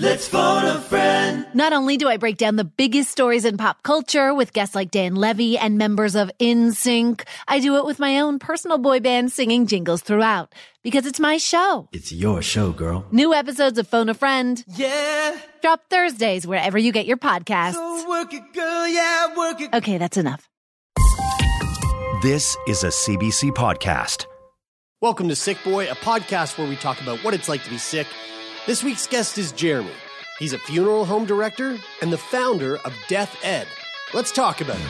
let's 0.00 0.28
phone 0.28 0.64
a 0.64 0.80
friend. 0.80 1.46
Not 1.54 1.72
only 1.72 1.96
do 1.96 2.08
I 2.08 2.16
break 2.16 2.36
down 2.36 2.56
the 2.56 2.64
biggest 2.64 3.10
stories 3.10 3.44
in 3.44 3.56
pop 3.56 3.82
culture 3.82 4.32
with 4.32 4.52
guests 4.52 4.74
like 4.74 4.90
Dan 4.90 5.14
Levy 5.14 5.58
and 5.58 5.76
members 5.78 6.14
of 6.14 6.30
NSYNC, 6.38 7.26
I 7.48 7.58
do 7.60 7.76
it 7.76 7.84
with 7.84 7.98
my 7.98 8.20
own 8.20 8.38
personal 8.38 8.78
boy 8.78 9.00
band 9.00 9.32
singing 9.32 9.66
jingles 9.66 10.02
throughout 10.02 10.54
because 10.82 11.06
it's 11.06 11.20
my 11.20 11.36
show. 11.36 11.88
It's 11.92 12.12
your 12.12 12.42
show, 12.42 12.70
girl. 12.72 13.06
New 13.10 13.34
episodes 13.34 13.78
of 13.78 13.88
Phone 13.88 14.08
a 14.08 14.14
Friend 14.14 14.62
Yeah. 14.68 15.36
drop 15.62 15.80
Thursdays 15.90 16.46
wherever 16.46 16.78
you 16.78 16.92
get 16.92 17.06
your 17.06 17.16
podcasts. 17.16 17.74
So 17.74 18.08
work 18.08 18.32
it, 18.32 18.52
girl. 18.54 18.86
Yeah, 18.88 19.36
work 19.36 19.60
it. 19.60 19.74
Okay, 19.74 19.98
that's 19.98 20.16
enough. 20.16 20.48
This 22.22 22.56
is 22.66 22.82
a 22.84 22.88
CBC 22.90 23.50
podcast. 23.52 24.26
Welcome 25.00 25.28
to 25.28 25.36
Sick 25.36 25.56
Boy, 25.62 25.88
a 25.88 25.94
podcast 25.94 26.58
where 26.58 26.68
we 26.68 26.74
talk 26.74 27.00
about 27.00 27.22
what 27.22 27.32
it's 27.32 27.48
like 27.48 27.62
to 27.62 27.70
be 27.70 27.78
sick. 27.78 28.06
This 28.68 28.84
week's 28.84 29.06
guest 29.06 29.38
is 29.38 29.50
Jeremy. 29.52 29.94
He's 30.38 30.52
a 30.52 30.58
funeral 30.58 31.06
home 31.06 31.24
director 31.24 31.78
and 32.02 32.12
the 32.12 32.18
founder 32.18 32.76
of 32.84 32.94
Death 33.08 33.34
Ed. 33.42 33.66
Let's 34.12 34.30
talk 34.30 34.60
about 34.60 34.76
it. 34.76 34.82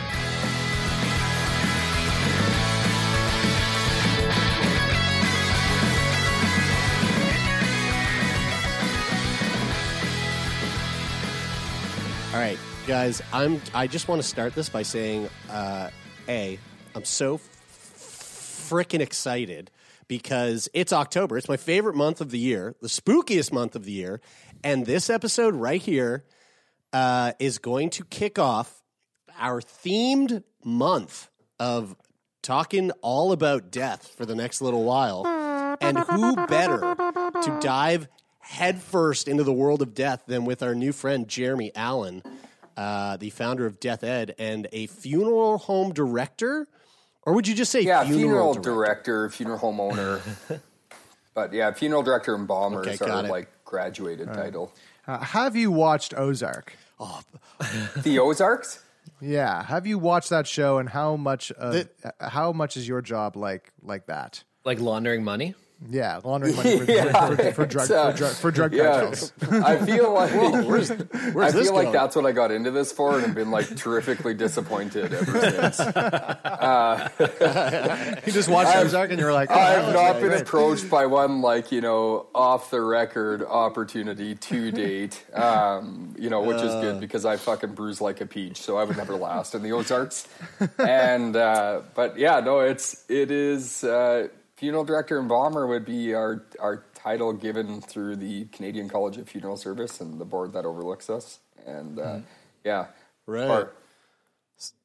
All 12.35 12.41
right, 12.41 12.59
guys, 12.89 13.23
I'm 13.33 13.63
I 13.73 13.87
just 13.87 14.09
want 14.09 14.21
to 14.21 14.27
start 14.27 14.57
this 14.57 14.69
by 14.69 14.83
saying 14.83 15.29
uh 15.49 15.91
A, 16.29 16.59
I'm 16.97 17.05
so 17.05 17.39
freaking 17.39 18.99
excited 18.99 19.71
because 20.09 20.69
it's 20.73 20.93
October. 20.93 21.37
It's 21.39 21.49
my 21.49 21.57
favorite 21.57 21.95
month 21.95 22.21
of 22.21 22.31
the 22.31 22.39
year, 22.39 22.75
the 22.81 22.89
spookiest 22.89 23.53
month 23.53 23.77
of 23.77 23.85
the 23.85 23.93
year. 23.93 24.21
And 24.65 24.87
this 24.87 25.09
episode 25.11 25.55
right 25.55 25.81
here 25.81 26.25
uh, 26.93 27.33
is 27.39 27.59
going 27.59 27.91
to 27.91 28.05
kick 28.05 28.39
off 28.39 28.83
our 29.39 29.61
themed 29.61 30.43
month 30.65 31.31
of 31.61 31.95
talking 32.43 32.91
all 33.03 33.33
about 33.33 33.71
death 33.71 34.09
for 34.17 34.27
the 34.27 34.35
next 34.35 34.61
little 34.61 34.85
while. 34.85 35.27
And 35.81 35.99
who 35.99 36.35
better 36.47 36.81
to 36.81 37.59
dive 37.61 38.09
headfirst 38.41 39.29
into 39.29 39.45
the 39.45 39.53
world 39.53 39.83
of 39.83 39.95
death 39.95 40.25
than 40.27 40.45
with 40.45 40.63
our 40.63 40.75
new 40.75 40.93
friend, 40.93 41.29
Jeremy 41.29 41.71
Allen, 41.75 42.23
uh, 42.77 43.19
the 43.19 43.31
founder 43.31 43.67
of 43.67 43.79
Death 43.79 44.03
Ed 44.03 44.35
and 44.39 44.67
a 44.73 44.87
funeral 44.87 45.59
home 45.59 45.93
director? 45.93 46.67
Or 47.25 47.33
would 47.35 47.47
you 47.47 47.55
just 47.55 47.71
say 47.73 47.83
Yeah, 47.83 48.05
funeral, 48.05 48.21
funeral, 48.21 48.55
director? 48.55 48.71
director, 48.71 49.31
funeral 49.31 49.59
home 49.59 49.81
owner. 49.81 50.21
but 51.35 51.53
yeah, 51.53 51.73
funeral 51.73 52.03
director 52.03 52.35
and 52.35 52.43
embalmers 52.43 52.87
Okay, 53.01 53.11
are 53.11 53.25
it. 53.25 53.29
like 53.31 53.49
graduated 53.65 54.33
title. 54.33 54.73
Uh, 55.07 55.19
have 55.19 55.57
you 55.57 55.71
watched 55.71 56.15
Ozark? 56.17 56.75
The 58.03 58.19
Ozarks? 58.19 58.83
Yeah, 59.21 59.63
have 59.65 59.87
you 59.87 59.99
watched 59.99 60.31
that 60.31 60.47
show 60.47 60.79
and 60.79 60.89
how 60.89 61.17
much 61.17 61.51
of, 61.53 61.89
uh, 62.05 62.11
how 62.29 62.53
much 62.53 62.77
is 62.77 62.87
your 62.87 63.03
job 63.03 63.37
like 63.37 63.73
like 63.83 64.07
that? 64.07 64.45
like 64.65 64.81
laundering 64.81 65.25
money. 65.25 65.55
Yeah, 65.91 66.21
laundering 66.25 66.57
money 66.57 66.77
for, 66.79 66.85
Yeah, 66.93 67.29
for, 67.29 67.53
for, 67.53 67.67
drug 67.67 67.85
it's, 67.85 67.91
uh, 67.93 68.11
for 68.11 68.17
drug 68.19 68.33
for 68.33 68.51
drug 68.51 68.73
Yeah, 68.75 69.01
cartels. 69.01 69.33
I 69.43 69.77
feel 69.87 70.13
like 70.15 70.33
where's 70.33 70.91
I 70.91 71.51
this 71.53 71.67
feel 71.69 71.75
like 71.75 71.93
that's 71.93 72.17
what 72.17 72.27
I 72.27 72.33
got 72.33 72.51
into 72.51 72.73
this 72.73 72.91
for, 72.91 73.17
and 73.17 73.25
I've 73.27 73.35
been 73.35 73.53
like 73.53 73.77
terrifically 73.77 74.35
disappointed 74.35 75.13
ever 75.15 75.41
since. 75.41 75.79
You 78.27 78.33
just 78.33 78.49
watched 78.49 78.77
Ozark 78.77 79.11
and 79.11 79.21
you're 79.21 79.33
like, 79.33 79.51
oh, 79.51 79.55
I've 79.55 79.93
not 79.95 80.09
really 80.17 80.21
been 80.21 80.29
great. 80.31 80.43
approached 80.43 80.91
by 80.91 81.07
one 81.07 81.43
like 81.43 81.71
you 81.73 81.81
know 81.81 82.27
off 82.35 82.71
the 82.71 82.81
record 82.81 83.43
opportunity 83.43 84.35
to 84.35 84.71
date, 84.73 85.25
um, 85.35 86.15
you 86.19 86.29
know, 86.31 86.43
which 86.43 86.57
is 86.59 86.73
Uh. 86.73 86.81
good 86.81 87.01
because 87.01 87.25
I 87.25 87.37
fucking 87.37 87.75
bruise 87.75 88.01
like 88.01 88.21
a 88.21 88.27
peach, 88.27 88.61
so 88.61 88.77
I 88.79 88.85
would 88.85 88.97
never 88.97 89.15
last 89.15 89.55
in 89.55 89.63
the 89.63 89.73
Ozarks. 89.73 90.27
And 90.79 91.37
uh, 91.37 91.83
but 91.95 92.19
yeah, 92.19 92.41
no, 92.41 92.61
it's 92.61 93.05
it 93.09 93.31
is 93.31 93.85
uh, 93.85 94.29
funeral 94.59 94.85
director 94.85 95.17
and 95.17 95.25
embalmer 95.25 95.67
would 95.67 95.85
be 95.85 96.15
our 96.15 96.45
our 96.61 96.85
title 96.95 97.33
given 97.33 97.81
through 97.81 98.17
the 98.17 98.45
Canadian 98.47 98.89
College 98.89 99.17
of 99.17 99.29
Funeral 99.29 99.57
Service 99.57 100.01
and 100.01 100.21
the 100.21 100.25
board 100.25 100.53
that 100.53 100.65
overlooks 100.67 101.09
us. 101.09 101.39
And 101.65 101.99
uh, 101.99 102.19
yeah, 102.65 102.87
Right. 103.27 103.49
Or- 103.49 103.73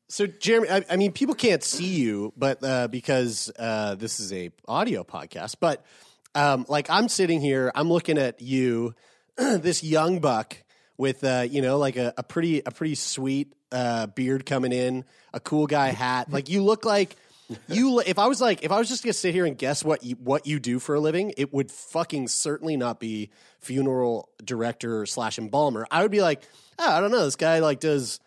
So, 0.08 0.28
Jeremy, 0.28 0.70
I, 0.70 0.86
I 0.92 0.96
mean, 0.98 1.12
people 1.12 1.34
can't 1.34 1.64
see 1.64 1.96
you, 1.96 2.34
but 2.38 2.64
uh, 2.64 2.88
because 2.88 3.52
uh, 3.58 3.96
this 3.96 4.20
is 4.20 4.32
a 4.32 4.52
audio 4.68 5.04
podcast, 5.04 5.56
but 5.60 5.84
um, 6.36 6.66
like 6.70 6.90
I'm 6.90 7.08
sitting 7.10 7.42
here, 7.42 7.72
I'm 7.74 7.90
looking 7.90 8.20
at 8.20 8.42
you, 8.42 8.94
this 9.38 9.84
young 9.84 10.20
buck 10.20 10.58
with 10.98 11.24
uh, 11.24 11.48
you 11.50 11.62
know 11.64 11.78
like 11.80 11.96
a, 11.96 12.14
a 12.18 12.22
pretty 12.24 12.62
a 12.64 12.70
pretty 12.72 12.94
sweet 12.96 13.54
uh, 13.72 14.06
beard 14.08 14.46
coming 14.46 14.72
in, 14.72 15.04
a 15.34 15.40
cool 15.40 15.66
guy 15.66 15.88
hat. 15.90 16.30
Like 16.32 16.48
you 16.50 16.64
look 16.64 16.86
like 16.86 17.16
you. 17.68 18.00
If 18.00 18.20
I 18.20 18.28
was 18.28 18.42
like, 18.42 18.64
if 18.64 18.72
I 18.72 18.78
was 18.78 18.90
just 18.90 19.04
gonna 19.04 19.14
sit 19.14 19.34
here 19.34 19.46
and 19.46 19.58
guess 19.58 19.84
what 19.84 20.04
you 20.04 20.16
what 20.16 20.46
you 20.46 20.60
do 20.60 20.80
for 20.80 20.96
a 20.96 21.00
living, 21.00 21.34
it 21.38 21.54
would 21.54 21.72
fucking 21.72 22.28
certainly 22.28 22.78
not 22.78 23.00
be 23.00 23.30
funeral 23.60 24.30
director 24.44 25.06
slash 25.06 25.38
embalmer. 25.38 25.88
I 25.90 26.02
would 26.02 26.12
be 26.12 26.22
like, 26.22 26.44
oh, 26.80 26.92
I 26.92 27.00
don't 27.00 27.12
know, 27.12 27.26
this 27.26 27.36
guy 27.36 27.60
like 27.60 27.80
does 27.80 28.20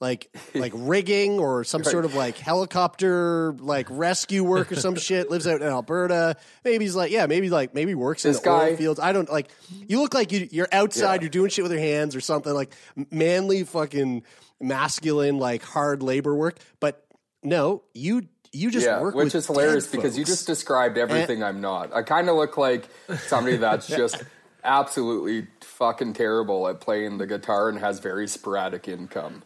like 0.00 0.34
like 0.54 0.72
rigging 0.74 1.38
or 1.38 1.64
some 1.64 1.84
sort 1.84 2.04
of 2.04 2.14
like 2.14 2.36
helicopter 2.36 3.54
like 3.58 3.86
rescue 3.90 4.44
work 4.44 4.70
or 4.72 4.76
some 4.76 4.94
shit. 4.96 5.30
Lives 5.30 5.46
out 5.46 5.60
in 5.60 5.66
Alberta. 5.66 6.36
Maybe 6.64 6.84
he's 6.84 6.96
like 6.96 7.10
yeah, 7.10 7.26
maybe 7.26 7.50
like 7.50 7.74
maybe 7.74 7.94
works 7.94 8.24
in 8.24 8.32
This 8.32 8.40
the 8.40 8.50
oil 8.50 8.76
fields. 8.76 9.00
I 9.00 9.12
don't 9.12 9.30
like. 9.30 9.50
You 9.86 10.00
look 10.00 10.14
like 10.14 10.32
you, 10.32 10.48
you're 10.50 10.68
outside. 10.72 11.16
Yeah. 11.16 11.22
You're 11.22 11.30
doing 11.30 11.50
shit 11.50 11.62
with 11.62 11.72
your 11.72 11.80
hands 11.80 12.14
or 12.16 12.20
something 12.20 12.52
like 12.52 12.74
manly 13.10 13.64
fucking 13.64 14.22
masculine 14.60 15.38
like 15.38 15.62
hard 15.62 16.02
labor 16.02 16.34
work. 16.34 16.58
But 16.80 17.04
no, 17.42 17.82
you 17.94 18.28
you 18.52 18.70
just 18.70 18.86
yeah, 18.86 19.00
work 19.00 19.14
which 19.14 19.26
with 19.26 19.34
is 19.34 19.46
hilarious 19.46 19.86
dead 19.86 19.96
because 19.96 20.18
you 20.18 20.24
just 20.24 20.46
described 20.46 20.96
everything 20.98 21.42
I'm 21.42 21.60
not. 21.60 21.92
I 21.92 22.02
kind 22.02 22.28
of 22.28 22.36
look 22.36 22.56
like 22.56 22.88
somebody 23.26 23.56
that's 23.56 23.86
just 24.02 24.22
absolutely 24.64 25.46
fucking 25.60 26.14
terrible 26.14 26.68
at 26.68 26.80
playing 26.80 27.18
the 27.18 27.26
guitar 27.26 27.68
and 27.68 27.78
has 27.78 28.00
very 28.00 28.26
sporadic 28.28 28.88
income. 28.88 29.42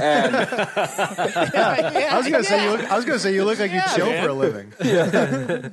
And 0.00 0.34
I 0.36 2.16
was 2.16 2.28
gonna 2.28 2.42
say 2.42 2.64
you 2.64 2.70
look, 2.70 2.90
I 2.90 2.96
was 2.96 3.04
gonna 3.04 3.18
say 3.18 3.34
you 3.34 3.44
look 3.44 3.58
like 3.58 3.70
you 3.70 3.82
chill 3.94 4.06
for 4.06 4.28
a 4.28 4.32
living. 4.32 4.72
and, 4.80 4.96
uh, 4.96 5.68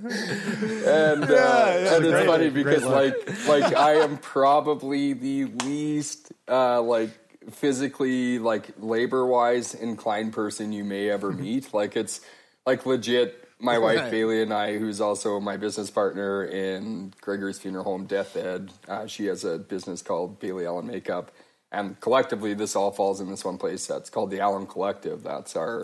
and 0.86 1.24
it's 1.24 2.12
great- 2.12 2.28
funny 2.28 2.50
great 2.50 2.66
because 2.66 2.84
like 2.84 3.48
like 3.48 3.74
I 3.74 3.94
am 3.94 4.18
probably 4.18 5.14
the 5.14 5.46
least 5.46 6.34
uh, 6.50 6.82
like 6.82 7.12
physically 7.52 8.40
like 8.40 8.72
labor 8.80 9.26
wise 9.26 9.74
inclined 9.74 10.34
person 10.34 10.74
you 10.74 10.84
may 10.84 11.10
ever 11.10 11.32
meet. 11.32 11.74
Like 11.74 11.96
it's 11.96 12.20
like 12.66 12.86
legit. 12.86 13.42
My 13.60 13.78
wife 13.78 14.00
Right. 14.00 14.12
Bailey 14.12 14.42
and 14.42 14.54
I, 14.54 14.78
who's 14.78 15.00
also 15.00 15.40
my 15.40 15.56
business 15.58 15.90
partner 15.90 16.44
in 16.44 17.14
Gregory's 17.22 17.58
Funeral 17.60 17.86
Home 17.86 18.06
Death 18.06 18.36
Ed, 18.36 18.72
uh, 18.88 19.08
she 19.08 19.28
has 19.28 19.46
a 19.46 19.58
business 19.58 20.02
called 20.02 20.40
Bailey 20.40 20.66
Allen 20.66 20.88
Makeup, 20.88 21.32
and 21.72 22.00
collectively 22.02 22.54
this 22.54 22.76
all 22.76 22.92
falls 22.92 23.22
in 23.22 23.30
this 23.30 23.46
one 23.46 23.58
place. 23.58 23.88
That's 23.88 24.10
called 24.10 24.32
the 24.32 24.42
Allen 24.42 24.68
Collective. 24.68 25.24
That's 25.24 25.56
our 25.56 25.84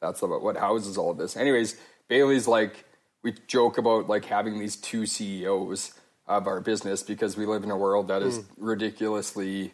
that's 0.00 0.22
about 0.22 0.42
what 0.42 0.56
houses 0.56 0.98
all 0.98 1.10
of 1.12 1.18
this. 1.18 1.36
Anyways, 1.36 1.76
Bailey's 2.08 2.48
like 2.48 2.84
we 3.22 3.34
joke 3.46 3.78
about 3.78 4.08
like 4.08 4.24
having 4.24 4.58
these 4.58 4.76
two 4.76 5.06
CEOs 5.06 5.92
of 6.26 6.48
our 6.48 6.60
business 6.60 7.02
because 7.04 7.36
we 7.36 7.46
live 7.46 7.62
in 7.62 7.70
a 7.70 7.76
world 7.76 8.08
that 8.08 8.22
is 8.22 8.40
ridiculously 8.58 9.72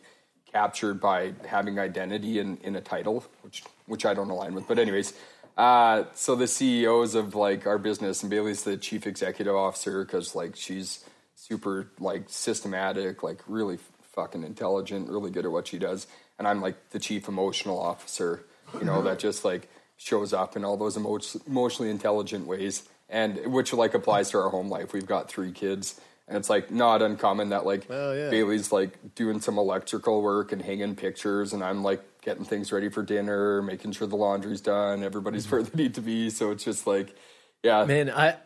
captured 0.52 1.00
by 1.00 1.32
having 1.46 1.78
identity 1.78 2.38
in, 2.38 2.58
in 2.58 2.76
a 2.76 2.80
title, 2.80 3.24
which 3.42 3.64
which 3.86 4.04
I 4.06 4.14
don't 4.14 4.30
align 4.30 4.54
with. 4.54 4.68
But 4.68 4.78
anyways, 4.78 5.14
uh, 5.58 6.04
so 6.14 6.36
the 6.36 6.46
CEOs 6.46 7.16
of 7.16 7.34
like 7.34 7.66
our 7.66 7.78
business 7.78 8.22
and 8.22 8.30
Bailey's 8.30 8.62
the 8.62 8.76
chief 8.76 9.08
executive 9.08 9.56
officer 9.56 10.04
because 10.04 10.36
like 10.36 10.54
she's 10.54 11.04
super 11.34 11.90
like 11.98 12.24
systematic, 12.28 13.24
like 13.24 13.42
really 13.48 13.80
fucking 14.14 14.44
intelligent, 14.44 15.10
really 15.10 15.32
good 15.32 15.44
at 15.44 15.50
what 15.50 15.66
she 15.66 15.76
does, 15.76 16.06
and 16.38 16.46
I'm 16.46 16.62
like 16.62 16.90
the 16.90 17.00
chief 17.00 17.26
emotional 17.26 17.76
officer, 17.76 18.44
you 18.74 18.84
know, 18.84 19.02
that 19.02 19.18
just 19.18 19.44
like 19.44 19.68
shows 19.96 20.32
up 20.32 20.56
in 20.56 20.64
all 20.64 20.76
those 20.76 20.96
emo- 20.96 21.18
emotionally 21.48 21.90
intelligent 21.90 22.46
ways, 22.46 22.88
and 23.08 23.52
which 23.52 23.72
like 23.72 23.94
applies 23.94 24.30
to 24.30 24.38
our 24.38 24.50
home 24.50 24.68
life. 24.68 24.92
We've 24.92 25.06
got 25.06 25.28
three 25.28 25.50
kids. 25.50 26.00
And 26.28 26.36
it's 26.36 26.50
like 26.50 26.70
not 26.70 27.00
uncommon 27.00 27.48
that 27.50 27.64
like 27.64 27.88
Bailey's 27.88 28.70
like 28.70 29.14
doing 29.14 29.40
some 29.40 29.56
electrical 29.56 30.20
work 30.20 30.52
and 30.52 30.60
hanging 30.60 30.94
pictures, 30.94 31.54
and 31.54 31.64
I'm 31.64 31.82
like 31.82 32.02
getting 32.20 32.44
things 32.44 32.70
ready 32.70 32.90
for 32.90 33.02
dinner, 33.02 33.62
making 33.62 33.92
sure 33.92 34.06
the 34.06 34.16
laundry's 34.16 34.60
done, 34.60 35.02
everybody's 35.02 35.46
mm-hmm. 35.46 35.56
where 35.56 35.62
they 35.62 35.82
need 35.82 35.94
to 35.94 36.02
be. 36.02 36.28
So 36.28 36.50
it's 36.50 36.64
just 36.64 36.86
like, 36.86 37.16
yeah, 37.62 37.84
Man, 37.86 38.10
I 38.10 38.36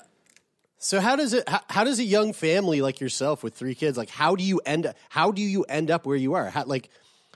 So 0.79 1.01
how 1.01 1.17
does 1.17 1.33
it? 1.33 1.49
How, 1.49 1.61
how 1.69 1.85
does 1.85 1.99
a 1.99 2.05
young 2.05 2.33
family 2.33 2.83
like 2.83 3.01
yourself 3.01 3.43
with 3.43 3.55
three 3.55 3.75
kids 3.75 3.99
like? 3.99 4.11
How 4.11 4.37
do 4.37 4.45
you 4.45 4.61
end? 4.65 4.93
How 5.09 5.33
do 5.33 5.43
you 5.43 5.65
end 5.65 5.91
up 5.91 6.07
where 6.07 6.17
you 6.17 6.35
are? 6.35 6.51
How, 6.51 6.65
like, 6.65 6.89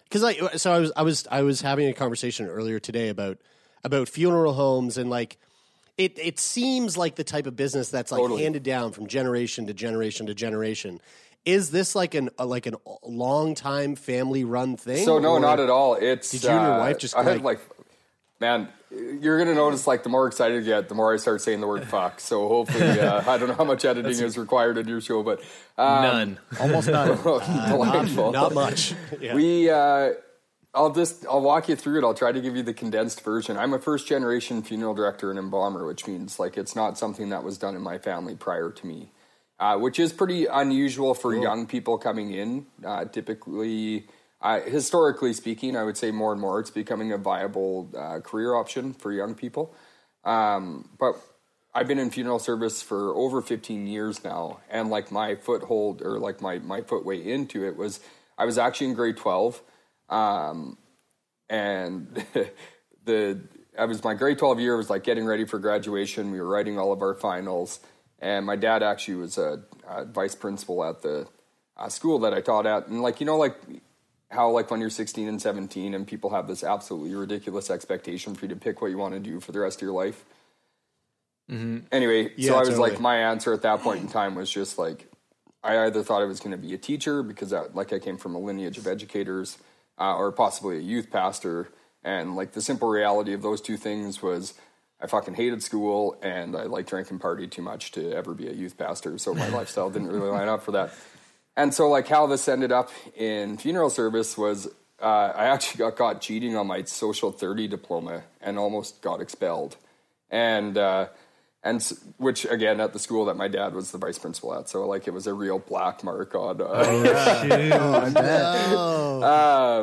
because 0.04 0.22
I 0.22 0.56
so 0.56 0.72
I 0.72 0.78
was 0.78 0.92
I 0.96 1.02
was 1.02 1.26
I 1.30 1.42
was 1.42 1.60
having 1.60 1.88
a 1.88 1.92
conversation 1.92 2.46
earlier 2.46 2.78
today 2.78 3.08
about 3.08 3.38
about 3.84 4.08
funeral 4.08 4.52
homes 4.52 4.98
and 4.98 5.10
like 5.10 5.38
it 5.98 6.18
it 6.18 6.38
seems 6.38 6.96
like 6.96 7.16
the 7.16 7.24
type 7.24 7.46
of 7.46 7.56
business 7.56 7.88
that's 7.88 8.12
like 8.12 8.20
Totally. 8.20 8.42
handed 8.42 8.62
down 8.62 8.92
from 8.92 9.06
generation 9.06 9.66
to 9.66 9.74
generation 9.74 10.26
to 10.26 10.34
generation. 10.34 11.00
Is 11.44 11.70
this 11.70 11.94
like 11.94 12.14
an 12.14 12.30
a, 12.38 12.44
like 12.46 12.66
an 12.66 12.74
long 13.04 13.54
time 13.54 13.94
family 13.96 14.44
run 14.44 14.76
thing? 14.76 15.04
So 15.04 15.18
no, 15.18 15.38
not 15.38 15.60
at 15.60 15.70
all. 15.70 15.94
It's 15.94 16.30
Did 16.30 16.42
you 16.44 16.50
and 16.50 16.62
your 16.62 16.74
uh, 16.74 16.78
wife 16.78 16.98
just 16.98 17.16
I 17.16 17.22
had 17.22 17.42
like- 17.42 17.58
like, 17.58 17.60
man, 18.40 18.68
you're 18.90 19.38
gonna 19.38 19.54
notice 19.54 19.86
like 19.86 20.02
the 20.02 20.08
more 20.08 20.26
excited 20.26 20.56
you 20.56 20.62
get, 20.72 20.88
the 20.88 20.94
more 20.94 21.14
I 21.14 21.16
start 21.18 21.40
saying 21.40 21.60
the 21.60 21.66
word 21.68 21.84
fuck. 21.88 22.20
So 22.20 22.48
hopefully, 22.48 23.00
uh, 23.00 23.22
I 23.30 23.38
don't 23.38 23.48
know 23.48 23.54
how 23.54 23.64
much 23.64 23.84
editing 23.84 24.10
is 24.24 24.36
required 24.36 24.76
in 24.78 24.88
your 24.88 25.00
show, 25.00 25.22
but 25.22 25.40
um, 25.78 26.02
None. 26.02 26.38
Almost 26.60 26.88
none. 26.88 27.08
delightful. 27.22 28.32
Not 28.32 28.52
much. 28.52 28.94
Yeah. 29.20 29.34
We, 29.34 29.70
uh, 29.70 30.10
I'll 30.76 30.92
just, 30.92 31.24
I'll 31.26 31.40
walk 31.40 31.70
you 31.70 31.74
through 31.74 31.98
it. 31.98 32.04
I'll 32.04 32.14
try 32.14 32.32
to 32.32 32.40
give 32.40 32.54
you 32.54 32.62
the 32.62 32.74
condensed 32.74 33.22
version. 33.22 33.56
I'm 33.56 33.72
a 33.72 33.78
first 33.78 34.06
generation 34.06 34.62
funeral 34.62 34.92
director 34.92 35.30
and 35.30 35.38
embalmer, 35.38 35.86
which 35.86 36.06
means 36.06 36.38
like 36.38 36.58
it's 36.58 36.76
not 36.76 36.98
something 36.98 37.30
that 37.30 37.42
was 37.42 37.56
done 37.56 37.74
in 37.74 37.80
my 37.80 37.96
family 37.96 38.34
prior 38.34 38.70
to 38.70 38.86
me, 38.86 39.10
uh, 39.58 39.78
which 39.78 39.98
is 39.98 40.12
pretty 40.12 40.44
unusual 40.44 41.14
for 41.14 41.34
young 41.34 41.66
people 41.66 41.96
coming 41.96 42.30
in. 42.30 42.66
Uh, 42.84 43.06
typically, 43.06 44.06
uh, 44.42 44.60
historically 44.60 45.32
speaking, 45.32 45.76
I 45.76 45.82
would 45.82 45.96
say 45.96 46.10
more 46.10 46.30
and 46.32 46.40
more 46.40 46.60
it's 46.60 46.70
becoming 46.70 47.10
a 47.10 47.18
viable 47.18 47.90
uh, 47.96 48.20
career 48.20 48.54
option 48.54 48.92
for 48.92 49.10
young 49.12 49.34
people. 49.34 49.74
Um, 50.24 50.90
but 50.98 51.14
I've 51.74 51.88
been 51.88 51.98
in 51.98 52.10
funeral 52.10 52.38
service 52.38 52.82
for 52.82 53.14
over 53.14 53.40
15 53.40 53.86
years 53.86 54.22
now, 54.22 54.60
and 54.68 54.90
like 54.90 55.10
my 55.10 55.36
foothold 55.36 56.02
or 56.02 56.18
like 56.18 56.42
my 56.42 56.58
my 56.58 56.82
footway 56.82 57.18
into 57.18 57.66
it 57.66 57.76
was 57.76 58.00
I 58.36 58.44
was 58.44 58.58
actually 58.58 58.88
in 58.88 58.94
grade 58.94 59.16
12, 59.16 59.62
um, 60.08 60.78
and 61.48 62.24
the 63.04 63.40
I 63.78 63.84
was 63.84 64.02
my 64.02 64.14
grade 64.14 64.38
12 64.38 64.60
year 64.60 64.76
was 64.76 64.90
like 64.90 65.04
getting 65.04 65.26
ready 65.26 65.44
for 65.44 65.58
graduation. 65.58 66.30
We 66.30 66.40
were 66.40 66.48
writing 66.48 66.78
all 66.78 66.92
of 66.92 67.02
our 67.02 67.14
finals, 67.14 67.80
and 68.18 68.46
my 68.46 68.56
dad 68.56 68.82
actually 68.82 69.16
was 69.16 69.38
a, 69.38 69.62
a 69.88 70.04
vice 70.04 70.34
principal 70.34 70.84
at 70.84 71.02
the 71.02 71.28
uh, 71.76 71.88
school 71.88 72.18
that 72.20 72.32
I 72.34 72.40
taught 72.40 72.66
at, 72.66 72.88
and 72.88 73.02
like 73.02 73.20
you 73.20 73.26
know 73.26 73.36
like 73.36 73.56
how 74.30 74.50
like 74.50 74.70
when 74.70 74.80
you're 74.80 74.90
16 74.90 75.28
and 75.28 75.40
17 75.40 75.94
and 75.94 76.06
people 76.06 76.30
have 76.30 76.48
this 76.48 76.64
absolutely 76.64 77.14
ridiculous 77.14 77.70
expectation 77.70 78.34
for 78.34 78.46
you 78.46 78.48
to 78.48 78.56
pick 78.56 78.82
what 78.82 78.90
you 78.90 78.98
want 78.98 79.14
to 79.14 79.20
do 79.20 79.38
for 79.38 79.52
the 79.52 79.60
rest 79.60 79.78
of 79.78 79.82
your 79.82 79.92
life 79.92 80.24
anyway, 81.92 82.32
Yeah, 82.36 82.48
so 82.48 82.54
I 82.56 82.60
was 82.60 82.70
totally. 82.70 82.90
like, 82.90 83.00
my 83.00 83.16
answer 83.18 83.52
at 83.52 83.62
that 83.62 83.80
point 83.80 84.00
in 84.00 84.08
time 84.08 84.34
was 84.34 84.50
just 84.50 84.78
like, 84.78 85.10
I 85.62 85.78
either 85.86 86.02
thought 86.02 86.22
I 86.22 86.26
was 86.26 86.40
going 86.40 86.52
to 86.52 86.56
be 86.56 86.74
a 86.74 86.78
teacher 86.78 87.22
because 87.22 87.52
I, 87.52 87.64
like 87.72 87.92
I 87.92 87.98
came 87.98 88.16
from 88.16 88.34
a 88.34 88.38
lineage 88.38 88.78
of 88.78 88.86
educators, 88.86 89.58
uh, 89.98 90.16
or 90.16 90.32
possibly 90.32 90.78
a 90.78 90.80
youth 90.80 91.10
pastor. 91.10 91.68
And 92.04 92.36
like 92.36 92.52
the 92.52 92.62
simple 92.62 92.88
reality 92.88 93.32
of 93.32 93.42
those 93.42 93.60
two 93.60 93.76
things 93.76 94.22
was, 94.22 94.54
I 95.00 95.06
fucking 95.06 95.34
hated 95.34 95.62
school 95.62 96.16
and 96.22 96.56
I 96.56 96.64
like 96.64 96.86
drank 96.86 97.10
and 97.10 97.20
partied 97.20 97.50
too 97.50 97.62
much 97.62 97.92
to 97.92 98.12
ever 98.12 98.32
be 98.32 98.48
a 98.48 98.52
youth 98.52 98.78
pastor. 98.78 99.18
So 99.18 99.34
my 99.34 99.48
lifestyle 99.56 99.90
didn't 99.90 100.08
really 100.08 100.30
line 100.30 100.48
up 100.48 100.62
for 100.62 100.72
that. 100.72 100.92
And 101.56 101.72
so 101.72 101.88
like 101.88 102.08
how 102.08 102.26
this 102.26 102.48
ended 102.48 102.72
up 102.72 102.90
in 103.16 103.56
funeral 103.56 103.90
service 103.90 104.36
was 104.36 104.68
uh, 105.00 105.32
I 105.34 105.46
actually 105.46 105.78
got 105.78 105.96
caught 105.96 106.20
cheating 106.20 106.56
on 106.56 106.66
my 106.66 106.82
social 106.84 107.30
30 107.30 107.68
diploma 107.68 108.22
and 108.40 108.58
almost 108.58 109.02
got 109.02 109.20
expelled. 109.20 109.76
And 110.30 110.78
uh, 110.78 111.08
and 111.66 111.82
which 112.16 112.44
again 112.44 112.80
at 112.80 112.92
the 112.92 112.98
school 112.98 113.24
that 113.24 113.36
my 113.36 113.48
dad 113.48 113.74
was 113.74 113.90
the 113.90 113.98
vice 113.98 114.18
principal 114.18 114.54
at, 114.54 114.68
so 114.68 114.86
like 114.86 115.08
it 115.08 115.10
was 115.12 115.26
a 115.26 115.34
real 115.34 115.58
black 115.58 116.04
mark 116.04 116.34
on. 116.34 116.60
Uh, 116.60 116.64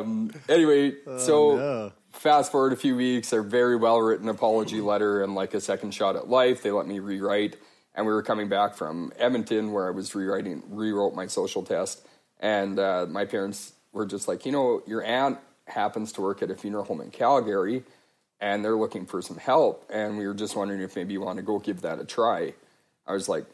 um, 0.00 0.32
anyway, 0.48 0.94
so 1.18 1.92
fast 2.10 2.50
forward 2.50 2.72
a 2.72 2.76
few 2.76 2.96
weeks, 2.96 3.32
a 3.32 3.42
very 3.42 3.76
well 3.76 4.00
written 4.00 4.28
apology 4.28 4.80
letter 4.80 5.22
and 5.22 5.34
like 5.34 5.52
a 5.52 5.60
second 5.60 5.92
shot 5.92 6.16
at 6.16 6.28
life. 6.28 6.62
They 6.62 6.70
let 6.70 6.86
me 6.86 7.00
rewrite, 7.00 7.56
and 7.94 8.06
we 8.06 8.12
were 8.12 8.22
coming 8.22 8.48
back 8.48 8.76
from 8.76 9.12
Edmonton 9.18 9.72
where 9.72 9.86
I 9.86 9.90
was 9.90 10.14
rewriting, 10.14 10.62
rewrote 10.68 11.14
my 11.14 11.26
social 11.26 11.62
test, 11.62 12.06
and 12.40 12.78
uh, 12.78 13.06
my 13.08 13.26
parents 13.26 13.74
were 13.92 14.06
just 14.06 14.26
like, 14.26 14.46
you 14.46 14.52
know, 14.52 14.82
your 14.86 15.04
aunt 15.04 15.38
happens 15.66 16.12
to 16.12 16.22
work 16.22 16.42
at 16.42 16.50
a 16.50 16.56
funeral 16.56 16.84
home 16.84 17.02
in 17.02 17.10
Calgary, 17.10 17.84
and 18.44 18.62
they're 18.62 18.76
looking 18.76 19.06
for 19.06 19.22
some 19.22 19.38
help, 19.38 19.88
and 19.88 20.18
we 20.18 20.26
were 20.26 20.34
just 20.34 20.54
wondering 20.54 20.82
if 20.82 20.96
maybe 20.96 21.14
you 21.14 21.20
want 21.22 21.38
to 21.38 21.42
go 21.42 21.58
give 21.58 21.80
that 21.80 21.98
a 21.98 22.04
try. 22.04 22.52
I 23.06 23.14
was 23.14 23.26
like, 23.26 23.46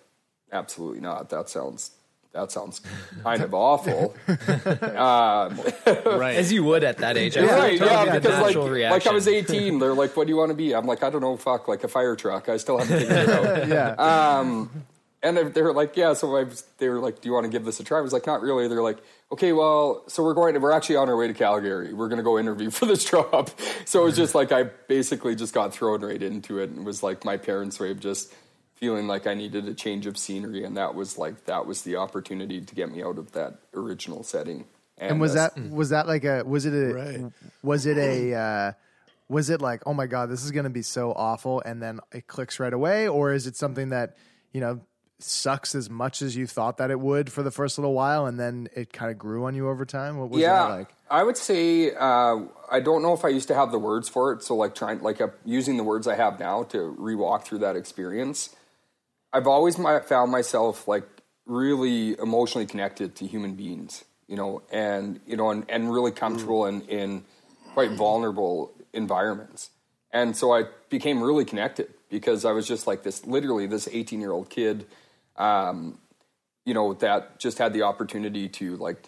absolutely 0.51 1.01
not. 1.01 1.31
That 1.31 1.49
sounds 1.49 1.93
that 2.33 2.51
sounds 2.51 2.81
kind 3.23 3.43
of 3.43 3.55
awful. 3.55 4.15
Um, 4.27 5.59
right. 6.19 6.37
As 6.37 6.53
you 6.53 6.65
would 6.65 6.85
at 6.85 6.99
that 6.99 7.17
age. 7.17 7.37
I 7.37 7.43
Right, 7.43 7.79
totally 7.79 8.07
yeah, 8.07 8.19
because 8.19 8.43
like, 8.43 8.71
reaction. 8.71 8.91
like 8.91 9.07
I 9.07 9.13
was 9.13 9.29
18. 9.29 9.79
They're 9.79 9.95
like, 9.95 10.17
"What 10.17 10.27
do 10.27 10.33
you 10.33 10.37
want 10.37 10.51
to 10.51 10.55
be?" 10.55 10.75
I'm 10.75 10.87
like, 10.87 11.03
"I 11.03 11.11
don't 11.11 11.23
know, 11.23 11.37
fuck, 11.37 11.69
like 11.69 11.85
a 11.85 11.89
fire 11.89 12.17
truck." 12.17 12.49
I 12.49 12.57
still 12.57 12.79
haven't 12.79 12.99
figured 12.99 13.17
it 13.17 13.31
out. 13.31 13.69
yeah. 13.99 14.39
Um, 14.39 14.85
And 15.23 15.37
they- 15.37 15.45
they 15.45 15.61
were 15.63 15.75
like, 15.75 15.97
"Yeah." 15.97 16.15
So 16.15 16.35
I 16.37 16.45
was, 16.45 16.63
they 16.79 16.89
were 16.89 16.99
like, 16.99 17.21
"Do 17.21 17.29
you 17.29 17.35
want 17.35 17.45
to 17.45 17.51
give 17.51 17.65
this 17.67 17.79
a 17.79 17.85
try?" 17.85 17.99
I 17.99 18.01
was 18.01 18.13
like, 18.13 18.27
"Not 18.27 18.41
really." 18.41 18.69
They're 18.69 18.83
like, 18.83 18.99
"Okay, 19.31 19.53
well, 19.53 20.03
so 20.09 20.23
we're 20.23 20.33
going. 20.35 20.55
To, 20.55 20.61
we're 20.61 20.73
actually 20.73 20.97
on 20.97 21.09
our 21.11 21.17
way 21.17 21.27
to 21.27 21.35
Calgary. 21.35 21.93
We're 21.93 22.09
going 22.09 22.17
to 22.19 22.23
go 22.23 22.39
interview 22.39 22.71
for 22.79 22.87
this 22.87 23.05
job." 23.05 23.51
So 23.85 24.01
it 24.03 24.05
was 24.07 24.17
just 24.17 24.35
like 24.35 24.51
I 24.51 24.63
basically 24.65 25.35
just 25.37 25.53
got 25.53 25.75
thrown 25.75 26.01
right 26.01 26.23
into 26.23 26.59
it, 26.59 26.71
and 26.71 26.79
it 26.79 26.85
was 26.85 27.03
like 27.03 27.25
my 27.25 27.37
parents' 27.37 27.79
way 27.79 27.91
of 27.91 28.01
just 28.01 28.33
feeling 28.77 29.07
like 29.07 29.27
I 29.27 29.35
needed 29.35 29.69
a 29.69 29.75
change 29.75 30.07
of 30.07 30.17
scenery, 30.17 30.65
and 30.65 30.75
that 30.79 30.95
was 30.95 31.19
like 31.19 31.45
that 31.45 31.67
was 31.67 31.83
the 31.83 31.97
opportunity 31.97 32.63
to 32.63 32.75
get 32.75 32.91
me 32.91 33.03
out 33.03 33.19
of 33.19 33.33
that 33.33 33.59
original 33.75 34.23
setting. 34.23 34.65
And 34.97 35.21
was 35.21 35.37
uh, 35.37 35.51
that 35.55 35.71
was 35.71 35.91
that 35.91 36.07
like 36.07 36.25
a 36.25 36.45
was 36.45 36.65
it 36.65 36.73
a 36.73 36.95
Right. 36.95 37.33
was 37.63 37.85
it 37.85 37.99
a 37.99 38.35
uh, 38.35 38.73
was 39.29 39.51
it 39.51 39.61
like 39.61 39.83
oh 39.85 39.93
my 39.95 40.07
god 40.07 40.31
this 40.31 40.43
is 40.45 40.51
going 40.51 40.65
to 40.65 40.71
be 40.71 40.83
so 40.83 41.13
awful 41.13 41.61
and 41.65 41.83
then 41.83 42.01
it 42.13 42.27
clicks 42.27 42.59
right 42.59 42.73
away 42.73 43.07
or 43.09 43.33
is 43.33 43.47
it 43.47 43.55
something 43.57 43.91
that 43.91 44.17
you 44.53 44.61
know 44.61 44.81
sucks 45.23 45.75
as 45.75 45.91
much 45.91 46.23
as 46.23 46.37
you 46.37 46.47
thought 46.47 46.79
that 46.79 46.91
it 46.91 47.01
would 47.01 47.31
for 47.31 47.43
the 47.43 47.51
first 47.51 47.79
little 47.79 47.95
while 47.95 48.27
and 48.27 48.39
then 48.39 48.69
it 48.75 48.93
kind 48.93 49.11
of 49.11 49.19
grew 49.19 49.45
on 49.45 49.55
you 49.55 49.69
over 49.69 49.85
time 49.85 50.19
what 50.19 50.31
was 50.31 50.41
yeah, 50.41 50.69
that 50.69 50.71
like 50.71 50.89
I 51.11 51.25
would 51.25 51.37
say 51.37 51.93
uh, 51.93 52.39
I 52.71 52.79
don't 52.81 53.03
know 53.03 53.13
if 53.13 53.25
I 53.25 53.29
used 53.29 53.49
to 53.49 53.55
have 53.55 53.73
the 53.73 53.79
words 53.79 54.09
for 54.09 54.33
it. 54.33 54.45
So 54.45 54.55
like 54.55 54.77
trying 54.77 55.03
like 55.03 55.21
using 55.45 55.77
the 55.77 55.83
words 55.83 56.07
I 56.07 56.15
have 56.15 56.39
now 56.39 56.63
to 56.65 56.97
rewalk 56.99 57.43
through 57.43 57.59
that 57.59 57.75
experience. 57.75 58.55
I've 59.33 59.49
always 59.49 59.77
my, 59.77 60.01
found 60.01 60.31
myself 60.31 60.87
like 60.87 61.05
really 61.47 62.17
emotionally 62.19 62.67
connected 62.67 63.17
to 63.17 63.27
human 63.27 63.57
beings, 63.57 64.05
you 64.29 64.37
know, 64.37 64.63
and 64.71 65.21
you 65.27 65.37
know, 65.37 65.51
and, 65.51 65.69
and 65.69 65.93
really 65.93 66.13
comfortable 66.13 66.65
in 66.67 66.83
in 66.83 67.25
quite 67.75 67.91
vulnerable 67.91 68.73
environments. 68.93 69.71
And 70.13 70.37
so 70.37 70.53
I 70.53 70.65
became 70.89 71.23
really 71.23 71.45
connected 71.45 71.89
because 72.09 72.45
I 72.45 72.53
was 72.53 72.67
just 72.67 72.87
like 72.87 73.03
this, 73.03 73.25
literally 73.27 73.67
this 73.67 73.89
18 73.91 74.21
year 74.21 74.33
old 74.33 74.49
kid, 74.49 74.87
um, 75.41 75.99
you 76.65 76.75
know, 76.75 76.95
that 76.95 77.41
just 77.41 77.59
had 77.59 77.73
the 77.73 77.83
opportunity 77.83 78.49
to 78.49 78.77
like 78.77 79.03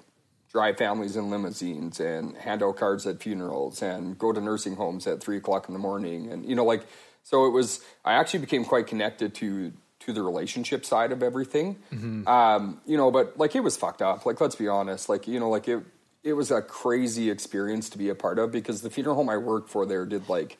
drive 0.51 0.77
families 0.77 1.17
in 1.17 1.31
limousines 1.31 2.01
and 2.01 2.37
hand 2.37 2.63
out 2.63 2.77
cards 2.77 3.07
at 3.07 3.23
funerals 3.23 3.83
and 3.83 4.19
go 4.19 4.33
to 4.33 4.41
nursing 4.41 4.77
homes 4.77 5.07
at 5.07 5.23
three 5.23 5.37
o'clock 5.37 5.69
in 5.69 5.73
the 5.73 5.79
morning. 5.79 6.31
And, 6.31 6.45
you 6.45 6.55
know, 6.55 6.65
like, 6.65 6.85
so 7.23 7.47
it 7.47 7.51
was, 7.51 7.81
I 8.05 8.15
actually 8.15 8.41
became 8.41 8.65
quite 8.65 8.87
connected 8.87 9.35
to, 9.37 9.73
to 10.01 10.13
the 10.13 10.23
relationship 10.23 10.85
side 10.85 11.13
of 11.13 11.23
everything. 11.23 11.77
Um, 12.27 12.81
you 12.85 12.97
know, 12.97 13.11
but 13.11 13.39
like 13.39 13.55
it 13.55 13.61
was 13.61 13.77
fucked 13.77 14.03
up. 14.03 14.27
Like, 14.27 14.41
let's 14.41 14.57
be 14.57 14.69
honest. 14.69 15.09
Like, 15.09 15.29
you 15.29 15.39
know, 15.39 15.49
like 15.49 15.69
it, 15.69 15.83
it 16.25 16.33
was 16.33 16.51
a 16.51 16.61
crazy 16.61 17.31
experience 17.31 17.89
to 17.91 17.99
be 17.99 18.09
a 18.09 18.15
part 18.15 18.39
of 18.39 18.51
because 18.51 18.83
the 18.83 18.91
funeral 18.91 19.17
home 19.17 19.29
I 19.29 19.37
worked 19.37 19.71
for 19.71 19.87
there 19.87 20.05
did 20.05 20.29
like 20.29 20.59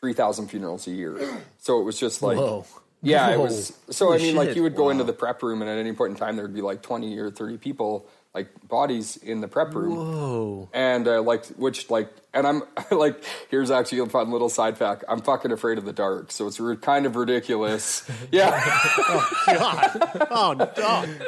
3,000 0.00 0.48
funerals 0.48 0.86
a 0.86 0.90
year. 0.90 1.18
So 1.58 1.80
it 1.80 1.84
was 1.84 1.98
just 1.98 2.22
like, 2.22 2.36
Whoa. 2.36 2.66
Yeah, 3.04 3.30
it 3.30 3.38
was. 3.38 3.72
So 3.90 4.06
Holy 4.06 4.18
I 4.18 4.22
mean, 4.22 4.36
like 4.36 4.56
you 4.56 4.62
would 4.62 4.74
go 4.76 4.90
into 4.90 5.04
the 5.04 5.12
prep 5.12 5.42
room, 5.42 5.60
and 5.62 5.70
at 5.70 5.78
any 5.78 5.92
point 5.92 6.12
in 6.12 6.16
time, 6.16 6.36
there'd 6.36 6.54
be 6.54 6.62
like 6.62 6.82
twenty 6.82 7.16
or 7.18 7.30
thirty 7.30 7.56
people, 7.58 8.08
like 8.34 8.48
bodies 8.66 9.16
in 9.16 9.40
the 9.40 9.48
prep 9.48 9.74
room. 9.74 9.96
Whoa. 9.96 10.68
And 10.72 11.06
uh, 11.06 11.22
like, 11.22 11.46
which 11.56 11.90
like, 11.90 12.10
and 12.32 12.46
I'm 12.46 12.62
like, 12.90 13.22
here's 13.50 13.70
actually 13.70 13.98
a 14.00 14.06
fun 14.06 14.30
little 14.30 14.48
side 14.48 14.76
fact. 14.78 15.04
I'm 15.08 15.20
fucking 15.20 15.52
afraid 15.52 15.78
of 15.78 15.84
the 15.84 15.92
dark, 15.92 16.32
so 16.32 16.46
it's 16.46 16.58
ri- 16.58 16.76
kind 16.76 17.06
of 17.06 17.14
ridiculous. 17.16 18.08
yeah, 18.32 18.60
Oh, 19.08 19.30
god. 19.46 20.26
Oh 20.30 20.52
no. 20.58 20.66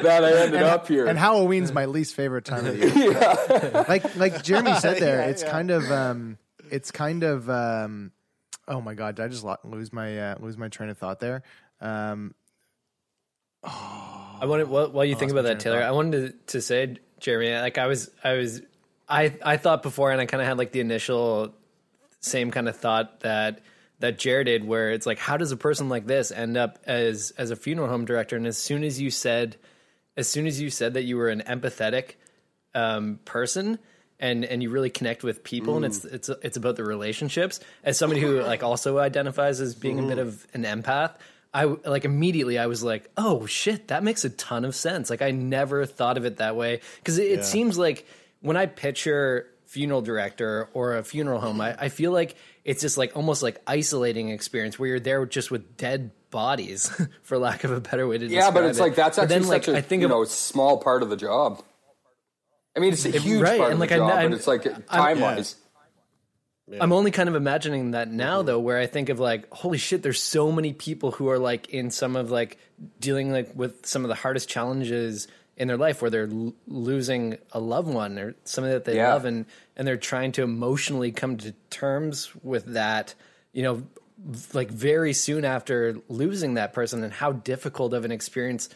that 0.03 0.25
I 0.25 0.43
ended 0.45 0.63
up 0.63 0.89
here. 0.89 1.07
and 1.07 1.19
Halloween's 1.19 1.73
my 1.73 1.85
least 1.87 2.15
favorite 2.15 2.45
time 2.45 2.67
of 2.67 2.79
the 2.79 2.91
year. 2.91 3.85
Like 3.89 4.17
like 4.17 4.43
Jeremy 4.43 4.75
said 4.81 4.99
there, 4.99 5.23
it's 5.29 5.43
kind 5.45 5.71
of 5.71 5.91
um 5.93 6.39
it's 6.71 6.91
kind 6.91 7.23
of 7.23 7.49
um 7.51 8.13
oh 8.69 8.81
my 8.81 8.95
god, 8.95 9.15
did 9.17 9.25
I 9.25 9.29
just 9.29 9.45
lo- 9.45 9.57
lose 9.63 9.93
my 9.93 10.19
uh, 10.19 10.35
lose 10.41 10.57
my 10.59 10.67
train 10.69 10.89
of 10.91 10.99
thought 10.99 11.21
there? 11.21 11.43
Um 11.81 12.35
I 14.41 14.45
wanted 14.45 14.69
while, 14.69 14.91
while 14.91 15.05
you 15.05 15.15
think 15.15 15.33
about 15.33 15.45
that, 15.45 15.61
Taylor. 15.61 15.81
thought. 15.81 15.89
I 15.89 15.93
wanted 15.93 16.13
to, 16.47 16.53
to 16.53 16.61
say, 16.61 16.97
Jeremy, 17.21 17.55
like 17.55 17.79
I 17.79 17.87
was, 17.87 18.11
I 18.23 18.35
was, 18.35 18.63
I, 19.09 19.35
I 19.45 19.57
thought 19.57 19.83
before, 19.83 20.11
and 20.11 20.21
I 20.21 20.27
kind 20.27 20.41
of 20.41 20.47
had 20.47 20.59
like 20.59 20.73
the 20.73 20.81
initial 20.81 21.55
same 22.21 22.51
kind 22.51 22.69
of 22.69 22.77
thought 22.77 23.21
that 23.21 23.61
that 23.99 24.19
Jared 24.19 24.47
did, 24.47 24.65
where 24.65 24.91
it's 24.91 25.07
like, 25.07 25.19
how 25.19 25.37
does 25.37 25.53
a 25.53 25.57
person 25.57 25.89
like 25.89 26.07
this 26.07 26.31
end 26.31 26.57
up 26.57 26.79
as 26.85 27.33
as 27.39 27.51
a 27.51 27.57
funeral 27.57 27.89
home 27.89 28.05
director? 28.05 28.37
And 28.37 28.47
as 28.47 28.59
soon 28.59 28.85
as 28.85 29.01
you 29.01 29.11
said, 29.11 29.57
as 30.17 30.29
soon 30.29 30.47
as 30.47 30.61
you 30.61 30.71
said 30.71 30.95
that 30.95 31.05
you 31.05 31.17
were 31.17 31.29
an 31.29 31.43
empathetic 31.47 32.15
um, 32.75 33.21
person, 33.25 33.79
and 34.19 34.45
and 34.45 34.63
you 34.63 34.71
really 34.71 34.91
connect 34.91 35.23
with 35.23 35.45
people 35.45 35.77
and 35.77 35.85
it's 35.85 36.05
it's 36.05 36.29
it's 36.43 36.57
about 36.57 36.77
the 36.77 36.85
relationships 36.85 37.61
as 37.85 37.99
somebody 37.99 38.21
who 38.21 38.41
like 38.41 38.63
also 38.63 38.99
identifies 38.99 39.61
as 39.61 39.75
being 39.75 39.99
a 39.99 40.03
bit 40.03 40.19
of 40.19 40.47
an 40.55 40.65
empath 40.65 41.17
I 41.57 41.65
like 41.65 42.05
immediately 42.05 42.59
I 42.59 42.67
was 42.67 42.83
like, 42.83 43.11
"Oh 43.17 43.47
shit, 43.47 43.89
that 43.89 44.05
makes 44.05 44.27
a 44.27 44.31
ton 44.31 44.67
of 44.67 44.75
sense." 44.75 45.09
Like 45.09 45.23
I 45.23 45.31
never 45.31 45.87
thought 45.87 46.19
of 46.19 46.27
it 46.27 46.37
that 46.37 46.55
way 46.55 46.81
because 46.99 47.17
it, 47.17 47.31
it 47.31 47.45
seems 47.47 47.79
like 47.79 48.07
when 48.41 48.59
I 48.59 48.67
picture 48.67 49.47
funeral 49.65 50.03
director 50.03 50.69
or 50.75 50.99
a 50.99 51.03
funeral 51.03 51.41
home, 51.41 51.63
I, 51.63 51.75
I 51.79 51.89
feel 51.89 52.13
like 52.13 52.37
it's 52.63 52.83
just 52.83 52.99
like 52.99 53.17
almost 53.17 53.43
like 53.43 53.59
isolating 53.67 54.29
experience 54.29 54.79
where 54.79 54.91
you're 54.91 55.01
there 55.01 55.25
just 55.25 55.51
with 55.51 55.79
dead 55.79 56.11
bodies, 56.31 56.93
for 57.23 57.39
lack 57.39 57.65
of 57.65 57.71
a 57.71 57.81
better 57.81 58.07
way 58.07 58.19
to 58.19 58.29
describe 58.29 58.43
it. 58.43 58.45
Yeah, 58.45 58.51
but 58.51 58.69
it's 58.69 58.79
it. 58.79 58.83
like 58.83 58.95
that's 58.95 59.19
actually 59.19 59.39
then, 59.39 59.49
like, 59.49 59.65
such 59.65 59.75
a 59.75 59.79
I 59.79 59.81
think 59.81 60.01
you 60.01 60.07
of 60.09 60.11
know 60.11 60.25
small 60.25 60.77
part 60.77 61.03
of 61.03 61.09
the 61.09 61.17
job. 61.17 61.63
I 62.77 62.81
mean, 62.81 62.93
it's 62.93 63.07
a 63.07 63.13
huge 63.13 63.41
right, 63.41 63.59
part 63.59 63.73
and, 63.73 63.75
of 63.75 63.81
like, 63.81 63.89
the 63.89 63.95
I 63.95 63.99
job, 63.99 64.11
kn- 64.11 64.31
but 64.31 64.37
it's 64.37 64.47
like 64.47 64.87
time 64.89 65.21
wise. 65.21 65.57
I'm 66.81 66.93
only 66.93 67.11
kind 67.13 67.29
of 67.29 67.37
imagining 67.37 67.93
that 67.93 68.11
now 68.11 68.43
though, 68.43 68.59
where 68.59 68.79
I 68.79 68.87
think 68.87 69.09
of 69.09 69.21
like, 69.21 69.53
holy 69.53 69.79
shit, 69.79 70.03
there's 70.03 70.21
so 70.21 70.51
many 70.51 70.73
people 70.73 71.13
who 71.13 71.29
are 71.29 71.39
like 71.39 71.69
in 71.71 71.91
some 71.91 72.17
of 72.17 72.31
like 72.31 72.59
dealing 72.99 73.31
like 73.31 73.53
with 73.55 73.87
some 73.87 74.05
of 74.05 74.09
the 74.09 74.17
hardest 74.17 74.49
challenges 74.49 75.29
in 75.57 75.69
their 75.69 75.77
life 75.77 76.03
where 76.03 76.11
they're 76.11 76.29
l- 76.31 76.55
losing 76.67 77.39
a 77.53 77.61
loved 77.61 77.89
one 77.89 78.19
or 78.19 78.35
something 78.45 78.73
that 78.73 78.85
they 78.85 78.97
Yeah. 78.97 79.13
love 79.15 79.25
and 79.25 79.47
and 79.77 79.87
they're 79.87 79.97
trying 79.97 80.33
to 80.33 80.43
emotionally 80.43 81.13
come 81.13 81.37
to 81.39 81.53
terms 81.71 82.31
with 82.43 82.65
that, 82.75 83.15
you 83.53 83.63
know, 83.63 83.83
like 84.53 84.71
very 84.71 85.13
soon 85.13 85.45
after 85.45 85.99
losing 86.09 86.55
that 86.55 86.73
person 86.73 87.05
and 87.05 87.13
how 87.13 87.31
difficult 87.33 87.95
of 87.95 88.05
an 88.05 88.11
experience 88.11 88.69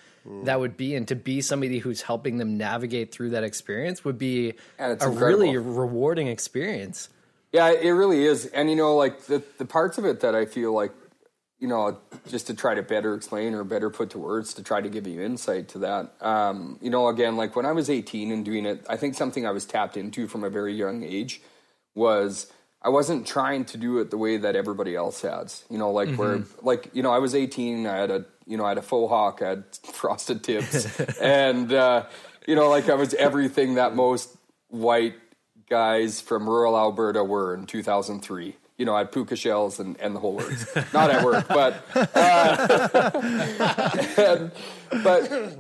that 0.45 0.61
would 0.61 0.77
be. 0.77 0.95
And 0.95 1.09
to 1.09 1.17
be 1.17 1.41
somebody 1.41 1.79
who's 1.79 2.03
helping 2.03 2.37
them 2.39 2.57
navigate 2.57 3.11
through 3.11 3.31
that 3.31 3.43
experience 3.43 4.05
would 4.05 4.19
be 4.19 4.55
a 5.03 5.09
really 5.11 5.57
rewarding 5.57 6.29
experience. 6.29 7.09
Yeah, 7.53 7.71
it 7.71 7.91
really 7.91 8.25
is. 8.25 8.47
And 8.47 8.71
you 8.71 8.77
know, 8.77 8.97
like 8.97 9.23
the 9.27 9.43
the 9.59 9.65
parts 9.65 9.99
of 9.99 10.05
it 10.05 10.21
that 10.21 10.35
I 10.35 10.45
feel 10.45 10.73
like, 10.73 10.93
you 11.59 11.69
know, 11.69 11.99
just 12.29 12.47
to 12.47 12.55
try 12.55 12.75
to 12.75 12.83
better 12.83 13.15
explain 13.15 13.55
or 13.55 13.65
better 13.65 13.91
put 13.91 14.11
to 14.11 14.19
words 14.19 14.55
to 14.55 14.63
try 14.63 14.81
to 14.81 14.89
give 14.89 15.07
you 15.07 15.21
insight 15.21 15.69
to 15.71 15.79
that. 15.81 16.13
Um, 16.21 16.79
you 16.81 16.91
know, 16.91 17.09
again, 17.09 17.37
like 17.37 17.57
when 17.57 17.67
I 17.67 17.73
was 17.73 17.91
18 17.91 18.31
and 18.31 18.45
doing 18.45 18.67
it, 18.67 18.85
I 18.89 18.97
think 18.97 19.15
something 19.15 19.47
I 19.47 19.51
was 19.51 19.65
tapped 19.65 19.97
into 19.97 20.29
from 20.29 20.45
a 20.45 20.51
very 20.51 20.75
young 20.75 21.03
age 21.03 21.43
was 21.95 22.53
I 22.83 22.89
wasn't 22.89 23.27
trying 23.27 23.67
to 23.67 23.77
do 23.77 23.99
it 23.99 24.11
the 24.11 24.17
way 24.17 24.39
that 24.39 24.57
everybody 24.57 24.95
else 24.95 25.21
has. 25.23 25.65
You 25.69 25.79
know, 25.79 25.91
like 25.91 26.15
where 26.17 26.45
like, 26.63 26.89
you 26.93 27.03
know, 27.03 27.13
I 27.13 27.19
was 27.19 27.35
18, 27.35 27.87
I 27.87 27.97
had 27.97 28.11
a 28.11 28.25
you 28.47 28.57
know, 28.57 28.65
I 28.65 28.71
had 28.71 28.79
a 28.79 28.83
faux 28.83 29.11
hawk, 29.11 29.43
I 29.43 29.49
had 29.51 29.65
frosted 29.93 30.43
tips, 30.43 31.01
and 31.21 31.73
uh, 31.73 32.07
you 32.47 32.55
know, 32.55 32.71
like 32.71 32.89
I 32.89 32.95
was 32.95 33.13
everything 33.15 33.75
that 33.75 33.95
most 33.95 34.37
white 34.69 35.15
guys 35.81 36.21
from 36.21 36.49
rural 36.49 36.77
Alberta 36.77 37.25
were 37.25 37.55
in 37.55 37.65
2003. 37.65 38.57
You 38.77 38.87
know, 38.87 38.95
I 38.95 38.99
had 38.99 39.13
puka 39.13 39.37
shells 39.37 39.79
and, 39.79 39.99
and 40.01 40.15
the 40.17 40.21
whole 40.21 40.35
works. 40.37 40.67
Not 40.93 41.11
at 41.11 41.25
work, 41.25 41.47
but 41.49 41.85
uh, 41.95 43.11
and- 44.19 44.53
but 45.03 45.57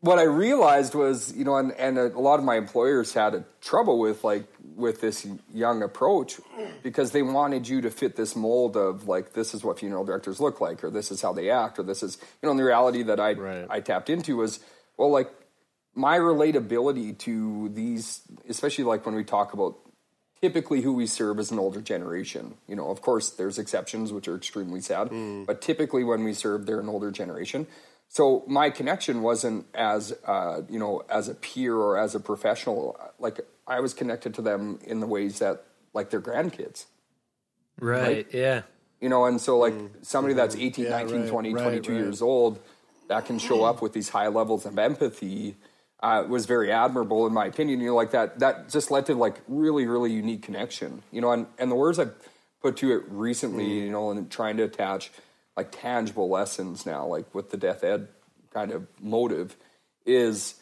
what 0.00 0.18
I 0.20 0.22
realized 0.22 0.94
was, 0.94 1.34
you 1.36 1.44
know, 1.44 1.56
and, 1.56 1.72
and 1.72 1.98
a, 1.98 2.06
a 2.14 2.20
lot 2.20 2.38
of 2.38 2.44
my 2.44 2.54
employers 2.56 3.12
had 3.12 3.34
a 3.34 3.44
trouble 3.60 3.98
with 3.98 4.22
like 4.22 4.44
with 4.76 5.00
this 5.00 5.26
young 5.52 5.82
approach 5.82 6.36
because 6.84 7.10
they 7.10 7.22
wanted 7.22 7.66
you 7.66 7.80
to 7.80 7.90
fit 7.90 8.14
this 8.14 8.36
mold 8.36 8.76
of 8.76 9.08
like 9.08 9.32
this 9.32 9.54
is 9.54 9.64
what 9.64 9.80
funeral 9.80 10.04
directors 10.04 10.38
look 10.38 10.60
like, 10.60 10.84
or 10.84 10.90
this 10.90 11.10
is 11.10 11.20
how 11.20 11.32
they 11.32 11.50
act, 11.50 11.80
or 11.80 11.82
this 11.82 12.04
is 12.04 12.18
you 12.40 12.46
know. 12.46 12.50
And 12.52 12.60
the 12.60 12.64
reality 12.64 13.02
that 13.04 13.18
I 13.18 13.32
Right. 13.32 13.66
I 13.68 13.80
tapped 13.80 14.08
into 14.10 14.36
was 14.36 14.60
well, 14.96 15.10
like 15.10 15.28
my 15.98 16.16
relatability 16.16 17.18
to 17.18 17.68
these, 17.74 18.22
especially 18.48 18.84
like 18.84 19.04
when 19.04 19.16
we 19.16 19.24
talk 19.24 19.52
about 19.52 19.76
typically 20.40 20.80
who 20.80 20.92
we 20.92 21.06
serve 21.06 21.40
as 21.40 21.50
an 21.50 21.58
older 21.58 21.80
generation. 21.80 22.54
You 22.68 22.76
know, 22.76 22.88
of 22.90 23.02
course, 23.02 23.30
there's 23.30 23.58
exceptions 23.58 24.12
which 24.12 24.28
are 24.28 24.36
extremely 24.36 24.80
sad, 24.80 25.10
but 25.44 25.60
typically 25.60 26.04
when 26.04 26.22
we 26.22 26.32
serve, 26.34 26.66
they're 26.66 26.78
an 26.78 26.88
older 26.88 27.10
generation. 27.10 27.66
So 28.08 28.44
my 28.46 28.70
connection 28.70 29.22
wasn't 29.22 29.66
as 29.74 30.16
uh, 30.24 30.62
you 30.70 30.78
know 30.78 31.02
as 31.10 31.28
a 31.28 31.34
peer 31.34 31.74
or 31.74 31.98
as 31.98 32.14
a 32.14 32.20
professional. 32.20 32.98
Like 33.18 33.40
I 33.66 33.80
was 33.80 33.92
connected 33.92 34.34
to 34.34 34.42
them 34.42 34.78
in 34.84 35.00
the 35.00 35.06
ways 35.06 35.40
that 35.40 35.64
like 35.92 36.10
their 36.10 36.20
grandkids. 36.20 36.86
Right. 37.80 38.26
Yeah. 38.32 38.62
You 39.00 39.08
know, 39.08 39.26
and 39.26 39.40
so 39.40 39.58
like 39.58 39.74
somebody 40.02 40.34
that's 40.34 40.56
18, 40.56 40.84
Yeah, 40.84 40.90
19, 40.90 41.20
right, 41.20 41.28
20, 41.28 41.54
right, 41.54 41.62
22 41.62 41.92
right. 41.92 41.98
years 41.98 42.22
old 42.22 42.58
that 43.08 43.26
can 43.26 43.38
show 43.38 43.64
up 43.64 43.80
with 43.82 43.92
these 43.92 44.08
high 44.08 44.28
levels 44.28 44.66
of 44.66 44.78
empathy 44.78 45.56
uh, 46.00 46.24
was 46.28 46.46
very 46.46 46.70
admirable 46.70 47.26
in 47.26 47.32
my 47.32 47.46
opinion. 47.46 47.80
You 47.80 47.88
know, 47.88 47.96
like 47.96 48.12
that 48.12 48.38
that 48.38 48.68
just 48.68 48.90
led 48.90 49.06
to 49.06 49.14
like 49.14 49.40
really, 49.48 49.86
really 49.86 50.12
unique 50.12 50.42
connection. 50.42 51.02
You 51.10 51.20
know, 51.20 51.32
and, 51.32 51.46
and 51.58 51.70
the 51.70 51.74
words 51.76 51.98
I 51.98 52.06
put 52.62 52.76
to 52.78 52.92
it 52.92 53.04
recently, 53.08 53.64
Mm. 53.64 53.84
you 53.84 53.90
know, 53.90 54.10
and 54.10 54.30
trying 54.30 54.56
to 54.58 54.64
attach 54.64 55.10
like 55.56 55.70
tangible 55.72 56.28
lessons 56.28 56.86
now, 56.86 57.06
like 57.06 57.34
with 57.34 57.50
the 57.50 57.56
death 57.56 57.82
ed 57.84 58.08
kind 58.52 58.70
of 58.70 58.86
motive, 59.00 59.56
is 60.06 60.54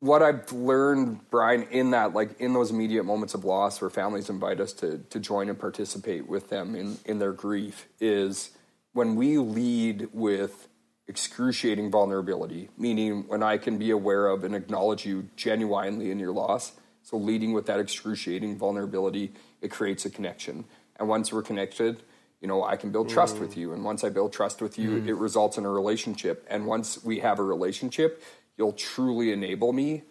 what 0.00 0.22
I've 0.22 0.50
learned, 0.50 1.30
Brian, 1.30 1.62
in 1.70 1.90
that, 1.92 2.12
like 2.12 2.40
in 2.40 2.54
those 2.54 2.70
immediate 2.70 3.04
moments 3.04 3.34
of 3.34 3.44
loss 3.44 3.80
where 3.80 3.90
families 3.90 4.28
invite 4.30 4.60
us 4.60 4.72
to 4.74 4.98
to 5.10 5.20
join 5.20 5.48
and 5.48 5.58
participate 5.58 6.26
with 6.26 6.48
them 6.48 6.74
in 6.74 6.98
in 7.04 7.18
their 7.18 7.32
grief, 7.32 7.86
is 8.00 8.50
when 8.94 9.14
we 9.14 9.38
lead 9.38 10.08
with 10.12 10.68
excruciating 11.12 11.90
vulnerability, 11.90 12.70
meaning 12.78 13.28
when 13.28 13.42
I 13.42 13.58
can 13.58 13.76
be 13.76 13.90
aware 13.90 14.28
of 14.28 14.44
and 14.44 14.54
acknowledge 14.54 15.04
you 15.04 15.28
genuinely 15.36 16.10
in 16.10 16.18
your 16.18 16.32
loss. 16.32 16.72
So 17.02 17.18
leading 17.18 17.52
with 17.52 17.66
that 17.66 17.78
excruciating 17.78 18.56
vulnerability, 18.56 19.34
it 19.60 19.70
creates 19.70 20.06
a 20.06 20.10
connection. 20.10 20.64
And 20.96 21.10
once 21.10 21.30
we're 21.30 21.42
connected, 21.42 22.02
you 22.40 22.48
know, 22.48 22.64
I 22.64 22.76
can 22.76 22.90
build 22.92 23.10
trust 23.10 23.38
with 23.38 23.52
mm. 23.52 23.58
you. 23.58 23.72
And 23.74 23.84
once 23.84 24.04
I 24.04 24.08
build 24.08 24.32
trust 24.32 24.62
with 24.62 24.78
you, 24.78 24.90
mm. 24.90 25.06
it 25.06 25.14
results 25.14 25.58
in 25.58 25.66
a 25.66 25.70
relationship. 25.70 26.46
And 26.48 26.66
once 26.66 27.04
we 27.04 27.20
have 27.20 27.38
a 27.38 27.44
relationship, 27.44 28.22
you'll 28.56 28.72
truly 28.72 29.32
enable 29.32 29.74
me 29.74 30.04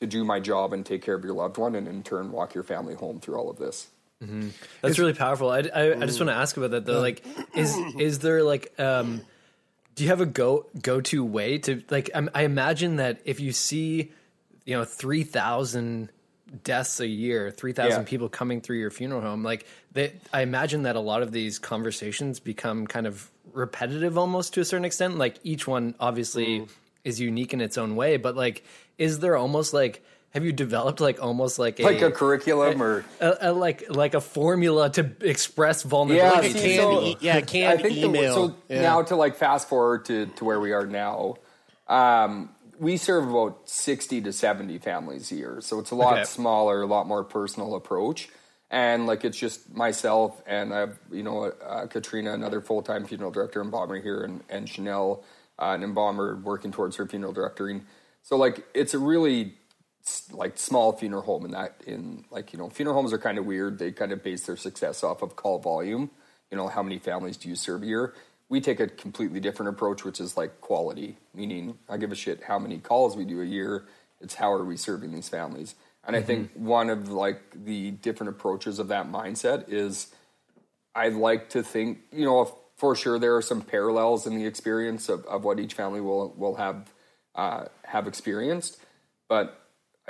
to 0.00 0.06
do 0.06 0.24
my 0.24 0.40
job 0.40 0.72
and 0.72 0.86
take 0.86 1.02
care 1.02 1.14
of 1.14 1.22
your 1.22 1.34
loved 1.34 1.58
one 1.58 1.74
and 1.74 1.86
in 1.86 2.02
turn 2.02 2.32
walk 2.32 2.54
your 2.54 2.64
family 2.64 2.94
home 2.94 3.20
through 3.20 3.36
all 3.36 3.50
of 3.50 3.58
this. 3.58 3.88
Mm-hmm. 4.24 4.48
That's 4.80 4.98
really 4.98 5.14
powerful. 5.14 5.50
I, 5.50 5.58
I, 5.74 5.92
I 5.92 6.06
just 6.06 6.18
want 6.18 6.30
to 6.30 6.36
ask 6.36 6.56
about 6.56 6.70
that 6.70 6.86
though. 6.86 7.00
Like, 7.00 7.24
is 7.54 7.76
is 7.98 8.18
there 8.20 8.42
like, 8.42 8.72
um, 8.78 9.20
do 10.00 10.04
you 10.04 10.08
have 10.08 10.22
a 10.22 10.26
go 10.26 10.64
go 10.80 11.02
to 11.02 11.22
way 11.22 11.58
to 11.58 11.82
like? 11.90 12.08
I'm, 12.14 12.30
I 12.34 12.44
imagine 12.44 12.96
that 12.96 13.20
if 13.26 13.38
you 13.38 13.52
see, 13.52 14.12
you 14.64 14.74
know, 14.74 14.86
three 14.86 15.24
thousand 15.24 16.08
deaths 16.64 17.00
a 17.00 17.06
year, 17.06 17.50
three 17.50 17.74
thousand 17.74 18.04
Yeah. 18.04 18.08
people 18.08 18.30
coming 18.30 18.62
through 18.62 18.78
your 18.78 18.90
funeral 18.90 19.20
home, 19.20 19.42
like 19.42 19.66
they, 19.92 20.14
I 20.32 20.40
imagine 20.40 20.84
that 20.84 20.96
a 20.96 21.00
lot 21.00 21.20
of 21.20 21.32
these 21.32 21.58
conversations 21.58 22.40
become 22.40 22.86
kind 22.86 23.06
of 23.06 23.30
repetitive 23.52 24.16
almost 24.16 24.54
to 24.54 24.62
a 24.62 24.64
certain 24.64 24.86
extent. 24.86 25.18
Like 25.18 25.36
each 25.42 25.68
one 25.68 25.94
obviously 26.00 26.60
mm. 26.60 26.70
is 27.04 27.20
unique 27.20 27.52
in 27.52 27.60
its 27.60 27.76
own 27.76 27.94
way, 27.94 28.16
but 28.16 28.34
like, 28.34 28.64
is 28.96 29.18
there 29.18 29.36
almost 29.36 29.74
like 29.74 30.02
have 30.30 30.44
you 30.44 30.52
developed 30.52 31.00
like 31.00 31.22
almost 31.22 31.58
like 31.58 31.80
a 31.80 31.82
Like 31.82 32.02
a 32.02 32.10
curriculum 32.10 32.82
or 32.82 33.04
a, 33.20 33.36
a, 33.42 33.52
like 33.52 33.84
like 33.90 34.14
a 34.14 34.20
formula 34.20 34.90
to 34.90 35.10
express 35.20 35.82
vulnerability. 35.82 36.48
Like 36.48 36.56
a 36.56 36.58
see, 36.58 36.76
so- 36.76 37.02
e- 37.02 37.16
yeah, 37.20 37.36
I 37.36 37.42
canned 37.42 37.80
think 37.82 37.94
the- 37.94 38.04
email. 38.06 38.34
so 38.34 38.56
Yeah. 38.68 38.82
now 38.82 39.02
to 39.02 39.16
like 39.16 39.36
fast 39.36 39.68
forward 39.68 40.04
to, 40.06 40.26
to 40.26 40.44
where 40.44 40.60
we 40.60 40.72
are 40.72 40.86
now, 40.86 41.36
um, 41.88 42.50
we 42.78 42.96
serve 42.96 43.28
about 43.28 43.68
sixty 43.68 44.20
to 44.22 44.32
seventy 44.32 44.78
families 44.78 45.30
a 45.32 45.34
year. 45.34 45.60
So 45.60 45.78
it's 45.80 45.90
a 45.90 45.94
lot 45.96 46.14
Okay. 46.14 46.24
smaller, 46.24 46.82
a 46.82 46.86
lot 46.86 47.06
more 47.06 47.24
personal 47.24 47.74
approach. 47.74 48.28
And 48.70 49.06
like 49.06 49.24
it's 49.24 49.36
just 49.36 49.74
myself 49.74 50.40
and 50.46 50.72
I 50.72 50.78
have 50.80 50.96
you 51.10 51.24
know 51.24 51.46
uh, 51.66 51.86
Katrina, 51.88 52.32
another 52.32 52.60
full 52.60 52.82
time 52.82 53.04
funeral 53.04 53.32
director 53.32 53.60
embalmer 53.60 54.00
here, 54.00 54.20
and 54.22 54.42
and 54.48 54.68
Chanel, 54.68 55.24
uh, 55.58 55.72
an 55.74 55.82
embalmer 55.82 56.36
working 56.36 56.70
towards 56.70 56.96
her 56.96 57.06
funeral 57.06 57.32
directoring. 57.32 57.84
So 58.22 58.36
like 58.36 58.64
it's 58.72 58.94
a 58.94 58.98
really 58.98 59.40
s- 59.42 59.52
like 60.32 60.58
small 60.58 60.92
funeral 60.92 61.22
home 61.22 61.44
and 61.44 61.54
that 61.54 61.80
in 61.86 62.24
like 62.30 62.52
you 62.52 62.58
know 62.58 62.68
funeral 62.68 62.96
homes 62.96 63.12
are 63.12 63.18
kind 63.18 63.38
of 63.38 63.46
weird. 63.46 63.78
They 63.78 63.92
kind 63.92 64.12
of 64.12 64.22
base 64.22 64.46
their 64.46 64.56
success 64.56 65.04
off 65.04 65.22
of 65.22 65.36
call 65.36 65.58
volume. 65.58 66.10
You 66.50 66.56
know 66.56 66.68
how 66.68 66.82
many 66.82 66.98
families 66.98 67.36
do 67.36 67.48
you 67.48 67.56
serve 67.56 67.82
a 67.82 67.86
year? 67.86 68.14
We 68.48 68.60
take 68.60 68.80
a 68.80 68.88
completely 68.88 69.38
different 69.38 69.68
approach, 69.68 70.04
which 70.04 70.20
is 70.20 70.36
like 70.36 70.60
quality, 70.60 71.18
meaning 71.34 71.78
I 71.88 71.96
give 71.96 72.10
a 72.10 72.16
shit 72.16 72.42
how 72.42 72.58
many 72.58 72.78
calls 72.78 73.16
we 73.16 73.24
do 73.24 73.40
a 73.40 73.44
year. 73.44 73.86
It's 74.20 74.34
how 74.34 74.52
are 74.52 74.64
we 74.64 74.76
serving 74.76 75.12
these 75.12 75.28
families? 75.28 75.76
And 76.04 76.16
I 76.16 76.22
think 76.22 76.50
one 76.54 76.90
of 76.90 77.10
like 77.10 77.40
the 77.64 77.92
different 77.92 78.30
approaches 78.30 78.78
of 78.78 78.88
that 78.88 79.10
mindset 79.10 79.66
is 79.68 80.08
I 80.94 81.08
like 81.08 81.50
to 81.50 81.62
think, 81.62 81.98
you 82.10 82.24
know, 82.24 82.52
for 82.76 82.96
sure 82.96 83.18
there 83.18 83.36
are 83.36 83.42
some 83.42 83.60
parallels 83.60 84.26
in 84.26 84.34
the 84.34 84.46
experience 84.46 85.08
of, 85.08 85.24
of 85.26 85.44
what 85.44 85.60
each 85.60 85.74
family 85.74 86.00
will 86.00 86.34
will 86.36 86.56
have 86.56 86.90
uh, 87.34 87.66
have 87.84 88.08
experienced, 88.08 88.78
but 89.28 89.59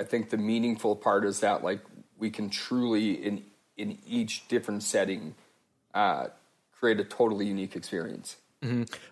I 0.01 0.03
think 0.03 0.29
the 0.31 0.37
meaningful 0.37 0.95
part 0.95 1.23
is 1.25 1.39
that 1.41 1.63
like 1.63 1.79
we 2.17 2.29
can 2.29 2.49
truly 2.49 3.11
in 3.13 3.43
in 3.77 3.97
each 4.07 4.47
different 4.47 4.83
setting 4.83 5.35
uh, 5.93 6.27
create 6.77 6.99
a 6.99 7.03
totally 7.03 7.45
unique 7.45 7.75
experience. 7.75 8.37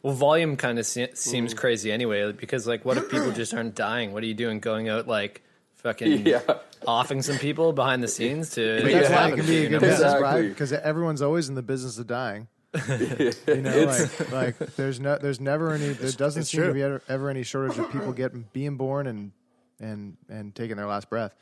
Well, 0.03 0.13
volume 0.13 0.57
kind 0.57 0.77
of 0.77 0.85
se- 0.85 1.15
seems 1.15 1.53
crazy 1.55 1.91
anyway, 1.91 2.31
because 2.33 2.67
like, 2.67 2.85
what 2.85 2.97
if 2.97 3.09
people 3.09 3.31
just 3.31 3.53
aren't 3.53 3.73
dying? 3.73 4.13
What 4.13 4.21
are 4.23 4.27
you 4.27 4.35
doing 4.35 4.59
going 4.59 4.89
out 4.89 5.07
like 5.07 5.41
fucking 5.77 6.25
Yeah. 6.25 6.41
offing 6.85 7.21
some 7.23 7.37
people 7.39 7.73
behind 7.73 8.03
the 8.03 8.07
scenes 8.07 8.51
to. 8.51 8.81
But 8.83 8.91
that's 8.91 9.09
Yeah. 9.09 9.25
why 9.27 9.31
it 9.33 9.35
can 9.37 9.45
be 9.47 9.57
a 9.57 9.61
You 9.61 9.69
know? 9.69 9.79
good 9.79 9.85
business, 9.87 10.13
Exactly. 10.13 10.41
right? 10.41 10.49
Because 10.49 10.71
everyone's 10.73 11.21
always 11.23 11.49
in 11.49 11.55
the 11.55 11.63
business 11.63 11.97
of 11.97 12.05
dying. 12.07 12.47
You 12.87 13.61
know, 13.61 13.85
like, 13.85 14.31
like 14.31 14.57
there's 14.75 14.99
no, 14.99 15.17
there's 15.17 15.39
never 15.39 15.71
any, 15.73 15.89
there 15.93 16.11
doesn't 16.11 16.41
it's 16.41 16.51
seem 16.51 16.61
to 16.63 16.73
be 16.73 16.83
ever, 16.83 17.01
ever 17.09 17.29
any 17.31 17.41
shortage 17.43 17.79
of 17.79 17.91
people 17.91 18.11
getting 18.13 18.45
being 18.53 18.75
born 18.77 19.07
and 19.07 19.31
and 19.79 20.17
and 20.29 20.53
taking 20.55 20.77
their 20.77 20.87
last 20.87 21.09
breath. 21.09 21.33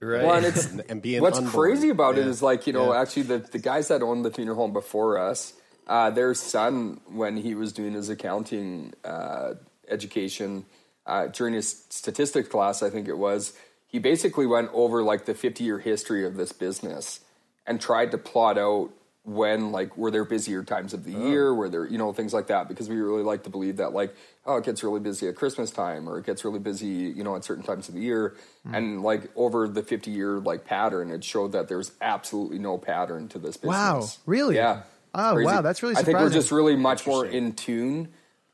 Right. 0.00 0.22
Well, 0.24 0.34
and 0.34 0.46
it's 0.46 0.66
and 0.90 1.00
being 1.00 1.22
what's 1.22 1.38
unborn. 1.38 1.54
crazy 1.54 1.88
about 1.88 2.18
it 2.18 2.24
Yeah. 2.24 2.30
is 2.30 2.42
like 2.42 2.66
you 2.66 2.72
know 2.72 2.92
Yeah. 2.92 3.00
actually 3.00 3.22
the 3.24 3.38
the 3.38 3.58
guys 3.58 3.88
that 3.88 4.02
owned 4.02 4.24
the 4.24 4.30
funeral 4.30 4.56
home 4.56 4.72
before 4.72 5.18
us, 5.18 5.54
uh, 5.86 6.10
their 6.10 6.34
son 6.34 7.00
when 7.08 7.36
he 7.38 7.54
was 7.54 7.72
doing 7.72 7.92
his 7.92 8.08
accounting 8.10 8.92
uh, 9.04 9.54
education 9.88 10.66
uh, 11.06 11.28
during 11.28 11.54
his 11.54 11.84
statistics 11.88 12.48
class, 12.48 12.82
I 12.82 12.90
think 12.90 13.06
it 13.06 13.16
was, 13.16 13.52
he 13.86 14.00
basically 14.00 14.44
went 14.46 14.70
over 14.74 15.02
like 15.04 15.24
the 15.24 15.34
fifty 15.34 15.64
year 15.64 15.78
history 15.78 16.26
of 16.26 16.36
this 16.36 16.52
business 16.52 17.20
and 17.66 17.80
tried 17.80 18.10
to 18.10 18.18
plot 18.18 18.58
out 18.58 18.90
when 19.26 19.72
like 19.72 19.96
were 19.96 20.10
there 20.12 20.24
busier 20.24 20.62
times 20.62 20.94
of 20.94 21.02
the 21.04 21.10
year? 21.12 21.52
Were 21.52 21.68
there 21.68 21.84
you 21.84 21.98
know 21.98 22.12
things 22.12 22.32
like 22.32 22.46
that? 22.46 22.68
Because 22.68 22.88
we 22.88 22.96
really 22.96 23.24
like 23.24 23.42
to 23.42 23.50
believe 23.50 23.76
that 23.78 23.92
like 23.92 24.14
oh 24.46 24.56
it 24.58 24.64
gets 24.64 24.84
really 24.84 25.00
busy 25.00 25.26
at 25.26 25.34
christmas 25.34 25.72
time 25.72 26.08
or 26.08 26.18
it 26.20 26.24
gets 26.24 26.44
really 26.44 26.60
busy 26.60 26.86
you 26.86 27.24
know 27.24 27.34
at 27.34 27.42
certain 27.44 27.64
times 27.64 27.88
of 27.88 27.94
the 27.94 28.00
year. 28.00 28.34
And 28.64 29.02
like 29.02 29.22
over 29.36 29.66
the 29.68 29.82
50 29.82 30.10
year 30.12 30.38
like 30.38 30.64
pattern 30.64 31.10
it 31.10 31.24
showed 31.24 31.52
that 31.52 31.66
there's 31.68 31.90
absolutely 32.00 32.58
no 32.60 32.78
pattern 32.78 33.26
to 33.28 33.38
this 33.40 33.56
business. 33.56 33.76
Wow, 33.76 34.06
really? 34.26 34.54
yeah. 34.56 34.82
Oh, 35.14 35.32
Crazy. 35.34 35.46
wow, 35.46 35.60
that's 35.62 35.82
really 35.82 35.96
i 35.96 36.02
think 36.02 36.18
we're 36.18 36.28
just 36.30 36.52
really 36.52 36.76
much 36.76 37.06
more 37.06 37.24
in 37.26 37.52
tune 37.54 38.08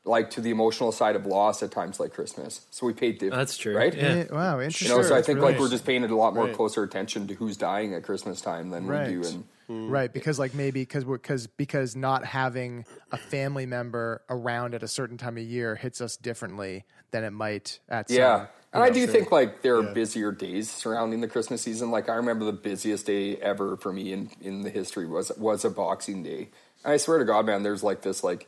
like 0.05 0.29
to 0.31 0.41
the 0.41 0.49
emotional 0.49 0.91
side 0.91 1.15
of 1.15 1.25
loss 1.25 1.61
at 1.61 1.71
times 1.71 1.99
like 1.99 2.13
christmas. 2.13 2.61
So 2.71 2.85
we 2.87 2.93
paid 2.93 3.19
div- 3.19 3.31
That's 3.31 3.57
true. 3.57 3.75
right? 3.77 3.93
Yeah. 3.93 4.03
Eh, 4.03 4.25
Wow, 4.31 4.57
you 4.57 4.63
interesting. 4.65 4.89
know, 4.97 5.03
so 5.03 5.15
I 5.15 5.21
think 5.21 5.39
really 5.39 5.51
like 5.53 5.59
we're 5.61 5.69
just 5.69 5.85
paying 5.85 6.03
a 6.03 6.15
lot 6.15 6.33
more 6.33 6.45
Right. 6.45 6.55
closer 6.55 6.81
attention 6.83 7.27
to 7.27 7.33
who's 7.35 7.57
dying 7.57 7.93
at 7.93 8.03
Christmas 8.03 8.41
time 8.41 8.69
than 8.71 8.87
Right. 8.87 9.07
we 9.09 9.21
do 9.21 9.43
in 9.69 9.89
Right, 9.89 10.11
because 10.11 10.39
like 10.39 10.53
maybe 10.53 10.81
because 10.81 11.05
we're 11.05 11.17
because 11.17 11.47
because 11.47 11.95
not 11.95 12.25
having 12.25 12.85
a 13.11 13.17
family 13.17 13.65
member 13.65 14.21
around 14.29 14.73
at 14.75 14.83
a 14.83 14.87
certain 14.87 15.17
time 15.17 15.37
of 15.37 15.43
year 15.43 15.75
hits 15.75 16.01
us 16.01 16.17
differently 16.17 16.85
than 17.11 17.23
it 17.23 17.31
might 17.31 17.79
at 17.89 18.09
some, 18.09 18.15
Yeah. 18.17 18.39
you 18.41 18.47
And 18.73 18.83
I 18.83 18.87
know, 18.87 18.93
do 18.93 19.05
sure. 19.05 19.07
think 19.07 19.31
like 19.31 19.61
there 19.61 19.77
are 19.77 19.83
busier 19.83 20.31
days 20.31 20.69
surrounding 20.69 21.21
the 21.21 21.27
Christmas 21.27 21.61
season. 21.61 21.91
Like 21.91 22.09
I 22.09 22.15
remember 22.15 22.45
the 22.45 22.53
busiest 22.53 23.05
day 23.05 23.37
ever 23.37 23.77
for 23.77 23.93
me 23.93 24.11
in, 24.13 24.31
in 24.41 24.61
the 24.63 24.69
history 24.69 25.07
was 25.07 25.31
was 25.37 25.63
a 25.65 25.69
boxing 25.69 26.23
day. 26.23 26.49
And 26.83 26.93
I 26.93 26.97
swear 26.97 27.19
to 27.19 27.25
God, 27.25 27.45
man, 27.45 27.63
there's 27.63 27.83
like 27.83 28.01
this 28.01 28.23
like 28.23 28.47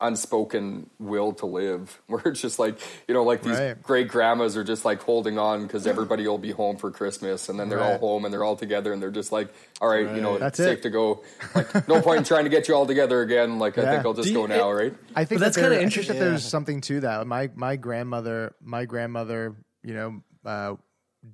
unspoken 0.00 0.88
will 0.98 1.32
to 1.32 1.46
live 1.46 2.00
where 2.06 2.22
it's 2.26 2.40
just 2.40 2.58
like, 2.58 2.78
you 3.08 3.14
know, 3.14 3.24
like 3.24 3.42
these 3.42 3.58
Right. 3.58 3.82
great 3.82 4.08
grandmas 4.08 4.56
are 4.56 4.64
just 4.64 4.84
like 4.84 5.02
holding 5.02 5.38
on 5.38 5.64
because 5.64 5.86
everybody 5.86 6.26
will 6.26 6.38
be 6.38 6.50
home 6.52 6.76
for 6.76 6.90
Christmas 6.90 7.48
and 7.48 7.58
then 7.58 7.68
they're 7.68 7.82
all 7.82 7.98
home 7.98 8.24
and 8.24 8.32
they're 8.32 8.44
all 8.44 8.56
together 8.56 8.92
and 8.92 9.02
they're 9.02 9.10
just 9.10 9.32
like, 9.32 9.48
all 9.80 9.88
right, 9.88 10.14
you 10.14 10.20
know, 10.22 10.38
That's 10.38 10.58
it's 10.58 10.68
safe 10.68 10.80
to 10.82 10.90
go. 10.90 11.22
Like 11.54 11.88
no 11.88 12.00
point 12.00 12.18
in 12.18 12.24
trying 12.24 12.44
to 12.44 12.50
get 12.50 12.68
you 12.68 12.74
all 12.74 12.86
together 12.86 13.22
again. 13.22 13.58
Like 13.58 13.76
I 13.78 13.90
think 13.90 14.04
I'll 14.06 14.14
just 14.14 14.28
Do 14.28 14.34
go 14.34 14.42
you- 14.42 14.48
now, 14.48 14.70
right? 14.70 14.94
I 15.16 15.24
think 15.24 15.40
But 15.40 15.46
that's 15.46 15.56
that 15.56 15.62
kinda 15.62 15.76
I 15.76 15.78
think 15.78 15.86
interesting. 15.86 16.18
that 16.18 16.24
there's 16.24 16.44
something 16.44 16.80
to 16.82 17.00
that. 17.00 17.26
My 17.26 17.50
my 17.54 17.76
grandmother, 17.76 18.54
my 18.62 18.84
grandmother, 18.84 19.56
you 19.82 19.94
know, 19.94 20.22
uh, 20.44 20.76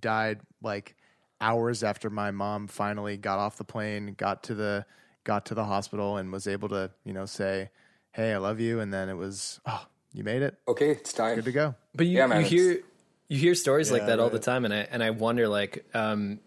died 0.01 0.41
like 0.63 0.95
hours 1.41 1.83
after 1.85 2.09
my 2.09 2.31
mom 2.31 2.67
finally 2.69 3.17
got 3.19 3.39
off 3.39 3.57
the 3.59 3.65
plane, 3.65 4.15
got 4.17 4.45
to 4.45 4.55
the 4.55 4.87
got 5.25 5.47
to 5.47 5.55
the 5.55 5.65
hospital, 5.65 6.17
and 6.17 6.33
was 6.33 6.47
able 6.47 6.69
to, 6.71 6.91
you 7.05 7.13
know, 7.13 7.27
say, 7.27 7.71
"Hey, 8.15 8.33
I 8.33 8.39
love 8.39 8.61
you," 8.61 8.81
and 8.81 8.93
then 8.93 9.09
it 9.09 9.17
was, 9.17 9.61
"Oh, 9.67 9.87
you 10.13 10.25
made 10.25 10.43
it. 10.43 10.57
Okay, 10.67 10.91
it's 10.91 11.13
time. 11.13 11.35
Good 11.35 11.45
to 11.47 11.53
go." 11.53 11.75
But 11.95 12.07
you, 12.07 12.19
Yeah, 12.19 12.27
man, 12.27 12.41
you 12.41 12.47
hear 12.47 12.81
you 13.29 13.39
hear 13.39 13.55
stories 13.55 13.91
like 13.91 14.07
that 14.07 14.21
all 14.21 14.31
the 14.31 14.39
time, 14.39 14.65
and 14.65 14.73
I 14.73 14.87
and 14.91 15.03
I 15.03 15.11
wonder 15.11 15.49
like 15.49 15.85
um, 15.95 16.41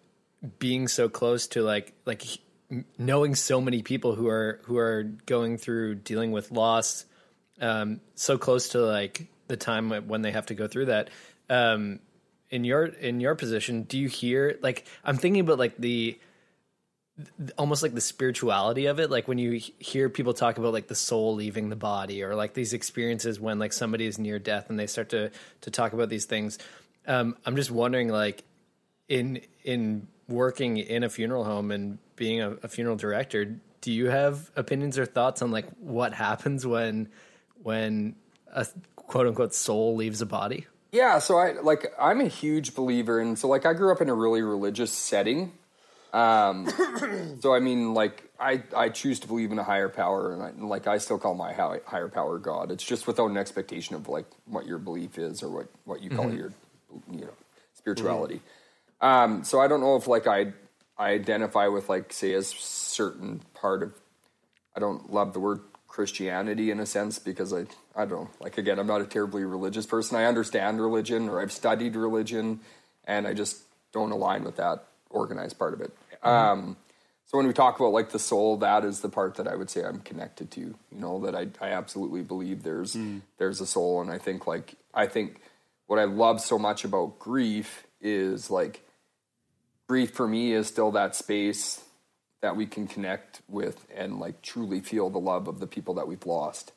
being 0.59 0.87
so 0.87 1.09
close 1.09 1.47
to 1.47 1.61
like 1.61 1.93
like 2.05 2.23
knowing 2.97 3.35
so 3.35 3.61
many 3.61 3.81
people 3.81 4.15
who 4.15 4.27
are 4.27 4.59
who 4.63 4.77
are 4.77 5.03
going 5.25 5.57
through 5.57 5.95
dealing 5.95 6.31
with 6.31 6.51
loss, 6.51 7.05
um, 7.61 8.01
so 8.15 8.37
close 8.37 8.69
to 8.69 8.79
like 8.79 9.27
the 9.47 9.57
time 9.57 9.89
when 10.07 10.21
they 10.21 10.31
have 10.31 10.47
to 10.47 10.53
go 10.55 10.67
through 10.67 10.85
that. 10.85 11.09
Um, 11.49 11.99
in 12.49 12.63
your 12.63 12.85
in 12.85 13.19
your 13.19 13.35
position, 13.35 13.83
do 13.83 13.97
you 13.97 14.07
hear 14.07 14.57
like 14.61 14.85
I'm 15.03 15.17
thinking 15.17 15.41
about 15.41 15.59
like 15.59 15.75
the 15.77 16.17
almost 17.57 17.81
like 17.81 17.93
the 17.95 18.01
spirituality 18.01 18.85
of 18.85 18.99
it 18.99 19.09
like 19.09 19.27
when 19.27 19.37
you 19.37 19.59
hear 19.79 20.07
people 20.07 20.33
talk 20.33 20.57
about 20.57 20.71
like 20.71 20.87
the 20.87 20.95
soul 20.95 21.33
leaving 21.33 21.69
the 21.69 21.75
body 21.75 22.21
or 22.23 22.35
like 22.35 22.53
these 22.53 22.73
experiences 22.73 23.39
when 23.39 23.57
like 23.57 23.73
somebody 23.73 24.05
is 24.05 24.19
near 24.19 24.37
death 24.37 24.69
and 24.69 24.77
they 24.77 24.85
start 24.85 25.09
to 25.09 25.31
to 25.61 25.71
talk 25.71 25.93
about 25.93 26.09
these 26.09 26.25
things 26.25 26.59
um 27.07 27.35
i'm 27.45 27.55
just 27.55 27.71
wondering 27.71 28.09
like 28.09 28.43
in 29.07 29.41
in 29.63 30.07
working 30.27 30.77
in 30.77 31.03
a 31.03 31.09
funeral 31.09 31.43
home 31.43 31.71
and 31.71 31.97
being 32.15 32.41
a, 32.41 32.51
a 32.63 32.67
funeral 32.67 32.95
director 32.95 33.59
do 33.81 33.91
you 33.91 34.09
have 34.09 34.51
opinions 34.55 34.99
or 34.99 35.05
thoughts 35.05 35.41
on 35.41 35.49
like 35.49 35.67
what 35.79 36.13
happens 36.13 36.67
when 36.67 37.09
when 37.63 38.15
a 38.53 38.67
quote 38.95 39.25
unquote 39.25 39.55
soul 39.55 39.95
leaves 39.95 40.21
a 40.21 40.25
body 40.25 40.67
Yeah, 40.91 41.19
so 41.19 41.37
I 41.37 41.53
like 41.61 41.93
I'm 41.99 42.21
a 42.21 42.27
huge 42.27 42.73
believer 42.75 43.19
and 43.19 43.37
so 43.37 43.47
like 43.47 43.65
I 43.65 43.73
grew 43.73 43.91
up 43.91 44.01
in 44.01 44.09
a 44.09 44.13
really 44.13 44.41
religious 44.41 44.91
setting. 44.91 45.51
Um 46.13 46.67
so 47.41 47.53
I 47.53 47.59
mean 47.59 47.93
like 47.93 48.23
I 48.39 48.63
I 48.75 48.89
choose 48.89 49.19
to 49.21 49.27
believe 49.27 49.51
in 49.51 49.59
a 49.59 49.63
higher 49.63 49.89
power 49.89 50.33
and 50.33 50.41
I, 50.43 50.51
like 50.65 50.87
I 50.87 50.97
still 50.97 51.17
call 51.17 51.35
my 51.35 51.53
hi- 51.53 51.81
higher 51.85 52.07
power 52.07 52.39
God. 52.39 52.71
It's 52.71 52.83
just 52.83 53.07
without 53.07 53.29
an 53.29 53.37
expectation 53.37 53.95
of 53.95 54.07
like 54.07 54.25
what 54.45 54.65
your 54.65 54.77
belief 54.77 55.17
is 55.17 55.43
or 55.43 55.49
what 55.49 55.67
what 55.85 56.01
you 56.01 56.09
call 56.09 56.33
your 56.33 56.53
you 57.11 57.21
know 57.21 57.33
spirituality. 57.73 58.41
Um 59.01 59.43
so 59.43 59.59
I 59.59 59.67
don't 59.67 59.81
know 59.81 59.95
if 59.95 60.07
like 60.07 60.27
I 60.27 60.53
I 60.97 61.11
identify 61.11 61.67
with 61.67 61.89
like 61.89 62.11
say 62.13 62.33
a 62.33 62.43
certain 62.43 63.41
part 63.53 63.83
of 63.83 63.93
I 64.75 64.79
don't 64.79 65.11
love 65.11 65.33
the 65.33 65.39
word 65.39 65.61
Christianity 65.87 66.69
in 66.69 66.79
a 66.79 66.85
sense 66.85 67.17
because 67.17 67.51
I 67.53 67.65
I 67.95 68.05
don't 68.05 68.25
know. 68.25 68.29
Like 68.39 68.57
again, 68.57 68.77
I'm 68.77 68.87
not 68.87 69.01
a 69.01 69.05
terribly 69.05 69.43
religious 69.43 69.85
person. 69.85 70.15
I 70.15 70.25
understand 70.25 70.79
religion 70.79 71.27
or 71.27 71.41
I've 71.41 71.51
studied 71.51 71.95
religion, 71.95 72.59
and 73.05 73.27
I 73.27 73.33
just 73.33 73.63
don't 73.91 74.11
align 74.11 74.43
with 74.43 74.57
that 74.57 74.85
organized 75.09 75.57
part 75.57 75.73
of 75.73 75.81
it. 75.81 75.95
Um, 76.23 76.77
so 77.25 77.37
when 77.37 77.45
we 77.45 77.53
talk 77.53 77.77
about 77.77 77.91
like 77.91 78.11
the 78.11 78.19
soul, 78.19 78.57
that 78.57 78.85
is 78.85 79.01
the 79.01 79.09
part 79.09 79.35
that 79.35 79.47
I 79.47 79.55
would 79.55 79.69
say 79.69 79.83
I'm 79.83 79.99
connected 79.99 80.49
to. 80.51 80.61
You 80.61 80.75
know 80.91 81.19
that 81.25 81.35
I 81.35 81.47
I 81.59 81.71
absolutely 81.71 82.21
believe 82.21 82.63
there's 82.63 82.97
there's 83.37 83.61
a 83.61 83.67
soul, 83.67 84.01
and 84.01 84.09
I 84.09 84.17
think 84.17 84.47
like 84.47 84.75
I 84.93 85.07
think 85.07 85.41
what 85.87 85.99
I 85.99 86.05
love 86.05 86.41
so 86.41 86.57
much 86.57 86.85
about 86.85 87.19
grief 87.19 87.85
is 88.01 88.49
like 88.49 88.81
grief 89.87 90.11
for 90.11 90.27
me 90.27 90.53
is 90.53 90.67
still 90.67 90.91
that 90.91 91.15
space 91.15 91.83
that 92.41 92.55
we 92.55 92.65
can 92.65 92.87
connect 92.87 93.41
with 93.49 93.85
and 93.95 94.19
like 94.19 94.41
truly 94.41 94.79
feel 94.79 95.09
the 95.09 95.19
love 95.19 95.47
of 95.47 95.59
the 95.59 95.67
people 95.67 95.95
that 95.95 96.07
we've 96.07 96.25
lost. 96.25 96.71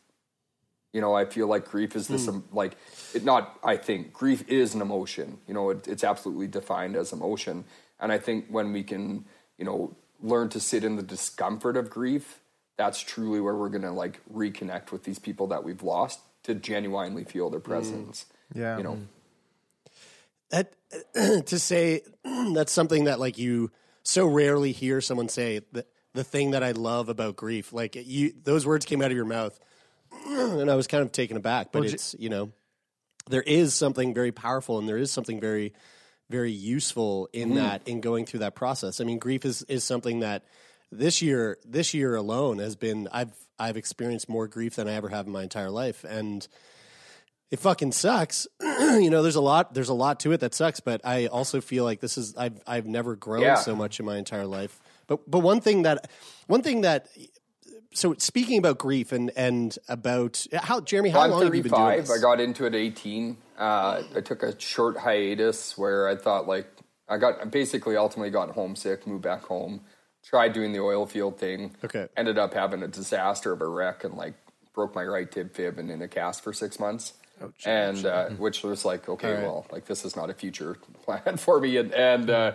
You 0.92 1.00
know, 1.00 1.14
I 1.14 1.26
feel 1.26 1.46
like 1.46 1.66
grief 1.70 1.94
is 1.94 2.08
this 2.08 2.26
um, 2.26 2.42
like 2.50 2.76
it 3.14 3.24
not. 3.24 3.56
I 3.62 3.76
think 3.76 4.12
grief 4.12 4.48
is 4.48 4.74
an 4.74 4.80
emotion. 4.80 5.38
You 5.46 5.54
know, 5.54 5.70
it, 5.70 5.86
it's 5.86 6.02
absolutely 6.02 6.48
defined 6.48 6.96
as 6.96 7.12
emotion, 7.12 7.64
and 8.00 8.10
I 8.12 8.18
think 8.18 8.46
when 8.48 8.72
we 8.72 8.82
can, 8.82 9.24
you 9.58 9.64
know, 9.64 9.96
learn 10.22 10.48
to 10.50 10.60
sit 10.60 10.84
in 10.84 10.96
the 10.96 11.02
discomfort 11.02 11.76
of 11.76 11.90
grief, 11.90 12.40
that's 12.76 13.00
truly 13.00 13.40
where 13.40 13.54
we're 13.54 13.68
gonna 13.68 13.92
like 13.92 14.20
reconnect 14.32 14.92
with 14.92 15.04
these 15.04 15.18
people 15.18 15.48
that 15.48 15.64
we've 15.64 15.82
lost 15.82 16.20
to 16.44 16.54
genuinely 16.54 17.24
feel 17.24 17.50
their 17.50 17.60
mm. 17.60 17.64
presence. 17.64 18.26
Yeah. 18.54 18.78
you 18.78 18.82
know. 18.82 18.94
Mm. 18.94 19.06
that 20.50 20.72
to 21.46 21.58
say 21.58 22.02
that's 22.52 22.72
something 22.72 23.04
that 23.04 23.20
like 23.20 23.38
you 23.38 23.70
so 24.02 24.26
rarely 24.26 24.72
hear 24.72 25.00
someone 25.00 25.28
say 25.28 25.60
the, 25.72 25.84
the 26.14 26.24
thing 26.24 26.52
that 26.52 26.64
I 26.64 26.72
love 26.72 27.08
about 27.08 27.36
grief 27.36 27.72
like 27.72 27.94
you 27.94 28.32
those 28.42 28.66
words 28.66 28.84
came 28.84 29.02
out 29.02 29.10
of 29.10 29.16
your 29.16 29.26
mouth 29.26 29.58
and 30.26 30.70
I 30.70 30.74
was 30.74 30.86
kind 30.86 31.02
of 31.02 31.12
taken 31.12 31.36
aback 31.36 31.70
but 31.70 31.82
Well, 31.82 31.90
it's 31.90 32.16
you 32.18 32.28
know 32.28 32.50
there 33.28 33.42
is 33.42 33.74
something 33.74 34.14
very 34.14 34.32
powerful 34.32 34.78
and 34.78 34.88
there 34.88 34.98
is 34.98 35.12
something 35.12 35.40
very 35.40 35.72
very 36.30 36.52
useful 36.52 37.28
in 37.32 37.48
mm-hmm. 37.50 37.58
that 37.58 37.86
in 37.86 38.00
going 38.00 38.24
through 38.24 38.40
that 38.40 38.54
process 38.54 39.00
I 39.00 39.04
mean 39.04 39.18
grief 39.18 39.44
is 39.44 39.62
is 39.64 39.84
something 39.84 40.20
that 40.20 40.44
this 40.90 41.20
year 41.20 41.58
this 41.66 41.92
year 41.92 42.14
alone 42.14 42.58
has 42.58 42.76
been 42.76 43.08
I've 43.12 43.32
I've 43.58 43.76
experienced 43.76 44.28
more 44.28 44.48
grief 44.48 44.76
than 44.76 44.88
I 44.88 44.92
ever 44.94 45.08
have 45.08 45.26
in 45.26 45.32
my 45.32 45.42
entire 45.42 45.70
life 45.70 46.04
and 46.04 46.46
it 47.50 47.58
fucking 47.58 47.92
sucks. 47.92 48.46
you 48.60 49.10
know, 49.10 49.22
there's 49.22 49.36
a 49.36 49.40
lot 49.40 49.74
there's 49.74 49.88
a 49.88 49.94
lot 49.94 50.20
to 50.20 50.32
it 50.32 50.40
that 50.40 50.54
sucks, 50.54 50.80
but 50.80 51.00
I 51.04 51.26
also 51.26 51.60
feel 51.60 51.84
like 51.84 52.00
this 52.00 52.16
is 52.16 52.36
I've 52.36 52.60
I've 52.66 52.86
never 52.86 53.16
grown 53.16 53.42
Yeah. 53.42 53.56
so 53.56 53.74
much 53.74 53.98
in 53.98 54.06
my 54.06 54.16
entire 54.16 54.46
life. 54.46 54.80
But 55.08 55.28
but 55.28 55.40
one 55.40 55.60
thing 55.60 55.82
that 55.82 56.08
one 56.46 56.62
thing 56.62 56.82
that 56.82 57.08
so 57.92 58.14
speaking 58.18 58.58
about 58.58 58.78
grief 58.78 59.12
and 59.12 59.30
and 59.36 59.76
about 59.88 60.46
how 60.54 60.80
Jeremy, 60.80 61.10
how 61.10 61.26
long 61.26 61.42
have 61.42 61.54
you 61.54 61.62
been 61.62 61.72
doing 61.72 61.82
35. 61.82 62.06
this? 62.06 62.18
I 62.18 62.20
got 62.20 62.40
into 62.40 62.64
it 62.64 62.74
at 62.74 62.80
18. 62.80 63.36
Uh, 63.58 64.02
I 64.16 64.20
took 64.20 64.42
a 64.42 64.58
short 64.60 64.98
hiatus 64.98 65.76
where 65.76 66.08
I 66.08 66.16
thought 66.16 66.46
like 66.46 66.66
I 67.08 67.18
got 67.18 67.50
basically 67.50 67.96
ultimately 67.96 68.30
got 68.30 68.50
homesick, 68.50 69.06
moved 69.06 69.22
back 69.22 69.42
home, 69.44 69.80
tried 70.24 70.52
doing 70.52 70.72
the 70.72 70.80
oil 70.80 71.06
field 71.06 71.38
thing. 71.38 71.74
Okay. 71.84 72.06
Ended 72.16 72.38
up 72.38 72.54
having 72.54 72.82
a 72.82 72.88
disaster 72.88 73.52
of 73.52 73.60
a 73.60 73.66
wreck 73.68 74.04
and 74.04 74.14
like 74.14 74.34
broke 74.72 74.94
my 74.94 75.04
right 75.04 75.30
tib 75.30 75.52
fib 75.52 75.78
and 75.78 75.90
in 75.90 76.00
a 76.02 76.08
cast 76.08 76.42
for 76.44 76.52
six 76.52 76.78
months. 76.78 77.14
Oh, 77.42 77.50
and 77.64 78.04
uh, 78.04 78.28
which 78.30 78.62
was 78.62 78.84
like, 78.84 79.08
okay, 79.08 79.42
well, 79.42 79.66
like 79.72 79.86
this 79.86 80.04
is 80.04 80.14
not 80.14 80.28
a 80.30 80.34
future 80.34 80.76
plan 81.02 81.38
for 81.38 81.58
me, 81.58 81.78
and 81.78 81.92
and 81.94 82.28
uh, 82.28 82.52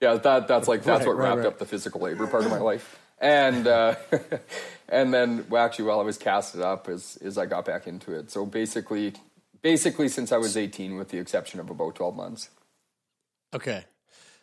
yeah, 0.00 0.14
that 0.14 0.46
that's 0.46 0.68
like 0.68 0.84
that's 0.84 1.00
Right, 1.00 1.08
what 1.08 1.16
right, 1.16 1.28
wrapped 1.28 1.38
right. 1.38 1.46
up 1.46 1.58
the 1.58 1.66
physical 1.66 2.00
labor 2.00 2.26
part 2.28 2.44
of 2.44 2.50
my 2.50 2.60
life, 2.60 3.00
and 3.20 3.66
uh, 3.66 3.96
and 4.88 5.12
then 5.12 5.46
well, 5.48 5.64
actually, 5.64 5.86
while 5.86 6.00
I 6.00 6.04
was 6.04 6.18
casted 6.18 6.60
up, 6.60 6.88
is 6.88 7.16
is 7.18 7.38
I 7.38 7.46
got 7.46 7.64
back 7.64 7.86
into 7.86 8.12
it. 8.12 8.30
So 8.30 8.46
basically, 8.46 9.14
basically, 9.62 10.08
since 10.08 10.32
I 10.32 10.38
was 10.38 10.56
eighteen, 10.56 10.96
with 10.96 11.08
the 11.10 11.18
exception 11.18 11.60
of 11.60 11.70
about 11.70 11.94
twelve 11.94 12.16
months. 12.16 12.50
Okay. 13.54 13.84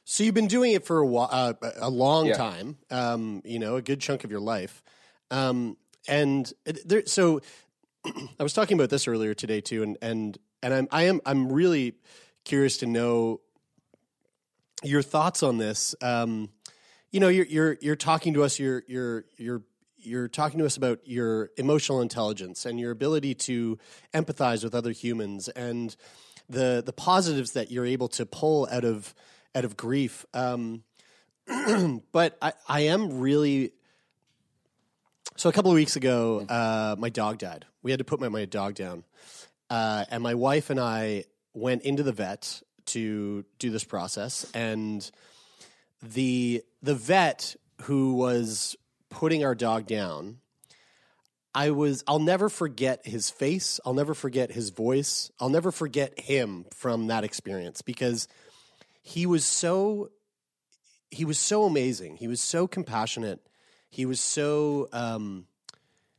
So 0.07 0.23
you've 0.23 0.35
been 0.35 0.47
doing 0.47 0.73
it 0.73 0.85
for 0.85 0.99
a 0.99 1.05
while, 1.05 1.29
uh, 1.31 1.53
a 1.77 1.89
long 1.89 2.27
Yeah. 2.27 2.33
time. 2.37 2.77
Um, 2.91 3.41
you 3.43 3.57
know, 3.57 3.75
a 3.75 3.81
good 3.81 3.99
chunk 3.99 4.23
of 4.23 4.29
your 4.29 4.39
life. 4.39 4.83
Um, 5.31 5.77
and 6.07 6.51
there, 6.85 7.03
so 7.07 7.41
I 8.39 8.43
was 8.43 8.53
talking 8.53 8.77
about 8.77 8.91
this 8.91 9.07
earlier 9.07 9.33
today 9.33 9.61
too, 9.61 9.81
and 9.81 9.97
and 10.01 10.37
and 10.61 10.73
I'm 10.73 10.87
I 10.91 11.03
am 11.03 11.21
I'm 11.25 11.51
really 11.51 11.95
curious 12.43 12.77
to 12.77 12.85
know 12.85 13.41
your 14.83 15.01
thoughts 15.01 15.41
on 15.41 15.57
this. 15.57 15.95
Um, 16.01 16.49
you 17.11 17.19
know, 17.19 17.29
you're 17.29 17.45
you're 17.45 17.77
you're 17.81 17.95
talking 17.95 18.35
to 18.35 18.43
us. 18.43 18.59
You're 18.59 18.83
you're 18.87 19.25
you're 19.37 19.63
you're 20.05 20.27
talking 20.27 20.59
to 20.59 20.65
us 20.65 20.77
about 20.77 20.99
your 21.05 21.51
emotional 21.57 22.01
intelligence 22.01 22.65
and 22.65 22.79
your 22.79 22.91
ability 22.91 23.33
to 23.35 23.77
empathize 24.13 24.63
with 24.63 24.75
other 24.75 24.91
humans 24.91 25.47
and 25.49 25.95
the 26.49 26.83
the 26.85 26.93
positives 26.93 27.51
that 27.51 27.71
you're 27.71 27.85
able 27.85 28.07
to 28.09 28.25
pull 28.25 28.67
out 28.71 28.83
of 28.83 29.13
out 29.53 29.65
of 29.65 29.77
grief. 29.77 30.25
Um, 30.33 30.83
but 32.11 32.37
I, 32.41 32.53
I 32.67 32.81
am 32.81 33.19
really 33.19 33.71
so 35.37 35.49
a 35.49 35.51
couple 35.51 35.71
of 35.71 35.75
weeks 35.75 35.95
ago, 35.95 36.45
uh, 36.47 36.95
my 36.97 37.09
dog 37.09 37.39
died. 37.39 37.65
We 37.83 37.91
had 37.91 37.97
to 37.97 38.05
put 38.05 38.21
my, 38.21 38.29
my 38.29 38.45
dog 38.45 38.75
down, 38.75 39.03
uh, 39.69 40.05
and 40.09 40.23
my 40.23 40.35
wife 40.35 40.69
and 40.69 40.79
I 40.79 41.25
went 41.53 41.83
into 41.83 42.03
the 42.03 42.13
vet 42.13 42.61
to 42.87 43.43
do 43.59 43.69
this 43.69 43.83
process. 43.83 44.49
And 44.53 45.09
the 46.01 46.63
the 46.81 46.95
vet 46.95 47.55
who 47.83 48.15
was 48.15 48.75
putting 49.15 49.45
our 49.45 49.55
dog 49.55 49.87
down, 49.87 50.39
I 51.53 51.71
was 51.71 52.03
I'll 52.05 52.19
never 52.19 52.49
forget 52.49 53.07
his 53.07 53.29
face. 53.29 53.79
I'll 53.85 53.93
never 53.93 54.13
forget 54.13 54.51
his 54.51 54.71
voice. 54.71 55.31
I'll 55.39 55.49
never 55.49 55.71
forget 55.71 56.19
him 56.19 56.65
from 56.73 57.07
that 57.07 57.23
experience 57.23 57.81
because 57.81 58.27
he 59.01 59.25
was 59.25 59.45
so 59.45 60.11
he 61.11 61.23
was 61.23 61.39
so 61.39 61.63
amazing. 61.63 62.17
He 62.17 62.27
was 62.27 62.41
so 62.41 62.67
compassionate. 62.67 63.39
He 63.89 64.05
was 64.05 64.19
so 64.19 64.89
um, 64.91 65.45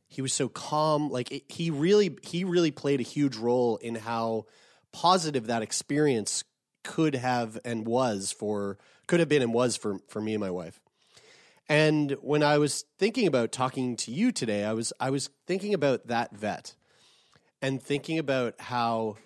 he 0.07 0.23
was 0.23 0.33
so 0.33 0.49
calm. 0.49 1.11
Like 1.11 1.31
it, 1.31 1.43
he 1.49 1.69
really 1.69 2.17
he 2.23 2.45
really 2.45 2.71
played 2.71 2.99
a 2.99 3.03
huge 3.03 3.35
role 3.37 3.77
in 3.77 3.93
how 3.93 4.47
positive 4.91 5.45
that 5.47 5.61
experience 5.61 6.43
could 6.83 7.13
have 7.13 7.59
and 7.63 7.85
was 7.85 8.31
for 8.31 8.79
could 9.05 9.19
have 9.19 9.29
been 9.29 9.43
and 9.43 9.53
was 9.53 9.77
for 9.77 9.99
for 10.07 10.19
me 10.19 10.33
and 10.33 10.41
my 10.41 10.49
wife. 10.49 10.81
And 11.69 12.11
when 12.21 12.43
I 12.43 12.57
was 12.57 12.85
thinking 12.97 13.27
about 13.27 13.51
talking 13.51 13.97
to 13.97 14.11
you 14.11 14.31
today, 14.31 14.63
I 14.63 14.73
was 14.73 14.93
I 14.99 15.09
was 15.09 15.29
thinking 15.45 15.73
about 15.73 16.07
that 16.07 16.35
vet 16.35 16.75
and 17.61 17.81
thinking 17.81 18.19
about 18.19 18.55
how 18.59 19.17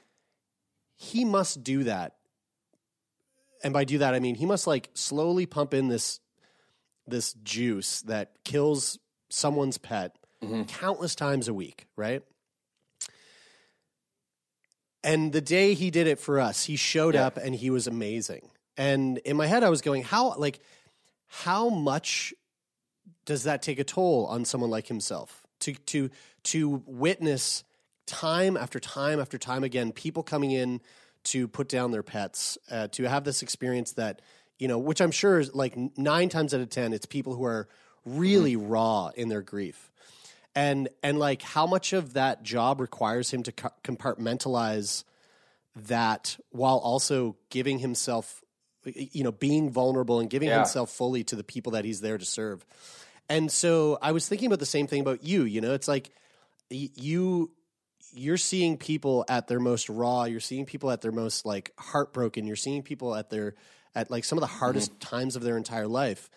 he 0.96 1.24
must 1.26 1.64
do 1.64 1.84
that. 1.84 2.16
And 3.64 3.74
by 3.74 3.84
do 3.84 4.00
that 4.00 4.16
I 4.16 4.20
mean 4.20 4.36
he 4.36 4.46
must 4.46 4.66
like 4.66 4.90
slowly 4.96 5.46
pump 5.46 5.74
in 5.74 5.88
this 5.88 6.20
this 7.08 7.34
juice 7.44 8.02
that 8.04 8.32
kills 8.44 8.98
someone's 9.30 9.78
pet 9.78 10.16
mm-hmm. 10.44 10.64
countless 10.64 11.14
times 11.14 11.48
a 11.48 11.54
week, 11.54 11.86
right? 11.96 12.24
And 15.04 15.32
the 15.32 15.42
day 15.42 15.74
he 15.74 15.90
did 15.90 16.08
it 16.08 16.20
for 16.20 16.40
us, 16.40 16.66
he 16.66 16.76
showed 16.76 17.16
Yeah. 17.16 17.28
up 17.28 17.38
and 17.38 17.56
he 17.56 17.70
was 17.70 17.88
amazing. 17.88 18.50
And 18.78 19.18
in 19.20 19.38
my 19.38 19.48
head 19.48 19.64
I 19.64 19.70
was 19.70 19.82
going, 19.82 20.04
how 20.04 20.36
like 20.38 20.60
how 21.32 21.70
much 21.70 22.34
does 23.26 23.44
that 23.44 23.62
take 23.62 23.80
a 23.80 23.84
toll 23.84 24.26
on 24.28 24.46
someone 24.46 24.70
like 24.70 24.88
himself? 24.88 25.44
To 25.62 25.74
to 25.74 26.10
to 26.44 26.84
witness 26.86 27.64
time 28.08 28.58
after 28.58 28.80
time 28.80 29.20
after 29.20 29.38
time 29.38 29.64
again 29.64 29.92
people 29.92 30.24
coming 30.24 30.52
in 30.52 30.82
to 31.24 31.48
put 31.48 31.70
down 31.70 31.92
their 31.92 32.04
pets 32.04 32.58
uh, 32.72 32.88
to 32.88 33.04
have 33.08 33.24
this 33.24 33.44
experience 33.44 33.94
that 33.94 34.22
you 34.58 34.68
know 34.68 34.80
which 34.80 35.00
i'm 35.00 35.12
sure 35.12 35.40
is 35.40 35.54
like 35.54 35.78
nine 35.98 36.28
times 36.28 36.52
out 36.54 36.60
of 36.60 36.70
ten 36.70 36.94
it's 36.94 37.06
people 37.06 37.36
who 37.36 37.46
are 37.46 37.70
really 38.06 38.56
raw 38.56 39.12
in 39.16 39.30
their 39.30 39.42
grief. 39.42 39.92
And 40.54 40.90
and 41.02 41.18
like 41.18 41.42
how 41.42 41.66
much 41.66 41.94
of 41.94 42.14
that 42.14 42.44
job 42.44 42.82
requires 42.82 43.32
him 43.32 43.44
to 43.44 43.52
co- 43.52 43.70
compartmentalize 43.84 45.06
that 45.76 46.38
while 46.50 46.78
also 46.78 47.38
giving 47.50 47.80
himself 47.80 48.44
you 48.86 49.24
know 49.24 49.32
being 49.32 49.70
vulnerable 49.70 50.20
and 50.20 50.30
giving 50.30 50.50
Yeah. 50.50 50.58
himself 50.58 50.92
fully 50.92 51.24
to 51.26 51.36
the 51.36 51.44
people 51.44 51.74
that 51.74 51.86
he's 51.86 52.02
there 52.02 52.18
to 52.18 52.26
serve. 52.26 52.66
And 53.30 53.52
so 53.52 53.98
i 54.02 54.12
was 54.12 54.28
thinking 54.28 54.48
about 54.48 54.60
the 54.60 54.66
same 54.66 54.88
thing 54.88 55.02
about 55.02 55.24
you 55.24 55.44
you 55.44 55.62
know? 55.62 55.74
It's 55.74 55.88
like 55.88 56.12
you 56.70 57.52
you're 58.14 58.38
seeing 58.38 58.78
people 58.78 59.24
at 59.30 59.48
their 59.48 59.60
most 59.60 59.90
raw 59.90 60.24
you're 60.26 60.40
seeing 60.40 60.66
people 60.66 60.92
at 60.92 61.02
their 61.02 61.12
most 61.12 61.46
like 61.46 61.72
heartbroken 61.78 62.46
you're 62.46 62.56
seeing 62.56 62.84
people 62.84 63.16
at 63.16 63.30
their 63.30 63.56
at 63.96 64.10
like 64.10 64.24
some 64.24 64.38
of 64.38 64.42
the 64.42 64.48
mm-hmm. 64.48 64.60
hardest 64.60 65.00
times 65.00 65.36
of 65.36 65.44
their 65.44 65.58
entire 65.58 65.88
life. 65.88 66.30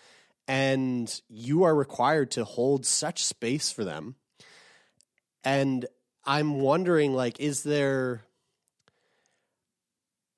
And 0.46 1.20
you 1.28 1.62
are 1.62 1.74
required 1.74 2.32
to 2.32 2.44
hold 2.44 2.84
such 2.84 3.24
space 3.24 3.70
for 3.70 3.84
them. 3.84 4.16
And 5.42 5.86
i'm 6.26 6.60
wondering 6.60 7.12
like 7.12 7.38
is 7.38 7.64
there 7.64 8.22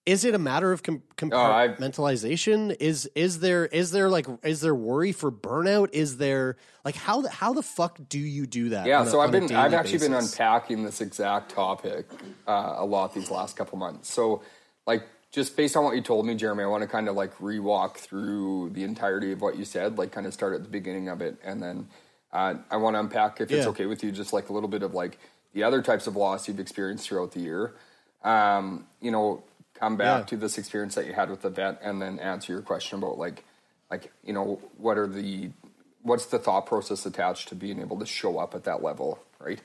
is 0.06 0.24
it 0.24 0.34
a 0.34 0.38
matter 0.38 0.72
of 0.72 0.82
com- 0.84 1.02
Oh, 1.20 1.26
compartmentalization 1.26 2.76
is 2.80 3.10
is 3.14 3.40
there 3.40 3.66
is 3.66 3.90
there 3.90 4.08
like 4.08 4.26
is 4.44 4.60
there 4.60 4.74
worry 4.74 5.12
for 5.12 5.30
burnout 5.30 5.88
is 5.92 6.16
there 6.18 6.56
like 6.84 6.94
how 6.94 7.20
the, 7.22 7.28
how 7.30 7.52
the 7.52 7.62
fuck 7.62 7.98
do 8.08 8.18
you 8.18 8.46
do 8.46 8.70
that 8.70 8.86
Yeah, 8.86 9.04
so 9.04 9.20
I've 9.20 9.32
been 9.32 9.54
I've 9.54 9.74
actually 9.74 9.98
been 9.98 10.14
unpacking 10.14 10.84
this 10.84 11.00
exact 11.00 11.50
topic 11.52 12.06
uh, 12.46 12.74
a 12.78 12.84
lot 12.84 13.14
these 13.14 13.30
last 13.30 13.56
couple 13.56 13.78
months. 13.78 14.12
So 14.12 14.42
like 14.86 15.02
just 15.32 15.56
based 15.56 15.76
on 15.76 15.84
what 15.84 15.94
you 15.96 16.00
told 16.02 16.24
me, 16.24 16.34
Jeremy, 16.34 16.62
I 16.62 16.66
want 16.66 16.82
to 16.82 16.88
kind 16.88 17.08
of 17.08 17.16
like 17.16 17.36
rewalk 17.38 17.96
through 17.96 18.70
the 18.70 18.84
entirety 18.84 19.32
of 19.32 19.40
what 19.42 19.56
you 19.58 19.64
said, 19.64 19.98
like 19.98 20.12
kind 20.12 20.26
of 20.26 20.32
start 20.32 20.54
at 20.54 20.62
the 20.62 20.68
beginning 20.68 21.08
of 21.08 21.20
it, 21.20 21.36
and 21.44 21.62
then 21.62 21.88
uh, 22.32 22.54
I 22.70 22.76
want 22.76 22.94
to 22.94 23.00
unpack 23.00 23.40
if 23.40 23.50
it's 23.50 23.64
Yeah. 23.64 23.70
okay 23.70 23.86
with 23.86 24.02
you, 24.04 24.12
just 24.12 24.32
like 24.32 24.48
a 24.48 24.52
little 24.52 24.68
bit 24.68 24.82
of 24.82 24.94
like 24.94 25.18
the 25.52 25.62
other 25.64 25.82
types 25.82 26.06
of 26.06 26.16
loss 26.16 26.46
you've 26.48 26.60
experienced 26.60 27.08
throughout 27.08 27.32
the 27.32 27.40
year. 27.40 27.74
Um, 28.22 28.86
you 29.00 29.10
know, 29.10 29.42
come 29.78 29.96
back 29.96 30.20
Yeah. 30.22 30.26
to 30.26 30.36
this 30.36 30.58
experience 30.58 30.94
that 30.96 31.06
you 31.06 31.12
had 31.12 31.30
with 31.30 31.42
the 31.42 31.50
vet, 31.50 31.80
and 31.82 32.00
then 32.02 32.18
answer 32.18 32.52
your 32.52 32.62
question 32.62 32.98
about 32.98 33.18
like 33.18 33.44
like 33.90 34.12
you 34.24 34.32
know 34.32 34.60
what 34.76 34.98
are 34.98 35.06
the 35.06 35.50
what's 36.02 36.26
the 36.26 36.38
thought 36.38 36.66
process 36.66 37.04
attached 37.06 37.48
to 37.48 37.54
being 37.54 37.80
able 37.80 37.98
to 37.98 38.06
show 38.06 38.38
up 38.38 38.54
at 38.54 38.64
that 38.64 38.82
level, 38.82 39.18
right? 39.40 39.60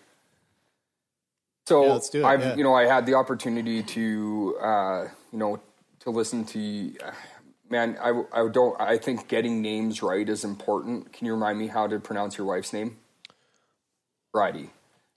So 1.68 1.86
Yeah, 1.86 1.94
let's 1.94 2.10
do 2.10 2.20
it, 2.22 2.26
I've 2.26 2.42
yeah. 2.42 2.56
you 2.56 2.64
know 2.64 2.74
I 2.74 2.86
had 2.86 3.06
the 3.06 3.14
opportunity 3.16 3.84
to 3.84 4.58
uh, 4.62 5.08
you 5.32 5.40
know 5.40 5.60
to 6.02 6.10
listen 6.10 6.44
to 6.46 6.94
uh, 7.04 7.12
man 7.70 7.98
I 8.02 8.24
I 8.34 8.48
don't 8.50 8.80
I 8.82 8.98
think 8.98 9.28
getting 9.28 9.62
names 9.62 10.02
right 10.02 10.28
is 10.28 10.44
important. 10.44 11.14
Can 11.14 11.28
you 11.28 11.34
remind 11.34 11.60
me 11.60 11.68
how 11.68 11.88
to 11.88 12.00
pronounce 12.00 12.38
your 12.38 12.48
wife's 12.48 12.74
name? 12.74 12.98
Bridie. 14.34 14.72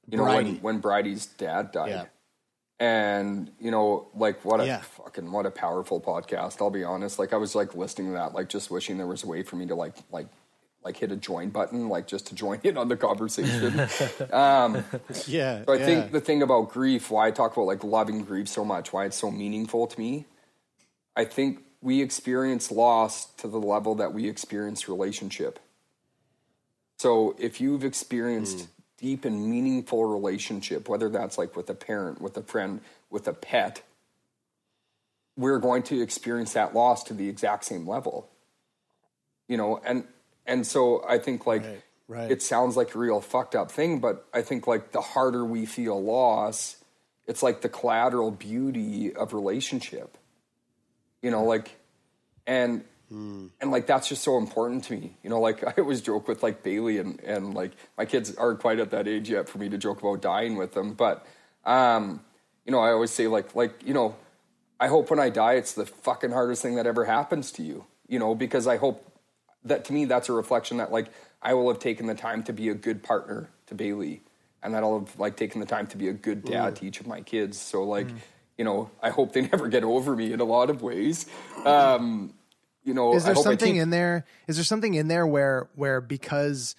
You 0.08 0.18
know 0.18 0.24
when 0.24 0.44
Bridie. 0.44 0.58
when 0.60 0.78
Bridie's 0.80 1.26
dad 1.26 1.72
died. 1.72 2.08
And 2.80 3.50
you 3.60 3.70
know, 3.70 4.08
like 4.14 4.44
what 4.44 4.60
a 4.60 4.66
Yeah. 4.66 4.80
fucking 4.80 5.30
what 5.30 5.46
a 5.46 5.50
powerful 5.50 6.00
podcast. 6.00 6.60
I'll 6.60 6.70
be 6.70 6.84
honest. 6.84 7.18
Like 7.18 7.32
I 7.32 7.36
was 7.36 7.54
like 7.54 7.74
listening 7.74 8.08
to 8.08 8.14
that, 8.14 8.34
like 8.34 8.48
just 8.48 8.70
wishing 8.70 8.98
there 8.98 9.06
was 9.06 9.22
a 9.22 9.26
way 9.26 9.42
for 9.42 9.56
me 9.56 9.66
to 9.66 9.74
like 9.74 9.94
like 10.10 10.26
like 10.84 10.96
hit 10.98 11.10
a 11.12 11.16
join 11.16 11.48
button, 11.50 11.88
like 11.88 12.06
just 12.06 12.26
to 12.26 12.34
join 12.34 12.60
in 12.64 12.76
on 12.76 12.88
the 12.88 12.96
conversation. 12.96 13.72
Um, 14.32 14.84
yeah 15.26 15.64
So 15.64 15.72
I 15.72 15.76
yeah. 15.76 15.84
think 15.86 16.12
the 16.12 16.20
thing 16.20 16.42
about 16.42 16.70
grief, 16.70 17.10
why 17.10 17.28
I 17.28 17.30
talk 17.30 17.52
about 17.56 17.66
like 17.66 17.84
loving 17.84 18.22
grief 18.24 18.48
so 18.48 18.64
much, 18.64 18.92
why 18.92 19.06
it's 19.06 19.16
so 19.16 19.30
meaningful 19.30 19.86
to 19.86 19.98
me, 19.98 20.26
I 21.16 21.24
think 21.24 21.60
we 21.80 22.02
experience 22.02 22.70
loss 22.72 23.26
to 23.36 23.48
the 23.48 23.58
level 23.60 23.94
that 23.94 24.12
we 24.12 24.28
experience 24.28 24.88
relationship. 24.88 25.58
So 26.98 27.34
if 27.38 27.60
you've 27.60 27.84
experienced 27.84 28.60
hmm. 28.60 28.66
Deep 29.04 29.26
and 29.26 29.50
meaningful 29.50 30.06
relationship, 30.06 30.88
whether 30.88 31.10
that's 31.10 31.36
like 31.36 31.54
with 31.54 31.68
a 31.68 31.74
parent, 31.74 32.22
with 32.22 32.38
a 32.38 32.42
friend, 32.42 32.80
with 33.10 33.28
a 33.28 33.34
pet, 33.34 33.82
we're 35.36 35.58
going 35.58 35.82
to 35.82 36.00
experience 36.00 36.54
that 36.54 36.74
loss 36.74 37.04
to 37.04 37.12
the 37.12 37.28
exact 37.28 37.66
same 37.66 37.86
level. 37.86 38.30
You 39.46 39.58
know, 39.58 39.78
and 39.84 40.04
and 40.46 40.66
so 40.66 41.04
I 41.06 41.18
think 41.18 41.46
like 41.46 41.64
Right, 41.64 41.82
right. 42.08 42.30
it 42.30 42.40
sounds 42.40 42.78
like 42.78 42.94
a 42.94 42.98
real 42.98 43.20
fucked 43.20 43.54
up 43.54 43.70
thing, 43.70 43.98
but 43.98 44.26
I 44.32 44.40
think 44.40 44.66
like 44.66 44.92
the 44.92 45.02
harder 45.02 45.44
we 45.44 45.66
feel 45.66 46.02
loss, 46.02 46.76
it's 47.26 47.42
like 47.42 47.60
the 47.60 47.68
collateral 47.68 48.30
beauty 48.30 49.14
of 49.14 49.34
relationship. 49.34 50.16
You 51.20 51.30
know, 51.30 51.44
like 51.44 51.76
and 52.46 52.84
and 53.60 53.70
like 53.70 53.86
that's 53.86 54.08
just 54.08 54.22
so 54.22 54.38
important 54.38 54.84
to 54.84 54.94
me. 54.94 55.16
You 55.22 55.30
know, 55.30 55.40
like 55.40 55.64
I 55.66 55.74
always 55.78 56.00
joke 56.00 56.28
with 56.28 56.42
like 56.42 56.62
Bailey 56.62 56.98
and 56.98 57.20
and 57.20 57.54
like 57.54 57.72
my 57.96 58.04
kids 58.04 58.34
aren't 58.36 58.60
quite 58.60 58.78
at 58.78 58.90
that 58.90 59.08
age 59.08 59.30
yet 59.30 59.48
for 59.48 59.58
me 59.58 59.68
to 59.68 59.78
joke 59.78 60.00
about 60.00 60.20
dying 60.22 60.56
with 60.56 60.72
them, 60.72 60.94
but 60.94 61.26
um 61.64 62.20
you 62.64 62.72
know, 62.72 62.80
I 62.80 62.92
always 62.92 63.10
say 63.10 63.26
like 63.26 63.54
like 63.54 63.82
you 63.86 63.94
know, 63.94 64.16
I 64.80 64.88
hope 64.88 65.10
when 65.10 65.20
I 65.20 65.30
die, 65.30 65.54
it's 65.54 65.72
the 65.72 65.86
fucking 65.86 66.30
hardest 66.30 66.62
thing 66.62 66.76
that 66.76 66.86
ever 66.86 67.04
happens 67.04 67.52
to 67.52 67.62
you. 67.62 67.84
You 68.08 68.18
know, 68.18 68.34
because 68.34 68.66
I 68.66 68.76
hope 68.76 69.10
that 69.64 69.84
to 69.86 69.92
me 69.92 70.04
that's 70.04 70.28
a 70.28 70.32
reflection 70.32 70.78
that 70.78 70.92
like 70.92 71.10
I 71.42 71.54
will 71.54 71.68
have 71.68 71.78
taken 71.78 72.06
the 72.06 72.14
time 72.14 72.42
to 72.44 72.52
be 72.52 72.68
a 72.68 72.74
good 72.74 73.02
partner 73.02 73.50
to 73.66 73.74
Bailey, 73.74 74.22
and 74.62 74.74
that 74.74 74.82
I'll 74.82 75.00
have 75.00 75.18
like 75.18 75.36
taken 75.36 75.60
the 75.60 75.66
time 75.66 75.86
to 75.88 75.96
be 75.96 76.08
a 76.08 76.12
good 76.12 76.44
dad 76.44 76.76
to 76.76 76.86
each 76.86 77.00
of 77.00 77.06
my 77.06 77.20
kids. 77.20 77.58
So 77.60 77.84
like, 77.84 78.08
you 78.56 78.64
know, 78.64 78.90
I 79.02 79.10
hope 79.10 79.32
they 79.32 79.42
never 79.52 79.68
get 79.68 79.84
over 79.84 80.16
me 80.16 80.32
in 80.32 80.40
a 80.40 80.44
lot 80.44 80.70
of 80.70 80.82
ways. 80.82 81.26
Um, 81.64 82.32
you 82.84 82.94
know, 82.94 83.14
Is 83.14 83.24
I 83.24 83.32
there 83.32 83.42
something 83.42 83.76
in 83.76 83.90
there? 83.90 84.24
Is 84.46 84.56
there 84.56 84.64
something 84.64 84.94
in 84.94 85.08
there 85.08 85.26
where 85.26 85.68
where 85.74 86.00
because 86.00 86.76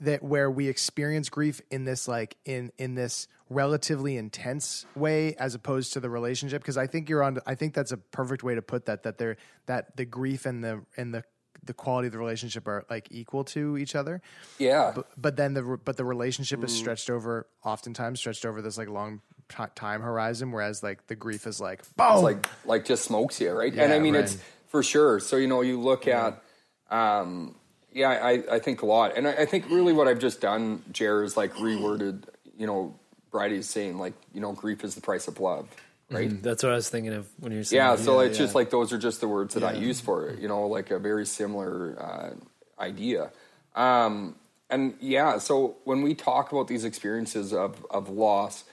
that 0.00 0.22
where 0.22 0.50
we 0.50 0.68
experience 0.68 1.28
grief 1.28 1.60
in 1.70 1.84
this 1.84 2.06
like 2.08 2.36
in 2.44 2.70
in 2.78 2.94
this 2.94 3.28
relatively 3.48 4.16
intense 4.16 4.84
way 4.94 5.34
as 5.36 5.54
opposed 5.54 5.92
to 5.94 6.00
the 6.00 6.10
relationship? 6.10 6.62
Because 6.62 6.76
I 6.76 6.86
think 6.86 7.08
you're 7.08 7.22
on. 7.22 7.38
I 7.46 7.54
think 7.54 7.74
that's 7.74 7.92
a 7.92 7.96
perfect 7.96 8.42
way 8.42 8.54
to 8.54 8.62
put 8.62 8.86
that. 8.86 9.04
That 9.04 9.18
there 9.18 9.36
that 9.66 9.96
the 9.96 10.04
grief 10.04 10.44
and 10.46 10.62
the 10.62 10.82
and 10.96 11.14
the 11.14 11.24
the 11.64 11.72
quality 11.74 12.06
of 12.06 12.12
the 12.12 12.18
relationship 12.18 12.68
are 12.68 12.84
like 12.90 13.08
equal 13.10 13.42
to 13.42 13.76
each 13.76 13.96
other. 13.96 14.20
yeah, 14.58 14.92
But, 14.94 15.08
but 15.16 15.36
then 15.36 15.54
the 15.54 15.62
but 15.84 15.96
the 15.96 16.04
relationship 16.04 16.60
Mm. 16.60 16.64
is 16.64 16.76
stretched 16.76 17.10
over 17.10 17.46
oftentimes 17.64 18.20
stretched 18.20 18.44
over 18.46 18.62
this 18.62 18.78
like 18.78 18.88
long 18.88 19.20
ti 19.48 19.64
time 19.74 20.00
horizon, 20.02 20.52
whereas 20.52 20.82
like 20.82 21.06
the 21.08 21.16
grief 21.16 21.46
is 21.46 21.60
like 21.60 21.82
boom. 21.96 22.06
it's 22.12 22.22
like 22.22 22.46
like 22.66 22.84
just 22.84 23.04
smokes 23.04 23.40
you, 23.40 23.50
right? 23.52 23.72
and 23.74 23.92
I 23.92 23.98
mean, 23.98 24.14
right. 24.14 24.24
it's 24.24 24.36
for 24.76 24.82
sure. 24.82 25.20
So 25.20 25.38
you 25.38 25.46
know, 25.46 25.62
you 25.62 25.80
look 25.80 26.06
at, 26.06 26.42
um, 26.90 27.54
yeah, 27.92 28.10
I, 28.10 28.42
I 28.56 28.58
think 28.58 28.82
a 28.82 28.86
lot, 28.86 29.16
and 29.16 29.26
I, 29.26 29.32
I 29.32 29.46
think 29.46 29.70
really 29.70 29.94
what 29.94 30.06
I've 30.06 30.18
just 30.18 30.42
done, 30.42 30.82
Jer, 30.92 31.24
is 31.24 31.34
like 31.34 31.54
reworded. 31.54 32.24
You 32.58 32.66
know, 32.66 32.94
Bridie's 33.30 33.70
saying 33.70 33.96
like, 33.96 34.12
you 34.34 34.42
know, 34.42 34.52
grief 34.52 34.84
is 34.84 34.94
the 34.94 35.00
price 35.00 35.28
of 35.28 35.40
love, 35.40 35.66
right? 36.10 36.42
That's 36.42 36.62
what 36.62 36.72
I 36.72 36.74
was 36.74 36.90
thinking 36.90 37.14
of 37.14 37.26
when 37.38 37.52
you 37.52 37.58
were 37.58 37.64
saying. 37.64 37.78
Yeah, 37.78 37.96
so 37.96 38.20
it's 38.20 38.36
just 38.36 38.54
like 38.54 38.68
those 38.68 38.92
are 38.92 38.98
just 38.98 39.22
the 39.22 39.28
words 39.28 39.54
that 39.54 39.64
I 39.64 39.72
use 39.72 39.98
for 39.98 40.28
it. 40.28 40.40
You 40.40 40.48
know, 40.48 40.66
like 40.66 40.90
a 40.90 40.98
very 40.98 41.24
similar 41.24 41.96
uh, 41.98 42.82
idea. 42.82 43.30
Um, 43.74 44.36
and 44.68 44.94
yeah, 45.00 45.38
so 45.38 45.76
when 45.84 46.02
we 46.02 46.14
talk 46.14 46.52
about 46.52 46.68
these 46.68 46.84
experiences 46.84 47.54
of 47.54 47.86
of 47.90 48.10
loss, 48.10 48.64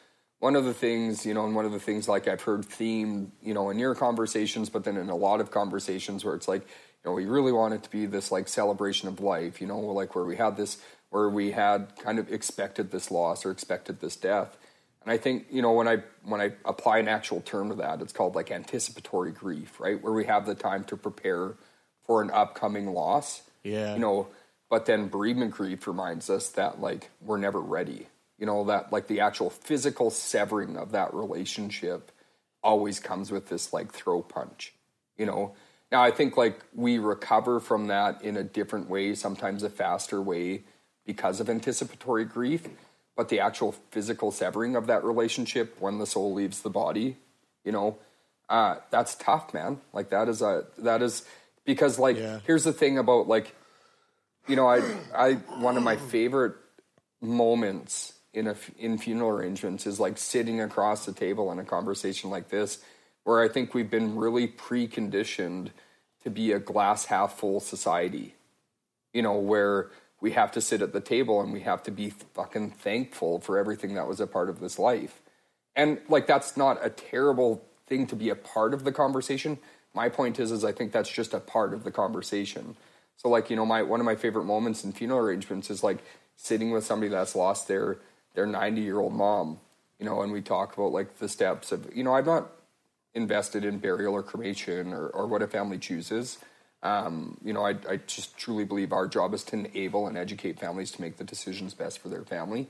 one 0.43 0.58
of 0.58 0.65
the 0.65 0.73
things 0.73 1.25
you 1.25 1.34
know, 1.34 1.45
and 1.45 1.56
one 1.56 1.63
of 1.63 1.71
the 1.71 1.79
things 1.79 2.10
like 2.10 2.27
I've 2.27 2.41
heard 2.41 2.63
themed, 2.63 3.29
you 3.41 3.53
know, 3.53 3.69
in 3.69 3.79
your 3.79 3.95
conversations, 3.95 4.69
but 4.69 4.84
then 4.84 4.97
in 4.97 5.08
a 5.08 5.15
lot 5.15 5.39
of 5.39 5.51
conversations 5.51 6.25
where 6.25 6.36
it's 6.36 6.49
like, 6.49 6.63
you 6.63 7.10
know, 7.10 7.13
we 7.13 7.23
really 7.23 7.53
want 7.53 7.73
it 7.73 7.84
to 7.84 7.89
be 7.89 8.08
this 8.08 8.29
like 8.29 8.49
celebration 8.49 9.08
of 9.08 9.21
life. 9.21 9.62
You 9.62 9.67
know, 9.67 9.79
like 9.79 10.15
where 10.15 10.25
we 10.25 10.36
had 10.36 10.58
this, 10.58 10.79
where 11.12 11.29
we 11.29 11.51
had 11.51 11.95
kind 11.95 12.19
of 12.19 12.29
expected 12.29 12.91
this 12.91 13.10
loss 13.10 13.45
or 13.45 13.51
expected 13.51 14.01
this 14.01 14.17
death. 14.17 14.58
And 15.01 15.13
I 15.13 15.17
think 15.17 15.45
you 15.49 15.62
know 15.62 15.71
when 15.71 15.88
I 15.88 16.03
when 16.25 16.41
I 16.41 16.51
apply 16.65 16.97
an 16.97 17.08
actual 17.08 17.39
term 17.39 17.69
to 17.69 17.75
that, 17.75 18.01
it's 18.01 18.12
called 18.12 18.36
like 18.36 18.51
anticipatory 18.51 19.32
grief, 19.32 19.79
right? 19.79 20.03
Where 20.03 20.12
we 20.12 20.25
have 20.25 20.45
the 20.45 20.56
time 20.56 20.84
to 20.86 20.97
prepare 20.97 21.53
for 22.06 22.21
an 22.21 22.29
upcoming 22.32 22.88
loss. 22.88 23.43
Yeah. 23.63 23.93
You 23.93 23.99
know, 23.99 24.27
but 24.69 24.88
then 24.88 25.08
bereavement 25.08 25.51
grief 25.51 25.88
reminds 25.88 26.29
us 26.29 26.49
that 26.49 26.82
like 26.82 27.12
we're 27.21 27.38
never 27.38 27.62
ready. 27.62 28.08
You 28.38 28.46
know 28.46 28.65
that 28.65 28.91
like 28.91 29.08
the 29.08 29.22
actual 29.22 29.50
physical 29.50 30.10
severing 30.10 30.78
of 30.78 30.91
that 30.91 31.13
relationship 31.13 32.12
always 32.62 33.00
comes 33.00 33.32
with 33.32 33.50
this 33.50 33.74
like 33.74 33.91
throw 33.91 34.22
punch. 34.22 34.74
You 35.17 35.26
know. 35.26 35.56
Now 35.91 36.02
I 36.02 36.12
think 36.12 36.38
like 36.38 36.60
we 36.74 36.98
recover 36.98 37.60
from 37.60 37.88
that 37.88 38.24
in 38.24 38.36
a 38.36 38.43
different 38.43 38.89
way, 38.89 39.13
sometimes 39.13 39.63
a 39.63 39.69
faster 39.69 40.22
way 40.22 40.63
because 41.06 41.39
of 41.39 41.50
anticipatory 41.50 42.26
grief 42.26 42.67
but 43.15 43.30
the 43.30 43.39
actual 43.39 43.74
physical 43.91 44.32
severing 44.32 44.76
of 44.76 44.88
that 44.88 45.04
relationship 45.04 45.76
when 45.80 46.00
the 46.00 46.06
soul 46.06 46.34
leaves 46.34 46.62
the 46.62 46.69
body, 46.69 47.17
you 47.63 47.72
know, 47.72 47.98
uh, 48.50 48.76
that's 48.89 49.15
tough, 49.15 49.54
man. 49.54 49.80
Like 49.93 50.10
that 50.10 50.28
is 50.30 50.41
a 50.41 50.65
that 50.80 51.02
is 51.02 51.24
because 51.65 52.00
like 52.00 52.17
Yeah. 52.17 52.39
here's 52.46 52.63
the 52.63 52.74
thing 52.74 52.98
about 52.98 53.28
like, 53.28 53.56
you 54.48 54.56
know, 54.56 54.67
I 54.67 54.82
I 55.15 55.34
one 55.60 55.78
of 55.78 55.84
my 55.84 55.96
favorite 55.96 56.56
moments 57.22 58.13
in 58.34 58.48
a 58.48 58.56
in 58.78 58.98
funeral 58.98 59.30
arrangements 59.30 59.86
is 59.86 60.00
like 60.00 60.17
sitting 60.17 60.62
across 60.62 61.06
the 61.06 61.13
table 61.13 61.52
in 61.52 61.60
a 61.60 61.65
conversation 61.65 62.30
like 62.30 62.50
this, 62.50 62.80
where 63.24 63.41
I 63.41 63.48
think 63.48 63.74
we've 63.74 63.91
been 63.91 64.15
really 64.15 64.48
preconditioned 64.48 65.69
to 66.24 66.30
be 66.30 66.52
a 66.52 66.60
glass 66.60 67.06
half 67.06 67.38
full 67.38 67.60
society 67.60 68.36
you 69.13 69.22
know, 69.22 69.36
where 69.38 69.91
we 70.19 70.32
have 70.32 70.52
to 70.54 70.62
sit 70.62 70.82
at 70.82 70.93
the 70.93 71.02
table 71.02 71.41
and 71.41 71.54
we 71.54 71.62
have 71.62 71.84
to 71.84 71.91
be 71.91 72.10
fucking 72.10 72.72
thankful 72.72 73.39
for 73.39 73.58
everything 73.58 73.93
that 73.96 74.08
was 74.08 74.19
a 74.19 74.28
part 74.28 74.50
of 74.50 74.60
this 74.60 74.80
life. 74.80 75.22
And 75.76 76.00
like 76.10 76.28
that's 76.28 76.58
not 76.58 76.84
a 76.86 76.89
terrible 76.89 77.63
thing 77.88 78.08
to 78.08 78.15
be 78.15 78.30
a 78.30 78.36
part 78.36 78.74
of 78.74 78.84
the 78.84 78.91
conversation. 78.91 79.60
My 79.93 80.10
point 80.10 80.39
is 80.39 80.52
is 80.52 80.65
I 80.65 80.72
think 80.72 80.91
that's 80.91 81.12
just 81.12 81.34
a 81.34 81.39
part 81.39 81.74
of 81.74 81.84
the 81.84 81.91
conversation. 81.91 82.76
So 83.17 83.30
like, 83.30 83.50
you 83.50 83.56
know, 83.56 83.65
my 83.65 83.84
one 83.84 84.00
of 84.00 84.06
my 84.06 84.15
favorite 84.15 84.46
moments 84.46 84.84
in 84.84 84.91
funeral 84.91 85.19
arrangements 85.19 85.69
is 85.69 85.84
like 85.84 86.00
sitting 86.36 86.72
with 86.72 86.86
somebody 86.86 87.10
that's 87.10 87.36
lost 87.36 87.67
their 87.67 87.98
their 88.34 88.48
90-year-old 88.48 89.13
mom, 89.13 89.60
you 90.00 90.06
know, 90.06 90.22
and 90.22 90.32
we 90.32 90.41
talk 90.41 90.76
about 90.76 90.91
like 90.91 91.19
the 91.19 91.30
steps 91.30 91.72
of, 91.72 91.89
you 91.96 92.04
know, 92.04 92.15
I'm 92.15 92.26
not 92.26 92.52
invested 93.13 93.63
in 93.63 93.78
burial 93.80 94.13
or 94.13 94.24
cremation 94.24 94.93
or, 94.93 95.08
or 95.08 95.28
what 95.28 95.41
a 95.41 95.48
family 95.48 95.78
chooses. 95.78 96.39
Um, 96.82 97.38
you 97.43 97.54
know, 97.54 97.65
I, 97.65 97.76
I 97.89 97.98
just 98.08 98.38
truly 98.38 98.65
believe 98.65 98.91
our 98.91 99.08
job 99.08 99.34
is 99.34 99.43
to 99.46 99.56
enable 99.56 100.08
and 100.08 100.17
educate 100.17 100.60
families 100.60 100.91
to 100.91 101.02
make 101.02 101.17
the 101.17 101.24
decisions 101.24 101.74
best 101.74 102.00
for 102.00 102.10
their 102.10 102.24
family. 102.24 102.67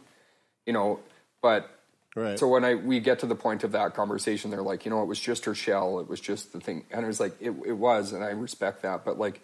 You 0.65 0.73
know, 0.73 0.99
but 1.41 1.69
Right. 2.15 2.37
so 2.37 2.47
when 2.47 2.63
I 2.63 2.75
we 2.75 2.99
get 2.99 3.19
to 3.19 3.25
the 3.25 3.35
point 3.35 3.63
of 3.63 3.71
that 3.71 3.95
conversation, 3.95 4.51
they're 4.51 4.61
like, 4.61 4.85
you 4.85 4.91
know, 4.91 5.01
it 5.01 5.07
was 5.07 5.19
just 5.19 5.45
her 5.45 5.55
shell. 5.55 5.99
It 5.99 6.07
was 6.07 6.19
just 6.19 6.53
the 6.53 6.59
thing, 6.59 6.85
and 6.91 7.03
it 7.03 7.07
was 7.07 7.19
like 7.19 7.33
it, 7.39 7.51
it 7.65 7.73
was, 7.73 8.13
and 8.13 8.23
I 8.23 8.29
respect 8.29 8.83
that, 8.83 9.03
but 9.03 9.17
like, 9.17 9.41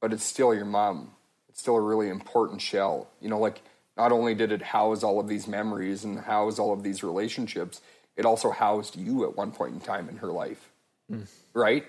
but 0.00 0.12
it's 0.12 0.24
still 0.24 0.52
your 0.52 0.64
mom. 0.64 1.12
It's 1.48 1.60
still 1.60 1.76
a 1.76 1.80
really 1.80 2.08
important 2.08 2.60
shell. 2.60 3.08
You 3.20 3.28
know, 3.28 3.38
like 3.38 3.62
not 3.98 4.12
only 4.12 4.34
did 4.34 4.52
it 4.52 4.62
house 4.62 5.02
all 5.02 5.18
of 5.18 5.28
these 5.28 5.48
memories 5.48 6.04
and 6.04 6.20
house 6.20 6.58
all 6.58 6.72
of 6.72 6.82
these 6.82 7.02
relationships, 7.02 7.80
it 8.16 8.24
also 8.24 8.50
housed 8.50 8.96
you 8.96 9.24
at 9.24 9.36
one 9.36 9.50
point 9.50 9.74
in 9.74 9.80
time 9.80 10.08
in 10.08 10.18
her 10.18 10.28
life, 10.28 10.70
hmm. 11.10 11.22
right? 11.52 11.84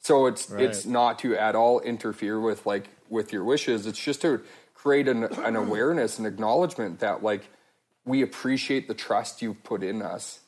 So 0.00 0.26
it's 0.26 0.50
it's 0.52 0.86
not 0.86 1.18
to 1.20 1.36
at 1.36 1.56
all 1.56 1.80
interfere 1.80 2.38
with 2.40 2.64
like 2.64 2.88
with 3.10 3.32
your 3.32 3.44
wishes. 3.44 3.86
It's 3.86 3.98
just 3.98 4.22
to 4.22 4.40
create 4.74 5.08
an, 5.08 5.24
an 5.24 5.56
awareness 5.56 6.18
and 6.18 6.26
acknowledgement 6.26 7.00
that 7.00 7.22
like 7.22 7.48
we 8.04 8.22
appreciate 8.22 8.86
the 8.86 8.94
trust 8.94 9.42
you've 9.42 9.62
put 9.64 9.82
in 9.82 10.00
us 10.00 10.40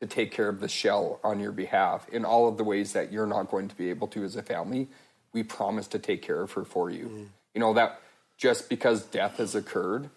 to 0.00 0.06
take 0.06 0.32
care 0.32 0.48
of 0.48 0.60
the 0.60 0.68
shell 0.68 1.20
on 1.22 1.38
your 1.38 1.52
behalf 1.52 2.08
in 2.08 2.24
all 2.24 2.48
of 2.48 2.56
the 2.56 2.64
ways 2.64 2.92
that 2.94 3.12
you're 3.12 3.26
not 3.26 3.50
going 3.50 3.68
to 3.68 3.76
be 3.76 3.90
able 3.90 4.08
to 4.08 4.24
as 4.24 4.34
a 4.34 4.42
family. 4.42 4.88
We 5.32 5.44
promise 5.44 5.86
to 5.88 5.98
take 6.00 6.22
care 6.22 6.40
of 6.42 6.52
her 6.52 6.64
for 6.64 6.90
you. 6.90 7.04
Hmm. 7.04 7.24
You 7.54 7.60
know 7.60 7.74
that 7.74 8.00
just 8.36 8.68
because 8.68 9.02
death 9.02 9.36
has 9.36 9.54
occurred, 9.54 10.10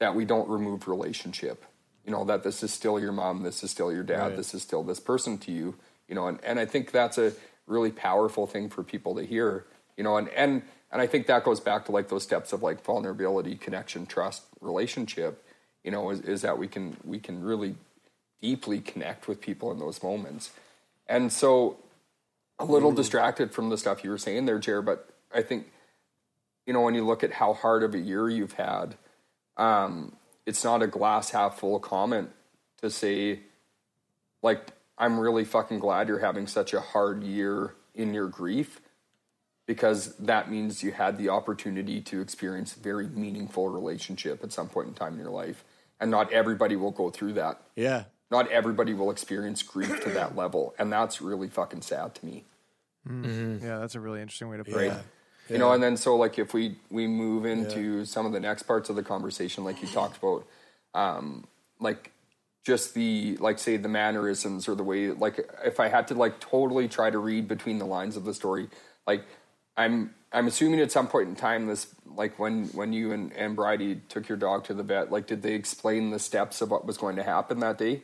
that 0.00 0.14
we 0.14 0.24
don't 0.24 0.48
remove 0.48 0.88
relationship. 0.88 1.64
You 2.04 2.12
know 2.12 2.24
that 2.24 2.42
this 2.42 2.62
is 2.62 2.72
still 2.72 2.98
your 2.98 3.12
mom, 3.12 3.42
this 3.42 3.62
is 3.62 3.70
still 3.70 3.92
your 3.92 4.02
dad, 4.02 4.36
this 4.36 4.54
is 4.54 4.62
still 4.62 4.82
this 4.82 4.98
person 5.00 5.38
to 5.38 5.52
you. 5.52 5.76
You 6.08 6.16
know, 6.16 6.26
and, 6.26 6.42
and 6.42 6.58
I 6.58 6.66
think 6.66 6.90
that's 6.90 7.18
a 7.18 7.32
really 7.66 7.92
powerful 7.92 8.46
thing 8.46 8.68
for 8.68 8.82
people 8.82 9.14
to 9.14 9.22
hear. 9.22 9.66
You 9.96 10.02
know, 10.02 10.16
and 10.16 10.28
and 10.30 10.62
and 10.90 11.00
I 11.00 11.06
think 11.06 11.26
that 11.26 11.44
goes 11.44 11.60
back 11.60 11.84
to 11.84 11.92
like 11.92 12.08
those 12.08 12.24
steps 12.24 12.52
of 12.52 12.62
like 12.62 12.82
vulnerability, 12.82 13.54
connection, 13.54 14.06
trust, 14.06 14.42
relationship. 14.60 15.44
You 15.84 15.92
know, 15.92 16.10
is, 16.10 16.20
is 16.22 16.42
that 16.42 16.58
we 16.58 16.66
can 16.66 16.96
we 17.04 17.18
can 17.18 17.44
really 17.44 17.76
deeply 18.40 18.80
connect 18.80 19.28
with 19.28 19.40
people 19.40 19.70
in 19.70 19.78
those 19.78 20.02
moments. 20.02 20.50
And 21.06 21.32
so 21.32 21.76
a 22.58 22.64
little 22.64 22.90
mm-hmm. 22.90 22.96
distracted 22.96 23.52
from 23.52 23.68
the 23.68 23.78
stuff 23.78 24.02
you 24.04 24.10
were 24.10 24.18
saying 24.18 24.46
there, 24.46 24.58
Jer, 24.58 24.82
but 24.82 25.10
I 25.34 25.42
think, 25.42 25.70
you 26.66 26.72
know, 26.72 26.80
when 26.82 26.94
you 26.94 27.04
look 27.04 27.22
at 27.22 27.32
how 27.32 27.52
hard 27.52 27.82
of 27.82 27.94
a 27.94 27.98
year 27.98 28.28
you've 28.28 28.52
had, 28.52 28.96
um, 29.60 30.16
it's 30.46 30.64
not 30.64 30.82
a 30.82 30.86
glass 30.86 31.30
half 31.30 31.58
full 31.58 31.78
comment 31.78 32.30
to 32.80 32.90
say, 32.90 33.40
like, 34.42 34.68
I'm 34.98 35.20
really 35.20 35.44
fucking 35.44 35.78
glad 35.78 36.08
you're 36.08 36.18
having 36.18 36.46
such 36.46 36.74
a 36.74 36.80
hard 36.80 37.22
year 37.22 37.74
in 37.94 38.12
your 38.14 38.26
grief 38.28 38.80
because 39.66 40.16
that 40.16 40.50
means 40.50 40.82
you 40.82 40.92
had 40.92 41.16
the 41.18 41.28
opportunity 41.28 42.00
to 42.00 42.20
experience 42.20 42.74
a 42.76 42.80
very 42.80 43.06
meaningful 43.06 43.68
relationship 43.68 44.42
at 44.42 44.52
some 44.52 44.68
point 44.68 44.88
in 44.88 44.94
time 44.94 45.14
in 45.14 45.20
your 45.20 45.30
life. 45.30 45.64
And 46.00 46.10
not 46.10 46.32
everybody 46.32 46.76
will 46.76 46.90
go 46.90 47.10
through 47.10 47.34
that 47.34 47.60
Yeah. 47.76 48.04
not 48.30 48.50
everybody 48.50 48.94
will 48.94 49.10
experience 49.10 49.62
grief 49.62 50.02
to 50.02 50.10
that 50.10 50.34
level 50.34 50.74
and 50.78 50.90
that's 50.90 51.20
really 51.20 51.48
fucking 51.48 51.82
sad 51.82 52.14
to 52.14 52.24
me 52.26 52.44
yeah, 53.06 53.78
that's 53.78 53.94
a 53.94 54.00
really 54.00 54.20
interesting 54.22 54.48
way 54.48 54.56
to 54.56 54.64
put 54.64 54.74
right 54.74 54.92
it. 54.92 55.04
You 55.50 55.58
know 55.58 55.72
and 55.72 55.82
then 55.82 55.96
so 55.96 56.16
like 56.16 56.38
if 56.38 56.54
we 56.54 56.76
we 56.90 57.06
move 57.06 57.44
into 57.44 58.04
some 58.04 58.26
of 58.26 58.32
the 58.32 58.40
next 58.40 58.64
parts 58.64 58.88
of 58.88 58.96
the 58.96 59.02
conversation 59.02 59.64
like 59.64 59.80
you 59.82 59.88
talked 59.88 60.18
about 60.18 60.46
um 60.94 61.44
like 61.80 62.12
just 62.64 62.94
the 62.94 63.36
like 63.40 63.58
say 63.58 63.76
the 63.76 63.88
mannerisms 63.88 64.68
or 64.68 64.74
the 64.74 64.82
way 64.82 65.10
like 65.10 65.38
if 65.64 65.80
i 65.80 65.88
had 65.88 66.06
to 66.08 66.14
like 66.14 66.40
totally 66.40 66.88
try 66.88 67.10
to 67.10 67.18
read 67.18 67.48
between 67.48 67.78
the 67.78 67.86
lines 67.86 68.16
of 68.16 68.24
the 68.24 68.34
story 68.34 68.68
like 69.06 69.24
i'm 69.76 70.14
i'm 70.32 70.46
assuming 70.46 70.80
at 70.80 70.92
some 70.92 71.08
point 71.08 71.28
in 71.28 71.34
time 71.34 71.66
this 71.66 71.86
like 72.14 72.38
when 72.38 72.66
when 72.68 72.92
you 72.92 73.12
and 73.12 73.32
and 73.32 73.56
bridie 73.56 74.00
took 74.08 74.28
your 74.28 74.38
dog 74.38 74.64
to 74.64 74.74
the 74.74 74.82
vet 74.82 75.10
like 75.10 75.26
did 75.26 75.42
they 75.42 75.54
explain 75.54 76.10
the 76.10 76.18
steps 76.18 76.60
of 76.60 76.70
what 76.70 76.84
was 76.84 76.96
going 76.96 77.16
to 77.16 77.22
happen 77.22 77.60
that 77.60 77.78
day? 77.78 78.02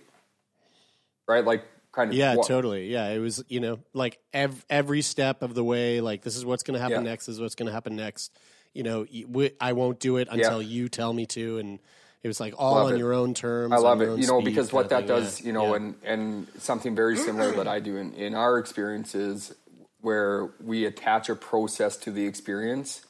Right? 1.29 1.45
Like 1.45 1.65
kind 1.97 2.11
of 2.11 2.17
Yeah, 2.17 2.37
what- 2.37 2.47
totally. 2.47 2.87
Yeah, 2.93 3.09
it 3.09 3.19
was 3.19 3.43
you 3.49 3.59
know 3.61 3.79
like 3.95 4.19
ev- 4.33 4.65
every 4.71 5.03
step 5.03 5.43
of 5.43 5.55
the 5.55 5.65
way. 5.65 6.01
Like 6.01 6.23
this 6.23 6.37
is 6.37 6.45
what's 6.45 6.63
going 6.63 6.77
to 6.77 6.81
happen 6.81 7.05
Yeah. 7.05 7.11
next. 7.11 7.27
This 7.27 7.35
is 7.37 7.41
what's 7.41 7.55
going 7.57 7.67
to 7.67 7.73
happen 7.73 7.97
next. 7.97 8.33
You 8.75 8.83
know, 8.83 9.07
y- 9.13 9.51
I 9.61 9.73
won't 9.73 9.99
do 9.99 10.19
it 10.19 10.29
until 10.31 10.61
you 10.61 10.89
tell 10.91 11.13
me 11.13 11.25
to, 11.27 11.59
and 11.59 11.79
it 12.23 12.29
was 12.29 12.39
like 12.41 12.55
all 12.59 12.75
Love 12.75 12.87
on 12.89 12.95
it. 12.95 12.99
your 12.99 13.15
own 13.15 13.33
terms. 13.33 13.73
I 13.73 13.79
love 13.79 14.03
it, 14.03 14.19
you 14.19 14.27
know, 14.27 14.43
because 14.43 14.71
what 14.73 14.91
that 14.91 15.07
does, 15.07 15.41
Yeah. 15.41 15.47
you 15.47 15.53
know, 15.55 15.71
Yeah. 15.71 15.77
and 15.77 15.95
and 16.05 16.47
something 16.59 16.95
very 16.95 17.17
similar 17.17 17.53
that 17.53 17.67
I 17.67 17.81
do 17.81 17.97
in 17.97 18.13
in 18.15 18.35
our 18.35 18.59
experiences, 18.59 19.55
where 20.03 20.51
we 20.63 20.85
attach 20.85 21.29
a 21.31 21.35
process 21.35 21.97
to 21.99 22.11
the 22.13 22.27
experience 22.27 23.01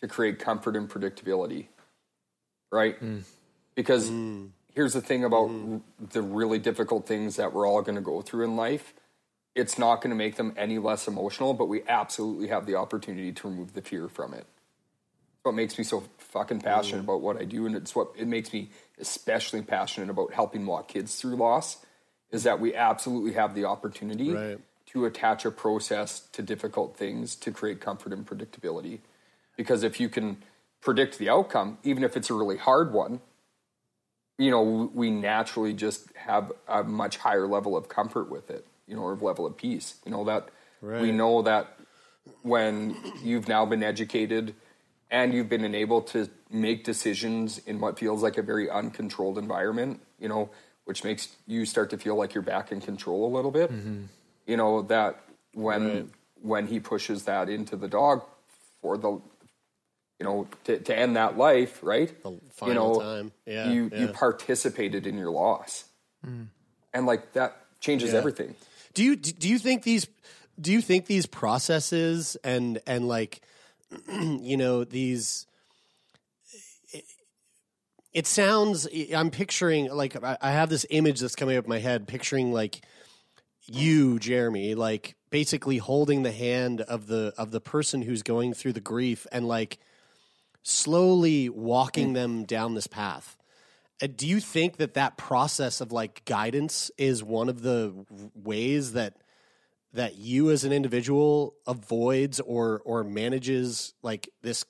to 0.00 0.06
create 0.06 0.38
comfort 0.38 0.76
and 0.76 0.88
predictability, 0.88 1.66
right? 2.70 3.00
Mm. 3.02 3.24
Because 3.74 4.08
mm. 4.10 4.50
Here's 4.78 4.92
the 4.92 5.00
thing 5.00 5.24
about 5.24 5.50
r- 5.50 5.80
the 6.12 6.22
really 6.22 6.58
difficult 6.58 7.06
things 7.06 7.36
that 7.36 7.52
we're 7.52 7.66
all 7.66 7.82
going 7.82 7.96
to 7.96 8.00
go 8.00 8.22
through 8.22 8.44
in 8.44 8.56
life. 8.56 8.94
It's 9.54 9.76
not 9.78 9.96
going 9.96 10.10
to 10.10 10.16
make 10.16 10.36
them 10.36 10.54
any 10.56 10.78
less 10.78 11.08
emotional, 11.08 11.52
but 11.52 11.66
we 11.66 11.82
absolutely 11.88 12.48
have 12.48 12.64
the 12.64 12.76
opportunity 12.76 13.32
to 13.32 13.48
remove 13.48 13.72
the 13.72 13.82
fear 13.82 14.08
from 14.08 14.34
it 14.34 14.46
it's 15.38 15.44
what 15.44 15.54
makes 15.54 15.78
me 15.78 15.84
so 15.84 16.02
fucking 16.18 16.60
passionate 16.60 17.02
mm-hmm. 17.02 17.10
about 17.10 17.20
what 17.20 17.36
I 17.36 17.44
do, 17.44 17.66
and 17.66 17.76
it's 17.76 17.94
what 17.94 18.08
it 18.16 18.26
makes 18.26 18.52
me 18.52 18.70
especially 18.98 19.62
passionate 19.62 20.10
about 20.10 20.32
helping 20.32 20.66
walk 20.66 20.88
kids 20.88 21.14
through 21.14 21.36
loss. 21.36 21.78
Is 22.32 22.42
that 22.42 22.58
we 22.58 22.74
absolutely 22.74 23.32
have 23.34 23.54
the 23.54 23.64
opportunity 23.64 24.32
Right. 24.32 24.58
to 24.86 25.06
attach 25.06 25.44
a 25.44 25.50
process 25.50 26.20
to 26.32 26.42
difficult 26.42 26.96
things 26.96 27.36
to 27.36 27.52
create 27.52 27.80
comfort 27.80 28.12
and 28.12 28.26
predictability. 28.26 28.98
Because 29.56 29.82
if 29.82 30.00
you 30.00 30.08
can 30.08 30.42
predict 30.80 31.18
the 31.18 31.28
outcome, 31.28 31.78
even 31.84 32.02
if 32.02 32.16
it's 32.16 32.30
a 32.30 32.34
really 32.34 32.58
hard 32.58 32.92
one, 32.92 33.20
you 34.38 34.50
know, 34.50 34.90
we 34.94 35.10
naturally 35.10 35.74
just 35.74 36.12
have 36.14 36.52
a 36.68 36.84
much 36.84 37.16
higher 37.18 37.46
level 37.46 37.76
of 37.76 37.88
comfort 37.88 38.30
with 38.30 38.50
it, 38.50 38.66
you 38.86 38.94
know, 38.94 39.02
or 39.02 39.16
level 39.16 39.44
of 39.44 39.56
peace. 39.56 39.96
You 40.06 40.12
know, 40.12 40.24
that 40.24 40.48
we 40.80 41.10
know 41.12 41.42
that 41.42 41.76
when 42.42 42.96
you've 43.22 43.48
now 43.48 43.66
been 43.66 43.82
educated 43.82 44.54
and 45.10 45.34
you've 45.34 45.48
been 45.48 45.64
enabled 45.64 46.06
to 46.08 46.30
make 46.50 46.84
decisions 46.84 47.58
in 47.58 47.80
what 47.80 47.98
feels 47.98 48.22
like 48.22 48.38
a 48.38 48.42
very 48.42 48.70
uncontrolled 48.70 49.38
environment, 49.38 50.00
you 50.20 50.28
know, 50.28 50.50
which 50.84 51.02
makes 51.02 51.36
you 51.46 51.64
start 51.64 51.90
to 51.90 51.98
feel 51.98 52.14
like 52.14 52.34
you're 52.34 52.42
back 52.42 52.70
in 52.70 52.80
control 52.80 53.26
a 53.26 53.32
little 53.34 53.50
bit. 53.50 53.70
Mm-hmm. 53.72 54.04
You 54.46 54.56
know, 54.56 54.82
that 54.82 55.20
when 55.54 56.12
when 56.40 56.68
he 56.68 56.78
pushes 56.78 57.24
that 57.24 57.48
into 57.48 57.76
the 57.76 57.88
dog 57.88 58.22
for 58.80 58.96
the 58.96 59.20
you 60.18 60.24
know, 60.24 60.48
to, 60.64 60.78
to 60.78 60.96
end 60.96 61.16
that 61.16 61.36
life, 61.38 61.80
right? 61.82 62.12
you 62.24 62.40
final 62.52 62.94
know, 62.94 63.00
time. 63.00 63.32
Yeah, 63.46 63.70
you 63.70 63.90
you 63.94 64.08
participated 64.08 65.06
in 65.06 65.16
your 65.16 65.30
loss, 65.30 65.84
mm. 66.26 66.48
and 66.92 67.06
like 67.06 67.32
that 67.34 67.56
changes 67.80 68.12
Yeah. 68.12 68.18
everything. 68.18 68.54
Do 68.94 69.04
you 69.04 69.16
do 69.16 69.48
you 69.48 69.58
think 69.58 69.84
these 69.84 70.06
do 70.60 70.72
you 70.72 70.80
think 70.80 71.06
these 71.06 71.26
processes 71.26 72.36
and 72.42 72.80
and 72.86 73.06
like 73.06 73.42
you 74.08 74.56
know 74.56 74.84
these 74.84 75.46
it 78.12 78.26
sounds 78.26 78.88
I'm 79.14 79.30
picturing 79.30 79.92
like 79.92 80.22
I 80.22 80.36
I 80.40 80.50
have 80.50 80.70
this 80.70 80.84
image 80.90 81.20
that's 81.20 81.36
coming 81.36 81.56
up 81.56 81.64
in 81.64 81.68
my 81.68 81.78
head 81.78 82.08
picturing 82.08 82.52
like 82.52 82.80
you 83.66 84.18
Jeremy 84.18 84.74
like 84.74 85.14
basically 85.30 85.76
holding 85.78 86.22
the 86.22 86.32
hand 86.32 86.80
of 86.80 87.06
the 87.06 87.32
of 87.38 87.50
the 87.50 87.60
person 87.60 88.02
who's 88.02 88.22
going 88.22 88.54
through 88.54 88.72
the 88.72 88.80
grief 88.80 89.26
and 89.30 89.46
like 89.46 89.78
slowly 90.62 91.48
walking 91.48 92.12
them 92.12 92.44
down 92.44 92.74
this 92.74 92.86
path. 92.86 93.36
Uh, 94.02 94.06
do 94.14 94.26
you 94.26 94.40
think 94.40 94.76
that 94.76 94.94
that 94.94 95.16
process 95.16 95.80
of 95.80 95.92
like 95.92 96.24
guidance 96.24 96.90
is 96.96 97.22
one 97.24 97.48
of 97.48 97.62
the 97.62 97.92
w- 98.08 98.30
ways 98.34 98.92
that 98.92 99.16
that 99.92 100.16
you 100.16 100.50
as 100.50 100.64
an 100.64 100.72
individual 100.72 101.54
avoids 101.66 102.40
or 102.40 102.82
or 102.84 103.02
manages 103.02 103.94
like 104.02 104.28
this 104.42 104.64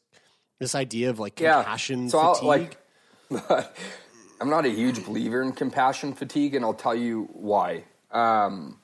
this 0.58 0.74
idea 0.74 1.10
of 1.10 1.18
like 1.18 1.36
compassion 1.36 2.08
so 2.08 2.18
I'll, 2.18 2.34
fatigue? 2.34 2.76
like 3.30 3.76
i'm 4.40 4.48
not 4.48 4.64
a 4.64 4.70
huge 4.70 5.04
believer 5.04 5.42
in 5.42 5.52
compassion 5.52 6.14
fatigue 6.14 6.54
and 6.54 6.64
i'll 6.64 6.72
tell 6.72 6.94
you 6.94 7.28
why 7.32 7.84
um, 8.10 8.78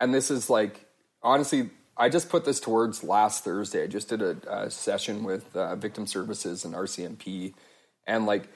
and 0.00 0.12
this 0.12 0.30
is 0.30 0.50
like 0.50 0.86
honestly 1.22 1.70
i 1.96 2.08
just 2.08 2.28
put 2.28 2.44
this 2.44 2.60
towards 2.60 3.02
last 3.02 3.44
thursday. 3.44 3.84
I 3.84 3.86
just 3.86 4.08
did 4.08 4.22
a, 4.22 4.36
a 4.48 4.70
session 4.70 5.24
with 5.24 5.54
uh, 5.56 5.76
victim 5.76 6.06
services 6.06 6.64
and 6.64 6.74
rcmp 6.74 7.54
and 8.06 8.26
like 8.26 8.48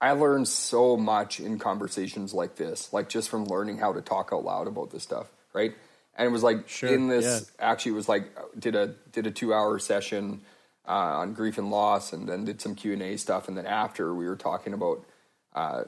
i 0.00 0.12
learned 0.12 0.48
so 0.48 0.96
much 0.96 1.40
in 1.40 1.58
conversations 1.58 2.32
like 2.34 2.56
this 2.56 2.92
like 2.92 3.08
just 3.08 3.28
from 3.28 3.44
learning 3.44 3.78
how 3.78 3.92
to 3.92 4.00
talk 4.00 4.30
out 4.32 4.44
loud 4.44 4.66
about 4.66 4.90
this 4.90 5.02
stuff 5.02 5.30
right? 5.52 5.74
And 6.14 6.26
it 6.26 6.30
was 6.30 6.42
like 6.42 6.68
Sure, 6.68 6.92
in 6.92 7.08
this 7.08 7.50
actually 7.58 7.92
it 7.92 7.96
was 7.96 8.08
like 8.08 8.24
did 8.58 8.74
a 8.74 8.94
did 9.12 9.26
a 9.26 9.30
two 9.30 9.54
hour 9.54 9.78
session 9.78 10.42
uh, 10.86 11.18
on 11.20 11.34
grief 11.34 11.58
and 11.58 11.70
loss 11.70 12.12
and 12.12 12.28
then 12.28 12.44
did 12.44 12.60
some 12.60 12.74
q&a 12.74 13.16
stuff. 13.16 13.48
And 13.48 13.56
then 13.56 13.66
after 13.66 14.14
we 14.14 14.26
were 14.26 14.36
talking 14.36 14.72
about 14.74 15.04
uh, 15.54 15.84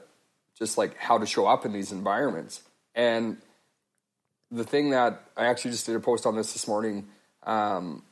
just 0.57 0.77
like 0.77 0.97
how 0.97 1.17
to 1.17 1.25
show 1.25 1.45
up 1.45 1.65
in 1.65 1.73
these 1.73 1.91
environments. 1.91 2.61
And 2.95 3.37
the 4.53 4.63
thing 4.63 4.91
that 4.91 5.23
i 5.35 5.45
actually 5.45 5.71
just 5.71 5.85
did 5.85 5.95
a 5.95 5.99
post 5.99 6.25
on 6.25 6.35
this 6.35 6.53
this 6.53 6.67
morning 6.67 7.07
um, 7.43 8.03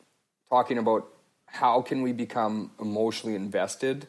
talking 0.49 0.77
about 0.77 1.07
how 1.45 1.81
can 1.81 2.01
we 2.01 2.11
become 2.11 2.71
emotionally 2.79 3.35
invested 3.35 4.07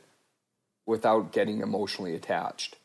without 0.86 1.32
getting 1.32 1.60
emotionally 1.60 2.14
attached. 2.14 2.76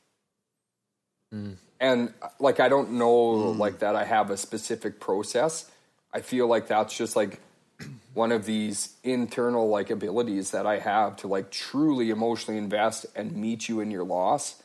And 1.79 2.13
like 2.39 2.59
i 2.59 2.69
don't 2.69 2.91
know 2.91 3.29
like 3.51 3.79
that 3.79 3.95
i 3.95 4.03
have 4.03 4.29
a 4.29 4.37
specific 4.37 4.99
process. 4.99 5.69
I 6.13 6.21
feel 6.21 6.47
like 6.47 6.67
that's 6.67 6.97
just 6.97 7.15
like 7.15 7.39
one 8.13 8.31
of 8.31 8.45
these 8.45 8.95
internal 9.03 9.69
like 9.69 9.89
abilities 9.91 10.51
that 10.51 10.65
i 10.65 10.79
have 10.79 11.15
to 11.17 11.27
like 11.27 11.51
truly 11.51 12.09
emotionally 12.09 12.57
invest 12.57 13.05
and 13.15 13.35
meet 13.35 13.69
you 13.69 13.79
in 13.79 13.91
your 13.91 14.03
loss 14.03 14.63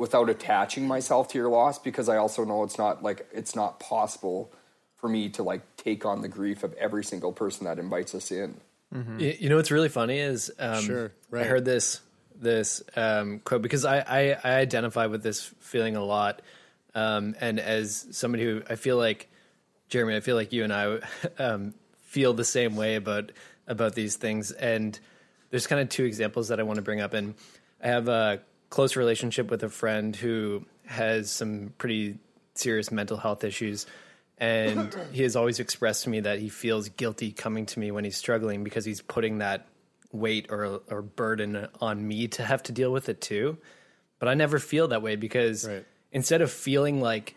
without 0.00 0.30
attaching 0.30 0.88
myself 0.88 1.28
to 1.28 1.36
your 1.36 1.48
loss 1.48 1.78
because 1.78 2.08
i 2.08 2.16
also 2.16 2.42
know 2.44 2.64
it's 2.64 2.78
not 2.78 3.02
like 3.02 3.28
it's 3.32 3.54
not 3.54 3.78
possible 3.78 4.50
for 5.00 5.08
me 5.08 5.30
to 5.30 5.42
like 5.42 5.62
take 5.76 6.04
on 6.04 6.20
the 6.20 6.28
grief 6.28 6.62
of 6.62 6.74
every 6.74 7.02
single 7.02 7.32
person 7.32 7.64
that 7.64 7.78
invites 7.78 8.14
us 8.14 8.30
in. 8.30 8.60
You, 9.18 9.34
you 9.40 9.48
know 9.48 9.56
what's 9.56 9.70
really 9.70 9.88
funny 9.88 10.18
is 10.18 10.50
um, 10.58 10.82
Sure, 10.82 11.12
I 11.32 11.44
heard 11.44 11.64
this 11.64 12.00
this 12.34 12.82
um, 12.96 13.40
quote 13.40 13.62
because 13.62 13.84
I, 13.84 14.00
I 14.00 14.36
I 14.44 14.54
identify 14.56 15.06
with 15.06 15.22
this 15.22 15.42
feeling 15.60 15.96
a 15.96 16.04
lot, 16.04 16.42
um, 16.94 17.34
and 17.40 17.58
as 17.58 18.06
somebody 18.10 18.44
who 18.44 18.62
I 18.68 18.76
feel 18.76 18.96
like 18.96 19.28
Jeremy, 19.88 20.16
I 20.16 20.20
feel 20.20 20.36
like 20.36 20.52
you 20.52 20.64
and 20.64 20.72
I 20.72 20.98
um, 21.38 21.74
feel 22.02 22.34
the 22.34 22.44
same 22.44 22.76
way 22.76 22.96
about 22.96 23.32
about 23.66 23.94
these 23.94 24.16
things, 24.16 24.50
and 24.50 24.98
there's 25.50 25.66
kind 25.66 25.80
of 25.80 25.88
two 25.88 26.04
examples 26.04 26.48
that 26.48 26.60
I 26.60 26.64
want 26.64 26.76
to 26.76 26.82
bring 26.82 27.00
up, 27.00 27.14
and 27.14 27.34
I 27.82 27.88
have 27.88 28.08
a 28.08 28.40
close 28.70 28.96
relationship 28.96 29.50
with 29.50 29.62
a 29.62 29.68
friend 29.68 30.16
who 30.16 30.64
has 30.86 31.30
some 31.30 31.72
pretty 31.78 32.18
serious 32.54 32.90
mental 32.90 33.16
health 33.16 33.44
issues 33.44 33.86
and 34.38 34.96
he 35.12 35.22
has 35.22 35.36
always 35.36 35.60
expressed 35.60 36.04
to 36.04 36.10
me 36.10 36.20
that 36.20 36.38
he 36.38 36.48
feels 36.48 36.88
guilty 36.88 37.30
coming 37.32 37.66
to 37.66 37.78
me 37.78 37.90
when 37.90 38.04
he's 38.04 38.16
struggling 38.16 38.64
because 38.64 38.84
he's 38.84 39.02
putting 39.02 39.38
that 39.38 39.66
weight 40.12 40.46
or 40.50 40.80
or 40.88 41.02
burden 41.02 41.68
on 41.80 42.06
me 42.06 42.26
to 42.26 42.42
have 42.44 42.62
to 42.64 42.72
deal 42.72 42.90
with 42.90 43.08
it 43.08 43.20
too. 43.20 43.58
But 44.18 44.28
I 44.28 44.34
never 44.34 44.58
feel 44.58 44.88
that 44.88 45.02
way 45.02 45.16
because 45.16 45.68
Right. 45.68 45.84
instead 46.10 46.40
of 46.40 46.50
feeling 46.50 47.00
like 47.00 47.36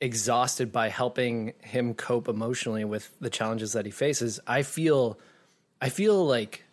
exhausted 0.00 0.72
by 0.72 0.88
helping 0.88 1.52
him 1.60 1.94
cope 1.94 2.28
emotionally 2.28 2.84
with 2.84 3.10
the 3.20 3.30
challenges 3.30 3.72
that 3.72 3.84
he 3.86 3.90
faces, 3.90 4.40
I 4.46 4.62
feel 4.62 5.18
I 5.80 5.88
feel 5.88 6.24
like 6.26 6.64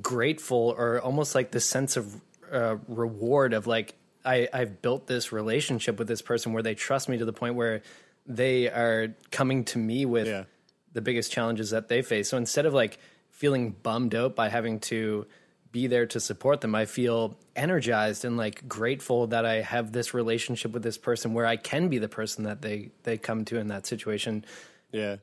grateful 0.00 0.74
or 0.76 1.00
almost 1.00 1.34
like 1.34 1.50
the 1.50 1.60
sense 1.60 1.96
of 1.96 2.20
uh, 2.52 2.76
reward 2.88 3.54
of 3.54 3.66
like 3.66 3.94
I, 4.24 4.48
I've 4.52 4.80
built 4.82 5.06
this 5.06 5.32
relationship 5.32 5.98
with 5.98 6.06
this 6.06 6.22
person 6.22 6.52
where 6.52 6.62
they 6.62 6.74
trust 6.74 7.08
me 7.08 7.18
to 7.18 7.24
the 7.24 7.32
point 7.32 7.54
where 7.56 7.82
they 8.26 8.68
are 8.68 9.14
coming 9.32 9.64
to 9.66 9.78
me 9.78 10.04
with 10.06 10.28
Yeah. 10.28 10.44
the 10.92 11.00
biggest 11.00 11.32
challenges 11.32 11.70
that 11.70 11.88
they 11.88 12.02
face. 12.02 12.28
So 12.28 12.36
instead 12.36 12.66
of 12.66 12.72
like 12.74 12.98
feeling 13.30 13.70
bummed 13.70 14.14
out 14.14 14.36
by 14.36 14.48
having 14.48 14.78
to 14.80 15.26
be 15.72 15.86
there 15.88 16.06
to 16.06 16.20
support 16.20 16.60
them, 16.60 16.74
I 16.74 16.84
feel 16.84 17.36
energized 17.56 18.24
and 18.24 18.36
like 18.36 18.68
grateful 18.68 19.26
that 19.28 19.44
I 19.46 19.62
have 19.62 19.90
this 19.90 20.12
relationship 20.14 20.70
with 20.72 20.82
this 20.82 20.98
person 20.98 21.32
where 21.34 21.46
I 21.46 21.56
can 21.56 21.88
be 21.88 21.98
the 21.98 22.08
person 22.10 22.44
that 22.44 22.62
they 22.62 22.90
they 23.02 23.16
come 23.18 23.44
to 23.46 23.58
in 23.58 23.68
that 23.68 23.86
situation. 23.86 24.44
Yeah. 24.92 25.16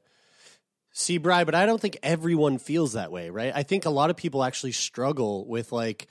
See, 0.92 1.20
Bry, 1.20 1.44
but 1.44 1.56
I 1.56 1.66
don't 1.68 1.80
think 1.80 1.98
everyone 2.04 2.58
feels 2.58 2.94
that 2.94 3.12
way, 3.12 3.30
right? 3.30 3.54
I 3.56 3.64
think 3.64 3.86
a 3.86 3.90
lot 3.92 4.10
of 4.10 4.18
people 4.18 4.44
actually 4.44 4.72
struggle 4.74 5.46
with 5.46 5.72
like 5.72 6.08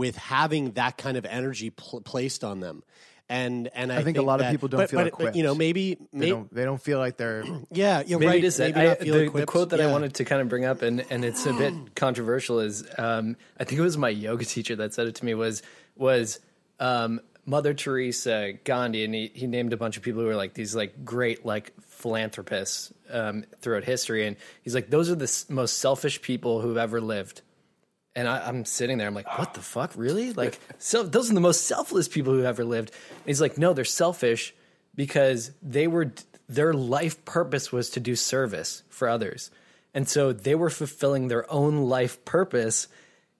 with 0.00 0.16
having 0.16 0.70
that 0.72 0.96
kind 0.96 1.18
of 1.18 1.26
energy 1.26 1.68
pl- 1.68 2.00
placed 2.00 2.42
on 2.42 2.60
them. 2.60 2.82
And 3.28 3.68
and 3.74 3.92
I, 3.92 4.02
think 4.02 4.16
a 4.16 4.22
lot 4.22 4.40
of 4.40 4.50
people 4.50 4.68
don't 4.68 4.80
but, 4.80 4.90
feel 4.90 5.04
but, 5.04 5.18
but, 5.18 5.36
you 5.36 5.42
know, 5.42 5.50
equipped. 5.50 5.58
maybe, 5.58 5.94
They 5.94 6.06
maybe 6.14 6.30
don't. 6.30 6.54
They 6.54 6.64
don't 6.64 6.80
feel 6.80 6.98
like 6.98 7.18
they're. 7.18 7.44
yeah, 7.70 8.02
you're 8.06 8.18
Maybe 8.18 8.28
right. 8.28 8.38
it 8.38 8.46
is 8.46 8.56
that. 8.56 8.74
I, 8.74 8.94
feel 8.94 9.30
the, 9.30 9.40
the 9.40 9.46
quote 9.46 9.68
that 9.70 9.80
I 9.80 9.92
wanted 9.92 10.14
to 10.14 10.24
kind 10.24 10.40
of 10.40 10.48
bring 10.48 10.64
up, 10.64 10.80
and, 10.80 11.04
and 11.10 11.22
it's 11.22 11.44
a 11.44 11.52
bit 11.52 11.74
controversial, 11.94 12.60
is 12.60 12.82
um, 12.96 13.36
I 13.58 13.64
think 13.64 13.78
it 13.78 13.82
was 13.82 13.98
my 13.98 14.08
yoga 14.08 14.46
teacher 14.46 14.74
that 14.76 14.94
said 14.94 15.06
it 15.06 15.16
to 15.16 15.24
me 15.26 15.34
was 15.34 15.62
was 15.96 16.40
um, 16.80 17.20
Mother 17.44 17.74
Teresa, 17.74 18.54
Gandhi, 18.64 19.04
and 19.04 19.14
he, 19.14 19.30
he 19.34 19.46
named 19.46 19.74
a 19.74 19.76
bunch 19.76 19.98
of 19.98 20.02
people 20.02 20.22
who 20.22 20.28
are 20.28 20.34
like 20.34 20.54
these 20.54 20.74
like 20.74 21.04
great 21.04 21.44
like 21.44 21.72
philanthropists 21.82 22.92
um, 23.10 23.44
throughout 23.60 23.84
history, 23.84 24.26
and 24.26 24.36
he's 24.62 24.74
like 24.74 24.88
those 24.88 25.10
are 25.10 25.14
the 25.14 25.24
s- 25.24 25.48
most 25.50 25.78
selfish 25.78 26.20
people 26.22 26.62
who've 26.62 26.78
ever 26.78 27.00
lived. 27.00 27.42
And 28.16 28.28
I, 28.28 28.46
I'm 28.48 28.64
sitting 28.64 28.98
there, 28.98 29.06
I'm 29.06 29.14
like, 29.14 29.38
what 29.38 29.54
the 29.54 29.60
fuck, 29.60 29.92
really? 29.96 30.32
Like, 30.40 30.58
so 30.78 31.02
those 31.02 31.30
are 31.30 31.34
the 31.34 31.40
most 31.40 31.66
selfless 31.66 32.08
people 32.08 32.32
who 32.32 32.44
ever 32.44 32.64
lived. 32.64 32.90
And 33.10 33.26
he's 33.26 33.40
like, 33.40 33.56
no, 33.56 33.72
they're 33.72 33.84
selfish 33.84 34.54
because 34.94 35.52
they 35.62 35.86
were 35.86 36.12
their 36.48 36.74
life 36.74 37.24
purpose 37.24 37.70
was 37.70 37.90
to 37.90 38.00
do 38.00 38.16
service 38.16 38.82
for 38.88 39.08
others, 39.08 39.50
and 39.94 40.08
so 40.08 40.32
they 40.32 40.54
were 40.54 40.70
fulfilling 40.70 41.28
their 41.28 41.50
own 41.50 41.88
life 41.88 42.24
purpose 42.24 42.88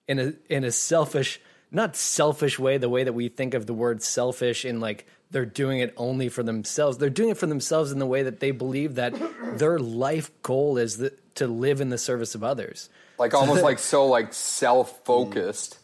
in 0.07 0.19
a 0.19 0.33
in 0.49 0.63
a 0.63 0.71
selfish, 0.71 1.41
not 1.71 1.95
selfish 1.95 2.57
way, 2.57 2.77
the 2.77 2.89
way 2.89 3.03
that 3.03 3.13
we 3.13 3.27
think 3.27 3.53
of 3.53 3.65
the 3.65 3.73
word 3.73 4.01
selfish 4.01 4.63
in 4.63 4.79
like 4.79 5.05
they're 5.31 5.45
doing 5.45 5.79
it 5.79 5.93
only 5.97 6.29
for 6.29 6.43
themselves. 6.43 6.97
They're 6.97 7.09
doing 7.09 7.29
it 7.29 7.37
for 7.37 7.47
themselves 7.47 7.91
in 7.91 7.99
the 7.99 8.05
way 8.05 8.23
that 8.23 8.39
they 8.39 8.51
believe 8.51 8.95
that 8.95 9.13
their 9.57 9.79
life 9.79 10.29
goal 10.41 10.77
is 10.77 10.97
the, 10.97 11.13
to 11.35 11.47
live 11.47 11.79
in 11.79 11.89
the 11.89 11.97
service 11.97 12.35
of 12.35 12.43
others. 12.43 12.89
Like 13.21 13.35
almost 13.35 13.63
like 13.63 13.77
so 13.77 14.07
like 14.07 14.29
mm. 14.31 14.33
self 14.33 15.05
focused 15.05 15.77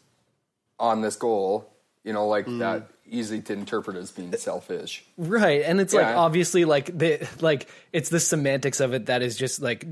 on 0.79 1.01
this 1.01 1.15
goal, 1.15 1.71
you 2.03 2.11
know, 2.11 2.27
like 2.27 2.47
mm. 2.47 2.59
that 2.59 2.89
easy 3.05 3.41
to 3.41 3.53
interpret 3.53 3.95
as 3.95 4.11
being 4.11 4.35
selfish. 4.35 5.05
Right. 5.17 5.61
And 5.61 5.79
it's 5.79 5.93
like 5.93 6.07
obviously 6.07 6.65
like 6.65 6.97
the 6.97 7.27
like 7.39 7.69
it's 7.93 8.09
the 8.09 8.19
semantics 8.19 8.79
of 8.79 8.93
it 8.93 9.05
that 9.05 9.21
is 9.21 9.37
just 9.37 9.61
like 9.61 9.85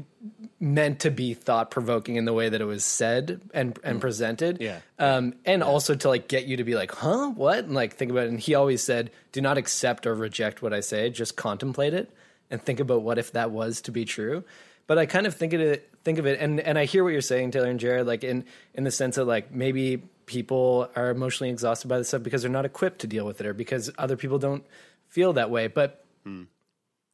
meant 0.59 1.01
to 1.01 1.11
be 1.11 1.35
thought 1.35 1.69
provoking 1.69 2.15
in 2.15 2.25
the 2.25 2.33
way 2.33 2.49
that 2.49 2.59
it 2.59 2.65
was 2.65 2.83
said 2.83 3.41
and 3.53 3.77
and 3.83 3.99
mm. 3.99 4.01
presented. 4.01 4.59
Yeah. 4.59 4.79
Um 4.97 5.35
and 5.45 5.61
also 5.61 5.93
to 5.93 6.09
like 6.09 6.27
get 6.27 6.45
you 6.45 6.57
to 6.57 6.63
be 6.63 6.73
like, 6.73 6.91
"Huh? 6.91 7.29
What?" 7.29 7.59
and 7.65 7.75
like 7.75 7.93
think 7.93 8.09
about 8.09 8.25
it. 8.25 8.29
And 8.29 8.39
he 8.39 8.55
always 8.55 8.83
said, 8.83 9.11
"Do 9.31 9.39
not 9.39 9.59
accept 9.59 10.07
or 10.07 10.15
reject 10.15 10.63
what 10.63 10.73
I 10.73 10.79
say, 10.79 11.11
just 11.11 11.35
contemplate 11.35 11.93
it 11.93 12.11
and 12.49 12.59
think 12.59 12.79
about 12.79 13.03
what 13.03 13.19
if 13.19 13.33
that 13.33 13.51
was 13.51 13.81
to 13.81 13.91
be 13.91 14.03
true." 14.03 14.43
But 14.87 14.97
I 14.97 15.05
kind 15.05 15.25
of 15.25 15.35
think 15.35 15.53
of 15.53 15.61
it 15.61 15.89
think 16.03 16.19
of 16.19 16.27
it 16.27 16.39
and 16.39 16.59
and 16.59 16.77
I 16.77 16.85
hear 16.85 17.03
what 17.03 17.13
you're 17.13 17.21
saying 17.21 17.51
Taylor 17.51 17.69
and 17.69 17.79
Jared 17.79 18.05
like 18.05 18.23
in 18.23 18.45
in 18.75 18.83
the 18.83 18.91
sense 18.91 19.17
of 19.17 19.27
like 19.27 19.51
maybe 19.51 20.03
people 20.25 20.89
are 20.95 21.09
emotionally 21.09 21.49
exhausted 21.49 21.87
by 21.87 21.97
this 21.97 22.09
stuff 22.09 22.23
because 22.23 22.41
they're 22.41 22.51
not 22.51 22.65
equipped 22.65 22.99
to 22.99 23.07
deal 23.07 23.25
with 23.25 23.41
it 23.41 23.47
or 23.47 23.53
because 23.53 23.89
other 23.97 24.15
people 24.15 24.37
don't 24.37 24.63
feel 25.07 25.33
that 25.33 25.49
way. 25.49 25.67
But 25.67 26.05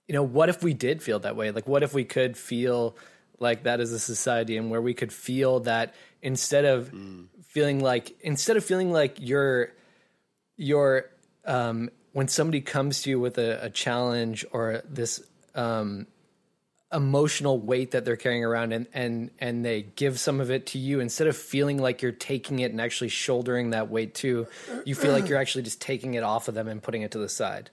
you 0.07 0.13
know, 0.13 0.23
what 0.23 0.49
if 0.49 0.61
we 0.63 0.73
did 0.73 1.01
feel 1.01 1.19
that 1.19 1.35
way? 1.35 1.51
Like, 1.51 1.67
what 1.67 1.83
if 1.83 1.93
we 1.93 2.03
could 2.03 2.35
feel 2.35 2.97
like 3.39 3.63
that 3.63 3.79
as 3.79 3.91
a 3.91 3.99
society, 3.99 4.57
and 4.57 4.69
where 4.69 4.81
we 4.81 4.93
could 4.93 5.13
feel 5.13 5.61
that 5.61 5.95
instead 6.21 6.65
of 6.65 6.91
feeling 7.47 7.79
like 7.79 8.15
instead 8.21 8.57
of 8.57 8.65
feeling 8.65 8.91
like 8.91 9.17
you're 9.19 9.71
you're 10.57 11.05
um, 11.45 11.89
when 12.13 12.27
somebody 12.27 12.61
comes 12.61 13.03
to 13.03 13.09
you 13.09 13.19
with 13.19 13.37
a, 13.37 13.65
a 13.65 13.69
challenge 13.69 14.45
or 14.51 14.81
this 14.87 15.23
um, 15.55 16.07
emotional 16.93 17.57
weight 17.59 17.91
that 17.91 18.03
they're 18.03 18.17
carrying 18.17 18.43
around 18.43 18.73
and 18.73 18.85
and 18.93 19.31
and 19.39 19.63
they 19.63 19.81
give 19.81 20.19
some 20.19 20.41
of 20.41 20.51
it 20.51 20.65
to 20.65 20.77
you 20.77 20.99
instead 20.99 21.27
of 21.27 21.37
feeling 21.37 21.77
like 21.77 22.01
you're 22.01 22.11
taking 22.11 22.59
it 22.59 22.71
and 22.71 22.81
actually 22.81 23.07
shouldering 23.07 23.69
that 23.69 23.89
weight 23.89 24.13
too 24.13 24.45
you 24.85 24.93
feel 24.93 25.13
like 25.13 25.29
you're 25.29 25.37
actually 25.37 25.61
just 25.63 25.79
taking 25.81 26.15
it 26.15 26.23
off 26.23 26.49
of 26.49 26.53
them 26.53 26.67
and 26.67 26.83
putting 26.83 27.01
it 27.01 27.11
to 27.11 27.17
the 27.17 27.29
side 27.29 27.69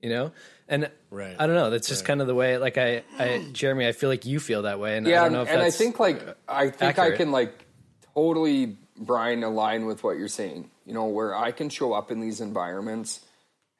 you 0.00 0.08
know 0.08 0.30
and 0.68 0.88
Right. 1.10 1.34
i 1.40 1.46
don't 1.46 1.56
know 1.56 1.70
that's 1.70 1.88
just 1.88 2.04
kind 2.04 2.20
of 2.20 2.28
the 2.28 2.34
way 2.36 2.56
like 2.56 2.78
i 2.78 3.02
i 3.18 3.44
jeremy 3.52 3.88
i 3.88 3.92
feel 3.92 4.08
like 4.08 4.24
you 4.24 4.38
feel 4.38 4.62
that 4.62 4.78
way 4.78 4.96
and 4.96 5.08
i 5.08 5.10
Yeah, 5.10 5.16
don't 5.24 5.26
and, 5.26 5.34
know 5.34 5.42
if 5.42 5.48
and 5.48 5.60
I 5.60 5.70
think 5.72 5.98
like 5.98 6.22
I 6.48 6.70
think 6.70 7.00
I 7.00 7.10
can 7.16 7.32
like 7.32 7.66
totally 8.14 8.76
Brian 8.96 9.42
align 9.42 9.86
with 9.86 10.04
what 10.04 10.18
you're 10.18 10.28
saying. 10.28 10.70
You 10.86 10.94
know, 10.94 11.06
where 11.06 11.34
I 11.34 11.52
can 11.52 11.68
show 11.68 11.92
up 11.92 12.10
in 12.10 12.20
these 12.20 12.40
environments 12.40 13.20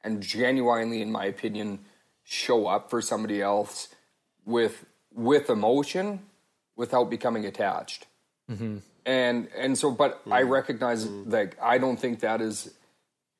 and 0.03 0.21
genuinely, 0.21 1.01
in 1.01 1.11
my 1.11 1.25
opinion, 1.25 1.79
show 2.23 2.67
up 2.67 2.89
for 2.89 3.01
somebody 3.01 3.41
else 3.41 3.89
with 4.51 4.85
with 5.13 5.49
emotion 5.49 6.21
without 6.75 7.09
becoming 7.09 7.45
attached. 7.45 8.07
Mm-hmm. 8.49 8.77
And 9.05 9.47
and 9.57 9.77
so, 9.77 9.91
but 9.91 10.21
I 10.29 10.43
recognize 10.43 11.05
mm-hmm. 11.05 11.31
that 11.31 11.55
I 11.61 11.77
don't 11.77 11.99
think 11.99 12.19
that 12.19 12.41
is 12.41 12.73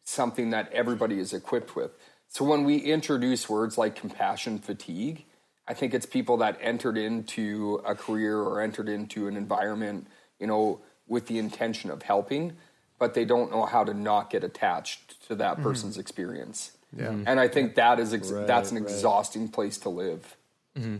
something 0.03 0.49
that 0.49 0.72
everybody 0.72 1.20
is 1.20 1.34
equipped 1.34 1.76
with. 1.76 1.91
So 2.28 2.45
when 2.45 2.64
we 2.64 2.78
introduce 2.78 3.49
words 3.49 3.78
like 3.78 3.95
compassion 3.95 4.57
fatigue, 4.57 5.26
I 5.68 5.74
think 5.74 5.93
it's 5.93 6.05
people 6.05 6.38
that 6.38 6.57
entered 6.62 6.97
into 6.97 7.82
a 7.86 7.93
career 7.93 8.38
or 8.39 8.62
entered 8.62 8.89
into 8.89 9.28
an 9.28 9.38
environment, 9.38 10.07
you 10.39 10.47
know, 10.47 10.80
with 11.07 11.28
the 11.28 11.38
intention 11.38 11.91
of 11.91 12.03
helping, 12.03 12.53
but 12.97 13.14
they 13.14 13.26
don't 13.26 13.51
know 13.51 13.66
how 13.66 13.84
to 13.84 13.93
not 13.93 14.30
get 14.30 14.43
attached 14.43 15.28
to 15.28 15.36
that 15.36 15.55
mm-hmm. 15.55 15.64
person's 15.64 15.97
experience. 15.97 16.72
Yeah. 16.95 17.16
And 17.26 17.39
I 17.39 17.47
think 17.47 17.76
that 17.76 17.99
is 17.99 18.14
ex- 18.14 18.32
that's 18.32 18.72
an 18.72 18.78
exhausting 18.78 19.47
place 19.47 19.78
to 19.80 19.89
live. 19.89 20.36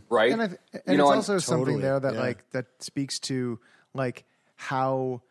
Right? 0.10 0.32
and, 0.32 0.42
I, 0.42 0.46
and 0.46 0.58
You 0.88 0.98
know, 0.98 1.12
it's 1.12 1.28
and- 1.28 1.36
also 1.36 1.38
something 1.40 1.66
Totally, 1.66 1.82
there 1.82 2.00
that 2.00 2.14
yeah. 2.16 2.20
like 2.20 2.50
that 2.52 2.66
speaks 2.80 3.20
to 3.22 3.60
like 3.94 4.26
how 4.56 5.22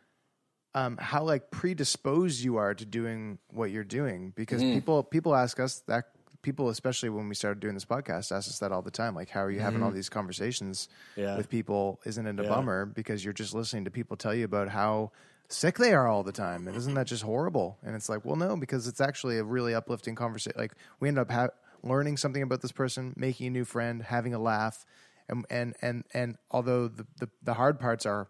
um 0.74 0.96
how 0.98 1.22
like 1.24 1.50
predisposed 1.50 2.42
you 2.42 2.56
are 2.56 2.74
to 2.74 2.84
doing 2.84 3.38
what 3.52 3.70
you're 3.70 3.84
doing 3.84 4.32
because 4.36 4.62
Mm-hmm. 4.62 4.74
people 4.74 5.02
people 5.02 5.34
ask 5.34 5.58
us 5.60 5.80
that 5.88 6.04
people 6.42 6.68
especially 6.70 7.10
when 7.10 7.28
we 7.28 7.34
started 7.34 7.60
doing 7.60 7.74
this 7.74 7.84
podcast 7.84 8.32
ask 8.32 8.48
us 8.48 8.58
that 8.60 8.72
all 8.72 8.80
the 8.82 8.90
time 8.90 9.14
like 9.14 9.28
how 9.28 9.40
are 9.42 9.50
you 9.50 9.60
having 9.60 9.82
all 9.82 9.90
these 9.90 10.08
conversations 10.08 10.88
Yeah. 11.16 11.36
with 11.36 11.48
people 11.50 12.00
isn't 12.06 12.26
it 12.26 12.38
a 12.40 12.42
Yeah. 12.44 12.48
bummer 12.48 12.86
because 12.86 13.24
you're 13.24 13.34
just 13.34 13.52
listening 13.54 13.84
to 13.84 13.90
people 13.90 14.16
tell 14.16 14.34
you 14.34 14.44
about 14.44 14.68
how 14.68 15.10
sick 15.48 15.76
they 15.76 15.92
are 15.92 16.06
all 16.06 16.22
the 16.22 16.32
time 16.32 16.66
and 16.68 16.76
isn't 16.76 16.94
that 16.94 17.06
just 17.08 17.24
horrible 17.24 17.76
and 17.82 17.94
it's 17.96 18.08
like 18.08 18.24
well 18.24 18.36
no 18.36 18.56
because 18.56 18.86
it's 18.86 19.00
actually 19.00 19.38
a 19.38 19.44
really 19.44 19.74
uplifting 19.74 20.14
conversation 20.14 20.56
like 20.58 20.72
we 21.00 21.08
end 21.08 21.18
up 21.18 21.30
ha- 21.30 21.48
learning 21.82 22.16
something 22.16 22.42
about 22.42 22.60
this 22.62 22.72
person 22.72 23.14
making 23.16 23.48
a 23.48 23.50
new 23.50 23.64
friend 23.64 24.02
having 24.02 24.34
a 24.34 24.38
laugh. 24.38 24.84
And 25.28 25.46
and 25.48 25.74
and, 25.80 26.04
and 26.12 26.36
although 26.50 26.88
the, 26.88 27.06
the 27.18 27.28
the 27.42 27.54
hard 27.54 27.78
parts 27.78 28.04
are 28.04 28.28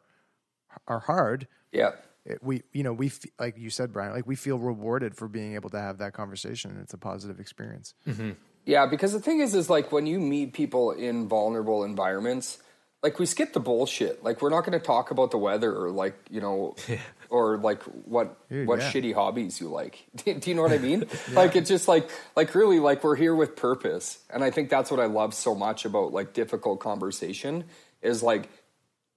are 0.86 1.00
hard 1.00 1.48
yeah. 1.72 1.92
it, 2.24 2.38
we 2.42 2.62
you 2.72 2.82
know 2.82 2.92
we 2.92 3.06
f- 3.06 3.24
like 3.38 3.58
you 3.58 3.70
said 3.70 3.92
brian 3.92 4.12
like 4.12 4.26
we 4.26 4.36
feel 4.36 4.58
rewarded 4.58 5.16
for 5.16 5.26
being 5.26 5.54
able 5.54 5.70
to 5.70 5.80
have 5.80 5.98
that 5.98 6.12
conversation. 6.12 6.72
And 6.72 6.80
it's 6.80 6.92
a 6.92 6.98
positive 6.98 7.40
experience. 7.40 7.94
Mm-hmm. 8.06 8.32
Yeah, 8.66 8.86
because 8.86 9.12
the 9.12 9.20
thing 9.20 9.40
is, 9.40 9.54
is 9.54 9.70
like 9.70 9.90
when 9.90 10.06
you 10.06 10.20
meet 10.20 10.52
people 10.52 10.92
in 10.92 11.28
vulnerable 11.28 11.84
environments, 11.84 12.58
like 13.02 13.18
we 13.18 13.26
skip 13.26 13.52
the 13.52 13.60
bullshit. 13.60 14.22
Like 14.22 14.42
we're 14.42 14.50
not 14.50 14.64
going 14.64 14.78
to 14.78 14.84
talk 14.84 15.10
about 15.10 15.30
the 15.30 15.38
weather 15.38 15.74
or 15.74 15.90
like 15.90 16.14
you 16.30 16.40
know, 16.40 16.76
or 17.30 17.56
like 17.58 17.82
what 17.82 18.48
Dude, 18.48 18.66
what 18.66 18.80
yeah. 18.80 18.92
shitty 18.92 19.14
hobbies 19.14 19.60
you 19.60 19.68
like. 19.68 20.04
Do 20.24 20.38
you 20.44 20.54
know 20.54 20.62
what 20.62 20.72
I 20.72 20.78
mean? 20.88 21.04
Like 21.32 21.56
it's 21.56 21.68
just 21.68 21.88
like 21.88 22.08
like 22.36 22.54
really 22.54 22.78
like 22.78 23.02
we're 23.02 23.16
here 23.16 23.34
with 23.34 23.56
purpose, 23.56 24.18
and 24.30 24.44
I 24.44 24.50
think 24.50 24.70
that's 24.70 24.90
what 24.90 25.00
I 25.00 25.06
love 25.06 25.34
so 25.34 25.54
much 25.54 25.84
about 25.84 26.12
like 26.12 26.32
difficult 26.32 26.80
conversation 26.80 27.64
is 28.02 28.22
like 28.22 28.48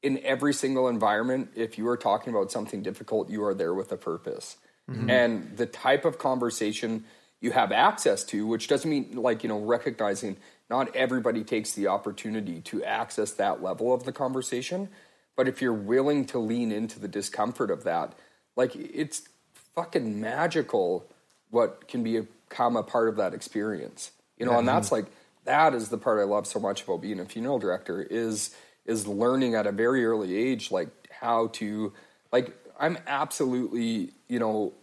in 0.02 0.20
every 0.24 0.54
single 0.54 0.90
environment, 0.90 1.50
if 1.56 1.78
you 1.78 1.88
are 1.88 1.98
talking 1.98 2.34
about 2.34 2.52
something 2.52 2.84
difficult, 2.84 3.30
you 3.30 3.44
are 3.46 3.54
there 3.54 3.74
with 3.74 3.92
a 3.92 3.98
purpose. 3.98 4.58
Mm-hmm. 4.92 5.10
And 5.10 5.58
the 5.58 5.66
type 5.66 6.04
of 6.04 6.18
conversation 6.18 7.06
you 7.40 7.52
have 7.52 7.72
access 7.72 8.24
to, 8.26 8.46
which 8.46 8.68
doesn't 8.68 8.90
mean 8.90 9.16
like, 9.16 9.44
you 9.44 9.50
know, 9.50 9.60
recognizing 9.60 10.38
not 10.70 10.96
everybody 10.96 11.44
takes 11.44 11.74
the 11.74 11.88
opportunity 11.88 12.62
to 12.62 12.84
access 12.84 13.32
that 13.34 13.62
level 13.62 13.94
of 13.94 14.04
the 14.04 14.12
conversation. 14.12 14.90
But 15.36 15.48
if 15.48 15.62
you're 15.62 15.74
willing 15.74 16.26
to 16.28 16.40
lean 16.40 16.72
into 16.72 17.00
the 17.00 17.08
discomfort 17.08 17.72
of 17.72 17.84
that, 17.84 18.14
like 18.56 18.76
it's 18.76 19.28
fucking 19.76 20.20
magical 20.22 21.06
what 21.50 21.88
can 21.88 22.04
become 22.04 22.76
a 22.76 22.84
part 22.84 23.10
of 23.10 23.18
that 23.18 23.34
experience. 23.34 24.12
You 24.38 24.46
know, 24.46 24.58
and 24.58 24.68
that's 24.68 24.88
mm-hmm. 24.88 24.96
like 24.96 25.06
that 25.46 25.74
is 25.74 25.90
the 25.90 25.98
part 25.98 26.20
I 26.20 26.24
love 26.24 26.48
so 26.48 26.60
much 26.60 26.84
about 26.84 27.02
being 27.02 27.20
a 27.20 27.26
funeral 27.26 27.60
director 27.60 28.02
is 28.02 28.56
is 28.86 29.08
learning 29.08 29.56
at 29.56 29.66
a 29.66 29.72
very 29.72 30.06
early 30.06 30.36
age 30.36 30.72
like 30.72 30.90
how 31.10 31.48
to 31.48 31.94
like 32.32 32.56
I'm 32.80 32.98
absolutely, 33.08 34.12
you 34.28 34.40
know, 34.40 34.74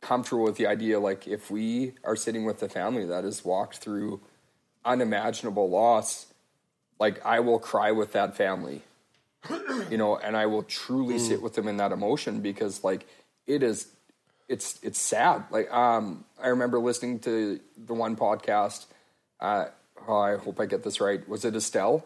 comfortable 0.00 0.44
with 0.44 0.56
the 0.56 0.66
idea 0.66 1.00
like 1.00 1.26
if 1.26 1.50
we 1.50 1.94
are 2.04 2.16
sitting 2.16 2.44
with 2.44 2.60
the 2.60 2.68
family 2.68 3.06
that 3.06 3.24
has 3.24 3.44
walked 3.44 3.78
through 3.78 4.20
unimaginable 4.86 5.68
loss, 5.68 6.26
like 6.98 7.24
I 7.26 7.40
will 7.40 7.58
cry 7.58 7.92
with 7.92 8.12
that 8.12 8.36
family. 8.36 8.82
You 9.90 9.98
know, 9.98 10.16
and 10.16 10.36
I 10.36 10.46
will 10.46 10.64
truly 10.64 11.18
sit 11.18 11.40
with 11.42 11.54
them 11.54 11.68
in 11.68 11.76
that 11.76 11.92
emotion 11.92 12.40
because 12.40 12.82
like 12.82 13.06
it 13.46 13.62
is 13.62 13.86
it's 14.48 14.80
it's 14.82 14.98
sad. 14.98 15.44
Like 15.50 15.70
um 15.72 16.24
I 16.42 16.48
remember 16.48 16.78
listening 16.80 17.20
to 17.20 17.60
the 17.76 17.94
one 17.94 18.16
podcast 18.16 18.86
uh 19.38 19.66
oh, 20.08 20.18
I 20.18 20.36
hope 20.38 20.58
I 20.58 20.66
get 20.66 20.82
this 20.82 21.00
right. 21.00 21.26
Was 21.28 21.44
it 21.44 21.54
Estelle? 21.54 22.04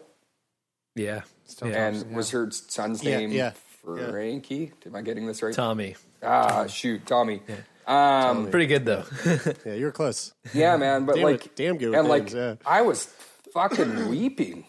yeah, 0.95 1.21
yeah. 1.63 1.87
and 1.87 2.13
was 2.15 2.31
her 2.31 2.51
son's 2.51 3.03
Yeah, 3.03 3.17
name 3.19 3.31
yeah, 3.31 3.53
Frankie? 3.83 4.73
Am 4.85 4.95
I 4.95 5.01
getting 5.01 5.25
this 5.25 5.41
right? 5.41 5.53
tommy 5.55 5.95
Ah, 6.21 6.67
shoot, 6.67 7.05
Tommy. 7.07 7.41
Um, 7.87 8.49
pretty 8.51 8.67
good 8.67 8.85
though 8.85 9.03
Yeah, 9.65 9.73
you're 9.73 9.91
close. 9.91 10.33
yeah, 10.53 10.77
man, 10.77 11.05
but 11.05 11.15
Damn 11.15 11.23
like, 11.23 11.45
it, 11.47 11.55
damn 11.55 11.77
good 11.77 11.89
with 11.91 11.99
and 11.99 12.07
like, 12.07 12.31
yeah. 12.33 12.55
I 12.65 12.81
was 12.83 13.05
fucking 13.53 14.09
weeping 14.09 14.65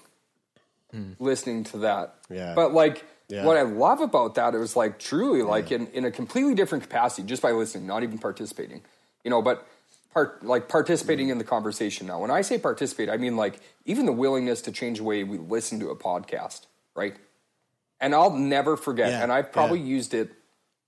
listening 1.18 1.64
to 1.64 1.78
that. 1.78 2.16
Yeah. 2.30 2.54
But 2.54 2.72
like, 2.74 3.04
Yeah. 3.28 3.44
what 3.44 3.56
I 3.56 3.62
love 3.62 4.00
about 4.00 4.34
that, 4.34 4.54
it 4.54 4.58
was 4.58 4.76
like 4.76 4.98
truly 4.98 5.42
like 5.42 5.72
in, 5.72 5.86
in 5.88 6.04
a 6.04 6.10
completely 6.10 6.54
different 6.54 6.84
capacity, 6.84 7.26
just 7.26 7.40
by 7.42 7.52
listening, 7.52 7.86
not 7.86 8.02
even 8.02 8.18
participating. 8.18 8.82
you 9.24 9.30
know, 9.30 9.40
but 9.40 9.66
part 10.12 10.44
like 10.44 10.68
participating 10.68 11.28
in 11.30 11.38
the 11.38 11.44
conversation 11.44 12.06
now. 12.06 12.20
When 12.20 12.30
I 12.30 12.42
say 12.42 12.58
participate, 12.58 13.08
I 13.08 13.16
mean 13.16 13.36
like 13.36 13.60
even 13.86 14.04
the 14.04 14.12
willingness 14.12 14.60
to 14.62 14.72
change 14.72 14.98
the 14.98 15.04
way 15.04 15.24
we 15.24 15.38
listen 15.38 15.80
to 15.80 15.88
a 15.90 15.96
podcast, 15.96 16.66
right? 16.94 17.14
And 18.00 18.14
I'll 18.14 18.34
never 18.36 18.76
forget, 18.76 19.10
Yeah, 19.10 19.22
and 19.22 19.32
I've 19.32 19.52
probably 19.52 19.78
yeah. 19.78 19.86
used 19.96 20.12
it 20.12 20.32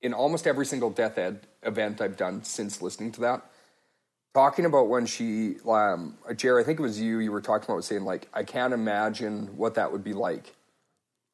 in 0.04 0.12
almost 0.14 0.46
every 0.46 0.66
single 0.66 0.90
death 0.90 1.16
ed 1.18 1.40
event 1.64 2.00
I've 2.00 2.16
done 2.16 2.44
since 2.44 2.80
listening 2.82 3.10
to 3.12 3.20
that. 3.22 3.42
Talking 4.34 4.64
about 4.66 4.88
when 4.88 5.06
she, 5.06 5.56
um, 5.66 6.18
Jerry, 6.36 6.62
I 6.62 6.66
think 6.66 6.78
it 6.78 6.82
was 6.82 7.00
you, 7.00 7.20
you 7.20 7.32
were 7.32 7.40
talking 7.40 7.70
about 7.70 7.84
saying, 7.84 8.04
like, 8.04 8.28
I 8.34 8.42
can't 8.44 8.74
imagine 8.74 9.56
what 9.56 9.74
that 9.76 9.90
would 9.92 10.04
be 10.04 10.12
like. 10.12 10.54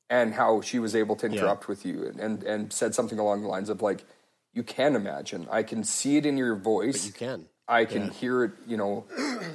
And 0.08 0.34
how 0.34 0.60
she 0.60 0.78
was 0.78 0.94
able 0.96 1.14
to 1.16 1.26
interrupt 1.26 1.68
with 1.68 1.86
you 1.86 2.04
and, 2.06 2.18
and, 2.20 2.42
and 2.42 2.72
said 2.72 2.94
something 2.94 3.18
along 3.18 3.42
the 3.42 3.48
lines 3.48 3.68
of, 3.70 3.80
like, 3.80 4.04
you 4.52 4.62
can 4.62 4.96
imagine. 4.96 5.46
I 5.50 5.62
can 5.62 5.84
see 5.84 6.16
it 6.16 6.26
in 6.26 6.36
your 6.36 6.56
voice. 6.56 7.06
you 7.06 7.12
can. 7.12 7.46
I 7.68 7.84
can 7.84 8.10
hear 8.10 8.44
it, 8.44 8.52
you 8.66 8.76
know, 8.76 9.04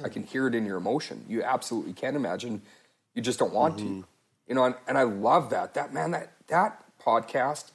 I 0.02 0.08
can 0.08 0.22
hear 0.24 0.46
it 0.46 0.54
in 0.54 0.64
your 0.64 0.78
emotion. 0.78 1.24
You 1.28 1.42
absolutely 1.42 1.92
can 1.92 2.16
imagine. 2.16 2.62
You 3.14 3.22
just 3.22 3.38
don't 3.38 3.52
want 3.52 3.76
Mm-hmm. 3.76 4.00
to. 4.00 4.06
You 4.48 4.54
know, 4.54 4.64
and, 4.64 4.74
and 4.88 4.96
I 4.96 5.02
love 5.02 5.50
that. 5.50 5.74
That 5.74 5.92
man, 5.92 6.12
that 6.12 6.32
that 6.48 6.82
podcast 7.04 7.72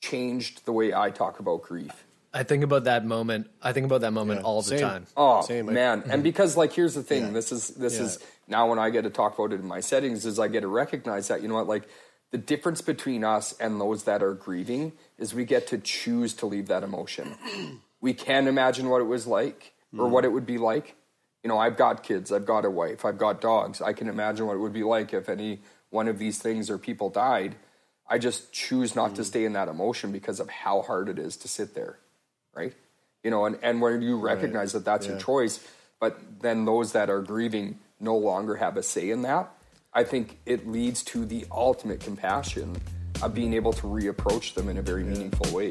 changed 0.00 0.64
the 0.64 0.72
way 0.72 0.92
I 0.94 1.10
talk 1.10 1.40
about 1.40 1.62
grief. 1.62 2.06
I 2.32 2.44
think 2.44 2.62
about 2.62 2.84
that 2.84 3.04
moment. 3.04 3.50
I 3.60 3.72
think 3.72 3.86
about 3.86 4.02
that 4.02 4.12
moment 4.12 4.42
all 4.44 4.62
the 4.62 4.68
same. 4.68 4.80
time. 4.80 5.06
Oh 5.16 5.42
Same, 5.42 5.68
I- 5.68 5.72
man! 5.72 6.02
And 6.02 6.12
mm-hmm. 6.12 6.22
because 6.22 6.56
like 6.56 6.72
here's 6.72 6.94
the 6.94 7.02
thing. 7.02 7.26
Yeah. 7.26 7.30
This 7.30 7.52
is 7.52 7.68
this 7.68 7.96
Yeah. 7.96 8.04
is 8.04 8.18
now 8.46 8.68
when 8.68 8.78
I 8.78 8.90
get 8.90 9.02
to 9.02 9.10
talk 9.10 9.38
about 9.38 9.52
it 9.52 9.60
in 9.60 9.66
my 9.66 9.80
settings 9.80 10.24
is 10.24 10.38
I 10.38 10.48
get 10.48 10.60
to 10.60 10.68
recognize 10.68 11.28
that 11.28 11.42
you 11.42 11.48
know 11.48 11.54
what 11.54 11.66
like 11.66 11.88
the 12.30 12.38
difference 12.38 12.80
between 12.80 13.24
us 13.24 13.52
and 13.58 13.80
those 13.80 14.04
that 14.04 14.22
are 14.22 14.34
grieving 14.34 14.92
is 15.18 15.34
we 15.34 15.44
get 15.44 15.66
to 15.68 15.78
choose 15.78 16.32
to 16.34 16.46
leave 16.46 16.68
that 16.68 16.84
emotion. 16.84 17.34
we 18.00 18.14
can 18.14 18.46
imagine 18.46 18.88
what 18.88 19.00
it 19.00 19.04
was 19.04 19.26
like 19.26 19.74
or 19.92 20.04
mm-hmm. 20.04 20.12
what 20.12 20.24
it 20.24 20.32
would 20.32 20.46
be 20.46 20.58
like. 20.58 20.94
You 21.42 21.48
know, 21.48 21.58
I've 21.58 21.76
got 21.76 22.04
kids, 22.04 22.30
I've 22.30 22.46
got 22.46 22.64
a 22.64 22.70
wife, 22.70 23.04
I've 23.04 23.18
got 23.18 23.40
dogs. 23.40 23.80
I 23.80 23.92
can 23.92 24.08
imagine 24.08 24.46
what 24.46 24.54
it 24.54 24.60
would 24.60 24.72
be 24.72 24.84
like 24.84 25.12
if 25.12 25.28
any 25.28 25.62
one 25.88 26.06
of 26.06 26.18
these 26.18 26.38
things 26.38 26.70
or 26.70 26.78
people 26.78 27.10
died. 27.10 27.56
I 28.10 28.18
just 28.18 28.52
choose 28.52 28.96
not 28.96 29.14
to 29.14 29.22
mm. 29.22 29.24
stay 29.24 29.44
in 29.44 29.52
that 29.52 29.68
emotion 29.68 30.10
because 30.10 30.40
of 30.40 30.50
how 30.50 30.82
hard 30.82 31.08
it 31.08 31.18
is 31.18 31.36
to 31.38 31.48
sit 31.48 31.74
there, 31.74 31.98
right? 32.52 32.74
You 33.22 33.30
know, 33.30 33.46
and, 33.46 33.56
and 33.62 33.80
when 33.80 34.02
you 34.02 34.18
recognize 34.18 34.72
that 34.72 34.84
that's 34.84 35.06
your 35.06 35.18
choice, 35.18 35.64
but 36.00 36.18
then 36.40 36.64
those 36.64 36.92
that 36.92 37.08
are 37.08 37.20
grieving 37.20 37.78
no 38.00 38.16
longer 38.16 38.56
have 38.56 38.76
a 38.76 38.82
say 38.82 39.10
in 39.10 39.22
that, 39.22 39.52
I 39.92 40.04
think 40.04 40.38
it 40.44 40.66
leads 40.66 41.02
to 41.04 41.24
the 41.24 41.46
ultimate 41.52 42.00
compassion 42.00 42.76
of 43.22 43.34
being 43.34 43.54
able 43.54 43.72
to 43.74 43.86
reapproach 43.86 44.54
them 44.54 44.68
in 44.68 44.78
a 44.78 44.82
very 44.82 45.04
meaningful 45.04 45.54
way. 45.54 45.70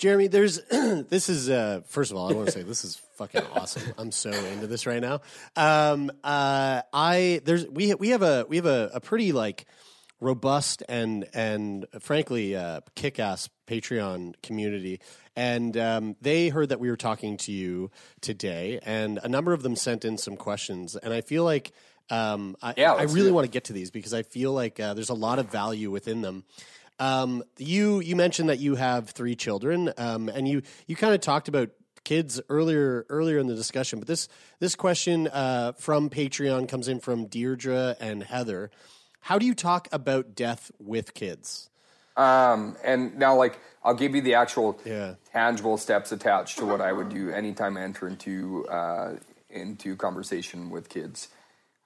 Jeremy, 0.00 0.28
there's 0.28 0.62
this 0.70 1.28
is 1.28 1.50
uh 1.50 1.82
first 1.86 2.10
of 2.10 2.16
all, 2.16 2.30
I 2.30 2.32
want 2.32 2.46
to 2.46 2.52
say 2.52 2.62
this 2.62 2.84
is 2.86 2.96
fucking 3.16 3.42
awesome. 3.52 3.92
I'm 3.98 4.10
so 4.10 4.30
into 4.30 4.66
this 4.66 4.86
right 4.86 5.02
now. 5.02 5.20
Um 5.56 6.10
uh 6.24 6.80
I 6.90 7.42
there's 7.44 7.66
we 7.66 7.92
we 7.92 8.08
have 8.08 8.22
a 8.22 8.46
we 8.48 8.56
have 8.56 8.64
a, 8.64 8.90
a 8.94 9.00
pretty 9.00 9.32
like 9.32 9.66
robust 10.18 10.82
and 10.88 11.28
and 11.34 11.84
frankly 12.00 12.56
uh 12.56 12.80
kick-ass 12.94 13.50
Patreon 13.66 14.36
community 14.42 15.00
and 15.36 15.76
um 15.76 16.16
they 16.22 16.48
heard 16.48 16.70
that 16.70 16.80
we 16.80 16.88
were 16.88 16.96
talking 16.96 17.36
to 17.36 17.52
you 17.52 17.90
today 18.22 18.80
and 18.82 19.20
a 19.22 19.28
number 19.28 19.52
of 19.52 19.62
them 19.62 19.76
sent 19.76 20.06
in 20.06 20.16
some 20.16 20.38
questions 20.38 20.96
and 20.96 21.12
I 21.12 21.20
feel 21.20 21.44
like 21.44 21.72
um 22.08 22.56
I, 22.62 22.72
Yeah, 22.78 22.94
I 22.94 23.02
really 23.02 23.32
want 23.32 23.44
to 23.44 23.50
get 23.50 23.64
to 23.64 23.74
these 23.74 23.90
because 23.90 24.14
I 24.14 24.22
feel 24.22 24.54
like 24.54 24.80
uh, 24.80 24.94
there's 24.94 25.10
a 25.10 25.14
lot 25.14 25.38
of 25.38 25.50
value 25.50 25.90
within 25.90 26.22
them. 26.22 26.44
Um, 27.00 27.42
you 27.58 28.00
you 28.00 28.14
mentioned 28.14 28.50
that 28.50 28.58
you 28.60 28.76
have 28.76 29.10
three 29.10 29.34
children, 29.34 29.92
um, 29.96 30.28
and 30.28 30.46
you 30.46 30.62
you 30.86 30.94
kind 30.94 31.14
of 31.14 31.20
talked 31.20 31.48
about 31.48 31.70
kids 32.04 32.40
earlier 32.48 33.06
earlier 33.08 33.38
in 33.38 33.46
the 33.46 33.54
discussion. 33.54 33.98
But 33.98 34.06
this 34.06 34.28
this 34.58 34.76
question 34.76 35.26
uh, 35.28 35.72
from 35.72 36.10
Patreon 36.10 36.68
comes 36.68 36.86
in 36.88 37.00
from 37.00 37.26
Deirdre 37.26 37.96
and 38.00 38.22
Heather. 38.22 38.70
How 39.20 39.38
do 39.38 39.46
you 39.46 39.54
talk 39.54 39.88
about 39.92 40.34
death 40.34 40.70
with 40.78 41.14
kids? 41.14 41.70
Um, 42.16 42.76
and 42.84 43.16
now, 43.18 43.34
like, 43.36 43.58
I'll 43.82 43.94
give 43.94 44.14
you 44.14 44.20
the 44.20 44.34
actual 44.34 44.78
Yeah. 44.84 45.14
tangible 45.32 45.78
steps 45.78 46.12
attached 46.12 46.58
to 46.58 46.66
what 46.66 46.80
I 46.80 46.92
would 46.92 47.08
do 47.08 47.30
anytime 47.30 47.76
I 47.76 47.82
enter 47.82 48.06
into 48.08 48.66
uh, 48.68 49.16
into 49.48 49.96
conversation 49.96 50.70
with 50.70 50.88
kids. 50.88 51.28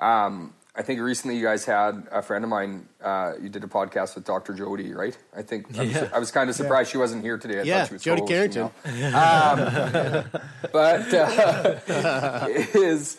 Um, 0.01 0.55
I 0.77 0.83
think 0.83 1.01
recently 1.01 1.37
you 1.37 1.45
guys 1.45 1.65
had 1.65 2.09
a 2.11 2.21
friend 2.21 2.43
of 2.43 2.51
mine. 2.51 2.89
Uh, 3.03 3.35
you 3.41 3.49
did 3.49 3.63
a 3.63 3.69
podcast 3.69 4.17
with 4.17 4.25
Dr. 4.25 4.55
Jody, 4.55 4.93
right? 4.93 5.17
I 5.37 5.43
think 5.43 5.79
I 5.79 5.85
was, 5.85 5.97
I 5.97 6.19
was 6.19 6.31
kind 6.33 6.51
of 6.51 6.57
surprised 6.57 6.91
she 6.91 6.99
wasn't 6.99 7.23
here 7.23 7.39
today. 7.39 7.61
I 7.61 7.63
Yeah, 7.63 7.79
thought 7.81 7.89
she 7.89 7.95
was 7.95 8.03
Jody 8.03 8.23
Carrington. 8.27 8.63
Um, 8.65 10.25
but 10.73 11.15
uh, 11.15 12.47
is 12.75 13.19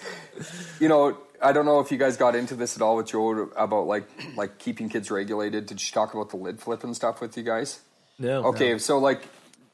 you 0.80 0.90
know 0.90 1.18
I 1.42 1.52
don't 1.54 1.66
know 1.66 1.80
if 1.80 1.92
you 1.92 1.98
guys 1.98 2.18
got 2.18 2.36
into 2.36 2.56
this 2.56 2.76
at 2.76 2.82
all 2.82 2.98
with 2.98 3.08
Joe 3.08 3.50
about 3.56 3.88
like 3.88 4.08
like 4.36 4.58
keeping 4.58 4.90
kids 4.90 5.10
regulated. 5.10 5.66
Did 5.68 5.80
she 5.80 5.94
talk 5.94 6.14
about 6.14 6.30
the 6.32 6.38
lid 6.38 6.60
flip 6.60 6.84
and 6.84 6.96
stuff 6.96 7.22
with 7.22 7.38
you 7.38 7.44
guys? 7.44 7.80
No. 8.20 8.46
Okay, 8.48 8.78
so 8.80 8.98
like 8.98 9.22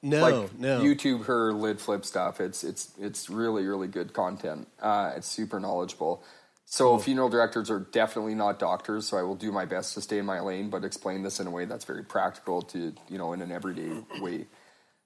No, 0.03 0.21
like 0.21 0.59
no. 0.59 0.81
YouTube 0.81 1.25
her 1.25 1.53
lid 1.53 1.79
flip 1.79 2.05
stuff. 2.05 2.39
It's 2.39 2.63
it's 2.63 2.91
it's 2.99 3.29
really 3.29 3.65
really 3.65 3.87
good 3.87 4.13
content. 4.13 4.67
Uh, 4.81 5.13
it's 5.15 5.27
super 5.27 5.59
knowledgeable. 5.59 6.23
So 6.71 6.97
funeral 6.97 7.27
directors 7.27 7.69
are 7.69 7.81
definitely 7.81 8.33
not 8.33 8.57
doctors. 8.57 9.05
So 9.05 9.17
I 9.17 9.23
will 9.23 9.35
do 9.35 9.51
my 9.51 9.65
best 9.65 9.93
to 9.95 10.01
stay 10.01 10.19
in 10.19 10.25
my 10.25 10.39
lane, 10.39 10.69
but 10.69 10.85
explain 10.85 11.21
this 11.21 11.41
in 11.41 11.45
a 11.45 11.51
way 11.51 11.65
that's 11.65 11.83
very 11.83 12.01
practical 12.01 12.61
to 12.61 12.93
you 13.09 13.17
know 13.17 13.33
in 13.33 13.41
an 13.41 13.51
everyday 13.51 13.91
way. 14.21 14.47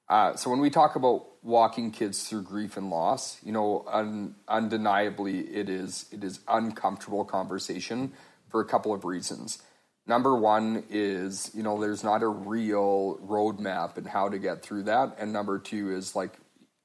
Uh, 0.07 0.35
so 0.35 0.51
when 0.51 0.59
we 0.59 0.69
talk 0.69 0.95
about 0.95 1.25
walking 1.41 1.89
kids 1.89 2.29
through 2.29 2.43
grief 2.43 2.77
and 2.77 2.91
loss, 2.91 3.39
you 3.43 3.51
know, 3.51 3.83
un, 3.87 4.35
undeniably 4.47 5.39
it 5.39 5.67
is 5.67 6.05
it 6.11 6.23
is 6.23 6.39
uncomfortable 6.47 7.25
conversation 7.25 8.13
for 8.49 8.61
a 8.61 8.65
couple 8.65 8.93
of 8.93 9.03
reasons. 9.03 9.59
Number 10.05 10.35
one 10.35 10.83
is 10.91 11.49
you 11.55 11.63
know 11.63 11.81
there's 11.81 12.03
not 12.03 12.21
a 12.21 12.27
real 12.27 13.17
roadmap 13.25 13.97
and 13.97 14.05
how 14.05 14.29
to 14.29 14.37
get 14.37 14.61
through 14.61 14.83
that, 14.83 15.15
and 15.17 15.33
number 15.33 15.57
two 15.57 15.95
is 15.95 16.15
like 16.15 16.33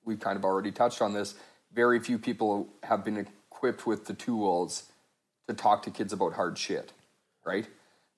we 0.07 0.17
kind 0.17 0.39
of 0.39 0.45
already 0.47 0.73
touched 0.73 1.03
on 1.03 1.13
this. 1.13 1.35
Very 1.75 2.01
few 2.01 2.19
people 2.19 2.67
have 2.83 3.05
been 3.05 3.27
equipped 3.61 3.87
with 3.87 4.07
the 4.07 4.15
tools 4.15 4.85
to 5.47 5.53
talk 5.53 5.83
to 5.83 5.91
kids 5.91 6.15
about 6.15 6.33
hard 6.33 6.57
shit, 6.57 6.95
right? 7.45 7.67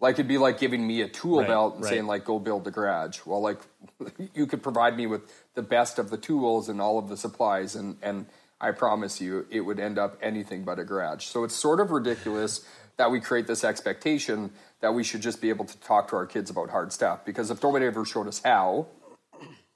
Like 0.00 0.14
it'd 0.14 0.28
be 0.28 0.38
like 0.38 0.58
giving 0.60 0.86
me 0.86 1.02
a 1.02 1.08
tool 1.08 1.40
Right, 1.40 1.48
belt 1.48 1.74
and 1.74 1.82
right. 1.82 1.90
saying 1.90 2.06
like 2.06 2.24
go 2.24 2.38
build 2.38 2.62
the 2.62 2.70
garage. 2.70 3.20
Well, 3.26 3.40
like 3.40 3.58
you 4.34 4.46
could 4.46 4.62
provide 4.62 4.96
me 4.96 5.06
with 5.08 5.22
the 5.54 5.62
best 5.62 5.98
of 5.98 6.10
the 6.10 6.16
tools 6.16 6.68
and 6.68 6.80
all 6.80 6.96
of 6.96 7.08
the 7.08 7.16
supplies, 7.16 7.74
and 7.74 7.96
and 8.02 8.26
I 8.60 8.70
promise 8.70 9.20
you 9.20 9.46
it 9.50 9.62
would 9.62 9.80
end 9.80 9.98
up 9.98 10.16
anything 10.22 10.62
but 10.62 10.78
a 10.78 10.84
garage. 10.84 11.24
So 11.24 11.42
it's 11.42 11.56
sort 11.56 11.80
of 11.80 11.90
ridiculous 11.90 12.64
that 12.98 13.10
we 13.10 13.20
create 13.20 13.48
this 13.48 13.64
expectation 13.64 14.52
that 14.80 14.94
we 14.94 15.02
should 15.02 15.22
just 15.22 15.40
be 15.40 15.48
able 15.48 15.64
to 15.64 15.76
talk 15.80 16.08
to 16.10 16.16
our 16.16 16.26
kids 16.26 16.50
about 16.50 16.70
hard 16.70 16.92
stuff 16.92 17.24
because 17.24 17.50
if 17.50 17.60
nobody 17.62 17.86
ever 17.86 18.04
showed 18.04 18.28
us 18.28 18.40
how, 18.44 18.86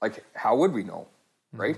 like 0.01 0.23
how 0.33 0.55
would 0.55 0.71
we 0.71 0.83
know, 0.83 1.07
right? 1.51 1.77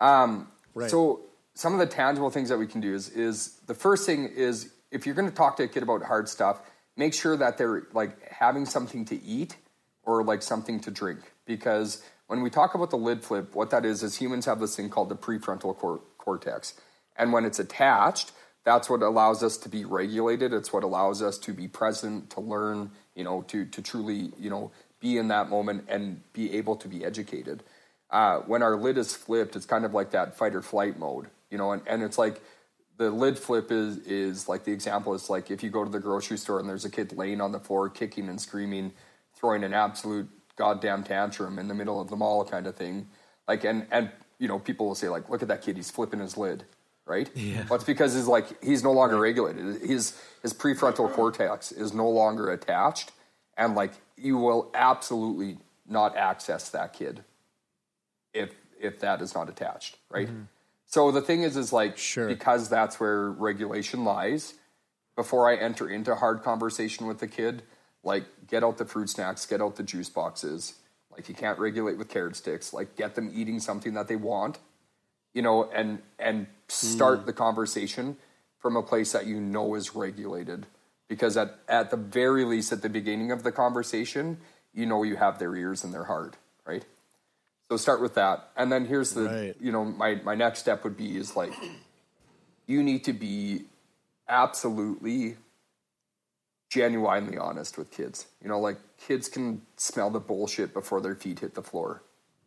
Um, 0.00 0.48
Right. 0.74 0.90
So 0.90 1.20
some 1.54 1.72
of 1.72 1.78
the 1.78 1.86
tangible 1.86 2.30
things 2.30 2.48
that 2.48 2.58
we 2.58 2.66
can 2.66 2.80
do 2.80 2.94
is 2.94 3.08
is 3.10 3.60
the 3.66 3.74
first 3.74 4.06
thing 4.06 4.26
is 4.26 4.72
if 4.90 5.06
you're 5.06 5.14
going 5.14 5.28
to 5.28 5.34
talk 5.34 5.56
to 5.56 5.64
a 5.64 5.68
kid 5.68 5.82
about 5.82 6.02
hard 6.02 6.28
stuff, 6.28 6.60
make 6.96 7.14
sure 7.14 7.36
that 7.36 7.58
they're 7.58 7.84
like 7.92 8.28
having 8.28 8.66
something 8.66 9.04
to 9.06 9.22
eat 9.22 9.56
or 10.04 10.22
like 10.22 10.42
something 10.42 10.80
to 10.80 10.90
drink 10.90 11.20
because 11.46 12.02
when 12.26 12.42
we 12.42 12.50
talk 12.50 12.74
about 12.74 12.90
the 12.90 12.96
lid 12.96 13.22
flip, 13.22 13.54
what 13.54 13.70
that 13.70 13.84
is 13.84 14.02
is 14.02 14.16
humans 14.16 14.46
have 14.46 14.60
this 14.60 14.76
thing 14.76 14.88
called 14.88 15.08
the 15.08 15.16
prefrontal 15.16 15.76
cor- 15.76 16.00
cortex. 16.18 16.74
And 17.16 17.32
when 17.32 17.44
it's 17.44 17.58
attached, 17.58 18.32
that's 18.64 18.88
what 18.88 19.02
allows 19.02 19.42
us 19.42 19.56
to 19.58 19.68
be 19.68 19.84
regulated. 19.84 20.52
It's 20.52 20.72
what 20.72 20.82
allows 20.82 21.20
us 21.20 21.38
to 21.38 21.52
be 21.52 21.68
present, 21.68 22.30
to 22.30 22.40
learn, 22.40 22.90
you 23.14 23.24
know, 23.24 23.42
to, 23.48 23.66
to 23.66 23.82
truly, 23.82 24.32
you 24.38 24.48
know, 24.48 24.72
be 25.00 25.18
in 25.18 25.28
that 25.28 25.50
moment 25.50 25.84
and 25.88 26.22
be 26.32 26.54
able 26.54 26.76
to 26.76 26.88
be 26.88 27.04
educated. 27.04 27.62
Uh, 28.10 28.38
when 28.40 28.62
our 28.62 28.76
lid 28.76 28.96
is 28.96 29.14
flipped, 29.14 29.54
it's 29.54 29.66
kind 29.66 29.84
of 29.84 29.92
like 29.92 30.12
that 30.12 30.36
fight 30.36 30.54
or 30.54 30.62
flight 30.62 30.98
mode, 30.98 31.28
you 31.50 31.58
know, 31.58 31.72
and, 31.72 31.82
and 31.86 32.02
it's 32.02 32.18
like 32.18 32.40
the 32.96 33.10
lid 33.10 33.38
flip 33.38 33.70
is 33.72 33.98
is 33.98 34.48
like 34.48 34.64
the 34.64 34.72
example 34.72 35.14
is 35.14 35.28
like 35.28 35.50
if 35.50 35.62
you 35.62 35.70
go 35.70 35.84
to 35.84 35.90
the 35.90 36.00
grocery 36.00 36.38
store 36.38 36.60
and 36.60 36.68
there's 36.68 36.84
a 36.84 36.90
kid 36.90 37.12
laying 37.12 37.40
on 37.40 37.52
the 37.52 37.60
floor 37.60 37.88
kicking 37.88 38.28
and 38.28 38.40
screaming, 38.40 38.92
throwing 39.34 39.64
an 39.64 39.74
absolute 39.74 40.28
goddamn 40.56 41.02
tantrum 41.02 41.58
in 41.58 41.68
the 41.68 41.74
middle 41.74 42.00
of 42.00 42.08
the 42.08 42.16
mall 42.16 42.44
kind 42.44 42.66
of 42.66 42.76
thing. 42.76 43.08
Like 43.48 43.64
and 43.64 43.86
and 43.90 44.10
you 44.38 44.48
know, 44.48 44.58
people 44.58 44.86
will 44.86 44.94
say 44.94 45.08
like, 45.08 45.28
look 45.28 45.42
at 45.42 45.48
that 45.48 45.62
kid, 45.62 45.76
he's 45.76 45.90
flipping 45.90 46.20
his 46.20 46.36
lid. 46.36 46.64
Right? 47.06 47.30
Yeah. 47.34 47.64
Well, 47.68 47.74
it's 47.74 47.84
because 47.84 48.14
he's 48.14 48.26
like 48.26 48.62
he's 48.62 48.82
no 48.82 48.92
longer 48.92 49.18
regulated. 49.18 49.82
His 49.82 50.18
his 50.42 50.54
prefrontal 50.54 51.12
cortex 51.12 51.70
is 51.70 51.92
no 51.92 52.08
longer 52.08 52.50
attached. 52.50 53.12
And 53.56 53.74
like 53.74 53.92
you 54.16 54.38
will 54.38 54.70
absolutely 54.74 55.58
not 55.86 56.16
access 56.16 56.70
that 56.70 56.92
kid 56.94 57.24
if 58.32 58.54
if 58.80 59.00
that 59.00 59.20
is 59.20 59.34
not 59.34 59.48
attached, 59.48 59.98
right? 60.10 60.28
Mm-hmm. 60.28 60.42
So 60.94 61.10
the 61.10 61.22
thing 61.22 61.42
is, 61.42 61.56
is 61.56 61.72
like 61.72 61.98
Sure. 61.98 62.28
because 62.28 62.68
that's 62.68 63.00
where 63.00 63.28
regulation 63.28 64.04
lies. 64.04 64.54
Before 65.16 65.50
I 65.50 65.56
enter 65.56 65.90
into 65.90 66.14
hard 66.14 66.44
conversation 66.44 67.08
with 67.08 67.18
the 67.18 67.26
kid, 67.26 67.64
like 68.04 68.26
get 68.46 68.62
out 68.62 68.78
the 68.78 68.84
fruit 68.84 69.10
snacks, 69.10 69.44
get 69.44 69.60
out 69.60 69.74
the 69.74 69.82
juice 69.82 70.08
boxes. 70.08 70.74
Like 71.10 71.28
you 71.28 71.34
can't 71.34 71.58
regulate 71.58 71.98
with 71.98 72.08
carrot 72.08 72.36
sticks. 72.36 72.72
Like 72.72 72.94
get 72.94 73.16
them 73.16 73.28
eating 73.34 73.58
something 73.58 73.94
that 73.94 74.06
they 74.06 74.14
want, 74.14 74.60
you 75.32 75.42
know, 75.42 75.68
and 75.72 76.00
and 76.20 76.46
start 76.68 77.20
hmm. 77.20 77.26
the 77.26 77.32
conversation 77.32 78.16
from 78.60 78.76
a 78.76 78.82
place 78.82 79.10
that 79.10 79.26
you 79.26 79.40
know 79.40 79.74
is 79.74 79.96
regulated. 79.96 80.64
Because 81.08 81.36
at 81.36 81.58
at 81.68 81.90
the 81.90 81.96
very 81.96 82.44
least, 82.44 82.70
at 82.70 82.82
the 82.82 82.88
beginning 82.88 83.32
of 83.32 83.42
the 83.42 83.50
conversation, 83.50 84.38
you 84.72 84.86
know 84.86 85.02
you 85.02 85.16
have 85.16 85.40
their 85.40 85.56
ears 85.56 85.82
and 85.82 85.92
their 85.92 86.04
heart, 86.04 86.36
right? 86.64 86.84
So 87.70 87.76
start 87.76 88.00
with 88.00 88.14
that, 88.14 88.50
and 88.56 88.70
then 88.70 88.84
here's 88.84 89.14
the 89.14 89.24
Right. 89.24 89.56
you 89.60 89.72
know 89.72 89.84
my 89.84 90.16
my 90.24 90.34
next 90.34 90.60
step 90.60 90.84
would 90.84 90.96
be 90.96 91.16
is 91.16 91.34
like 91.34 91.52
you 92.66 92.82
need 92.82 93.04
to 93.04 93.12
be 93.12 93.64
absolutely 94.28 95.36
genuinely 96.70 97.38
honest 97.38 97.78
with 97.78 97.90
kids. 97.90 98.26
You 98.42 98.48
know, 98.48 98.58
like 98.58 98.78
kids 98.98 99.28
can 99.28 99.62
smell 99.76 100.10
the 100.10 100.20
bullshit 100.20 100.74
before 100.74 101.00
their 101.00 101.14
feet 101.14 101.40
hit 101.40 101.54
the 101.54 101.62
floor. 101.62 102.02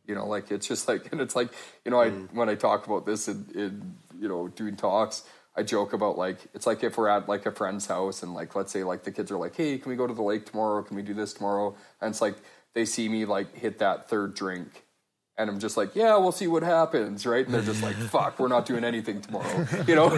You 0.05 0.15
know, 0.15 0.27
like 0.27 0.51
it's 0.51 0.67
just 0.67 0.87
like, 0.87 1.09
and 1.11 1.21
it's 1.21 1.35
like, 1.35 1.49
you 1.85 1.91
know, 1.91 2.01
I 2.01 2.09
mm. 2.09 2.33
when 2.33 2.49
I 2.49 2.55
talk 2.55 2.85
about 2.85 3.05
this 3.05 3.27
in, 3.27 3.47
in 3.55 3.95
you 4.19 4.27
know 4.27 4.47
doing 4.49 4.75
talks, 4.75 5.23
I 5.55 5.63
joke 5.63 5.93
about 5.93 6.17
like 6.17 6.39
it's 6.53 6.67
like 6.67 6.83
if 6.83 6.97
we're 6.97 7.07
at 7.07 7.29
like 7.29 7.45
a 7.45 7.51
friend's 7.51 7.87
house 7.87 8.21
and 8.21 8.33
like 8.33 8.55
let's 8.55 8.71
say 8.71 8.83
like 8.83 9.03
the 9.03 9.11
kids 9.11 9.31
are 9.31 9.37
like, 9.37 9.55
hey, 9.55 9.77
can 9.77 9.89
we 9.89 9.95
go 9.95 10.07
to 10.07 10.13
the 10.13 10.23
lake 10.23 10.45
tomorrow? 10.45 10.83
Can 10.83 10.95
we 10.95 11.03
do 11.03 11.13
this 11.13 11.33
tomorrow? 11.33 11.75
And 12.01 12.11
it's 12.11 12.21
like 12.21 12.35
they 12.73 12.85
see 12.85 13.07
me 13.07 13.25
like 13.25 13.55
hit 13.55 13.79
that 13.79 14.09
third 14.09 14.35
drink. 14.35 14.83
And 15.39 15.51
I'm 15.51 15.59
just 15.59 15.77
like, 15.77 15.95
yeah, 15.95 16.17
we'll 16.17 16.31
see 16.31 16.47
what 16.47 16.63
happens, 16.63 17.23
right? 17.23 17.45
And 17.45 17.53
they're 17.53 17.61
just 17.61 17.83
like, 17.83 17.95
fuck, 17.95 18.39
we're 18.39 18.47
not 18.47 18.65
doing 18.65 18.83
anything 18.83 19.21
tomorrow, 19.21 19.67
you 19.87 19.93
know? 19.93 20.07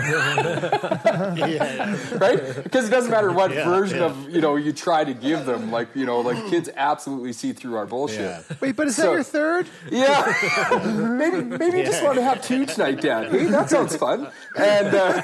right? 2.17 2.39
Because 2.63 2.87
it 2.87 2.89
doesn't 2.89 3.11
matter 3.11 3.29
what 3.33 3.51
Yeah, 3.53 3.65
version 3.65 3.97
yeah. 3.99 4.05
of 4.05 4.29
you 4.29 4.39
know 4.39 4.55
you 4.55 4.71
try 4.71 5.03
to 5.03 5.13
give 5.13 5.45
them. 5.45 5.71
Like 5.71 5.89
you 5.93 6.05
know, 6.05 6.21
like 6.21 6.47
kids 6.49 6.69
absolutely 6.73 7.33
see 7.33 7.51
through 7.51 7.75
our 7.75 7.85
bullshit. 7.85 8.21
Yeah. 8.21 8.41
Wait, 8.61 8.77
but 8.77 8.87
is 8.87 8.95
So- 8.95 9.07
that 9.07 9.11
your 9.11 9.23
third? 9.23 9.67
Yeah, 9.91 10.81
maybe 11.17 11.41
maybe 11.41 11.79
you 11.79 11.85
just 11.85 12.01
want 12.01 12.15
to 12.15 12.23
have 12.23 12.41
two 12.41 12.65
tonight, 12.65 13.01
Dad. 13.01 13.29
Hey, 13.29 13.43
that 13.47 13.69
sounds 13.69 13.97
fun. 13.97 14.29
And 14.57 14.95
uh, 14.95 15.21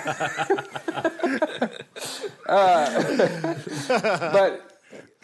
uh, 2.49 3.55
but 4.33 4.74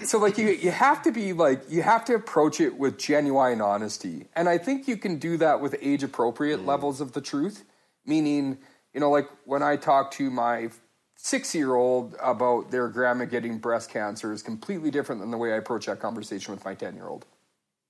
so 0.04 0.18
like 0.18 0.38
you 0.38 0.50
you 0.50 0.72
have 0.72 1.02
to 1.04 1.12
be 1.12 1.34
like 1.34 1.64
you 1.70 1.82
have 1.84 2.06
to 2.06 2.16
approach 2.16 2.60
it 2.60 2.78
with 2.78 2.98
genuine 2.98 3.62
honesty, 3.62 4.28
and 4.36 4.50
I 4.50 4.58
think 4.58 4.88
you 4.88 4.98
can 4.98 5.18
do 5.18 5.38
that 5.38 5.62
with 5.62 5.76
age 5.82 6.04
appropriate 6.04 6.58
mm-hmm. 6.58 6.68
levels 6.68 7.02
of 7.02 7.14
the 7.14 7.22
truth. 7.22 7.64
Meaning, 8.06 8.58
you 8.94 9.00
know, 9.00 9.12
like 9.12 9.30
when 9.46 9.62
I 9.62 9.76
talk 9.76 10.12
to 10.12 10.30
my 10.32 10.70
six 11.16 11.54
year 11.54 11.76
old 11.76 12.16
about 12.22 12.72
their 12.72 12.88
grandma 12.88 13.26
getting 13.26 13.60
breast 13.60 13.92
cancer 13.92 14.34
is 14.34 14.42
completely 14.42 14.90
different 14.90 15.22
than 15.22 15.30
the 15.30 15.38
way 15.38 15.54
I 15.54 15.58
approach 15.58 15.86
that 15.86 16.00
conversation 16.00 16.54
with 16.54 16.66
my 16.66 16.74
ten 16.74 16.96
year 16.96 17.08
old 17.08 17.26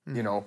you 0.05 0.14
mm-hmm. 0.14 0.24
know 0.24 0.45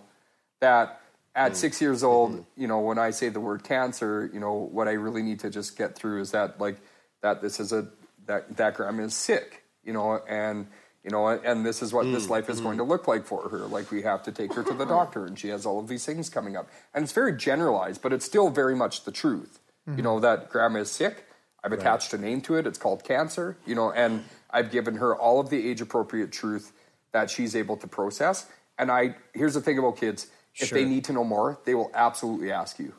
that 0.60 1.00
at 1.34 1.52
mm-hmm. 1.52 1.54
six 1.54 1.80
years 1.80 2.02
old 2.02 2.44
you 2.56 2.66
know 2.66 2.80
when 2.80 2.98
i 2.98 3.10
say 3.10 3.28
the 3.28 3.40
word 3.40 3.62
cancer 3.64 4.28
you 4.32 4.40
know 4.40 4.54
what 4.54 4.88
i 4.88 4.92
really 4.92 5.22
need 5.22 5.40
to 5.40 5.50
just 5.50 5.76
get 5.76 5.94
through 5.94 6.20
is 6.20 6.32
that 6.32 6.60
like 6.60 6.76
that 7.22 7.40
this 7.40 7.60
is 7.60 7.72
a 7.72 7.88
that 8.26 8.56
that 8.56 8.74
grandma 8.74 9.04
is 9.04 9.14
sick 9.14 9.64
you 9.84 9.92
know 9.92 10.20
and 10.28 10.66
you 11.04 11.10
know 11.10 11.28
and 11.28 11.64
this 11.64 11.82
is 11.82 11.92
what 11.92 12.04
this 12.04 12.26
mm, 12.26 12.30
life 12.30 12.48
is 12.48 12.60
going 12.60 12.76
mm. 12.76 12.80
to 12.80 12.84
look 12.84 13.06
like 13.06 13.26
for 13.26 13.48
her. 13.48 13.58
Like 13.58 13.90
we 13.90 14.02
have 14.02 14.22
to 14.24 14.32
take 14.32 14.54
her 14.54 14.62
to 14.64 14.74
the 14.74 14.86
doctor 14.86 15.26
and 15.26 15.38
she 15.38 15.48
has 15.48 15.66
all 15.66 15.78
of 15.78 15.86
these 15.86 16.04
things 16.04 16.30
coming 16.30 16.56
up. 16.56 16.68
And 16.94 17.04
it's 17.04 17.12
very 17.12 17.36
generalized 17.36 18.02
but 18.02 18.12
it's 18.12 18.24
still 18.24 18.50
very 18.50 18.74
much 18.74 19.04
the 19.04 19.12
truth. 19.12 19.60
You 19.86 20.02
know 20.02 20.14
mm-hmm. 20.14 20.22
that 20.22 20.48
grandma 20.48 20.80
is 20.80 20.90
sick. 20.90 21.26
I've 21.62 21.72
attached 21.72 22.12
a 22.14 22.18
name 22.18 22.40
to 22.42 22.56
it. 22.56 22.66
It's 22.66 22.78
called 22.78 23.04
cancer 23.04 23.56
you 23.66 23.74
know 23.74 23.92
and 23.92 24.24
i've 24.50 24.70
given 24.70 24.96
her 24.96 25.16
all 25.16 25.40
of 25.40 25.50
the 25.50 25.68
age 25.68 25.80
appropriate 25.80 26.32
truth 26.32 26.72
that 27.12 27.30
she's 27.30 27.54
able 27.54 27.76
to 27.76 27.86
process. 27.86 28.46
And 28.78 28.90
i 28.90 29.14
here's 29.34 29.54
the 29.54 29.60
thing 29.60 29.78
about 29.78 29.96
kids. 29.98 30.28
If 30.56 30.70
they 30.70 30.84
need 30.84 31.04
to 31.04 31.12
know 31.12 31.24
more 31.24 31.58
they 31.64 31.74
will 31.74 31.90
absolutely 31.94 32.50
ask 32.50 32.78
you 32.78 32.94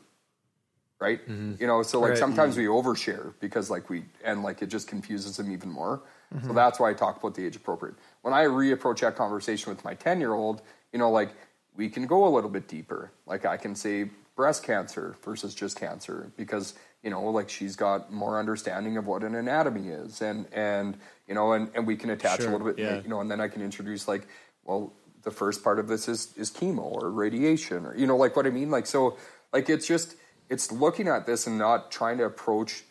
right? 0.98 1.20
Mm-hmm. 1.28 1.54
You 1.60 1.66
know 1.66 1.82
so 1.82 2.00
like 2.00 2.10
Right. 2.10 2.18
sometimes 2.18 2.56
mm-hmm. 2.56 2.72
we 2.72 2.82
overshare 2.82 3.34
because 3.40 3.70
like 3.70 3.90
we 3.90 4.04
and 4.24 4.42
like 4.42 4.62
it 4.62 4.66
just 4.68 4.88
confuses 4.88 5.36
them 5.36 5.50
even 5.52 5.70
more. 5.70 6.02
So 6.32 6.38
mm-hmm. 6.38 6.54
that's 6.54 6.80
why 6.80 6.90
i 6.90 6.94
talk 6.94 7.18
about 7.18 7.34
the 7.34 7.46
age 7.46 7.56
appropriate. 7.56 7.96
When 8.22 8.34
i 8.34 8.44
reapproach 8.44 9.00
that 9.00 9.16
conversation 9.16 9.70
with 9.70 9.84
my 9.84 9.94
10 9.94 10.20
year 10.20 10.34
old 10.34 10.62
you 10.92 10.98
know 10.98 11.10
like 11.10 11.30
we 11.76 11.88
can 11.88 12.06
go 12.06 12.26
a 12.26 12.30
little 12.30 12.50
bit 12.50 12.68
deeper. 12.68 13.12
Like 13.26 13.44
i 13.44 13.56
can 13.56 13.74
say 13.74 14.10
breast 14.34 14.62
cancer 14.62 15.16
versus 15.24 15.54
just 15.54 15.78
cancer 15.78 16.30
because 16.36 16.74
you 17.02 17.10
know 17.10 17.22
like 17.30 17.48
she's 17.48 17.76
got 17.76 18.12
more 18.12 18.38
understanding 18.38 18.96
of 18.96 19.06
what 19.06 19.22
an 19.22 19.34
anatomy 19.34 19.88
is 19.88 20.20
and 20.20 20.46
and 20.52 20.96
you 21.28 21.34
know 21.34 21.52
and, 21.52 21.70
and 21.74 21.86
we 21.86 21.96
can 21.96 22.10
attach 22.10 22.40
Sure, 22.40 22.48
a 22.48 22.52
little 22.52 22.66
bit 22.66 22.78
yeah. 22.78 23.00
you 23.02 23.08
know 23.08 23.20
and 23.20 23.30
then 23.30 23.40
i 23.40 23.48
can 23.48 23.62
introduce 23.62 24.06
like 24.08 24.26
well 24.64 24.92
the 25.22 25.30
first 25.32 25.62
part 25.64 25.78
of 25.78 25.88
this 25.88 26.08
is 26.08 26.32
is 26.36 26.50
chemo 26.50 26.84
or 26.84 27.10
radiation 27.10 27.84
or 27.84 27.96
you 27.96 28.06
know 28.06 28.16
like 28.16 28.36
what 28.36 28.46
i 28.46 28.50
mean? 28.50 28.70
Like 28.70 28.86
so 28.86 29.16
like 29.52 29.68
it's 29.68 29.86
just 29.86 30.14
it's 30.48 30.70
looking 30.70 31.08
at 31.08 31.26
this 31.26 31.46
and 31.46 31.58
not 31.58 31.90
trying 31.90 32.18
to 32.18 32.24
approach 32.24 32.84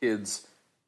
kids 0.00 0.46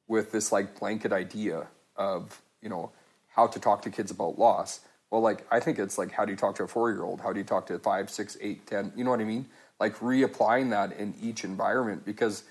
with 0.09 0.33
this 0.33 0.53
like 0.53 0.79
blanket 0.79 1.13
idea 1.13 1.67
of 1.97 2.41
you 2.61 2.69
know 2.69 2.91
how 3.29 3.47
to 3.47 3.61
talk 3.61 3.83
to 3.83 3.91
kids 3.91 4.11
about 4.11 4.39
loss 4.39 4.81
well 5.11 5.21
like 5.21 5.47
i 5.51 5.61
think 5.61 5.79
it's 5.79 5.99
like 5.99 6.13
how 6.13 6.25
do 6.25 6.33
you 6.33 6.37
talk 6.37 6.55
to 6.55 6.63
a 6.63 6.69
four 6.69 6.91
year 6.91 7.03
old 7.03 7.21
how 7.21 7.33
do 7.33 7.39
you 7.39 7.45
talk 7.45 7.67
to 7.67 7.75
a 7.75 7.79
five 7.79 8.11
six 8.11 8.37
eight 8.41 8.67
ten 8.67 8.93
you 8.97 9.05
know 9.05 9.11
what 9.11 9.21
i 9.21 9.25
mean 9.25 9.47
like 9.81 9.99
reapplying 9.99 10.71
that 10.71 10.93
in 10.97 11.15
each 11.21 11.45
environment 11.45 12.05
because 12.05 12.45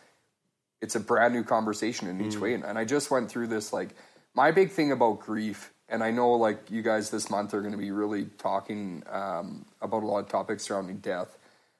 it's 0.81 0.95
a 0.95 0.99
brand 0.99 1.33
new 1.33 1.43
conversation 1.43 2.07
in 2.07 2.19
each 2.25 2.37
way. 2.37 2.53
And, 2.53 2.65
and 2.65 2.77
I 2.77 2.85
just 2.85 3.11
went 3.11 3.29
through 3.29 3.47
this 3.47 3.71
like 3.71 3.95
my 4.33 4.51
big 4.51 4.71
thing 4.71 4.91
about 4.91 5.19
grief, 5.19 5.71
and 5.87 6.03
I 6.03 6.11
know 6.11 6.31
like 6.31 6.71
you 6.71 6.81
guys 6.81 7.09
this 7.09 7.29
month 7.29 7.53
are 7.53 7.61
going 7.61 7.73
to 7.73 7.77
be 7.77 7.91
really 7.91 8.25
talking 8.37 9.03
um, 9.09 9.65
about 9.81 10.03
a 10.03 10.05
lot 10.05 10.19
of 10.19 10.29
topics 10.29 10.63
surrounding 10.63 10.97
death. 10.97 11.37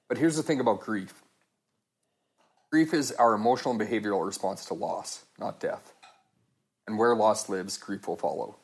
But 0.08 0.18
here's 0.18 0.36
the 0.36 0.44
thing 0.44 0.60
about 0.60 0.82
grief. 0.82 1.20
Grief 2.72 2.93
is 2.93 3.11
our 3.13 3.34
emotional 3.34 3.74
and 3.74 3.82
behavioral 3.82 4.26
response 4.26 4.63
to 4.65 4.74
loss, 4.74 5.26
not 5.38 5.59
death. 5.59 5.93
And 6.88 6.97
where 6.97 7.13
loss 7.15 7.49
lives, 7.49 7.78
grief 7.78 8.07
will 8.07 8.15
follow. 8.15 8.55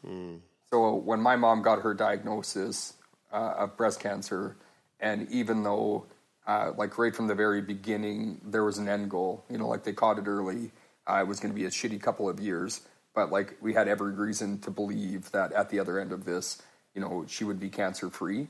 So 0.72 0.96
when 0.96 1.22
my 1.22 1.36
mom 1.36 1.62
got 1.62 1.82
her 1.82 1.94
diagnosis 1.94 2.94
uh, 3.34 3.54
of 3.58 3.78
breast 3.78 4.00
cancer, 4.00 4.56
and 5.02 5.30
even 5.30 5.64
though, 5.64 6.06
uh, 6.48 6.72
like 6.78 6.98
right 6.98 7.14
from 7.14 7.28
the 7.28 7.36
very 7.36 7.62
beginning, 7.62 8.40
there 8.46 8.64
was 8.64 8.78
an 8.78 8.88
end 8.88 9.10
goal, 9.10 9.44
you 9.50 9.58
know, 9.58 9.68
like 9.68 9.84
they 9.84 9.94
caught 9.94 10.18
it 10.18 10.28
early, 10.28 10.72
uh, 11.06 11.20
it 11.20 11.28
was 11.28 11.40
going 11.40 11.54
to 11.54 11.60
be 11.60 11.66
a 11.66 11.70
shitty 11.70 12.02
couple 12.02 12.30
of 12.30 12.40
years, 12.40 12.82
but 13.14 13.30
like 13.32 13.58
we 13.62 13.74
had 13.74 13.88
every 13.90 14.14
reason 14.14 14.60
to 14.60 14.72
believe 14.72 15.32
that 15.32 15.52
at 15.52 15.70
the 15.70 15.80
other 15.80 16.00
end 16.00 16.12
of 16.14 16.24
this, 16.24 16.62
you 16.96 17.02
know, 17.02 17.26
she 17.28 17.44
would 17.44 17.60
be 17.60 17.70
cancer 17.70 18.10
free. 18.10 18.48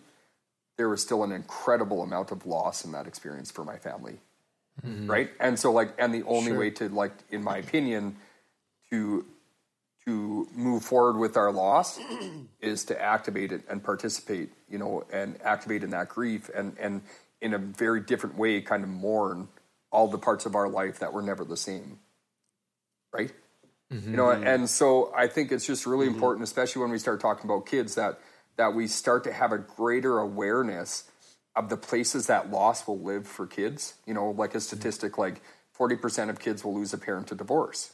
There 0.77 0.89
was 0.89 1.01
still 1.01 1.23
an 1.23 1.31
incredible 1.31 2.03
amount 2.03 2.31
of 2.31 2.45
loss 2.45 2.85
in 2.85 2.91
that 2.91 3.07
experience 3.07 3.49
for 3.49 3.65
my 3.65 3.77
family, 3.77 4.19
Mm-hmm. 4.85 5.09
right? 5.09 5.29
And 5.39 5.57
so, 5.57 5.71
like, 5.71 5.93
and 5.97 6.13
the 6.13 6.23
only 6.23 6.53
way 6.53 6.69
to, 6.71 6.89
like, 6.89 7.13
in 7.31 7.43
my 7.43 7.57
opinion, 7.57 8.15
to 8.91 9.25
to 10.05 10.47
move 10.55 10.83
forward 10.83 11.17
with 11.17 11.35
our 11.35 11.51
loss 11.51 11.99
is 12.61 12.85
to 12.85 13.01
activate 13.01 13.51
it 13.51 13.61
and 13.69 13.83
participate, 13.83 14.49
you 14.69 14.77
know, 14.77 15.03
and 15.11 15.37
activate 15.43 15.83
in 15.83 15.89
that 15.91 16.09
grief 16.09 16.49
and 16.55 16.77
and 16.79 17.01
in 17.41 17.53
a 17.53 17.57
very 17.57 18.01
different 18.01 18.37
way, 18.37 18.61
kind 18.61 18.83
of 18.83 18.89
mourn 18.89 19.47
all 19.91 20.07
the 20.07 20.17
parts 20.17 20.45
of 20.45 20.55
our 20.55 20.67
life 20.67 20.99
that 20.99 21.13
were 21.13 21.21
never 21.21 21.43
the 21.45 21.57
same, 21.57 21.99
right? 23.13 23.31
Mm-hmm. 23.91 24.11
You 24.11 24.17
know, 24.17 24.29
and 24.31 24.69
so 24.69 25.13
I 25.15 25.27
think 25.27 25.51
it's 25.51 25.65
just 25.65 25.85
really 25.85 26.07
mm-hmm. 26.07 26.15
important, 26.15 26.43
especially 26.43 26.81
when 26.81 26.91
we 26.91 26.99
start 26.99 27.19
talking 27.21 27.49
about 27.49 27.65
kids, 27.65 27.95
that 27.95 28.19
that 28.57 28.73
we 28.73 28.87
start 28.87 29.23
to 29.25 29.31
have 29.31 29.51
a 29.51 29.57
greater 29.57 30.19
awareness 30.19 31.03
of 31.57 31.69
the 31.69 31.77
places 31.77 32.27
that 32.27 32.51
loss 32.51 32.87
will 32.87 32.99
live 32.99 33.27
for 33.27 33.47
kids. 33.47 33.95
You 34.05 34.13
know, 34.13 34.31
like 34.31 34.55
a 34.55 34.61
statistic 34.61 35.17
like 35.17 35.41
40% 35.77 36.29
of 36.29 36.39
kids 36.39 36.63
will 36.63 36.75
lose 36.75 36.93
a 36.93 36.97
parent 36.97 37.27
to 37.27 37.35
divorce. 37.35 37.93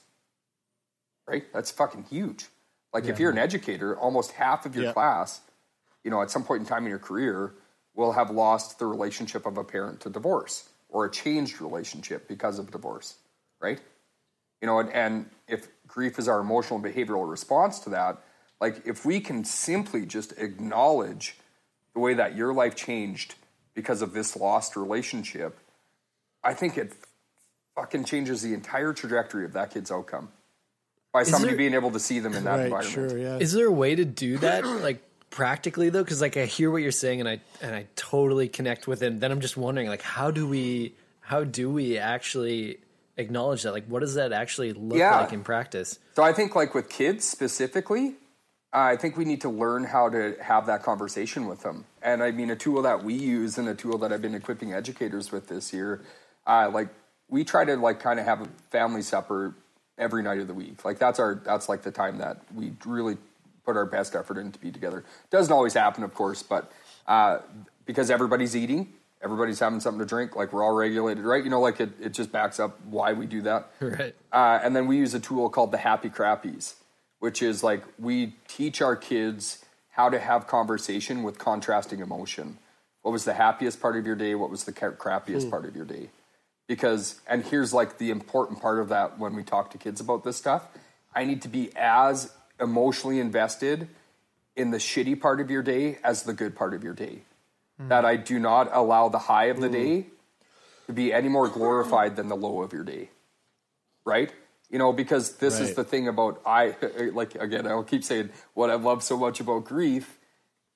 Right? 1.28 1.46
That's 1.54 1.72
fucking 1.72 2.06
huge. 2.10 2.48
Like 2.94 3.06
if 3.06 3.20
you're 3.20 3.32
an 3.32 3.40
educator, 3.40 3.98
almost 3.98 4.34
half 4.34 4.66
of 4.68 4.76
your 4.76 4.86
Yeah. 4.86 4.94
class, 4.94 5.42
you 6.04 6.12
know, 6.12 6.22
at 6.22 6.30
some 6.30 6.44
point 6.44 6.62
in 6.62 6.68
time 6.68 6.84
in 6.84 6.90
your 6.90 7.00
career, 7.00 7.56
will 7.96 8.14
have 8.14 8.30
lost 8.30 8.80
the 8.80 8.86
relationship 8.86 9.46
of 9.46 9.58
a 9.58 9.64
parent 9.64 10.02
to 10.02 10.10
divorce 10.10 10.70
or 10.90 11.06
a 11.06 11.12
changed 11.12 11.62
relationship 11.62 12.28
because 12.28 12.60
of 12.60 12.72
divorce. 12.72 13.16
Right? 13.62 13.80
you 14.62 14.68
know 14.68 14.80
and, 14.80 14.90
and 14.94 15.30
if 15.48 15.68
grief 15.88 16.18
is 16.18 16.28
our 16.30 16.40
emotional 16.40 16.80
and 16.84 16.96
behavioral 16.96 17.30
response 17.30 17.80
to 17.80 17.90
that 17.90 18.18
like 18.62 18.82
if 18.88 19.06
we 19.06 19.20
can 19.20 19.44
simply 19.44 20.06
just 20.06 20.32
acknowledge 20.38 21.38
the 21.94 22.00
way 22.00 22.14
that 22.14 22.36
your 22.36 22.54
life 22.54 22.76
changed 22.76 23.36
because 23.74 24.02
of 24.02 24.14
this 24.14 24.36
lost 24.36 24.76
relationship 24.76 25.58
i 26.44 26.54
think 26.54 26.78
it 26.78 26.94
fucking 27.76 28.04
changes 28.06 28.42
the 28.42 28.54
entire 28.54 28.94
trajectory 28.94 29.46
of 29.46 29.54
that 29.54 29.72
kid's 29.74 29.92
outcome 29.92 30.30
by 31.12 31.24
somebody 31.24 31.52
there- 31.54 31.58
being 31.58 31.74
able 31.74 31.92
to 31.92 32.00
see 32.00 32.20
them 32.20 32.34
in 32.34 32.44
that 32.44 32.56
Right, 32.58 32.64
environment 32.66 33.12
sure, 33.12 33.18
yeah. 33.18 33.38
Is 33.38 33.52
there 33.54 33.68
a 33.68 33.72
way 33.72 33.96
to 33.96 34.04
do 34.06 34.38
that, 34.40 34.66
like 34.66 35.00
practically 35.30 35.90
though? 35.90 36.04
Because 36.04 36.22
like 36.22 36.38
I 36.38 36.46
hear 36.46 36.72
what 36.72 36.82
you're 36.82 36.92
saying, 36.92 37.20
and 37.20 37.30
I 37.30 37.40
and 37.62 37.76
I 37.76 37.86
totally 37.96 38.48
connect 38.48 38.88
with 38.88 39.04
it. 39.04 39.20
Then 39.20 39.32
I'm 39.32 39.40
just 39.40 39.56
wondering, 39.56 39.88
like, 39.90 40.02
how 40.02 40.32
do 40.32 40.48
we 40.48 40.96
how 41.20 41.44
do 41.44 41.70
we 41.70 42.00
actually 42.00 42.80
acknowledge 43.18 43.62
that? 43.62 43.74
Like, 43.74 43.86
what 43.86 44.00
does 44.00 44.16
that 44.16 44.34
actually 44.34 44.74
look 44.74 44.98
Yeah. 44.98 45.20
like 45.22 45.34
in 45.34 45.44
practice? 45.44 46.00
So 46.16 46.24
I 46.24 46.34
think 46.34 46.56
like 46.56 46.74
with 46.74 46.90
kids 46.90 47.28
specifically, 47.30 48.16
I 48.76 48.96
think 48.96 49.18
we 49.18 49.24
need 49.24 49.42
to 49.42 49.50
learn 49.50 49.84
how 49.84 50.10
to 50.10 50.36
have 50.42 50.66
that 50.66 50.82
conversation 50.82 51.46
with 51.46 51.62
them. 51.62 51.86
And 52.02 52.24
I 52.24 52.32
mean, 52.32 52.50
a 52.50 52.56
tool 52.56 52.82
that 52.82 53.04
we 53.04 53.14
use 53.14 53.60
and 53.60 53.70
a 53.70 53.76
tool 53.76 54.00
that 54.00 54.12
I've 54.12 54.22
been 54.22 54.34
equipping 54.34 54.74
educators 54.74 55.32
with 55.32 55.48
this 55.48 55.72
year, 55.72 56.02
uh, 56.48 56.72
like 56.74 56.90
we 57.30 57.44
try 57.44 57.66
to 57.66 57.76
like 57.76 58.00
kind 58.00 58.20
of 58.20 58.26
have 58.26 58.42
a 58.42 58.48
family 58.72 59.04
supper 59.04 59.54
every 59.98 60.24
night 60.24 60.40
of 60.40 60.48
the 60.48 60.54
week. 60.56 60.84
Like 60.84 60.98
that's 60.98 61.20
our 61.20 61.36
that's 61.36 61.70
like 61.70 61.84
the 61.84 61.92
time 61.92 62.18
that 62.18 62.42
we 62.54 62.74
really 62.86 63.18
put 63.64 63.78
our 63.78 63.86
best 63.86 64.16
effort 64.16 64.38
in 64.38 64.52
to 64.52 64.60
be 64.60 64.72
together. 64.72 65.04
Doesn't 65.30 65.54
always 65.54 65.74
happen, 65.74 66.04
of 66.04 66.14
course, 66.14 66.44
but 66.44 66.72
uh, 67.08 67.40
because 67.86 68.10
everybody's 68.10 68.56
eating, 68.56 68.94
everybody's 69.22 69.60
having 69.60 69.80
something 69.80 70.00
to 70.00 70.06
drink, 70.06 70.36
like 70.36 70.52
we're 70.52 70.64
all 70.64 70.74
regulated, 70.74 71.24
right? 71.24 71.44
You 71.44 71.50
know, 71.50 71.62
like 71.62 71.80
it, 71.80 71.92
it 72.02 72.14
just 72.14 72.32
backs 72.32 72.60
up 72.60 72.80
why 72.86 73.14
we 73.14 73.26
do 73.26 73.42
that. 73.44 73.72
Right. 73.80 74.16
Uh, 74.32 74.60
and 74.64 74.76
then 74.76 74.88
we 74.88 74.98
use 74.98 75.14
a 75.14 75.20
tool 75.20 75.50
called 75.50 75.72
the 75.72 75.78
Happy 75.78 76.10
Crappies, 76.10 76.74
which 77.24 77.42
is 77.42 77.64
like 77.64 77.86
we 77.98 78.36
teach 78.50 78.82
our 78.82 78.98
kids 78.98 79.64
how 79.92 80.10
to 80.10 80.20
have 80.20 80.46
conversation 80.46 81.24
with 81.24 81.38
contrasting 81.38 82.02
emotion. 82.02 82.58
What 83.02 83.14
was 83.14 83.24
the 83.24 83.34
happiest 83.34 83.80
part 83.80 83.96
of 83.96 84.06
your 84.06 84.18
day? 84.18 84.36
What 84.36 84.50
was 84.50 84.66
the 84.66 84.74
crappiest 84.74 85.44
hmm. 85.44 85.50
part 85.50 85.64
of 85.64 85.74
your 85.74 85.86
day? 85.86 86.10
Because, 86.68 87.22
and 87.26 87.42
here's 87.46 87.74
like 87.74 87.98
the 87.98 88.12
important 88.12 88.62
part 88.62 88.78
of 88.78 88.90
that 88.90 89.20
when 89.20 89.38
we 89.38 89.44
talk 89.44 89.72
to 89.72 89.78
kids 89.78 90.02
about 90.02 90.26
this 90.26 90.36
stuff 90.36 90.68
I 91.16 91.24
need 91.24 91.44
to 91.44 91.48
be 91.48 91.70
as 91.78 92.30
emotionally 92.60 93.22
invested 93.22 93.88
in 94.58 94.72
the 94.72 94.78
shitty 94.78 95.22
part 95.22 95.40
of 95.40 95.50
your 95.50 95.64
day 95.64 96.00
as 96.04 96.24
the 96.24 96.34
good 96.34 96.58
part 96.58 96.74
of 96.74 96.84
your 96.84 96.94
day. 96.94 97.20
Hmm. 97.80 97.88
That 97.88 98.04
I 98.04 98.18
do 98.18 98.38
not 98.38 98.68
allow 98.74 99.08
the 99.08 99.20
high 99.20 99.46
of 99.46 99.62
the 99.62 99.68
hmm. 99.68 99.74
day 99.74 100.06
to 100.88 100.92
be 100.92 101.14
any 101.14 101.30
more 101.30 101.48
glorified 101.48 102.18
than 102.18 102.28
the 102.28 102.36
low 102.36 102.62
of 102.64 102.74
your 102.74 102.84
day 102.84 103.12
right? 104.06 104.32
You 104.74 104.80
know, 104.80 104.92
because 104.92 105.34
this 105.34 105.60
is 105.60 105.76
the 105.76 105.84
thing 105.84 106.08
about 106.08 106.42
I 106.48 106.76
like 107.14 107.36
again, 107.36 107.68
I'll 107.68 107.84
keep 107.84 108.04
saying 108.04 108.32
what 108.56 108.72
I 108.72 108.74
love 108.74 109.04
so 109.04 109.16
much 109.16 109.40
about 109.40 109.66
grief 109.66 110.18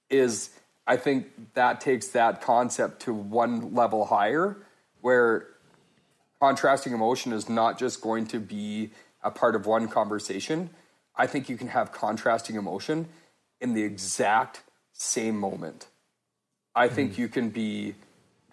is 0.08 0.52
I 0.86 0.98
think 0.98 1.56
that 1.56 1.82
takes 1.82 2.10
that 2.10 2.44
concept 2.44 3.02
to 3.02 3.14
one 3.14 3.74
level 3.74 4.06
higher 4.06 4.58
where 5.02 5.48
contrasting 6.40 6.94
emotion 6.94 7.34
is 7.34 7.50
not 7.50 7.80
just 7.80 8.00
going 8.02 8.28
to 8.28 8.40
be 8.40 8.92
a 9.24 9.32
part 9.32 9.56
of 9.56 9.66
one 9.66 9.88
conversation. 9.88 10.70
I 11.16 11.26
think 11.26 11.50
you 11.50 11.58
can 11.58 11.70
have 11.70 11.92
contrasting 11.92 12.56
emotion 12.56 13.08
in 13.60 13.74
the 13.74 13.82
exact 13.82 14.62
same 14.94 15.40
moment. 15.40 15.88
I 16.76 16.88
think 16.88 17.16
hmm. 17.16 17.22
you 17.22 17.30
can 17.30 17.50
be 17.50 17.96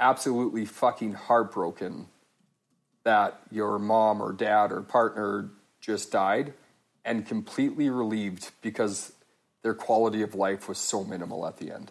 absolutely 0.00 0.64
fucking 0.64 1.12
heartbroken 1.12 2.06
that 3.04 3.40
your 3.50 3.78
mom 3.78 4.20
or 4.20 4.32
dad 4.32 4.72
or 4.72 4.80
partner 4.82 5.50
just 5.80 6.10
died 6.10 6.52
and 7.04 7.26
completely 7.26 7.90
relieved 7.90 8.50
because 8.62 9.12
their 9.62 9.74
quality 9.74 10.22
of 10.22 10.34
life 10.34 10.68
was 10.68 10.78
so 10.78 11.04
minimal 11.04 11.46
at 11.46 11.58
the 11.58 11.70
end. 11.72 11.90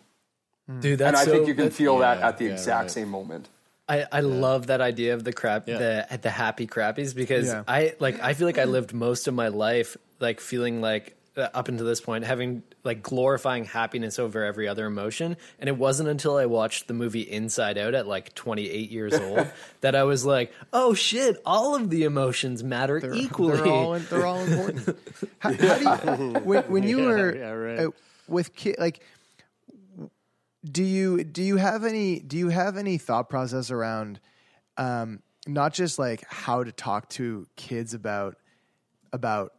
Hmm. 0.68 0.80
Dude, 0.80 1.00
that's 1.00 1.08
and 1.08 1.18
I 1.18 1.26
so, 1.26 1.32
think 1.32 1.48
you 1.48 1.56
can 1.56 1.66
that- 1.66 1.74
feel 1.74 2.00
that 2.00 2.20
at 2.20 2.38
the 2.38 2.46
yeah, 2.46 2.52
exact 2.52 2.82
right. 2.82 2.92
same 2.92 3.10
moment. 3.10 3.48
I, 3.88 4.06
I 4.12 4.22
love 4.22 4.68
that 4.68 4.80
idea 4.80 5.14
of 5.14 5.26
the 5.26 5.34
crap 5.34 5.68
Yeah. 5.68 6.06
the 6.10 6.18
the 6.20 6.30
happy 6.30 6.68
crappies 6.68 7.14
because 7.14 7.48
Yeah. 7.48 7.64
I 7.68 7.96
like 8.00 8.22
I 8.22 8.34
feel 8.34 8.48
like 8.48 8.58
I 8.58 8.64
mm. 8.66 8.72
lived 8.72 8.94
most 8.94 9.28
of 9.28 9.34
my 9.34 9.50
life 9.50 9.98
like 10.22 10.40
feeling 10.40 10.80
like 10.80 11.18
up 11.36 11.68
until 11.68 11.86
this 11.86 12.00
point 12.00 12.24
having 12.26 12.62
like 12.84 13.02
glorifying 13.02 13.66
happiness 13.66 14.20
over 14.20 14.44
every 14.44 14.68
other 14.68 14.86
emotion 14.86 15.36
and 15.60 15.68
it 15.68 15.76
wasn't 15.78 16.08
until 16.08 16.38
I 16.38 16.46
watched 16.46 16.88
the 16.88 16.94
movie 16.94 17.22
Inside 17.22 17.78
Out 17.78 17.96
at 17.96 18.08
like 18.08 18.36
28 18.36 18.92
years 18.92 19.14
old 19.20 19.48
that 19.82 19.96
I 19.96 20.04
was 20.04 20.26
like 20.26 20.54
oh 20.72 20.94
shit 20.94 21.42
all 21.46 21.76
of 21.76 21.90
the 21.90 22.04
emotions 22.04 22.64
matter 22.64 23.02
equally 23.16 23.58
They're 23.58 23.66
all 23.66 24.00
they're 24.00 24.26
all 24.26 24.42
important. 24.44 24.98
How, 25.40 25.52
how 25.54 25.78
do 25.78 25.84
you 25.86 26.40
when, 26.44 26.64
when 26.72 26.84
you 26.84 27.00
Yeah, 27.00 27.06
were 27.06 27.36
yeah, 27.36 27.50
right. 27.52 27.80
uh, 27.88 27.92
with 28.28 28.56
kid 28.56 28.76
like 28.78 29.02
do 30.64 30.84
you 30.84 31.24
do 31.24 31.42
you 31.44 31.58
have 31.58 31.84
any 31.84 32.20
do 32.20 32.38
you 32.38 32.50
have 32.50 32.78
any 32.78 32.98
thought 32.98 33.28
process 33.30 33.72
around 33.72 34.20
um 34.78 35.22
not 35.48 35.74
just 35.74 36.00
like 36.00 36.24
how 36.30 36.64
to 36.64 36.72
talk 36.72 37.10
to 37.10 37.46
kids 37.56 37.94
about 37.94 38.38
about 39.12 39.52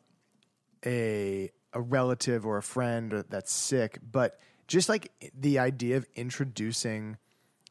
a 0.87 1.51
a 1.75 1.81
relative 1.81 2.47
or 2.47 2.57
a 2.57 2.63
friend 2.63 3.13
or 3.13 3.23
that's 3.23 3.53
sick, 3.53 3.99
but 4.11 4.39
just 4.67 4.89
like 4.89 5.13
the 5.39 5.59
idea 5.59 5.97
of 5.97 6.07
introducing 6.15 7.19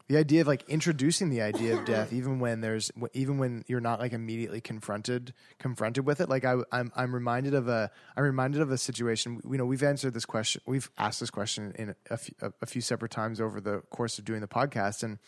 the 0.08 0.18
idea 0.18 0.42
of 0.42 0.48
like 0.48 0.68
introducing 0.68 1.30
the 1.30 1.42
idea 1.42 1.78
of 1.78 1.86
death 1.86 2.12
even 2.14 2.40
when 2.40 2.62
there's 2.62 2.92
even 3.14 3.38
when 3.38 3.64
you're 3.68 3.80
not 3.80 4.00
like 4.00 4.14
immediately 4.14 4.60
confronted 4.60 5.34
confronted 5.60 6.06
with 6.06 6.20
it 6.20 6.30
like 6.30 6.44
I, 6.46 6.58
I'm 6.72 6.92
I'm 6.96 7.16
reminded 7.16 7.54
of 7.54 7.68
a 7.68 7.90
I'm 8.16 8.24
reminded 8.24 8.62
of 8.62 8.70
a 8.72 8.78
situation 8.78 9.42
you 9.50 9.58
know 9.58 9.66
we've 9.66 9.82
answered 9.82 10.14
this 10.14 10.26
question 10.26 10.62
we've 10.66 10.92
asked 10.98 11.20
this 11.20 11.30
question 11.30 11.74
in 11.80 11.96
a 12.10 12.18
few, 12.18 12.36
a, 12.42 12.52
a 12.62 12.66
few 12.66 12.82
separate 12.82 13.12
times 13.12 13.40
over 13.40 13.62
the 13.62 13.80
course 13.90 14.20
of 14.20 14.26
doing 14.26 14.42
the 14.42 14.48
podcast 14.48 15.04
and 15.04 15.20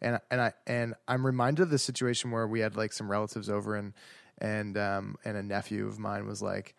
and 0.00 0.18
and 0.30 0.40
I 0.40 0.52
and 0.66 0.94
I'm 1.06 1.24
reminded 1.24 1.62
of 1.62 1.70
the 1.70 1.78
situation 1.78 2.30
where 2.30 2.46
we 2.46 2.60
had 2.60 2.76
like 2.76 2.92
some 2.92 3.10
relatives 3.10 3.48
over 3.50 3.76
and 3.76 3.92
and 4.38 4.76
um 4.78 5.16
and 5.24 5.36
a 5.36 5.42
nephew 5.42 5.86
of 5.86 5.98
mine 5.98 6.26
was 6.26 6.42
like 6.42 6.74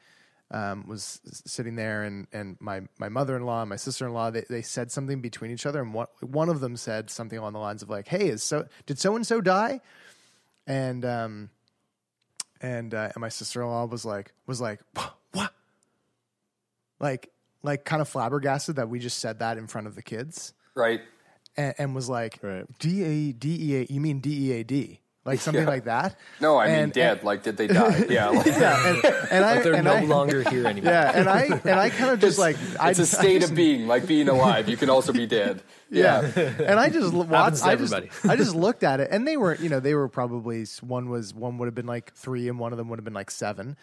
um, 0.54 0.86
was 0.88 1.20
sitting 1.46 1.76
there, 1.76 2.04
and 2.04 2.28
and 2.32 2.56
my 2.62 2.82
my 3.00 3.10
mother 3.10 3.36
in 3.36 3.44
law, 3.46 3.62
and 3.62 3.70
my 3.70 3.76
sister 3.76 4.06
in 4.08 4.14
law, 4.14 4.30
they 4.30 4.46
they 4.50 4.62
said 4.62 4.92
something 4.92 5.20
between 5.20 5.52
each 5.52 5.66
other, 5.66 5.82
and 5.82 5.94
one 5.94 6.08
one 6.22 6.48
of 6.48 6.60
them 6.62 6.78
said 6.78 7.10
something 7.10 7.38
along 7.38 7.54
the 7.54 7.60
lines 7.60 7.82
of 7.82 7.90
like, 7.90 8.08
"Hey, 8.08 8.28
is 8.30 8.44
so 8.44 8.68
did 8.86 9.00
so 9.00 9.16
and 9.16 9.26
so 9.28 9.42
die?" 9.42 9.82
And 10.68 11.04
um, 11.04 11.50
and 12.62 12.94
uh, 12.94 13.10
and 13.14 13.18
my 13.22 13.30
sister 13.30 13.62
in 13.62 13.68
law 13.68 13.86
was 13.86 14.06
like 14.06 14.32
was 14.48 14.62
like 14.62 14.80
what, 15.34 15.52
like 17.00 17.32
like 17.64 17.84
kind 17.86 18.02
of 18.02 18.08
flabbergasted 18.08 18.76
that 18.76 18.90
we 18.90 19.00
just 19.00 19.20
said 19.20 19.40
that 19.40 19.58
in 19.58 19.68
front 19.68 19.88
of 19.88 19.96
the 19.96 20.02
kids, 20.02 20.54
Right? 20.76 21.02
and, 21.58 21.74
and 21.78 21.96
was 21.96 22.10
like, 22.10 22.40
Right. 22.42 22.66
D 22.80 23.04
A 23.04 23.32
D 23.34 23.58
E 23.72 23.76
A, 23.82 23.88
you 23.90 24.00
mean 24.00 24.20
D 24.20 24.50
E 24.50 24.60
A 24.60 24.64
D, 24.64 25.00
like 25.26 25.40
something 25.46 25.64
Yeah. 25.64 25.70
like 25.70 25.86
that? 25.86 26.18
No, 26.42 26.58
I 26.58 26.68
mean 26.68 26.76
And- 26.76 26.94
dead. 26.94 27.24
like, 27.24 27.44
did 27.44 27.58
they 27.58 27.68
die? 27.68 28.06
Yeah. 28.10 28.30
like- 28.30 28.46
Yeah, 28.46 28.88
and, 28.88 29.06
and 29.32 29.46
I 29.52 29.62
they're 29.62 29.76
and 29.76 29.86
no 29.86 29.94
I, 29.94 30.02
longer 30.06 30.44
here 30.50 30.68
anymore 30.68 30.92
Yeah, 30.92 31.12
and 31.16 31.30
I 31.30 31.42
and 31.64 31.80
I 31.80 31.90
kind 31.90 32.12
of 32.12 32.20
just 32.20 32.38
like 32.40 32.58
I 32.80 32.90
it's 32.92 33.00
a 33.00 33.04
just- 33.04 33.16
I 33.16 33.20
state 33.20 33.40
just- 33.42 33.52
of 33.52 33.56
being, 33.58 33.88
like 33.88 34.06
being 34.08 34.28
alive. 34.30 34.68
You 34.70 34.78
can 34.78 34.90
also 34.90 35.14
be 35.14 35.26
dead. 35.26 35.62
Yeah. 35.90 36.22
and 36.36 36.80
I 36.80 36.90
just 36.90 37.14
watched. 37.14 37.64
I 37.64 37.76
just. 37.76 37.94
I 38.26 38.36
just 38.36 38.56
looked 38.56 38.84
at 38.84 39.00
it, 39.00 39.10
and 39.12 39.28
they 39.28 39.38
were, 39.38 39.56
you 39.56 39.70
know, 39.70 39.80
they 39.80 39.94
were 39.94 40.10
probably 40.10 40.66
one 40.82 41.10
was 41.10 41.34
one 41.36 41.58
would 41.60 41.68
have 41.68 41.76
been 41.76 41.86
like 41.86 42.14
three, 42.16 42.50
and 42.50 42.58
one 42.58 42.72
of 42.74 42.78
them 42.80 42.90
would 42.90 42.98
have 42.98 43.04
been 43.06 43.14
like 43.14 43.30
seven, 43.30 43.78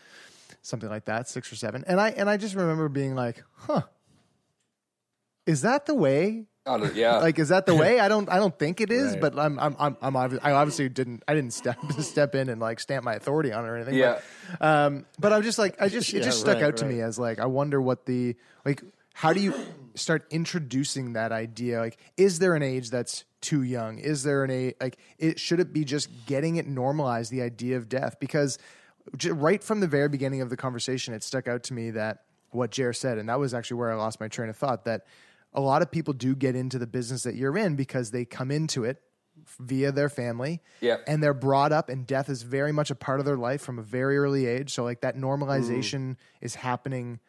something 0.61 0.89
like 0.91 1.05
that, 1.05 1.29
six 1.29 1.53
or 1.53 1.57
seven. 1.57 1.85
And 1.87 2.01
I 2.01 2.11
and 2.11 2.29
I 2.29 2.37
just 2.37 2.57
remember 2.57 2.89
being 2.89 3.15
like, 3.15 3.45
huh, 3.59 3.83
is 5.47 5.63
that 5.63 5.87
the 5.87 5.95
way? 5.95 6.47
Don't- 6.67 6.95
yeah. 6.95 7.17
Like, 7.19 7.39
is 7.39 7.49
that 7.49 7.67
the 7.67 7.75
way? 7.75 8.01
I 8.01 8.09
don't, 8.09 8.29
I 8.29 8.37
don't 8.37 8.57
think 8.59 8.81
it 8.81 8.91
is, 8.91 9.13
Right. 9.13 9.21
but 9.21 9.39
I'm, 9.39 9.59
I'm, 9.59 9.75
I'm, 9.79 9.97
I'm 10.03 10.15
obvi- 10.15 10.41
I 10.43 10.53
obviously 10.53 10.89
didn't, 10.89 11.23
I 11.27 11.35
didn't 11.35 11.53
step 11.53 11.79
step 12.01 12.35
in 12.35 12.49
and 12.49 12.61
like 12.61 12.81
stamp 12.81 13.05
my 13.05 13.15
authority 13.15 13.53
on 13.53 13.65
it 13.65 13.69
or 13.69 13.77
anything. 13.77 13.95
yeah. 13.95 14.21
But, 14.59 14.67
um, 14.67 15.07
but 15.19 15.33
I'm 15.33 15.43
just 15.43 15.59
like, 15.59 15.81
I 15.81 15.89
just, 15.89 16.09
it 16.15 16.19
Yeah, 16.19 16.23
just 16.25 16.41
stuck 16.41 16.57
right, 16.57 16.65
out 16.65 16.77
to 16.79 16.85
right. 16.85 16.95
me 16.95 17.01
as 17.01 17.19
like, 17.19 17.39
I 17.41 17.47
wonder 17.47 17.81
what 17.81 18.07
the, 18.07 18.37
like, 18.65 18.83
how 19.15 19.33
do 19.33 19.41
you 19.41 19.55
start 19.95 20.27
introducing 20.31 21.15
that 21.15 21.33
idea? 21.33 21.81
Like, 21.81 21.99
is 22.17 22.39
there 22.39 22.55
an 22.55 22.63
age 22.63 22.91
that's 22.91 23.25
too 23.41 23.63
young? 23.63 23.99
Is 23.99 24.23
there 24.23 24.45
an 24.45 24.51
age, 24.51 24.75
like, 24.81 24.99
it, 25.19 25.39
should 25.41 25.61
it 25.61 25.73
be 25.73 25.85
just 25.85 26.09
getting 26.27 26.57
it 26.57 26.67
normalized, 26.67 27.31
the 27.33 27.43
idea 27.43 27.77
of 27.77 27.89
death? 27.89 28.17
Because 28.21 28.59
right 29.29 29.63
from 29.65 29.81
the 29.81 29.87
very 29.89 30.09
beginning 30.09 30.41
of 30.43 30.51
the 30.51 30.57
conversation, 30.57 31.15
it 31.15 31.23
stuck 31.23 31.49
out 31.49 31.63
to 31.65 31.75
me 31.75 31.91
that 31.93 32.23
what 32.51 32.71
Jer 32.71 32.93
said, 32.93 33.19
and 33.19 33.29
that 33.29 33.39
was 33.39 33.53
actually 33.55 33.79
where 33.79 33.91
I 33.93 33.95
lost 33.97 34.21
my 34.21 34.29
train 34.29 34.49
of 34.49 34.57
thought 34.57 34.85
that 34.85 35.03
a 35.53 35.61
lot 35.61 35.83
of 35.83 35.91
people 35.91 36.15
do 36.15 36.35
get 36.35 36.55
into 36.55 36.79
the 36.79 36.87
business 36.87 37.23
that 37.25 37.35
you're 37.35 37.57
in 37.57 37.77
because 37.77 38.11
they 38.11 38.25
come 38.25 38.51
into 38.51 38.85
it 38.85 39.03
via 39.59 39.91
their 39.91 40.09
family 40.09 40.61
Yep. 40.81 41.05
and 41.07 41.23
they're 41.23 41.35
brought 41.35 41.73
up 41.73 41.89
and 41.89 42.07
death 42.07 42.29
is 42.29 42.43
very 42.43 42.73
much 42.73 42.91
a 42.91 42.95
part 42.95 43.21
of 43.21 43.27
their 43.27 43.37
life 43.37 43.63
from 43.63 43.79
a 43.79 43.83
very 43.83 44.19
early 44.19 44.47
age. 44.47 44.73
So 44.73 44.85
like 44.85 45.01
that 45.01 45.17
normalization 45.17 46.01
mm. 46.01 46.17
is 46.41 46.57
happening 46.57 47.21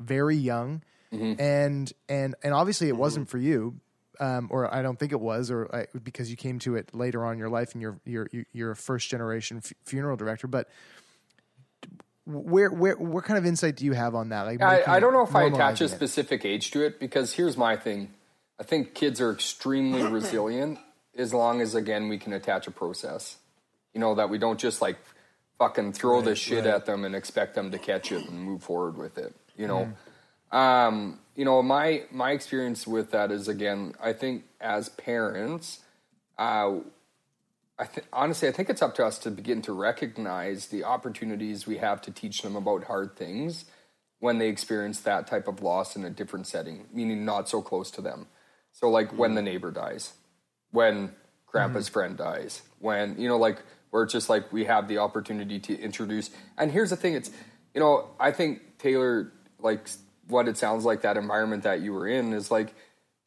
very 0.00 0.36
young. 0.36 0.82
Mm-hmm. 1.12 1.40
And 1.40 1.92
and 2.08 2.34
and 2.42 2.54
obviously 2.54 2.88
it 2.88 2.92
mm-hmm. 2.92 3.00
wasn't 3.00 3.28
for 3.28 3.38
you 3.38 3.80
um, 4.20 4.48
or 4.50 4.72
I 4.72 4.82
don't 4.82 4.98
think 4.98 5.12
it 5.12 5.20
was, 5.20 5.50
or 5.50 5.74
I, 5.74 5.86
because 5.98 6.30
you 6.30 6.36
came 6.36 6.58
to 6.60 6.76
it 6.76 6.94
later 6.94 7.24
on 7.24 7.32
in 7.32 7.38
your 7.38 7.48
life 7.48 7.72
and 7.72 7.80
you're 7.80 7.98
you're 8.04 8.28
you're 8.52 8.70
a 8.70 8.76
first 8.76 9.08
generation 9.08 9.56
f- 9.64 9.72
funeral 9.82 10.16
director. 10.16 10.46
But 10.46 10.68
where 12.30 12.70
where 12.70 12.96
what 12.96 13.24
kind 13.24 13.38
of 13.38 13.46
insight 13.46 13.76
do 13.76 13.84
you 13.84 13.92
have 13.92 14.14
on 14.14 14.30
that? 14.30 14.42
Like, 14.42 14.62
I, 14.62 14.82
I 14.86 15.00
don't 15.00 15.12
know 15.12 15.22
if 15.22 15.34
I 15.34 15.44
attach 15.44 15.80
a 15.80 15.84
normalizing 15.84 15.86
it? 15.86 15.96
specific 15.96 16.44
age 16.44 16.70
to 16.72 16.82
it 16.84 17.00
because 17.00 17.34
here's 17.34 17.56
my 17.56 17.76
thing. 17.76 18.12
I 18.58 18.62
think 18.62 18.94
kids 18.94 19.20
are 19.20 19.32
extremely 19.32 20.02
resilient 20.10 20.78
as 21.16 21.34
long 21.34 21.60
as 21.60 21.74
again 21.74 22.08
we 22.08 22.18
can 22.18 22.32
attach 22.32 22.66
a 22.66 22.70
process. 22.70 23.36
You 23.94 24.00
know 24.00 24.14
that 24.14 24.30
we 24.30 24.38
don't 24.38 24.58
just 24.58 24.80
like 24.80 24.96
fucking 25.58 25.92
throw 25.92 26.22
this 26.22 26.38
shit 26.38 26.64
at 26.64 26.86
them 26.86 27.04
and 27.04 27.14
expect 27.14 27.54
them 27.54 27.70
to 27.70 27.78
catch 27.78 28.12
it 28.12 28.26
and 28.28 28.40
move 28.40 28.62
forward 28.62 28.96
with 28.96 29.18
it. 29.18 29.34
You 29.56 29.66
know, 29.66 29.92
um, 30.52 31.18
you 31.36 31.44
know 31.44 31.62
my 31.62 32.04
my 32.10 32.30
experience 32.32 32.86
with 32.86 33.10
that 33.10 33.30
is 33.30 33.48
again 33.48 33.94
I 34.02 34.12
think 34.12 34.44
as 34.60 34.88
parents, 34.88 35.80
uh, 36.38 36.76
I 37.80 37.86
th- 37.86 38.06
honestly, 38.12 38.46
I 38.46 38.52
think 38.52 38.68
it's 38.68 38.82
up 38.82 38.94
to 38.96 39.06
us 39.06 39.18
to 39.20 39.30
begin 39.30 39.62
to 39.62 39.72
recognize 39.72 40.66
the 40.66 40.84
opportunities 40.84 41.66
we 41.66 41.78
have 41.78 42.02
to 42.02 42.10
teach 42.10 42.42
them 42.42 42.54
about 42.54 42.84
hard 42.84 43.16
things 43.16 43.64
when 44.18 44.36
they 44.36 44.48
experience 44.48 45.00
that 45.00 45.26
type 45.26 45.48
of 45.48 45.62
loss 45.62 45.96
in 45.96 46.04
a 46.04 46.10
different 46.10 46.46
setting, 46.46 46.88
meaning 46.92 47.24
not 47.24 47.48
so 47.48 47.62
close 47.62 47.90
to 47.92 48.02
them. 48.02 48.26
So, 48.72 48.90
like 48.90 49.16
when 49.16 49.30
mm-hmm. 49.30 49.36
the 49.36 49.42
neighbor 49.42 49.70
dies, 49.70 50.12
when 50.72 51.14
grandpa's 51.46 51.86
mm-hmm. 51.86 51.92
friend 51.94 52.16
dies, 52.18 52.60
when, 52.80 53.18
you 53.18 53.28
know, 53.28 53.38
like 53.38 53.62
where 53.88 54.02
it's 54.02 54.12
just 54.12 54.28
like 54.28 54.52
we 54.52 54.66
have 54.66 54.86
the 54.86 54.98
opportunity 54.98 55.58
to 55.58 55.80
introduce. 55.80 56.28
And 56.58 56.70
here's 56.70 56.90
the 56.90 56.96
thing 56.96 57.14
it's, 57.14 57.30
you 57.72 57.80
know, 57.80 58.10
I 58.20 58.30
think 58.30 58.78
Taylor, 58.78 59.32
like 59.58 59.88
what 60.28 60.48
it 60.48 60.58
sounds 60.58 60.84
like 60.84 61.00
that 61.00 61.16
environment 61.16 61.62
that 61.62 61.80
you 61.80 61.94
were 61.94 62.06
in 62.06 62.34
is 62.34 62.50
like, 62.50 62.74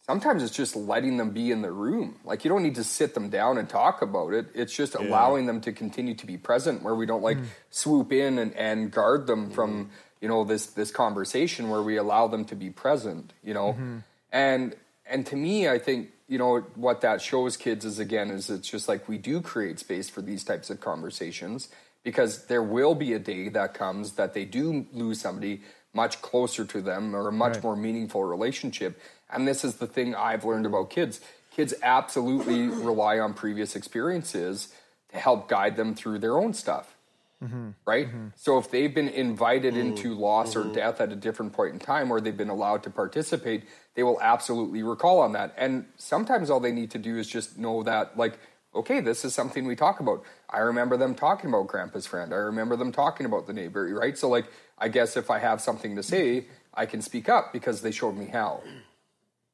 sometimes 0.06 0.44
it's 0.44 0.56
just 0.56 0.76
letting 0.76 1.18
them 1.18 1.32
be 1.32 1.52
in 1.52 1.62
the 1.62 1.72
room. 1.72 2.16
Like 2.24 2.44
you 2.44 2.50
don't 2.50 2.64
need 2.64 2.76
to 2.76 2.84
sit 2.84 3.14
them 3.14 3.30
down 3.30 3.58
and 3.58 3.68
talk 3.68 4.02
about 4.02 4.34
it. 4.34 4.48
It's 4.54 4.74
just 4.74 4.96
allowing 4.96 5.46
them 5.46 5.62
to 5.62 5.72
continue 5.72 6.14
to 6.16 6.26
be 6.26 6.38
present 6.38 6.84
where 6.84 6.96
we 6.96 7.06
don't 7.06 7.24
like 7.24 7.38
hmm. 7.38 7.46
swoop 7.70 8.12
in 8.12 8.38
and, 8.38 8.54
and 8.56 8.92
guard 8.92 9.28
them 9.28 9.48
hmm. 9.48 9.52
from, 9.54 9.90
you 10.22 10.28
know, 10.28 10.44
this 10.44 10.68
this 10.68 10.92
conversation 10.92 11.70
where 11.70 11.82
we 11.82 11.98
allow 11.98 12.28
them 12.28 12.46
to 12.46 12.56
be 12.56 12.70
present, 12.70 13.34
you 13.44 13.54
know. 13.54 13.74
Hmm. 13.74 13.98
And 14.32 14.76
and 15.06 15.26
to 15.28 15.36
me 15.36 15.70
I 15.70 15.80
think, 15.80 16.10
you 16.28 16.38
know, 16.38 16.60
what 16.76 17.02
that 17.02 17.22
shows 17.22 17.56
kids 17.58 17.86
is 17.86 18.00
again 18.00 18.30
is 18.30 18.50
it's 18.50 18.70
just 18.70 18.88
like 18.88 19.08
we 19.08 19.18
do 19.18 19.42
create 19.42 19.80
space 19.80 20.10
for 20.10 20.22
these 20.22 20.44
types 20.44 20.70
of 20.70 20.82
conversations 20.82 21.70
because 22.04 22.48
there 22.48 22.64
will 22.64 22.96
be 22.96 23.14
a 23.14 23.20
day 23.20 23.48
that 23.50 23.74
comes 23.74 24.14
that 24.14 24.34
they 24.34 24.44
do 24.44 24.86
lose 24.92 25.22
somebody 25.22 25.62
much 25.94 26.22
closer 26.22 26.66
to 26.66 26.82
them 26.82 27.16
or 27.16 27.28
a 27.28 27.32
much 27.32 27.62
more 27.62 27.76
meaningful 27.76 28.24
relationship. 28.24 29.00
And 29.30 29.48
this 29.48 29.64
is 29.64 29.76
the 29.76 29.88
thing 29.88 30.16
I've 30.16 30.46
learned 30.46 30.66
about 30.66 30.90
kids. 30.90 31.20
Kids 31.56 31.74
absolutely 31.82 32.68
rely 32.68 33.20
on 33.20 33.34
previous 33.34 33.76
experiences 33.76 34.74
to 35.12 35.18
help 35.18 35.48
guide 35.48 35.76
them 35.76 35.96
through 35.96 36.20
their 36.20 36.38
own 36.38 36.54
stuff. 36.54 36.96
Mm-hmm. 37.44 37.70
Right? 37.86 38.08
Mm-hmm. 38.08 38.28
So 38.36 38.58
if 38.58 38.72
they've 38.72 38.94
been 38.94 39.10
invited 39.10 39.74
mm-hmm. 39.74 39.90
into 39.90 40.14
loss 40.14 40.56
or 40.56 40.64
death 40.64 41.02
at 41.02 41.12
a 41.12 41.16
different 41.16 41.54
point 41.54 41.74
in 41.74 41.80
time 41.80 42.10
or 42.10 42.22
they've 42.22 42.36
been 42.36 42.50
allowed 42.50 42.84
to 42.84 42.90
participate, 42.90 43.64
they 43.96 44.04
will 44.04 44.20
absolutely 44.22 44.82
recall 44.82 45.20
on 45.20 45.34
that. 45.34 45.54
And 45.58 45.86
sometimes 45.98 46.50
all 46.50 46.60
they 46.60 46.72
need 46.72 46.92
to 46.92 46.98
do 46.98 47.18
is 47.18 47.28
just 47.28 47.58
know 47.58 47.84
that, 47.84 48.18
like, 48.18 48.40
okay, 48.76 49.02
this 49.02 49.26
is 49.26 49.36
something 49.36 49.66
we 49.66 49.76
talk 49.76 50.00
about. 50.00 50.24
I 50.50 50.60
remember 50.60 50.98
them 50.98 51.16
talking 51.16 51.50
about 51.50 51.68
grandpa's 51.68 52.08
friend. 52.08 52.34
I 52.34 52.38
remember 52.38 52.76
them 52.76 52.92
talking 52.92 53.26
about 53.26 53.46
the 53.46 53.54
neighbor, 53.54 53.88
right? 53.94 54.18
So, 54.18 54.30
like, 54.30 54.46
I 54.78 54.88
guess 54.88 55.16
if 55.18 55.30
I 55.30 55.40
have 55.40 55.62
something 55.62 55.96
to 55.96 56.04
say, 56.04 56.46
I 56.74 56.86
can 56.86 57.02
speak 57.02 57.30
up 57.30 57.54
because 57.54 57.82
they 57.82 57.92
showed 57.92 58.18
me 58.18 58.26
how. 58.26 58.62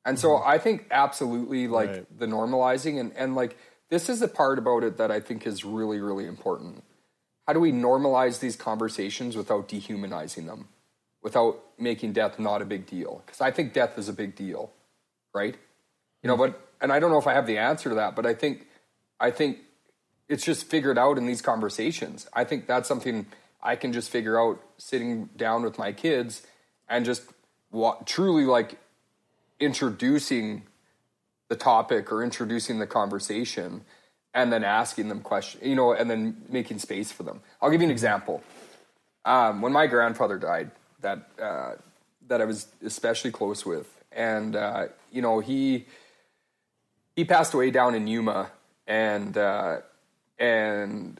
And 0.05 0.17
so 0.17 0.29
mm-hmm. 0.29 0.49
I 0.49 0.57
think 0.57 0.87
absolutely 0.91 1.67
like 1.67 1.89
Right. 1.89 2.19
the 2.19 2.25
normalizing 2.25 2.99
and, 2.99 3.11
and 3.15 3.35
like 3.35 3.57
this 3.89 4.09
is 4.09 4.19
the 4.19 4.27
part 4.27 4.59
about 4.59 4.83
it 4.83 4.97
that 4.97 5.11
I 5.11 5.19
think 5.19 5.45
is 5.45 5.65
really, 5.65 5.99
really 5.99 6.25
important. 6.25 6.83
How 7.47 7.53
do 7.53 7.59
we 7.59 7.71
normalize 7.71 8.39
these 8.39 8.55
conversations 8.55 9.35
without 9.35 9.67
dehumanizing 9.67 10.45
them? 10.45 10.67
Without 11.21 11.59
making 11.77 12.13
death 12.13 12.39
not 12.39 12.61
a 12.61 12.65
big 12.65 12.85
deal? 12.85 13.23
Because 13.25 13.41
I 13.41 13.51
think 13.51 13.73
death 13.73 13.97
is 13.97 14.07
a 14.07 14.13
big 14.13 14.35
deal, 14.35 14.71
right? 15.33 15.55
You 16.23 16.27
know, 16.27 16.35
mm-hmm. 16.35 16.53
but 16.53 16.67
and 16.81 16.93
I 16.93 16.99
don't 16.99 17.11
know 17.11 17.17
if 17.17 17.27
I 17.27 17.33
have 17.33 17.47
the 17.47 17.57
answer 17.57 17.89
to 17.89 17.95
that, 17.95 18.15
but 18.15 18.25
I 18.25 18.33
think 18.33 18.67
I 19.19 19.31
think 19.31 19.59
it's 20.29 20.45
just 20.45 20.67
figured 20.67 20.97
out 20.97 21.17
in 21.17 21.25
these 21.25 21.41
conversations. 21.41 22.27
I 22.33 22.43
think 22.43 22.67
that's 22.67 22.87
something 22.87 23.25
I 23.61 23.75
can 23.75 23.91
just 23.91 24.09
figure 24.09 24.39
out 24.39 24.61
sitting 24.77 25.29
down 25.35 25.63
with 25.63 25.77
my 25.77 25.91
kids 25.91 26.43
and 26.87 27.03
just 27.03 27.23
wa- 27.71 27.97
truly 28.05 28.45
like 28.45 28.79
introducing 29.59 30.63
the 31.49 31.55
topic 31.55 32.11
or 32.11 32.23
introducing 32.23 32.79
the 32.79 32.87
conversation 32.87 33.81
and 34.33 34.53
then 34.53 34.63
asking 34.63 35.09
them 35.09 35.21
questions, 35.21 35.63
you 35.65 35.75
know, 35.75 35.93
and 35.93 36.09
then 36.09 36.43
making 36.49 36.79
space 36.79 37.11
for 37.11 37.23
them. 37.23 37.41
I'll 37.61 37.71
give 37.71 37.81
you 37.81 37.87
an 37.87 37.91
example. 37.91 38.43
Um, 39.25 39.61
when 39.61 39.73
my 39.73 39.87
grandfather 39.87 40.37
died, 40.37 40.71
that 41.01 41.29
uh, 41.41 41.73
that 42.27 42.41
I 42.41 42.45
was 42.45 42.67
especially 42.83 43.31
close 43.31 43.65
with, 43.65 43.87
and 44.11 44.55
uh, 44.55 44.87
you 45.11 45.21
know, 45.21 45.39
he 45.39 45.85
he 47.15 47.25
passed 47.25 47.53
away 47.53 47.71
down 47.71 47.95
in 47.95 48.07
Yuma, 48.07 48.51
and 48.87 49.37
uh, 49.37 49.77
and 50.37 51.19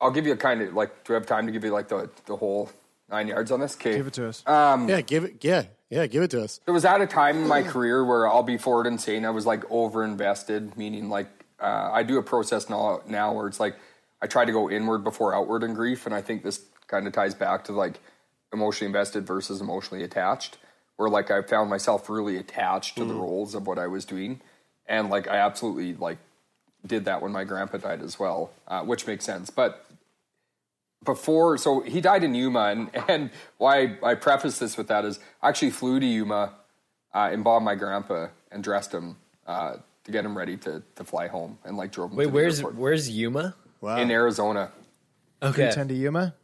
I'll 0.00 0.10
give 0.10 0.26
you 0.26 0.32
a 0.32 0.36
kind 0.36 0.62
of 0.62 0.74
like. 0.74 1.04
Do 1.04 1.14
I 1.14 1.16
have 1.16 1.26
time 1.26 1.46
to 1.46 1.52
give 1.52 1.64
you 1.64 1.70
like 1.70 1.88
the 1.88 2.08
the 2.26 2.36
whole 2.36 2.70
nine 3.14 3.28
yards 3.28 3.50
on 3.50 3.60
this? 3.60 3.74
Okay, 3.76 3.96
Give 3.96 4.06
it 4.08 4.12
to 4.14 4.28
us. 4.28 4.42
yeah, 4.46 5.00
give 5.00 5.24
it. 5.24 5.44
Yeah, 5.44 5.64
yeah, 5.90 6.06
give 6.06 6.22
it 6.22 6.30
to 6.32 6.42
us. 6.42 6.60
it 6.66 6.70
was 6.72 6.84
at 6.84 7.00
a 7.00 7.06
time 7.06 7.36
in 7.42 7.48
my 7.48 7.62
career 7.62 8.04
where 8.04 8.26
I'll 8.28 8.42
be 8.42 8.58
forward 8.58 8.86
and 8.86 9.00
saying 9.00 9.24
I 9.24 9.30
was 9.30 9.46
like 9.46 9.62
over 9.70 10.04
invested, 10.04 10.76
meaning 10.76 11.08
like 11.08 11.28
uh, 11.60 11.90
I 11.92 12.02
do 12.02 12.18
a 12.18 12.22
process 12.22 12.68
now 12.68 13.00
now 13.06 13.32
where 13.32 13.46
it's 13.46 13.60
like 13.60 13.76
I 14.20 14.26
try 14.26 14.44
to 14.44 14.52
go 14.52 14.68
inward 14.70 15.04
before 15.04 15.34
outward 15.34 15.62
in 15.62 15.74
grief, 15.74 16.06
and 16.06 16.14
I 16.14 16.22
think 16.22 16.42
this 16.42 16.60
kind 16.88 17.06
of 17.06 17.12
ties 17.12 17.34
back 17.34 17.64
to 17.64 17.72
like 17.72 18.00
emotionally 18.52 18.86
invested 18.88 19.26
versus 19.26 19.60
emotionally 19.60 20.02
attached, 20.04 20.58
where 20.96 21.08
like 21.08 21.30
I 21.30 21.42
found 21.42 21.70
myself 21.70 22.08
really 22.08 22.36
attached 22.36 22.96
to 22.96 23.04
the 23.04 23.14
roles 23.14 23.54
of 23.54 23.66
what 23.66 23.78
I 23.78 23.86
was 23.86 24.04
doing, 24.04 24.40
and 24.86 25.08
like 25.08 25.28
I 25.28 25.36
absolutely 25.36 25.94
like 25.94 26.18
did 26.86 27.04
that 27.06 27.22
when 27.22 27.32
my 27.32 27.44
grandpa 27.44 27.78
died 27.78 28.02
as 28.02 28.18
well, 28.18 28.50
uh, 28.68 28.82
which 28.82 29.06
makes 29.06 29.24
sense, 29.24 29.48
but 29.50 29.86
before 31.04 31.58
so 31.58 31.80
he 31.80 32.00
died 32.00 32.24
in 32.24 32.34
Yuma 32.34 32.64
and, 32.66 32.90
and 33.08 33.30
why 33.58 33.96
I 34.02 34.14
preface 34.14 34.58
this 34.58 34.76
with 34.76 34.88
that 34.88 35.04
is 35.04 35.18
I 35.42 35.48
actually 35.48 35.70
flew 35.70 36.00
to 36.00 36.06
Yuma, 36.06 36.54
uh, 37.12 37.30
embalmed 37.32 37.64
my 37.64 37.74
grandpa 37.74 38.28
and 38.50 38.62
dressed 38.62 38.92
him 38.92 39.16
uh, 39.46 39.76
to 40.04 40.10
get 40.12 40.24
him 40.24 40.36
ready 40.36 40.56
to, 40.58 40.82
to 40.96 41.04
fly 41.04 41.28
home 41.28 41.58
and 41.64 41.76
like 41.76 41.92
drove 41.92 42.10
him 42.10 42.16
Wait, 42.16 42.24
to 42.24 42.30
the 42.30 42.34
where's 42.34 42.58
airport 42.58 42.74
where's 42.76 43.10
Yuma? 43.10 43.54
Wow. 43.80 43.98
in 43.98 44.10
Arizona. 44.10 44.72
Okay. 45.42 45.70
Tend 45.70 45.90
to 45.90 45.94
Yuma. 45.94 46.34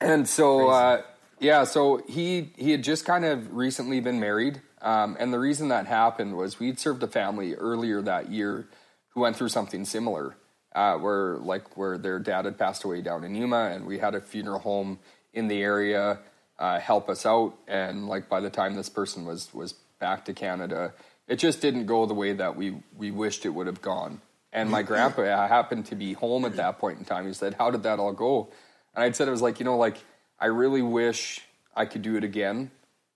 And 0.00 0.28
so, 0.28 0.68
uh, 0.68 1.02
yeah, 1.38 1.64
so 1.64 2.02
he 2.08 2.52
he 2.56 2.70
had 2.70 2.82
just 2.82 3.04
kind 3.04 3.24
of 3.24 3.54
recently 3.54 4.00
been 4.00 4.20
married, 4.20 4.60
um, 4.82 5.16
and 5.18 5.32
the 5.32 5.38
reason 5.38 5.68
that 5.68 5.86
happened 5.86 6.36
was 6.36 6.58
we'd 6.58 6.78
served 6.78 7.02
a 7.02 7.06
family 7.06 7.54
earlier 7.54 8.02
that 8.02 8.30
year 8.30 8.66
who 9.10 9.20
went 9.20 9.36
through 9.36 9.48
something 9.48 9.84
similar, 9.84 10.36
uh, 10.76 10.98
where 10.98 11.38
like 11.38 11.76
where 11.76 11.96
their 11.96 12.18
dad 12.18 12.44
had 12.44 12.58
passed 12.58 12.84
away 12.84 13.00
down 13.00 13.24
in 13.24 13.34
Yuma, 13.34 13.70
and 13.72 13.86
we 13.86 13.98
had 13.98 14.14
a 14.14 14.20
funeral 14.20 14.60
home 14.60 14.98
in 15.32 15.48
the 15.48 15.62
area 15.62 16.18
uh, 16.58 16.78
help 16.78 17.08
us 17.08 17.24
out, 17.24 17.54
and 17.66 18.06
like 18.08 18.28
by 18.28 18.40
the 18.40 18.50
time 18.50 18.74
this 18.74 18.90
person 18.90 19.24
was 19.24 19.52
was 19.54 19.72
back 19.98 20.26
to 20.26 20.34
Canada, 20.34 20.92
it 21.26 21.36
just 21.36 21.62
didn't 21.62 21.86
go 21.86 22.04
the 22.04 22.14
way 22.14 22.34
that 22.34 22.56
we 22.56 22.76
we 22.96 23.10
wished 23.10 23.46
it 23.46 23.48
would 23.48 23.66
have 23.66 23.80
gone. 23.80 24.20
And 24.52 24.70
my 24.70 24.82
grandpa 24.82 25.48
happened 25.48 25.86
to 25.86 25.94
be 25.94 26.12
home 26.12 26.44
at 26.44 26.56
that 26.56 26.78
point 26.78 26.98
in 26.98 27.04
time. 27.06 27.26
He 27.26 27.32
said, 27.32 27.54
"How 27.54 27.70
did 27.70 27.82
that 27.84 27.98
all 27.98 28.12
go?" 28.12 28.50
And 28.94 29.02
I'd 29.02 29.16
said, 29.16 29.28
"It 29.28 29.30
was 29.30 29.42
like 29.42 29.58
you 29.58 29.64
know, 29.64 29.78
like 29.78 29.96
I 30.38 30.46
really 30.46 30.82
wish 30.82 31.40
I 31.74 31.86
could 31.86 32.02
do 32.02 32.16
it 32.16 32.24
again, 32.24 32.70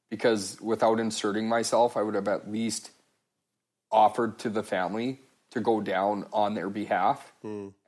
because 0.09 0.59
without 0.63 0.99
inserting 0.99 1.47
myself, 1.47 1.95
I 1.95 2.03
would 2.03 2.15
have 2.15 2.29
at 2.29 2.51
least 2.51 2.91
offered 3.93 4.39
to 4.39 4.49
the 4.49 4.63
family 4.63 5.21
to 5.51 5.61
go 5.61 5.81
down 5.81 6.27
on 6.33 6.55
their 6.55 6.71
behalf 6.71 7.33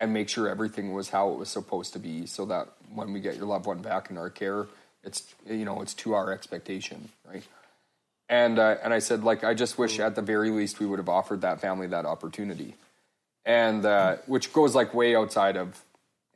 and 0.01 0.13
make 0.13 0.29
sure 0.29 0.49
everything 0.49 0.93
was 0.93 1.11
how 1.11 1.31
it 1.33 1.39
was 1.39 1.49
supposed 1.49 1.93
to 1.93 1.99
be, 1.99 2.27
so 2.27 2.45
that 2.47 2.69
when 2.95 3.13
we 3.13 3.21
get 3.21 3.37
your 3.37 3.47
loved 3.47 3.67
one 3.67 3.83
back 3.83 4.11
in 4.11 4.19
our 4.19 4.31
care, 4.31 4.67
it's 5.05 5.35
you 5.47 5.65
know 5.65 5.81
it's 5.83 5.95
to 5.95 6.15
our 6.15 6.33
expectation, 6.33 7.09
right?" 7.29 7.45
And 8.29 8.59
uh, 8.59 8.77
and 8.83 8.93
I 8.95 8.99
said, 8.99 9.25
like, 9.25 9.45
I 9.45 9.55
just 9.55 9.79
wish 9.79 9.99
at 10.01 10.15
the 10.15 10.23
very 10.23 10.51
least 10.51 10.81
we 10.81 10.87
would 10.87 10.99
have 10.99 11.09
offered 11.09 11.43
that 11.43 11.61
family 11.61 11.87
that 11.89 12.07
opportunity 12.07 12.75
and 13.45 13.85
uh, 13.85 14.17
which 14.27 14.53
goes 14.53 14.75
like 14.75 14.95
way 14.95 15.17
outside 15.17 15.57
of 15.57 15.83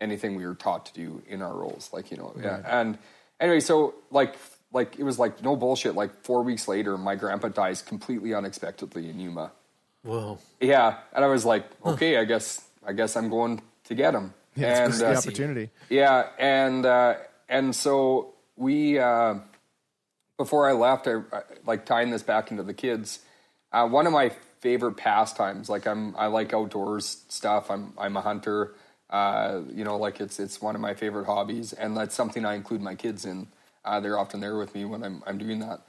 anything 0.01 0.35
we 0.35 0.45
were 0.45 0.57
taught 0.57 0.87
to 0.87 0.93
do 0.93 1.23
in 1.29 1.41
our 1.41 1.55
roles 1.55 1.89
like 1.93 2.11
you 2.11 2.17
know 2.17 2.35
yeah 2.43 2.61
and 2.67 2.99
anyway 3.41 3.61
so 3.61 3.95
like 4.11 4.37
like 4.73 4.99
it 4.99 5.05
was 5.05 5.19
like 5.19 5.43
no 5.43 5.57
bullshit. 5.57 5.95
Like 5.95 6.23
four 6.23 6.43
weeks 6.43 6.69
later, 6.69 6.97
my 6.99 7.15
grandpa 7.15 7.49
dies 7.49 7.83
completely 7.83 8.35
unexpectedly 8.35 9.09
in 9.09 9.19
Yuma. 9.19 9.53
Whoa. 10.07 10.39
Yeah, 10.61 10.99
and 11.13 11.25
I 11.25 11.29
was 11.29 11.45
like, 11.45 11.65
okay, 11.85 12.17
I 12.17 12.25
guess 12.25 12.65
I 12.87 12.93
guess 12.93 13.17
I'm 13.17 13.29
going 13.29 13.61
to 13.85 13.95
get 13.95 14.15
him. 14.15 14.33
Yeah, 14.55 14.85
and 14.85 14.89
it's 14.89 15.01
the 15.01 15.17
opportunity. 15.17 15.71
yeah, 15.91 16.29
and 16.39 16.87
uh, 16.87 17.15
and 17.49 17.75
so 17.75 18.35
we 18.57 18.99
uh, 18.99 19.35
before 20.37 20.69
I 20.69 20.73
left, 20.73 21.07
I, 21.07 21.17
I 21.33 21.43
like 21.65 21.85
tying 21.87 22.11
this 22.11 22.23
back 22.23 22.51
into 22.51 22.63
the 22.63 22.75
kids. 22.75 23.21
Uh, 23.73 23.89
one 23.89 24.07
of 24.07 24.13
my 24.13 24.31
favorite 24.61 24.97
pastimes, 24.97 25.69
like 25.69 25.87
I'm, 25.87 26.17
I 26.17 26.27
like 26.27 26.53
outdoors 26.53 27.25
stuff. 27.29 27.71
I'm, 27.71 27.93
I'm 27.99 28.17
a 28.17 28.21
hunter. 28.21 28.75
Uh, 29.09 29.61
you 29.73 29.85
know, 29.85 29.97
like 29.97 30.21
it's, 30.21 30.41
it's 30.41 30.61
one 30.61 30.75
of 30.75 30.81
my 30.81 30.95
favorite 30.95 31.27
hobbies, 31.27 31.73
and 31.73 31.97
that's 31.97 32.15
something 32.15 32.45
I 32.45 32.55
include 32.55 32.81
my 32.81 32.95
kids 32.95 33.25
in. 33.25 33.49
Uh, 33.85 34.01
they're 34.01 34.19
often 34.19 34.41
there 34.41 34.57
with 34.57 34.75
me 34.75 34.85
when 34.85 35.05
I'm, 35.05 35.23
I'm 35.27 35.39
doing 35.39 35.61
that. 35.61 35.83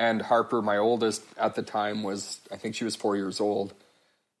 And 0.00 0.22
Harper, 0.22 0.62
my 0.62 0.78
oldest 0.78 1.22
at 1.36 1.56
the 1.56 1.62
time, 1.62 2.02
was 2.02 2.40
I 2.50 2.56
think 2.56 2.74
she 2.74 2.84
was 2.84 2.96
four 2.96 3.16
years 3.16 3.38
old. 3.38 3.74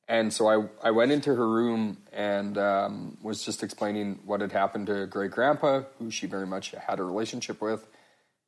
And 0.08 0.32
so 0.32 0.48
I, 0.48 0.88
I 0.88 0.90
went 0.90 1.12
into 1.12 1.34
her 1.34 1.46
room 1.46 1.98
and 2.14 2.56
um, 2.56 3.18
was 3.22 3.44
just 3.44 3.62
explaining 3.62 4.20
what 4.24 4.40
had 4.40 4.52
happened 4.52 4.86
to 4.86 5.06
great 5.06 5.32
grandpa, 5.32 5.82
who 5.98 6.10
she 6.10 6.26
very 6.26 6.46
much 6.46 6.70
had 6.70 6.98
a 6.98 7.04
relationship 7.04 7.60
with. 7.60 7.86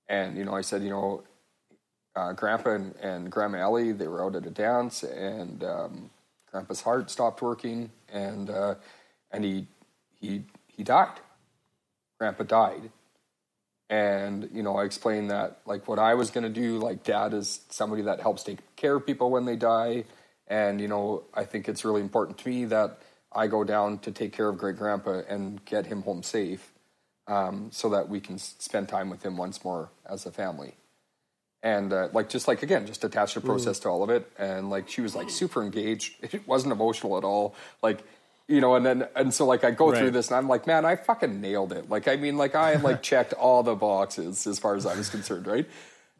And, 0.08 0.38
you 0.38 0.46
know, 0.46 0.54
I 0.54 0.62
said, 0.62 0.82
you 0.82 0.88
know, 0.88 1.22
uh, 2.16 2.32
grandpa 2.32 2.76
and, 2.76 2.96
and 2.96 3.30
grandma 3.30 3.58
Ellie, 3.58 3.92
they 3.92 4.08
were 4.08 4.24
out 4.24 4.34
at 4.34 4.46
a 4.46 4.50
dance 4.50 5.02
and 5.02 5.62
um, 5.62 6.10
grandpa's 6.50 6.80
heart 6.80 7.10
stopped 7.10 7.42
working 7.42 7.90
and, 8.10 8.48
uh, 8.48 8.76
and 9.30 9.44
he, 9.44 9.66
he, 10.18 10.44
he 10.66 10.82
died. 10.82 11.20
Grandpa 12.18 12.44
died. 12.44 12.90
And, 13.92 14.48
you 14.54 14.62
know, 14.62 14.76
I 14.78 14.84
explained 14.84 15.30
that, 15.30 15.58
like, 15.66 15.86
what 15.86 15.98
I 15.98 16.14
was 16.14 16.30
going 16.30 16.44
to 16.44 16.60
do, 16.60 16.78
like, 16.78 17.04
dad 17.04 17.34
is 17.34 17.60
somebody 17.68 18.00
that 18.04 18.22
helps 18.22 18.42
take 18.42 18.60
care 18.74 18.94
of 18.94 19.04
people 19.04 19.30
when 19.30 19.44
they 19.44 19.54
die. 19.54 20.04
And, 20.48 20.80
you 20.80 20.88
know, 20.88 21.24
I 21.34 21.44
think 21.44 21.68
it's 21.68 21.84
really 21.84 22.00
important 22.00 22.38
to 22.38 22.48
me 22.48 22.64
that 22.64 23.00
I 23.30 23.48
go 23.48 23.64
down 23.64 23.98
to 23.98 24.10
take 24.10 24.32
care 24.32 24.48
of 24.48 24.56
great 24.56 24.76
grandpa 24.76 25.20
and 25.28 25.62
get 25.66 25.84
him 25.84 26.00
home 26.00 26.22
safe 26.22 26.72
um, 27.26 27.68
so 27.70 27.90
that 27.90 28.08
we 28.08 28.18
can 28.18 28.38
spend 28.38 28.88
time 28.88 29.10
with 29.10 29.22
him 29.22 29.36
once 29.36 29.62
more 29.62 29.90
as 30.08 30.24
a 30.24 30.32
family. 30.32 30.72
And, 31.62 31.92
uh, 31.92 32.08
like, 32.14 32.30
just 32.30 32.48
like, 32.48 32.62
again, 32.62 32.86
just 32.86 33.04
attach 33.04 33.34
the 33.34 33.42
process 33.42 33.78
to 33.80 33.90
all 33.90 34.02
of 34.02 34.08
it. 34.08 34.26
And, 34.38 34.70
like, 34.70 34.88
she 34.88 35.02
was, 35.02 35.14
like, 35.14 35.28
super 35.28 35.62
engaged. 35.62 36.14
It 36.32 36.48
wasn't 36.48 36.72
emotional 36.72 37.18
at 37.18 37.24
all. 37.24 37.54
Like, 37.82 38.02
you 38.48 38.60
know, 38.60 38.74
and 38.74 38.84
then, 38.84 39.08
and 39.14 39.32
so, 39.32 39.46
like, 39.46 39.64
I 39.64 39.70
go 39.70 39.94
through 39.94 40.10
this 40.10 40.28
and 40.28 40.36
I'm 40.36 40.48
like, 40.48 40.66
man, 40.66 40.84
I 40.84 40.96
fucking 40.96 41.40
nailed 41.40 41.72
it. 41.72 41.88
Like, 41.88 42.08
I 42.08 42.16
mean, 42.16 42.36
like, 42.36 42.54
I 42.54 42.74
like 42.74 43.02
checked 43.12 43.32
all 43.32 43.62
the 43.62 43.74
boxes 43.74 44.46
as 44.46 44.58
far 44.58 44.74
as 44.74 44.86
I 44.86 44.94
was 44.96 45.08
concerned, 45.08 45.46
right? 45.46 45.68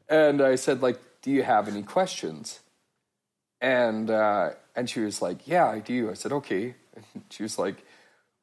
And 0.09 0.41
I 0.41 0.55
said, 0.55 0.83
like, 0.83 0.99
do 1.23 1.31
you 1.31 1.43
have 1.43 1.69
any 1.69 1.83
questions? 1.83 2.61
And 3.61 4.11
uh, 4.11 4.51
and 4.75 4.91
she 4.91 5.01
was 5.01 5.23
like, 5.23 5.47
"Yeah, 5.47 5.69
I 5.69 5.79
do." 5.79 6.11
I 6.11 6.15
said, 6.15 6.33
"Okay." 6.33 6.75
And 7.15 7.23
she 7.31 7.43
was 7.43 7.59
like, 7.59 7.77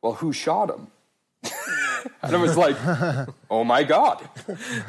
"Well, 0.01 0.13
who 0.13 0.33
shot 0.33 0.69
him?" 0.69 0.87
and 2.21 2.35
I 2.35 2.39
was 2.39 2.57
like, 2.57 2.77
"Oh 3.49 3.63
my 3.63 3.83
god!" 3.83 4.27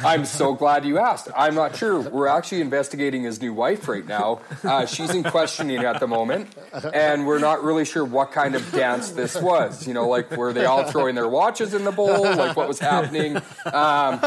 I'm 0.05 0.25
so 0.25 0.55
glad 0.55 0.85
you 0.85 0.99
asked. 0.99 1.29
I'm 1.37 1.55
not 1.55 1.77
sure. 1.77 2.01
We're 2.01 2.27
actually 2.27 2.61
investigating 2.61 3.25
his 3.25 3.41
new 3.41 3.53
wife 3.53 3.89
right 3.89 4.07
now. 4.07 4.41
Uh, 4.65 4.87
she's 4.87 5.11
in 5.11 5.23
questioning 5.23 5.85
at 5.85 6.01
the 6.01 6.07
moment, 6.07 6.55
and 6.93 7.27
we're 7.27 7.39
not 7.39 7.63
really 7.63 7.85
sure 7.85 8.05
what 8.05 8.33
kind 8.33 8.55
of 8.55 8.71
dance 8.73 9.11
this 9.11 9.41
was. 9.41 9.87
You 9.87 9.95
know, 9.95 10.09
like 10.09 10.31
were 10.33 10.53
they 10.53 10.65
all 10.65 10.85
throwing 10.85 11.15
their 11.15 11.29
watches 11.29 11.75
in 11.75 11.85
the 11.85 11.93
bowl? 11.93 12.23
Like 12.23 12.57
what 12.57 12.69
was 12.69 12.79
happening? 12.79 13.37
Um, 13.37 14.21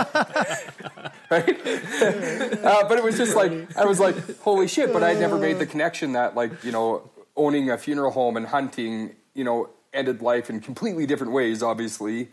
right? 1.30 1.68
uh, 2.64 2.88
but 2.88 2.98
it 2.98 3.04
was 3.04 3.18
just 3.18 3.36
like 3.36 3.76
I 3.78 3.86
was 3.86 4.00
like, 4.00 4.40
holy 4.40 4.68
shit! 4.68 4.94
But 4.94 5.04
I 5.04 5.14
never 5.14 5.38
made 5.38 5.60
the 5.60 5.66
connection 5.66 6.14
that 6.14 6.36
like 6.36 6.64
you 6.64 6.72
know 6.72 7.10
owning 7.36 7.70
a 7.70 7.78
funeral 7.78 8.12
home 8.12 8.38
and 8.38 8.46
hunting, 8.46 9.16
you 9.34 9.44
know, 9.44 9.70
ended 9.94 10.22
life 10.22 10.50
in 10.50 10.60
completely 10.60 11.06
different 11.06 11.34
ways. 11.34 11.64
Obviously, 11.64 12.30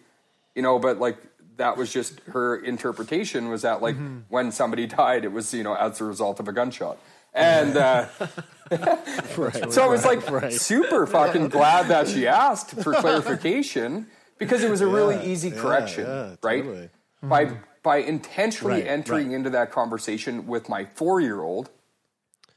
you 0.54 0.62
know, 0.62 0.78
but 0.78 0.98
like 0.98 1.18
that 1.56 1.76
was 1.76 1.92
just 1.92 2.20
her 2.20 2.56
interpretation 2.56 3.48
was 3.48 3.62
that 3.62 3.82
like 3.82 3.96
when 4.28 4.50
somebody 4.50 4.86
died, 4.86 5.24
it 5.24 5.32
was 5.32 5.52
you 5.52 5.62
know 5.62 5.74
as 5.74 6.00
a 6.00 6.04
result 6.04 6.40
of 6.40 6.48
a 6.48 6.52
gunshot. 6.52 6.98
And 7.32 7.76
uh, 7.76 8.06
so 9.70 9.82
I 9.82 9.86
was 9.86 10.04
like 10.04 10.52
super 10.52 11.06
fucking 11.06 11.48
glad 11.48 11.88
that 11.88 12.08
she 12.08 12.26
asked 12.44 12.70
for 12.82 12.94
clarification 12.94 14.06
because 14.38 14.62
it 14.64 14.70
was 14.70 14.80
a 14.80 14.86
really 14.86 15.24
easy 15.30 15.50
correction, 15.50 16.06
yeah, 16.06 16.36
right? 16.42 16.64
totally. 16.64 16.90
By 17.22 17.52
by 17.82 17.96
intentionally 17.98 18.80
Right, 18.82 18.86
entering 18.86 19.28
right. 19.28 19.36
into 19.36 19.50
that 19.50 19.70
conversation 19.70 20.46
with 20.46 20.68
my 20.68 20.84
four 20.84 21.20
year 21.20 21.42
old, 21.42 21.70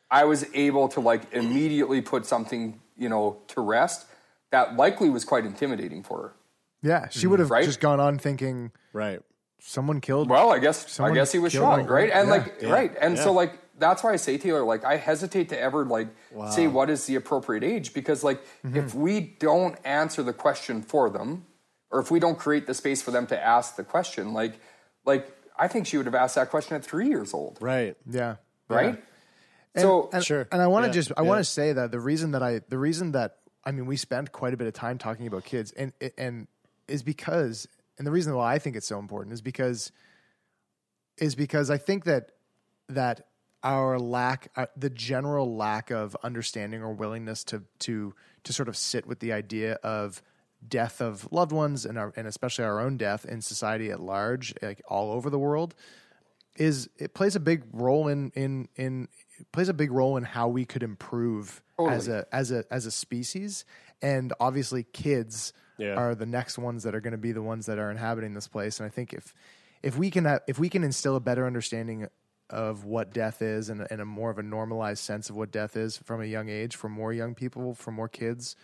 I 0.10 0.26
was 0.26 0.46
able 0.54 0.88
to 0.90 1.00
like 1.00 1.32
immediately 1.34 2.02
put 2.02 2.26
something 2.26 2.80
you 2.98 3.10
know 3.10 3.38
to 3.50 3.62
rest 3.62 4.08
that 4.52 4.76
likely 4.76 5.10
was 5.10 5.26
quite 5.26 5.46
intimidating 5.46 6.04
for 6.04 6.22
her. 6.22 6.34
Yeah, 6.84 7.08
she 7.10 7.26
would 7.28 7.40
have 7.40 7.50
Right? 7.50 7.66
just 7.66 7.80
gone 7.80 8.00
on 8.00 8.20
thinking 8.20 8.72
Right. 8.92 9.22
someone 9.60 10.02
killed. 10.02 10.30
Well, 10.30 10.52
I 10.52 10.60
guess 10.60 10.92
Someone 10.92 11.14
I 11.14 11.16
guess 11.16 11.32
he 11.32 11.40
was 11.40 11.54
shot, 11.54 11.80
my- 11.80 11.88
right? 11.88 12.12
And 12.12 12.28
yeah, 12.28 12.34
like 12.34 12.54
yeah, 12.62 12.70
right, 12.72 12.92
and 13.02 13.18
so 13.18 13.32
like 13.32 13.54
that's 13.80 14.04
why 14.04 14.14
I 14.14 14.18
say 14.18 14.38
Taylor, 14.38 14.64
like 14.64 14.84
I 14.86 14.98
hesitate 14.98 15.50
to 15.50 15.60
ever 15.60 15.84
like 15.86 16.10
say 16.52 16.68
what 16.68 16.90
is 16.90 17.06
the 17.08 17.16
appropriate 17.16 17.64
age 17.64 17.94
because 17.94 18.24
like 18.24 18.44
Mm-hmm. 18.66 18.78
if 18.78 18.94
we 18.94 19.20
don't 19.40 19.76
answer 19.86 20.22
the 20.24 20.34
question 20.34 20.82
for 20.84 21.10
them, 21.10 21.46
or 21.90 22.00
if 22.00 22.12
we 22.12 22.20
don't 22.20 22.38
create 22.38 22.68
the 22.68 22.74
space 22.74 23.02
for 23.02 23.12
them 23.12 23.26
to 23.28 23.42
ask 23.44 23.76
the 23.78 23.84
question, 23.84 24.34
like 24.34 24.60
like 25.06 25.32
I 25.58 25.68
think 25.68 25.88
she 25.88 25.98
would 25.98 26.06
have 26.08 26.16
asked 26.16 26.36
that 26.36 26.50
question 26.50 26.76
at 26.76 26.84
three 26.84 27.08
years 27.08 27.34
old, 27.34 27.58
Right. 27.62 27.96
Yeah, 28.10 28.36
right? 28.68 29.02
And, 29.76 29.82
so 29.82 30.10
and, 30.14 30.24
Sure. 30.24 30.48
and 30.52 30.62
I 30.62 30.68
want 30.68 30.84
to 30.84 30.88
Yeah, 30.90 30.94
just 30.94 31.12
I 31.18 31.22
yeah. 31.24 31.28
want 31.30 31.40
to 31.40 31.44
say 31.50 31.72
that 31.74 31.92
the 31.92 32.00
reason 32.00 32.32
that 32.32 32.44
I 32.44 32.60
the 32.68 32.78
reason 32.78 33.14
that 33.14 33.38
I 33.64 33.72
mean 33.72 33.86
we 33.86 33.96
spent 33.98 34.32
quite 34.32 34.54
a 34.54 34.58
bit 34.58 34.68
of 34.68 34.74
time 34.74 34.98
talking 34.98 35.26
about 35.26 35.46
kids 35.46 35.72
and 35.72 35.94
and 36.18 36.48
is 36.88 37.04
because 37.04 37.68
and 37.98 38.08
the 38.08 38.12
reason 38.12 38.34
why 38.36 38.54
I 38.54 38.60
think 38.60 38.76
it's 38.76 38.88
so 38.88 39.00
important 39.00 39.34
is 39.34 39.42
because 39.42 39.92
is 41.18 41.36
because 41.36 41.70
I 41.70 41.78
think 41.78 42.06
that 42.06 42.32
that 42.90 43.28
our 43.64 43.98
lack 43.98 44.52
uh, 44.56 44.66
the 44.76 44.90
general 44.90 45.56
lack 45.56 45.92
of 45.92 46.18
understanding 46.24 46.82
or 46.82 46.94
willingness 46.94 47.44
to 47.46 47.64
to 47.80 48.14
to 48.44 48.54
sort 48.54 48.68
of 48.68 48.76
sit 48.76 49.06
with 49.06 49.20
the 49.20 49.34
idea 49.34 49.74
of 49.84 50.22
death 50.66 51.02
of 51.02 51.28
loved 51.32 51.52
ones 51.52 51.86
and 51.86 51.98
our, 51.98 52.14
and 52.16 52.26
especially 52.26 52.64
our 52.64 52.80
own 52.80 52.96
death 52.96 53.26
in 53.26 53.42
society 53.42 53.92
at 53.92 54.00
large 54.00 54.54
like 54.62 54.82
all 54.88 55.12
over 55.12 55.30
the 55.30 55.40
world 55.40 55.76
is 56.56 56.90
it 56.98 57.14
plays 57.14 57.36
a 57.36 57.40
big 57.40 57.64
role 57.72 58.08
in 58.08 58.32
in 58.36 58.68
in 58.76 59.08
plays 59.52 59.70
a 59.70 59.74
big 59.74 59.92
role 59.92 60.18
in 60.18 60.24
how 60.24 60.48
we 60.48 60.66
could 60.66 60.84
improve 60.84 61.62
as 61.90 62.08
a 62.08 62.26
as 62.32 62.52
a 62.52 62.66
as 62.72 62.86
a 62.86 62.92
species. 62.92 63.66
And 64.02 64.34
obviously 64.40 64.84
kids 64.84 65.54
Yeah. 65.78 65.96
are 65.96 66.16
the 66.16 66.26
next 66.26 66.58
ones 66.58 66.84
that 66.84 66.94
are 66.94 67.02
going 67.02 67.14
to 67.14 67.18
be 67.18 67.32
the 67.32 67.42
ones 67.42 67.66
that 67.66 67.80
are 67.80 67.90
inhabiting 67.90 68.34
this 68.34 68.48
place 68.48 68.80
and 68.80 68.88
i 68.88 68.90
think 68.90 69.14
if 69.14 69.34
if 69.82 69.98
we 69.98 70.10
can 70.10 70.26
have, 70.26 70.42
if 70.48 70.60
we 70.60 70.70
can 70.70 70.84
instill 70.84 71.16
a 71.16 71.20
better 71.20 71.46
understanding 71.46 72.08
of 72.50 72.86
what 72.86 73.14
death 73.14 73.42
is 73.42 73.70
and, 73.70 73.86
and 73.90 74.00
a 74.00 74.06
more 74.06 74.30
of 74.30 74.38
a 74.38 74.44
normalized 74.44 75.04
sense 75.04 75.30
of 75.30 75.36
what 75.36 75.52
death 75.52 75.76
is 75.76 75.98
from 75.98 76.22
a 76.22 76.26
young 76.26 76.50
age 76.50 76.76
for 76.76 76.90
more 76.90 77.12
young 77.12 77.34
people 77.36 77.74
for 77.74 77.92
more 77.92 78.08
kids 78.08 78.56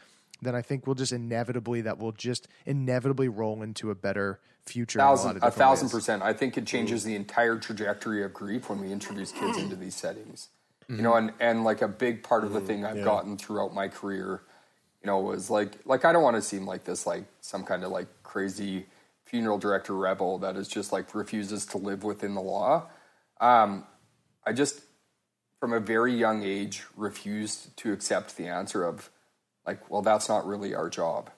then 0.42 0.56
i 0.56 0.62
think 0.62 0.86
we'll 0.86 0.96
just 0.96 1.12
inevitably 1.12 1.82
that 1.82 1.98
will 1.98 2.12
just 2.12 2.48
inevitably 2.66 3.28
roll 3.28 3.62
into 3.62 3.90
a 3.90 3.96
better 3.96 4.40
future 4.70 5.00
in 5.00 5.04
a 5.04 5.08
thousand 5.08 5.38
a 5.42 5.52
thousand 5.52 5.88
ways. 5.88 5.94
percent. 5.94 6.24
I 6.24 6.34
think 6.34 6.58
it 6.58 6.64
mm. 6.64 6.68
changes 6.68 7.04
the 7.04 7.16
entire 7.16 7.58
trajectory 7.58 8.24
of 8.24 8.34
grief 8.34 8.70
when 8.70 8.80
we 8.80 8.92
introduce 8.92 9.32
kids 9.32 9.58
into 9.58 9.76
these 9.76 9.96
settings. 9.96 10.50
You 10.88 10.96
mm-hmm. 10.96 11.04
know, 11.04 11.16
and 11.16 11.34
and 11.40 11.64
like 11.64 11.82
a 11.82 11.88
big 11.88 12.24
part 12.24 12.44
of 12.44 12.54
the 12.54 12.60
mm-hmm. 12.60 12.68
thing 12.68 12.86
I've 12.86 13.04
gotten 13.04 13.38
throughout 13.38 13.74
my 13.74 13.88
career, 13.88 14.42
you 15.02 15.08
know, 15.08 15.20
was 15.20 15.50
like 15.50 15.74
like 15.86 16.06
I 16.06 16.12
don't 16.14 16.24
want 16.24 16.36
to 16.36 16.42
seem 16.42 16.66
like 16.66 16.84
this 16.84 17.08
like 17.08 17.26
some 17.42 17.64
kind 17.64 17.84
of 17.84 17.92
like 17.92 18.08
crazy 18.24 18.86
funeral 19.26 19.58
director 19.58 19.96
rebel 19.96 20.40
that 20.40 20.56
is 20.56 20.68
just 20.68 20.92
like 20.92 21.14
refuses 21.14 21.66
to 21.68 21.78
live 21.78 22.04
within 22.04 22.34
the 22.34 22.42
law. 22.42 22.88
Um, 23.40 23.86
I 24.46 24.54
just 24.54 24.82
from 25.60 25.74
a 25.74 25.80
very 25.80 26.14
young 26.14 26.44
age 26.44 26.84
refused 26.96 27.76
to 27.78 27.92
accept 27.94 28.38
the 28.38 28.48
answer 28.48 28.84
of 28.84 29.10
like, 29.68 29.90
well, 29.90 30.02
that's 30.02 30.30
not 30.30 30.48
really 30.48 30.74
our 30.74 30.90
job. 30.90 31.30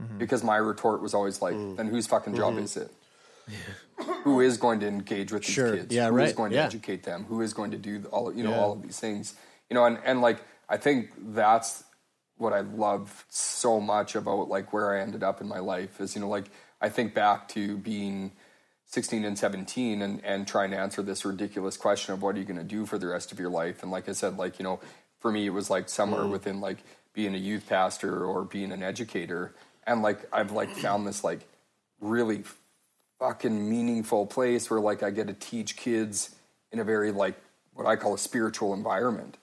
Mm-hmm. 0.00 0.18
Because 0.18 0.42
my 0.42 0.56
retort 0.56 1.02
was 1.02 1.14
always 1.14 1.42
like, 1.42 1.54
mm. 1.54 1.76
then 1.76 1.88
whose 1.88 2.06
fucking 2.06 2.34
job 2.34 2.54
mm-hmm. 2.54 2.64
is 2.64 2.76
it? 2.76 2.90
Who 4.24 4.40
is 4.40 4.56
going 4.56 4.80
to 4.80 4.88
engage 4.88 5.30
with 5.32 5.44
these 5.44 5.54
Sure. 5.54 5.76
kids? 5.76 5.94
Yeah, 5.94 6.08
Who 6.08 6.18
is 6.18 6.28
right. 6.28 6.36
going 6.36 6.50
to 6.52 6.56
Yeah. 6.56 6.64
educate 6.64 7.02
them? 7.02 7.24
Who 7.28 7.42
is 7.42 7.52
going 7.52 7.70
to 7.72 7.76
do 7.76 8.04
all 8.10 8.32
you 8.34 8.42
know 8.42 8.50
Yeah. 8.50 8.60
all 8.60 8.72
of 8.72 8.82
these 8.82 8.98
things? 8.98 9.34
You 9.68 9.74
know, 9.74 9.84
and, 9.84 9.98
and 10.04 10.20
like 10.20 10.38
I 10.68 10.78
think 10.78 11.10
that's 11.34 11.84
what 12.36 12.52
I 12.52 12.60
love 12.60 13.24
so 13.28 13.80
much 13.80 14.14
about 14.14 14.48
like 14.48 14.72
where 14.72 14.96
I 14.96 15.00
ended 15.00 15.22
up 15.22 15.40
in 15.40 15.48
my 15.48 15.60
life 15.60 16.00
is 16.00 16.14
you 16.14 16.20
know 16.20 16.28
like 16.28 16.46
I 16.80 16.88
think 16.88 17.14
back 17.14 17.48
to 17.50 17.76
being 17.78 18.32
16 18.86 19.24
and 19.24 19.38
17 19.38 20.02
and, 20.02 20.24
and 20.24 20.46
trying 20.46 20.70
to 20.70 20.76
answer 20.76 21.02
this 21.02 21.24
ridiculous 21.24 21.76
question 21.76 22.14
of 22.14 22.22
what 22.22 22.36
are 22.36 22.38
you 22.38 22.44
going 22.44 22.58
to 22.58 22.64
do 22.64 22.86
for 22.86 22.98
the 22.98 23.06
rest 23.06 23.32
of 23.32 23.40
your 23.40 23.50
life? 23.50 23.82
And 23.82 23.90
like 23.90 24.08
i 24.08 24.12
said 24.12 24.36
like 24.36 24.58
you 24.58 24.64
know 24.64 24.80
for 25.20 25.32
me 25.32 25.46
it 25.46 25.50
was 25.50 25.70
like 25.70 25.88
somewhere 25.88 26.24
mm. 26.24 26.30
within 26.30 26.60
like 26.60 26.78
being 27.12 27.34
a 27.34 27.38
youth 27.38 27.68
pastor 27.68 28.24
or 28.24 28.44
being 28.44 28.72
an 28.72 28.82
educator. 28.82 29.54
And 29.86 30.02
like 30.02 30.18
i've 30.32 30.52
like 30.52 30.70
found 30.76 31.06
this 31.06 31.22
like 31.24 31.40
really 32.00 32.44
fucking 33.18 33.70
meaningful 33.70 34.26
place 34.26 34.68
where 34.68 34.80
like 34.80 35.02
I 35.02 35.10
get 35.10 35.28
to 35.28 35.32
teach 35.32 35.76
kids 35.76 36.34
in 36.72 36.78
a 36.78 36.84
very 36.84 37.12
like 37.12 37.36
what 37.72 37.86
I 37.86 37.96
call 37.96 38.14
a 38.14 38.18
spiritual 38.18 38.74
environment. 38.74 39.38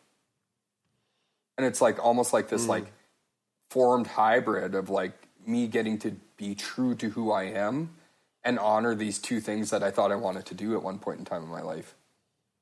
And 1.58 1.66
it's 1.66 1.82
like 1.82 2.04
almost 2.04 2.34
like 2.34 2.50
this 2.50 2.66
mm. 2.66 2.70
like 2.70 2.92
formed 3.70 4.08
hybrid 4.08 4.76
of 4.76 4.90
like 4.90 5.14
me 5.46 5.68
getting 5.68 5.98
to 6.00 6.16
be 6.38 6.56
true 6.56 6.96
to 6.96 7.10
who 7.10 7.32
I 7.32 7.44
am 7.44 7.92
and 8.44 8.58
honor 8.60 8.96
these 8.96 9.20
two 9.20 9.40
things 9.40 9.70
that 9.70 9.84
I 9.84 9.92
thought 9.92 10.12
I 10.12 10.16
wanted 10.16 10.46
to 10.48 10.56
do 10.56 10.76
at 10.76 10.84
one 10.84 11.00
point 11.00 11.20
in 11.20 11.26
time 11.26 11.44
in 11.44 11.50
my 11.50 11.62
life. 11.62 11.96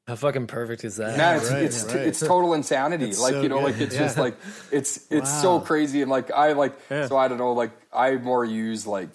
How 0.07 0.15
fucking 0.15 0.47
perfect 0.47 0.83
is 0.83 0.97
that? 0.97 1.17
Man, 1.17 1.37
it's 1.37 1.51
right, 1.51 1.63
it's, 1.63 1.83
right. 1.83 1.95
it's 1.97 2.19
total 2.19 2.55
insanity. 2.55 3.09
It's 3.09 3.21
like 3.21 3.33
so 3.33 3.41
you 3.43 3.49
know, 3.49 3.59
good. 3.59 3.73
like 3.73 3.81
it's 3.81 3.95
just 3.95 4.17
like 4.17 4.35
it's 4.71 5.05
it's 5.11 5.41
so 5.41 5.59
crazy 5.59 6.01
and 6.01 6.09
like 6.09 6.31
I 6.31 6.53
like 6.53 6.73
so 6.89 7.15
I 7.15 7.27
don't 7.27 7.37
know, 7.37 7.53
like 7.53 7.71
I 7.93 8.15
more 8.15 8.43
use 8.43 8.87
like 8.87 9.09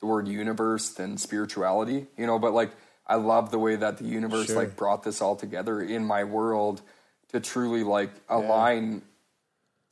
the 0.00 0.06
word 0.06 0.26
universe 0.26 0.90
than 0.90 1.18
spirituality, 1.18 2.08
you 2.16 2.26
know, 2.26 2.40
but 2.40 2.52
like 2.52 2.72
I 3.06 3.14
love 3.14 3.52
the 3.52 3.60
way 3.60 3.76
that 3.76 3.98
the 3.98 4.04
universe 4.04 4.48
Sure. 4.48 4.56
like 4.56 4.74
brought 4.76 5.04
this 5.04 5.20
all 5.20 5.36
together 5.36 5.80
in 5.80 6.04
my 6.04 6.24
world 6.24 6.82
to 7.28 7.38
truly 7.38 7.84
like 7.84 8.10
align 8.28 9.02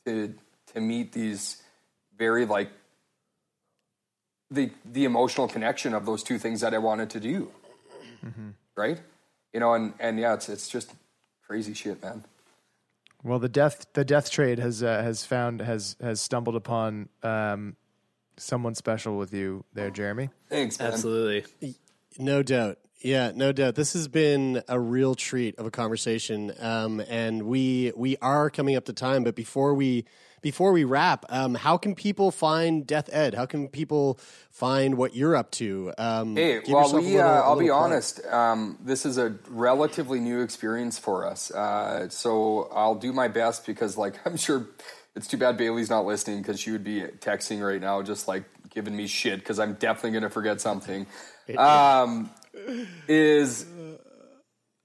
to 0.09 0.33
to 0.73 0.81
meet 0.81 1.11
these 1.13 1.61
very 2.17 2.45
like 2.45 2.69
the 4.51 4.71
the 4.85 5.05
emotional 5.05 5.47
connection 5.47 5.93
of 5.93 6.05
those 6.05 6.23
two 6.23 6.37
things 6.37 6.61
that 6.61 6.73
I 6.73 6.77
wanted 6.77 7.09
to 7.11 7.19
do. 7.19 7.51
Right? 8.75 8.99
You 9.53 9.59
know, 9.59 9.73
and 9.73 9.93
and 9.99 10.19
yeah, 10.19 10.33
it's 10.33 10.49
it's 10.49 10.69
just 10.69 10.93
crazy 11.45 11.73
shit, 11.73 12.01
man. 12.01 12.23
Well, 13.23 13.39
the 13.39 13.49
death 13.49 13.85
the 13.93 14.05
death 14.05 14.31
trade 14.31 14.59
has 14.59 14.81
uh, 14.83 15.01
has 15.01 15.25
found 15.25 15.61
has 15.61 15.95
has 16.01 16.21
stumbled 16.21 16.55
upon 16.55 17.09
um, 17.23 17.75
someone 18.37 18.75
special 18.75 19.17
with 19.17 19.33
you 19.33 19.65
there, 19.73 19.89
Jeremy. 19.89 20.29
Thanks, 20.47 20.79
man. 20.79 20.93
Absolutely. 20.93 21.75
No 22.17 22.43
doubt. 22.43 22.77
Yeah, 23.01 23.31
no 23.33 23.51
doubt. 23.53 23.75
This 23.75 23.93
has 23.93 24.07
been 24.09 24.61
a 24.67 24.77
real 24.79 25.15
treat 25.15 25.57
of 25.57 25.65
a 25.65 25.71
conversation, 25.71 26.51
um, 26.59 26.99
and 27.07 27.43
we 27.43 27.93
we 27.95 28.17
are 28.21 28.49
coming 28.49 28.75
up 28.75 28.85
to 28.85 28.93
time. 28.93 29.23
But 29.23 29.35
before 29.35 29.73
we 29.73 30.03
before 30.41 30.73
we 30.73 30.83
wrap, 30.83 31.25
um, 31.29 31.55
how 31.55 31.77
can 31.77 31.95
people 31.95 32.29
find 32.29 32.85
Death 32.85 33.09
Ed? 33.11 33.35
How 33.35 33.45
can 33.45 33.69
people 33.69 34.19
find 34.51 34.95
what 34.97 35.15
you're 35.15 35.35
up 35.35 35.49
to? 35.51 35.93
Um, 35.97 36.35
Hey, 36.35 36.59
well, 36.67 36.93
we, 36.93 37.01
little- 37.15 37.21
uh, 37.21 37.41
I'll 37.41 37.57
be 37.59 37.67
plug. 37.67 37.83
honest, 37.83 38.25
um, 38.25 38.77
this 38.83 39.05
is 39.05 39.17
a 39.17 39.33
relatively 39.49 40.19
new 40.19 40.41
experience 40.41 40.99
for 40.99 41.25
us. 41.25 41.51
Uh, 41.51 42.09
so 42.09 42.69
I'll 42.73 42.95
do 42.95 43.13
my 43.13 43.27
best 43.29 43.65
because, 43.65 43.97
like, 43.97 44.15
I'm 44.25 44.35
sure 44.37 44.67
it's 45.15 45.27
too 45.27 45.37
bad 45.37 45.55
Bailey's 45.57 45.89
not 45.89 46.05
listening 46.05 46.41
because 46.41 46.59
she 46.59 46.71
would 46.71 46.83
be 46.83 47.01
texting 47.01 47.65
right 47.65 47.79
now, 47.81 48.01
just 48.01 48.27
like 48.27 48.43
giving 48.69 48.95
me 48.95 49.07
shit 49.07 49.39
because 49.39 49.57
I'm 49.59 49.73
definitely 49.75 50.11
going 50.11 50.23
to 50.23 50.29
forget 50.29 50.59
something. 50.61 51.05
Um, 51.57 52.29
is 53.07 53.65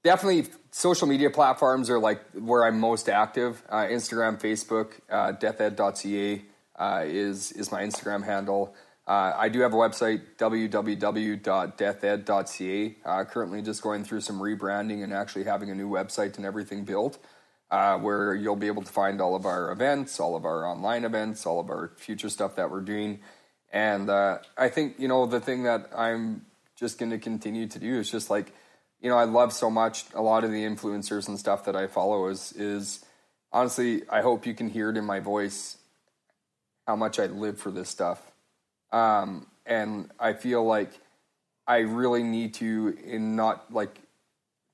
definitely 0.04 0.46
social 0.70 1.08
media 1.08 1.30
platforms 1.30 1.90
are 1.90 1.98
like 1.98 2.20
where 2.32 2.64
I'm 2.64 2.78
most 2.78 3.08
active. 3.08 3.60
Uh, 3.68 3.84
Instagram, 3.84 4.40
Facebook, 4.40 4.92
uh, 5.10 5.32
deathed.ca 5.32 6.44
uh, 6.76 7.04
is 7.06 7.50
is 7.52 7.72
my 7.72 7.82
Instagram 7.82 8.24
handle. 8.24 8.74
Uh, 9.06 9.34
I 9.36 9.50
do 9.50 9.60
have 9.60 9.74
a 9.74 9.76
website, 9.76 10.22
www.deathed.ca. 10.38 12.96
Uh, 13.04 13.24
currently 13.24 13.60
just 13.60 13.82
going 13.82 14.02
through 14.02 14.22
some 14.22 14.40
rebranding 14.40 15.04
and 15.04 15.12
actually 15.12 15.44
having 15.44 15.70
a 15.70 15.74
new 15.74 15.90
website 15.90 16.38
and 16.38 16.46
everything 16.46 16.84
built, 16.84 17.18
uh, 17.70 17.98
where 17.98 18.34
you'll 18.34 18.56
be 18.56 18.66
able 18.66 18.80
to 18.82 18.90
find 18.90 19.20
all 19.20 19.36
of 19.36 19.44
our 19.44 19.70
events, 19.70 20.18
all 20.18 20.34
of 20.34 20.46
our 20.46 20.66
online 20.66 21.04
events, 21.04 21.44
all 21.44 21.60
of 21.60 21.68
our 21.68 21.92
future 21.98 22.30
stuff 22.30 22.56
that 22.56 22.70
we're 22.70 22.80
doing. 22.80 23.20
And 23.74 24.10
I 24.10 24.70
think, 24.70 24.98
you 24.98 25.08
know, 25.08 25.26
the 25.26 25.40
thing 25.40 25.64
that 25.64 25.90
I'm 25.94 26.46
just 26.76 26.98
going 26.98 27.10
to 27.10 27.18
continue 27.18 27.66
to 27.68 27.78
do 27.78 27.98
is 27.98 28.10
just 28.10 28.30
like, 28.30 28.52
you 29.00 29.10
know, 29.10 29.16
I 29.16 29.24
love 29.24 29.52
so 29.52 29.70
much 29.70 30.04
a 30.14 30.22
lot 30.22 30.44
of 30.44 30.50
the 30.50 30.64
influencers 30.64 31.28
and 31.28 31.38
stuff 31.38 31.64
that 31.66 31.76
I 31.76 31.86
follow 31.86 32.28
is 32.28 32.52
is 32.52 33.04
honestly, 33.52 34.02
I 34.10 34.22
hope 34.22 34.46
you 34.46 34.54
can 34.54 34.68
hear 34.68 34.90
it 34.90 34.96
in 34.96 35.04
my 35.04 35.20
voice 35.20 35.76
how 36.86 36.96
much 36.96 37.18
I 37.18 37.26
live 37.26 37.58
for 37.58 37.70
this 37.70 37.88
stuff. 37.88 38.20
Um, 38.92 39.46
and 39.66 40.10
I 40.18 40.34
feel 40.34 40.64
like 40.64 40.90
I 41.66 41.78
really 41.78 42.22
need 42.22 42.54
to 42.54 42.96
in 43.02 43.36
not 43.36 43.72
like 43.72 43.98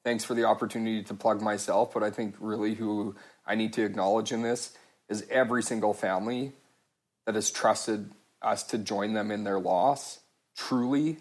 thanks 0.05 0.25
for 0.25 0.35
the 0.35 0.45
opportunity 0.45 1.03
to 1.05 1.15
plug 1.15 1.41
myself, 1.41 1.93
but 1.93 2.03
I 2.03 2.11
think 2.11 2.35
really 2.41 2.75
who 2.75 3.15
I 3.47 3.55
need 3.55 3.73
to 3.75 3.85
acknowledge 3.85 4.33
in 4.33 4.43
this 4.43 4.77
is 5.09 5.27
every 5.31 5.63
single 5.63 5.93
family 5.93 6.53
that 7.27 7.35
has 7.35 7.51
trusted 7.51 8.11
us 8.43 8.63
to 8.65 8.79
join 8.79 9.13
them 9.13 9.31
in 9.31 9.45
their 9.45 9.61
loss, 9.61 10.21
truly 10.57 11.19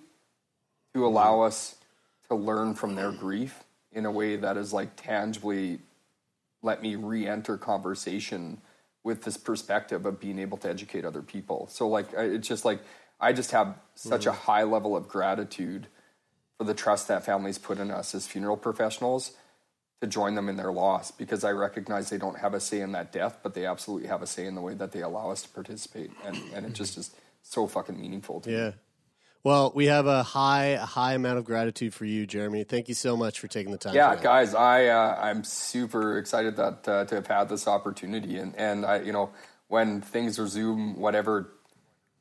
to 0.93 1.05
allow 1.05 1.41
us 1.41 1.75
to 2.29 2.35
learn 2.35 2.75
from 2.75 2.95
their 2.95 3.11
grief 3.11 3.63
in 3.91 4.05
a 4.05 4.11
way 4.11 4.35
that 4.35 4.57
is 4.57 4.73
like 4.73 4.95
tangibly 4.95 5.79
let 6.61 6.81
me 6.81 6.95
re-enter 6.95 7.57
conversation 7.57 8.59
with 9.03 9.23
this 9.23 9.37
perspective 9.37 10.05
of 10.05 10.19
being 10.19 10.39
able 10.39 10.57
to 10.57 10.69
educate 10.69 11.05
other 11.05 11.21
people. 11.21 11.67
So 11.71 11.87
like 11.87 12.15
I- 12.17 12.23
it's 12.23 12.47
just 12.47 12.65
like 12.65 12.81
I 13.19 13.33
just 13.33 13.51
have 13.51 13.75
such 13.95 14.25
a 14.25 14.31
mm. 14.31 14.35
high 14.35 14.63
level 14.63 14.95
of 14.95 15.07
gratitude 15.07 15.87
for 16.57 16.63
the 16.65 16.73
trust 16.73 17.07
that 17.07 17.25
families 17.25 17.57
put 17.57 17.79
in 17.79 17.91
us 17.91 18.13
as 18.13 18.27
funeral 18.27 18.57
professionals 18.57 19.33
to 20.01 20.07
join 20.07 20.35
them 20.35 20.47
in 20.47 20.55
their 20.55 20.71
loss 20.71 21.11
because 21.11 21.43
I 21.43 21.51
recognize 21.51 22.09
they 22.09 22.17
don't 22.17 22.39
have 22.39 22.53
a 22.53 22.59
say 22.59 22.81
in 22.81 22.93
that 22.93 23.11
death, 23.11 23.39
but 23.43 23.53
they 23.53 23.65
absolutely 23.65 24.07
have 24.07 24.21
a 24.21 24.27
say 24.27 24.45
in 24.45 24.55
the 24.55 24.61
way 24.61 24.73
that 24.73 24.91
they 24.91 25.01
allow 25.01 25.29
us 25.31 25.41
to 25.43 25.49
participate. 25.49 26.11
And, 26.25 26.37
and 26.53 26.65
it 26.65 26.73
just 26.73 26.97
is 26.97 27.11
so 27.41 27.67
fucking 27.67 27.99
meaningful 27.99 28.39
to 28.41 28.49
me. 28.49 28.55
Well, 29.43 29.71
we 29.73 29.85
have 29.85 30.05
a 30.05 30.21
high 30.21 30.65
a 30.65 30.85
high 30.85 31.13
amount 31.13 31.37
of 31.37 31.45
gratitude 31.45 31.93
for 31.93 32.05
you, 32.05 32.25
Jeremy. 32.25 32.65
Thank 32.65 32.89
you 32.89 32.93
so 32.93 33.15
much 33.15 33.39
for 33.39 33.47
taking 33.47 33.71
the 33.71 33.77
time. 33.77 33.95
Yeah, 33.95 34.15
guys, 34.15 34.53
I 34.53 34.87
uh, 34.87 35.17
I'm 35.19 35.43
super 35.43 36.17
excited 36.17 36.57
that 36.57 36.87
uh, 36.87 37.05
to 37.05 37.15
have 37.15 37.27
had 37.27 37.49
this 37.49 37.67
opportunity, 37.67 38.37
and 38.37 38.53
and 38.57 38.85
I 38.85 39.01
you 39.01 39.13
know 39.13 39.29
when 39.69 40.01
things 40.01 40.37
resume, 40.39 40.95
whatever 40.95 41.51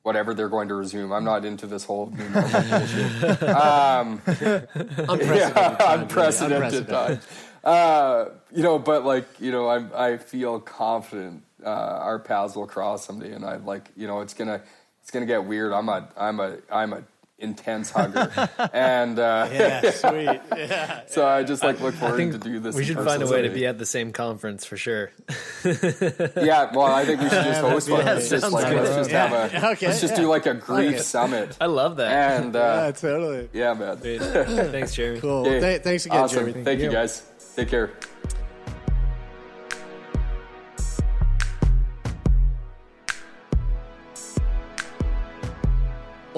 whatever 0.02 0.32
they're 0.32 0.48
going 0.48 0.68
to 0.68 0.74
resume, 0.74 1.12
I'm 1.12 1.24
not 1.24 1.44
into 1.44 1.66
this 1.66 1.84
whole 1.84 2.10
new. 2.10 2.24
Um, 3.48 4.22
Unprecedented. 4.26 5.36
yeah, 5.36 5.50
time, 5.50 6.00
unprecedented 6.00 6.88
time. 6.88 7.20
Uh, 7.64 8.26
you 8.52 8.62
know, 8.62 8.78
but 8.78 9.04
like 9.04 9.26
you 9.40 9.50
know, 9.50 9.66
I 9.66 10.12
I 10.12 10.16
feel 10.18 10.60
confident 10.60 11.42
uh, 11.64 11.68
our 11.68 12.18
paths 12.20 12.54
will 12.54 12.66
cross 12.66 13.04
someday, 13.04 13.32
and 13.32 13.44
I 13.44 13.56
like 13.56 13.90
you 13.96 14.06
know 14.06 14.20
it's 14.20 14.34
gonna 14.34 14.62
it's 15.08 15.14
gonna 15.14 15.24
get 15.24 15.44
weird. 15.46 15.72
I'm 15.72 15.88
a 15.88 16.06
I'm 16.18 16.38
a 16.38 16.58
I'm 16.70 16.92
a 16.92 17.02
intense 17.38 17.90
hugger, 17.90 18.30
and 18.74 19.18
uh, 19.18 19.48
Yeah, 19.50 19.90
sweet. 19.92 20.38
Yeah. 20.54 21.00
so 21.06 21.26
I 21.26 21.44
just 21.44 21.62
like 21.64 21.80
look 21.80 21.94
I 21.94 21.98
forward 21.98 22.16
think 22.18 22.32
to 22.32 22.38
do 22.38 22.60
this. 22.60 22.76
we 22.76 22.84
should 22.84 22.98
find 22.98 23.22
a 23.22 23.26
way 23.26 23.40
to 23.40 23.48
be 23.48 23.64
at 23.64 23.78
the 23.78 23.86
same 23.86 24.12
conference 24.12 24.66
for 24.66 24.76
sure. 24.76 25.10
Yeah, 25.64 26.70
well, 26.74 26.82
I 26.82 27.06
think 27.06 27.22
we 27.22 27.30
should 27.30 27.42
just 27.42 27.60
host 27.62 27.88
one. 27.88 28.04
Let's 28.04 28.28
just 28.28 28.52
like 28.52 28.66
good. 28.68 28.82
let's 28.82 28.96
just 28.96 29.10
have 29.12 29.32
a 29.32 29.70
okay, 29.70 29.86
let's 29.86 30.02
just 30.02 30.12
yeah. 30.12 30.20
do 30.20 30.28
like 30.28 30.44
a 30.44 30.52
grief 30.52 31.00
summit. 31.00 31.56
I 31.58 31.66
love 31.66 31.96
that. 31.96 32.42
And 32.42 32.52
Yeah, 32.52 32.60
uh, 32.60 32.92
totally. 32.92 33.48
yeah, 33.54 33.72
man. 33.72 33.96
Thanks, 33.96 34.94
Jeremy. 34.94 35.20
Cool. 35.22 35.46
Okay. 35.46 35.60
Th- 35.60 35.80
thanks 35.82 36.04
again, 36.04 36.18
awesome. 36.18 36.44
Jeremy. 36.44 36.64
Thank 36.64 36.80
you, 36.80 36.90
guys. 36.90 37.22
Take 37.56 37.70
care. 37.70 37.92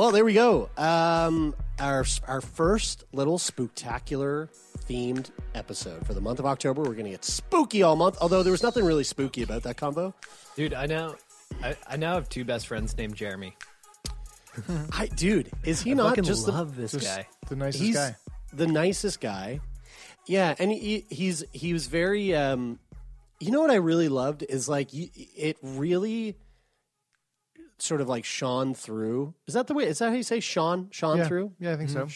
Well, 0.00 0.12
there 0.12 0.24
we 0.24 0.32
go. 0.32 0.70
Um, 0.78 1.54
our 1.78 2.06
our 2.26 2.40
first 2.40 3.04
little 3.12 3.36
spooktacular 3.36 4.48
themed 4.88 5.30
episode 5.54 6.06
for 6.06 6.14
the 6.14 6.22
month 6.22 6.38
of 6.38 6.46
October. 6.46 6.80
We're 6.80 6.94
going 6.94 7.04
to 7.04 7.10
get 7.10 7.22
spooky 7.22 7.82
all 7.82 7.96
month. 7.96 8.16
Although 8.18 8.42
there 8.42 8.50
was 8.50 8.62
nothing 8.62 8.86
really 8.86 9.04
spooky 9.04 9.42
about 9.42 9.62
that 9.64 9.76
combo. 9.76 10.14
Dude, 10.56 10.72
I 10.72 10.86
now 10.86 11.16
I, 11.62 11.76
I 11.86 11.96
now 11.98 12.14
have 12.14 12.30
two 12.30 12.46
best 12.46 12.66
friends 12.66 12.96
named 12.96 13.14
Jeremy. 13.14 13.54
I, 14.94 15.08
dude, 15.08 15.50
is 15.64 15.82
he 15.82 15.90
I 15.90 15.94
not 15.96 16.22
just 16.22 16.48
love 16.48 16.76
the, 16.76 16.80
this 16.80 16.92
Just 16.92 17.04
guy. 17.04 17.28
the 17.50 17.56
nicest 17.56 17.84
he's 17.84 17.96
guy. 17.96 18.16
the 18.54 18.66
nicest 18.66 19.20
guy. 19.20 19.60
Yeah, 20.26 20.54
and 20.58 20.72
he, 20.72 21.04
he's 21.10 21.44
he 21.52 21.74
was 21.74 21.88
very. 21.88 22.34
Um, 22.34 22.78
you 23.38 23.50
know 23.50 23.60
what 23.60 23.70
I 23.70 23.74
really 23.74 24.08
loved 24.08 24.46
is 24.48 24.66
like 24.66 24.88
it 24.94 25.58
really 25.62 26.38
sort 27.82 28.00
of 28.00 28.08
like 28.08 28.24
shone 28.24 28.74
through. 28.74 29.34
Is 29.46 29.54
that 29.54 29.66
the 29.66 29.74
way? 29.74 29.84
Is 29.84 29.98
that 29.98 30.10
how 30.10 30.14
you 30.14 30.22
say 30.22 30.40
shone? 30.40 30.88
Shone 30.90 31.18
Yeah, 31.18 31.28
through? 31.28 31.52
yeah, 31.58 31.72
I 31.72 31.76
think 31.76 31.90
so. 31.90 32.08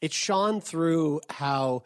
It 0.00 0.12
shone 0.12 0.60
through 0.60 1.20
how 1.28 1.82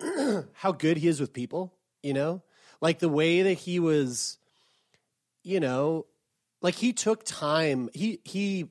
how 0.54 0.72
good 0.72 0.96
he 0.98 1.08
is 1.08 1.20
with 1.20 1.32
people. 1.32 1.74
You 2.02 2.12
know, 2.14 2.42
like 2.80 2.98
the 2.98 3.08
way 3.08 3.42
that 3.42 3.54
he 3.54 3.78
was. 3.80 4.38
You 5.44 5.60
know, 5.60 6.04
like 6.60 6.74
he 6.74 6.92
took 6.92 7.24
time. 7.24 7.88
He 7.94 8.20
he 8.24 8.68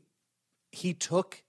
he 0.72 0.94
took 0.94 1.44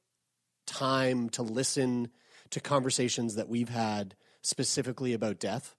time 0.66 1.28
to 1.30 1.42
listen 1.42 2.08
to 2.50 2.60
conversations 2.60 3.34
that 3.34 3.48
we've 3.48 3.68
had 3.68 4.14
specifically 4.40 5.12
about 5.12 5.38
death. 5.38 5.74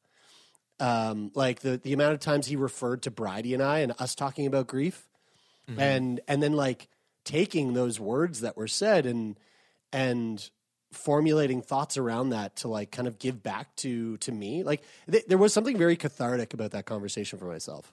Um, 0.79 1.31
like 1.33 1.61
the 1.61 1.77
the 1.77 1.93
amount 1.93 2.13
of 2.13 2.19
times 2.19 2.45
he 2.47 2.55
referred 2.55 3.01
to 3.03 3.11
Bridie 3.11 3.53
and 3.55 3.63
I 3.63 3.79
and 3.79 3.93
us 3.97 4.13
talking 4.13 4.45
about 4.45 4.67
grief, 4.67 5.08
and 5.77 6.21
and 6.27 6.41
then 6.41 6.53
like 6.53 6.87
taking 7.25 7.73
those 7.73 7.99
words 7.99 8.41
that 8.41 8.57
were 8.57 8.67
said 8.67 9.05
and 9.05 9.37
and 9.91 10.49
formulating 10.91 11.61
thoughts 11.61 11.97
around 11.97 12.29
that 12.29 12.55
to 12.57 12.67
like 12.67 12.91
kind 12.91 13.07
of 13.07 13.19
give 13.19 13.43
back 13.43 13.75
to 13.77 14.17
to 14.17 14.31
me. 14.31 14.63
Like 14.63 14.81
th- 15.11 15.25
there 15.27 15.37
was 15.37 15.53
something 15.53 15.77
very 15.77 15.95
cathartic 15.95 16.53
about 16.53 16.71
that 16.71 16.85
conversation 16.85 17.37
for 17.37 17.45
myself. 17.45 17.91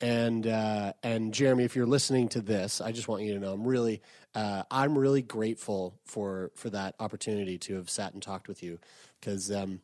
And 0.00 0.46
uh, 0.48 0.94
and 1.04 1.32
Jeremy, 1.32 1.62
if 1.62 1.76
you're 1.76 1.86
listening 1.86 2.28
to 2.30 2.40
this, 2.40 2.80
I 2.80 2.90
just 2.90 3.06
want 3.06 3.22
you 3.22 3.34
to 3.34 3.38
know 3.38 3.52
I'm 3.52 3.64
really 3.64 4.02
uh, 4.34 4.64
I'm 4.68 4.98
really 4.98 5.22
grateful 5.22 5.94
for 6.04 6.50
for 6.56 6.70
that 6.70 6.96
opportunity 6.98 7.58
to 7.58 7.76
have 7.76 7.88
sat 7.88 8.12
and 8.12 8.20
talked 8.20 8.48
with 8.48 8.64
you 8.64 8.80
because 9.20 9.52
um, 9.52 9.80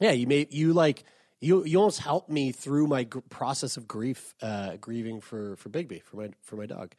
yeah, 0.00 0.12
you 0.12 0.26
made 0.26 0.54
you 0.54 0.72
like 0.72 1.04
you 1.42 1.64
you 1.64 1.78
almost 1.78 1.98
helped 1.98 2.30
me 2.30 2.52
through 2.52 2.86
my 2.86 3.04
gr- 3.04 3.18
process 3.28 3.76
of 3.76 3.86
grief, 3.88 4.34
uh, 4.40 4.76
grieving 4.80 5.20
for 5.20 5.56
for 5.56 5.68
Bigby 5.68 6.02
for 6.02 6.16
my 6.16 6.30
for 6.40 6.56
my 6.56 6.66
dog. 6.66 6.94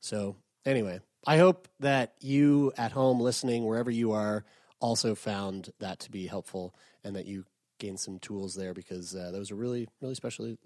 So 0.00 0.36
anyway, 0.64 1.00
I 1.26 1.36
hope 1.38 1.68
that 1.80 2.14
you 2.20 2.72
at 2.76 2.92
home 2.92 3.20
listening 3.20 3.64
wherever 3.64 3.90
you 3.90 4.12
are 4.12 4.44
also 4.80 5.14
found 5.14 5.70
that 5.78 6.00
to 6.00 6.10
be 6.10 6.26
helpful 6.26 6.74
and 7.04 7.14
that 7.14 7.26
you 7.26 7.44
gained 7.78 8.00
some 8.00 8.18
tools 8.18 8.54
there 8.54 8.72
because 8.72 9.14
uh, 9.14 9.30
that 9.30 9.38
was 9.38 9.50
a 9.50 9.54
really 9.54 9.86
really 10.00 10.14
special 10.14 10.56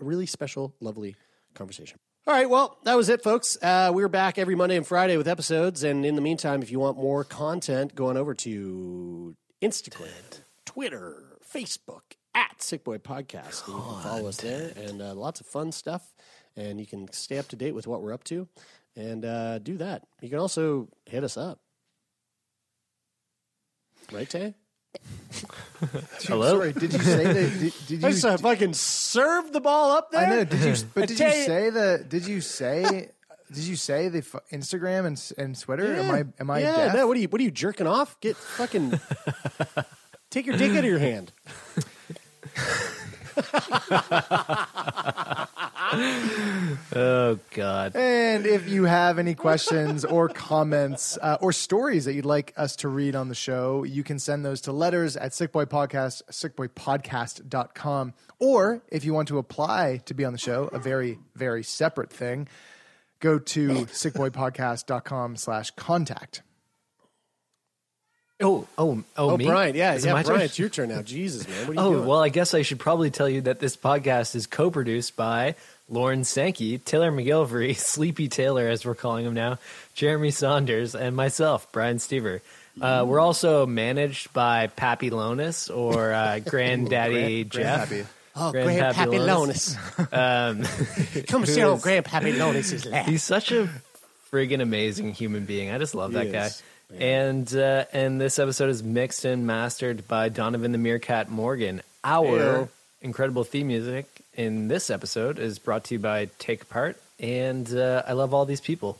really 0.00 0.26
special 0.26 0.72
lovely 0.80 1.16
conversation. 1.54 1.98
All 2.28 2.34
right, 2.34 2.50
well, 2.50 2.78
that 2.82 2.96
was 2.96 3.08
it, 3.08 3.22
folks. 3.22 3.56
Uh, 3.62 3.92
we're 3.94 4.08
back 4.08 4.36
every 4.36 4.56
Monday 4.56 4.76
and 4.76 4.84
Friday 4.84 5.16
with 5.16 5.28
episodes. 5.28 5.84
And 5.84 6.04
in 6.04 6.16
the 6.16 6.20
meantime, 6.20 6.60
if 6.60 6.72
you 6.72 6.80
want 6.80 6.98
more 6.98 7.22
content, 7.22 7.94
go 7.94 8.08
on 8.08 8.16
over 8.16 8.34
to 8.34 9.36
Instagram, 9.62 10.40
Twitter, 10.64 11.38
Facebook 11.48 12.15
at 12.36 12.62
Sick 12.62 12.84
Boy 12.84 12.98
Podcast. 12.98 13.66
And 13.66 13.76
you 13.76 13.82
can 13.82 14.02
follow 14.02 14.28
us 14.28 14.36
there 14.36 14.70
and 14.76 15.00
uh, 15.02 15.14
lots 15.14 15.40
of 15.40 15.46
fun 15.46 15.72
stuff. 15.72 16.14
And 16.56 16.78
you 16.78 16.86
can 16.86 17.10
stay 17.12 17.38
up 17.38 17.48
to 17.48 17.56
date 17.56 17.74
with 17.74 17.86
what 17.86 18.02
we're 18.02 18.12
up 18.12 18.24
to 18.24 18.46
and 18.94 19.24
uh, 19.24 19.58
do 19.58 19.76
that. 19.78 20.02
You 20.20 20.28
can 20.30 20.38
also 20.38 20.88
hit 21.06 21.24
us 21.24 21.36
up. 21.36 21.58
Right, 24.12 24.28
Tay? 24.28 24.54
Hello? 26.22 26.50
Sorry, 26.58 26.72
did 26.72 26.92
you 26.92 26.98
say 27.00 27.24
that? 27.24 27.58
Did, 27.58 27.72
did 27.86 28.04
I 28.04 28.08
you? 28.08 28.14
just 28.14 28.24
uh, 28.24 28.36
fucking 28.38 28.72
serve 28.74 29.52
the 29.52 29.60
ball 29.60 29.90
up 29.92 30.10
there. 30.10 30.26
I 30.26 30.30
know. 30.30 30.44
Did 30.44 30.60
you? 30.78 30.84
But 30.94 31.08
did 31.08 31.10
you 31.10 31.16
tell 31.16 31.32
say 31.32 31.70
the? 31.70 32.04
Did 32.08 32.26
you 32.26 32.40
say? 32.40 33.10
Did 33.52 33.64
you 33.64 33.76
say 33.76 34.08
the 34.08 34.18
f- 34.18 34.36
Instagram 34.52 35.06
and 35.06 35.16
s- 35.16 35.32
and 35.36 35.58
Twitter? 35.58 35.94
Am 35.96 36.10
I 36.10 36.24
am 36.40 36.50
I 36.50 36.60
yeah, 36.60 36.76
deaf? 36.76 36.94
no. 36.94 37.06
What 37.06 37.16
are 37.16 37.20
you? 37.20 37.28
What 37.28 37.40
are 37.40 37.44
you 37.44 37.50
jerking 37.50 37.86
off? 37.86 38.18
Get 38.20 38.36
fucking 38.36 38.98
take 40.30 40.46
your 40.46 40.56
dick 40.56 40.70
out 40.72 40.78
of 40.78 40.84
your 40.84 40.98
hand. 40.98 41.32
Oh 46.94 47.38
God. 47.50 47.94
And 47.94 48.46
if 48.46 48.68
you 48.68 48.84
have 48.84 49.18
any 49.18 49.34
questions 49.34 50.04
or 50.04 50.28
comments 50.28 51.18
uh, 51.20 51.36
or 51.40 51.52
stories 51.52 52.04
that 52.06 52.14
you'd 52.14 52.24
like 52.24 52.52
us 52.56 52.76
to 52.76 52.88
read 52.88 53.14
on 53.14 53.28
the 53.28 53.34
show, 53.34 53.84
you 53.84 54.02
can 54.02 54.18
send 54.18 54.44
those 54.44 54.60
to 54.62 54.72
letters 54.72 55.16
at 55.16 55.32
sickboypodcast, 55.32 56.22
sickboypodcast.com. 56.30 58.14
Or 58.38 58.82
if 58.88 59.04
you 59.04 59.14
want 59.14 59.28
to 59.28 59.38
apply 59.38 60.02
to 60.06 60.14
be 60.14 60.24
on 60.24 60.32
the 60.32 60.38
show, 60.38 60.68
a 60.72 60.78
very, 60.78 61.18
very 61.34 61.62
separate 61.62 62.10
thing, 62.10 62.48
go 63.20 63.38
to 63.38 63.68
sickboypodcast.com 63.86 65.36
slash 65.36 65.70
contact. 65.72 66.42
Oh, 68.40 68.66
oh, 68.76 69.02
oh, 69.16 69.30
Oh, 69.30 69.36
me? 69.36 69.46
Brian, 69.46 69.74
yeah, 69.74 69.94
Is 69.94 70.04
it 70.04 70.08
yeah, 70.08 70.12
my 70.14 70.22
Brian, 70.22 70.40
turn? 70.40 70.44
it's 70.44 70.58
your 70.58 70.68
turn 70.68 70.90
now. 70.90 71.00
Jesus, 71.02 71.48
man, 71.48 71.58
what 71.60 71.70
are 71.70 71.74
you 71.74 71.80
Oh, 71.80 71.92
doing? 71.94 72.06
well, 72.06 72.20
I 72.22 72.28
guess 72.28 72.52
I 72.52 72.62
should 72.62 72.78
probably 72.78 73.10
tell 73.10 73.28
you 73.28 73.40
that 73.42 73.60
this 73.60 73.76
podcast 73.76 74.34
is 74.34 74.46
co 74.46 74.70
produced 74.70 75.16
by 75.16 75.54
Lauren 75.88 76.22
Sankey, 76.24 76.76
Taylor 76.78 77.10
MacGillivary, 77.10 77.74
Sleepy 77.76 78.28
Taylor, 78.28 78.68
as 78.68 78.84
we're 78.84 78.94
calling 78.94 79.24
him 79.24 79.32
now, 79.34 79.58
Jeremy 79.94 80.30
Saunders, 80.32 80.94
and 80.94 81.16
myself, 81.16 81.70
Brian 81.72 81.96
Stever. 81.96 82.40
Uh, 82.78 83.06
we're 83.08 83.20
also 83.20 83.64
managed 83.64 84.30
by 84.34 84.66
Pappy 84.66 85.08
Lonis 85.08 85.74
or 85.74 86.12
uh, 86.12 86.38
Granddaddy 86.46 87.44
Jeff. 87.44 87.88
Grandpappy. 87.88 88.06
oh, 88.36 88.52
Grandpappy 88.54 88.92
Grandpappy 88.92 89.18
Lonis. 89.20 89.76
Lonis. 90.10 91.26
Come 91.28 91.46
sit 91.46 91.64
on 91.64 91.78
Grandpappy 91.80 92.36
Lonis's 92.36 92.84
lap. 92.84 93.06
He's 93.06 93.22
such 93.22 93.50
a 93.50 93.70
friggin' 94.30 94.60
amazing 94.60 95.14
human 95.14 95.46
being. 95.46 95.70
I 95.70 95.78
just 95.78 95.94
love 95.94 96.12
that 96.12 96.26
He 96.26 96.32
guy. 96.32 96.50
Is, 96.92 97.00
And 97.00 97.54
uh, 97.60 97.84
and 97.92 98.20
this 98.20 98.38
episode 98.38 98.70
is 98.70 98.82
mixed 98.82 99.24
and 99.24 99.46
mastered 99.46 100.06
by 100.08 100.28
Donovan 100.28 100.72
the 100.72 100.78
Meerkat 100.78 101.28
Morgan. 101.30 101.82
Our 102.04 102.58
Ew. 102.60 102.68
incredible 103.00 103.44
theme 103.44 103.66
music 103.68 104.06
in 104.34 104.68
this 104.68 104.90
episode 104.90 105.38
is 105.38 105.58
brought 105.58 105.84
to 105.84 105.94
you 105.94 105.98
by 105.98 106.28
Take 106.38 106.68
Part, 106.68 106.96
and 107.18 107.72
uh, 107.74 108.02
I 108.06 108.12
love 108.12 108.32
all 108.34 108.44
these 108.44 108.60
people. 108.60 108.98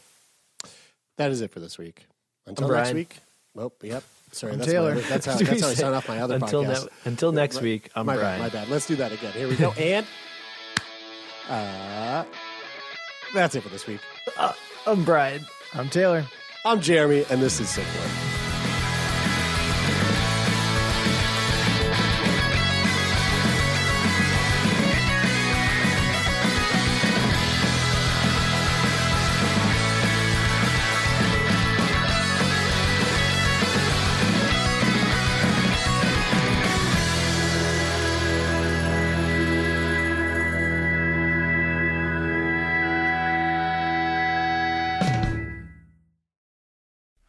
That 1.19 1.31
is 1.31 1.41
it 1.41 1.51
for 1.51 1.61
this 1.61 1.79
week. 1.79 2.07
Until 2.47 2.67
I'm 2.69 2.75
next 2.75 2.93
week. 2.95 3.17
Oh, 3.57 3.73
yep. 3.83 4.03
Sorry, 4.33 4.53
I'm 4.53 4.59
that's 4.59 4.71
Taylor. 4.71 4.95
My, 4.97 5.01
that's 5.03 5.27
how 5.27 5.37
that's 5.37 5.61
how 5.63 5.69
I 5.69 5.75
sign 5.75 5.95
off 5.95 6.09
my 6.09 6.19
other 6.21 6.35
until 6.35 6.65
podcast. 6.65 6.85
ne- 6.85 6.91
until 7.07 7.33
next 7.33 7.61
week, 7.63 7.91
I'm 7.95 8.07
my 8.07 8.17
Brian. 8.17 8.41
bad, 8.41 8.53
my 8.53 8.61
bad. 8.61 8.69
Let's 8.69 8.87
do 8.87 8.97
that 8.97 9.13
again. 9.13 9.33
Here 9.33 9.49
we 9.49 9.57
go. 9.57 9.73
And 9.79 10.05
uh, 11.49 12.25
that's 13.35 13.55
it 13.55 13.63
for 13.63 13.69
this 13.69 13.87
week. 13.87 14.01
I'm 14.87 15.05
Brian. 15.05 15.47
I'm 15.75 15.89
Taylor. 15.89 16.25
I'm 16.67 16.81
Jeremy, 16.81 17.25
and 17.31 17.41
this 17.41 17.61
is 17.61 17.69
Sick 17.69 17.85